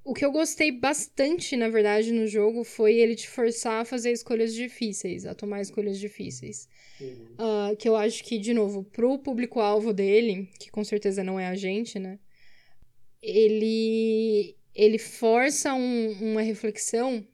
O 0.03 0.15
que 0.15 0.25
eu 0.25 0.33
gostei 0.33 0.73
bastante, 0.73 1.57
na 1.57 1.69
verdade, 1.69 2.11
no 2.11 2.27
jogo 2.27 2.65
foi 2.65 2.95
ele 2.95 3.15
te 3.15 3.29
forçar 3.29 3.83
a 3.83 3.85
fazer 3.85 4.11
escolhas 4.11 4.55
difíceis, 4.55 5.27
a 5.27 5.35
tomar 5.35 5.61
escolhas 5.61 5.99
difíceis. 5.99 6.69
Uhum. 7.01 7.27
Uh, 7.39 7.77
que 7.77 7.89
eu 7.89 7.95
acho 7.95 8.25
que, 8.25 8.39
de 8.39 8.53
novo, 8.53 8.83
pro 8.83 9.19
público-alvo 9.19 9.93
dele, 9.93 10.49
que 10.59 10.71
com 10.71 10.83
certeza 10.83 11.23
não 11.23 11.39
é 11.39 11.47
a 11.47 11.55
gente, 11.55 11.99
né? 11.99 12.19
Ele, 13.23 14.57
ele 14.75 14.99
força 14.99 15.75
um, 15.75 16.13
uma 16.21 16.41
reflexão 16.41 17.25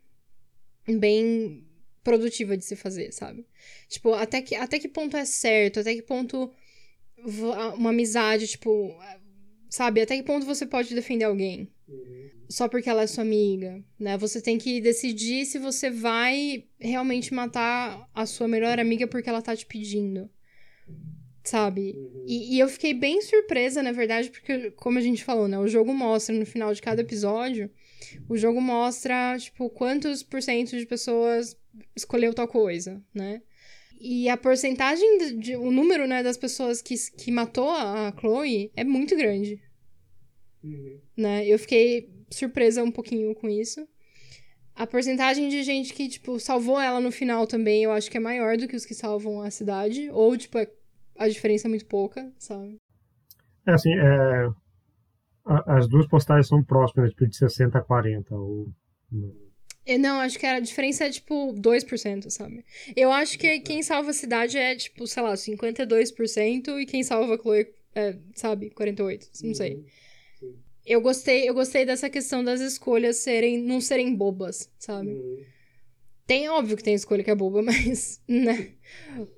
bem 0.87 1.66
produtiva 2.07 2.57
de 2.57 2.65
se 2.65 2.77
fazer, 2.77 3.11
sabe? 3.11 3.45
Tipo, 3.89 4.15
até 4.15 4.41
que, 4.41 4.55
até 4.55 4.79
que 4.79 4.87
ponto 4.87 5.17
é 5.17 5.25
certo, 5.25 5.81
até 5.81 5.93
que 5.93 6.03
ponto 6.03 6.53
uma 7.77 7.91
amizade, 7.91 8.47
tipo, 8.47 8.95
sabe? 9.69 10.01
Até 10.01 10.17
que 10.17 10.23
ponto 10.23 10.47
você 10.47 10.65
pode 10.65 10.95
defender 10.95 11.25
alguém 11.25 11.69
uhum. 11.89 12.31
só 12.49 12.69
porque 12.69 12.89
ela 12.89 13.03
é 13.03 13.09
sua 13.09 13.25
amiga, 13.25 13.83
né? 13.99 14.17
Você 14.19 14.41
tem 14.41 14.57
que 14.57 14.81
decidir 14.81 15.47
se 15.47 15.59
você 15.59 15.91
vai 15.91 16.63
realmente 16.79 17.35
matar 17.35 18.09
a 18.15 18.25
sua 18.25 18.47
melhor 18.47 18.79
amiga 18.79 19.09
porque 19.09 19.29
ela 19.29 19.43
tá 19.43 19.57
te 19.57 19.67
pedindo. 19.67 20.31
sabe? 21.43 21.93
E, 22.25 22.55
e 22.55 22.59
eu 22.61 22.69
fiquei 22.69 22.95
bem 22.95 23.21
surpresa, 23.21 23.83
na 23.83 23.91
verdade, 23.91 24.31
porque, 24.31 24.71
como 24.73 24.99
a 24.99 25.03
gente 25.03 25.25
falou, 25.25 25.49
né? 25.49 25.59
O 25.59 25.67
jogo 25.67 25.93
mostra 25.93 26.33
no 26.37 26.47
final 26.47 26.73
de 26.73 26.81
cada 26.81 27.03
episódio, 27.03 27.69
o 28.29 28.37
jogo 28.37 28.61
mostra, 28.61 29.37
tipo, 29.39 29.69
quantos 29.71 30.23
por 30.23 30.43
cento 30.43 30.77
de 30.77 30.87
pessoas 30.87 31.57
escolheu 31.95 32.33
tal 32.35 32.49
coisa, 32.49 33.03
né? 33.15 33.43
E 34.01 34.29
a 34.29 34.37
porcentagem, 34.37 35.19
de, 35.19 35.33
de- 35.37 35.57
o 35.57 35.71
número, 35.71 36.07
né, 36.07 36.23
das 36.23 36.37
pessoas 36.37 36.83
que, 36.83 36.95
que 37.17 37.31
matou 37.31 37.71
a 37.71 38.13
Chloe 38.19 38.71
é 38.77 38.85
muito 38.85 39.17
grande, 39.17 39.61
né? 41.17 41.47
Eu 41.47 41.59
fiquei 41.59 42.11
surpresa 42.31 42.83
um 42.83 42.91
pouquinho 42.91 43.35
com 43.35 43.49
isso. 43.49 43.87
A 44.75 44.87
porcentagem 44.87 45.49
de 45.49 45.63
gente 45.63 45.95
que, 45.95 46.09
tipo, 46.09 46.39
salvou 46.39 46.79
ela 46.79 47.01
no 47.01 47.11
final 47.11 47.47
também, 47.47 47.85
eu 47.85 47.93
acho 47.93 48.11
que 48.11 48.17
é 48.19 48.21
maior 48.21 48.57
do 48.59 48.69
que 48.69 48.77
os 48.77 48.85
que 48.85 48.95
salvam 48.95 49.41
a 49.41 49.51
cidade. 49.51 50.11
Ou, 50.11 50.37
tipo, 50.37 50.59
é- 50.59 50.71
a 51.17 51.29
diferença 51.29 51.67
é 51.67 51.71
muito 51.71 51.87
pouca, 51.87 52.31
sabe? 52.39 52.77
É 53.67 53.73
assim, 53.73 53.91
é, 53.95 54.49
a- 55.47 55.77
as 55.79 55.89
duas 55.89 56.07
postagens 56.09 56.49
são 56.49 56.63
próximas, 56.65 57.11
tipo, 57.11 57.27
de 57.27 57.37
60 57.37 57.79
a 57.79 57.83
40. 57.83 58.35
Ou, 58.35 58.69
Eu 59.87 59.99
não, 60.01 60.19
acho 60.21 60.39
que 60.39 60.47
a 60.47 60.59
diferença 60.59 61.05
é, 61.05 61.11
tipo, 61.11 61.53
2%, 61.53 62.29
sabe? 62.31 62.65
Eu 62.97 63.13
acho 63.13 63.39
que 63.39 63.61
quem 63.61 63.83
salva 63.83 64.11
a 64.11 64.15
cidade 64.15 64.59
é, 64.59 64.75
tipo, 64.75 65.07
sei 65.07 65.23
lá, 65.23 65.37
52% 65.37 66.81
e 66.81 66.87
quem 66.87 67.03
salva 67.05 67.35
a 67.35 67.39
Chloe 67.39 67.69
é, 67.95 68.19
sabe, 68.35 68.71
48%, 68.71 69.31
não 69.45 69.55
sei. 69.55 69.85
Eu 70.85 71.01
gostei, 71.01 71.49
eu 71.49 71.55
gostei 71.55 71.85
dessa 71.85 72.09
questão 72.11 72.45
das 72.45 72.61
escolhas 72.61 73.17
serem, 73.17 73.59
não 73.63 73.81
serem 73.81 74.15
bobas, 74.15 74.71
sabe? 74.79 75.17
Tem, 76.27 76.49
óbvio 76.49 76.77
que 76.77 76.83
tem 76.83 76.95
escolha 76.95 77.23
que 77.23 77.31
é 77.31 77.35
boba, 77.35 77.63
mas, 77.63 78.21
né? 78.29 78.73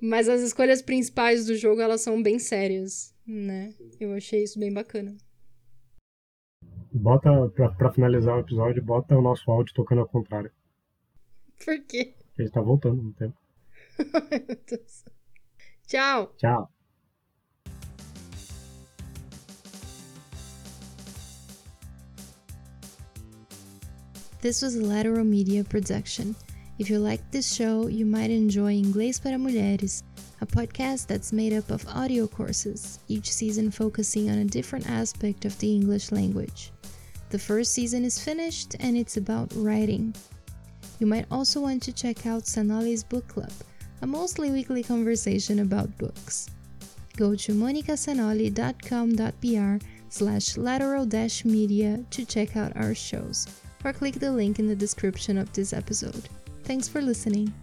Mas 0.01 0.27
as 0.27 0.41
escolhas 0.41 0.81
principais 0.81 1.45
do 1.45 1.55
jogo, 1.55 1.81
elas 1.81 2.01
são 2.01 2.21
bem 2.21 2.39
sérias, 2.39 3.13
né? 3.25 3.73
Eu 3.99 4.13
achei 4.13 4.43
isso 4.43 4.59
bem 4.59 4.73
bacana. 4.73 5.15
Bota, 6.91 7.29
pra, 7.49 7.69
pra 7.69 7.91
finalizar 7.91 8.35
o 8.35 8.39
episódio, 8.39 8.83
bota 8.83 9.15
o 9.17 9.21
nosso 9.21 9.49
áudio 9.51 9.73
tocando 9.73 10.01
ao 10.01 10.07
contrário. 10.07 10.51
Por 11.63 11.79
quê? 11.85 12.15
Ele 12.37 12.49
tá 12.49 12.61
voltando 12.61 13.01
no 13.01 13.13
tempo. 13.13 13.37
Tchau! 15.87 16.33
Tchau. 16.37 16.71
This 24.41 24.61
was 24.61 24.75
a 24.75 24.81
Lateral 24.81 25.25
Media 25.25 25.65
production. 25.65 26.33
If 26.79 26.89
you 26.89 26.99
like 26.99 27.21
this 27.29 27.53
show, 27.53 27.87
you 27.87 28.05
might 28.05 28.31
enjoy 28.31 28.71
Inglês 28.71 29.19
para 29.19 29.37
Mulheres, 29.37 30.03
a 30.39 30.45
podcast 30.45 31.07
that's 31.07 31.33
made 31.33 31.51
up 31.51 31.69
of 31.69 31.85
audio 31.89 32.25
courses, 32.25 32.99
each 33.09 33.29
season 33.33 33.69
focusing 33.69 34.29
on 34.29 34.37
a 34.37 34.45
different 34.45 34.89
aspect 34.89 35.43
of 35.43 35.59
the 35.59 35.75
English 35.75 36.13
language. 36.13 36.71
The 37.29 37.39
first 37.39 37.73
season 37.73 38.03
is 38.03 38.19
finished 38.19 38.75
and 38.79 38.97
it's 38.97 39.17
about 39.17 39.53
writing. 39.55 40.15
You 40.99 41.07
might 41.07 41.25
also 41.29 41.61
want 41.61 41.83
to 41.83 41.93
check 41.93 42.25
out 42.25 42.43
Sanali's 42.43 43.03
Book 43.03 43.27
Club, 43.27 43.51
a 44.01 44.07
mostly 44.07 44.51
weekly 44.51 44.83
conversation 44.83 45.59
about 45.59 45.95
books. 45.97 46.49
Go 47.15 47.35
to 47.35 47.53
monicasanoli.com.br 47.53 49.85
slash 50.09 50.57
lateral 50.57 51.05
dash 51.05 51.45
media 51.45 52.03
to 52.09 52.25
check 52.25 52.57
out 52.57 52.75
our 52.75 52.95
shows 52.95 53.47
or 53.85 53.93
click 53.93 54.15
the 54.15 54.31
link 54.31 54.57
in 54.57 54.67
the 54.67 54.75
description 54.75 55.37
of 55.37 55.53
this 55.53 55.71
episode. 55.71 56.27
Thanks 56.63 56.87
for 56.87 57.01
listening. 57.01 57.53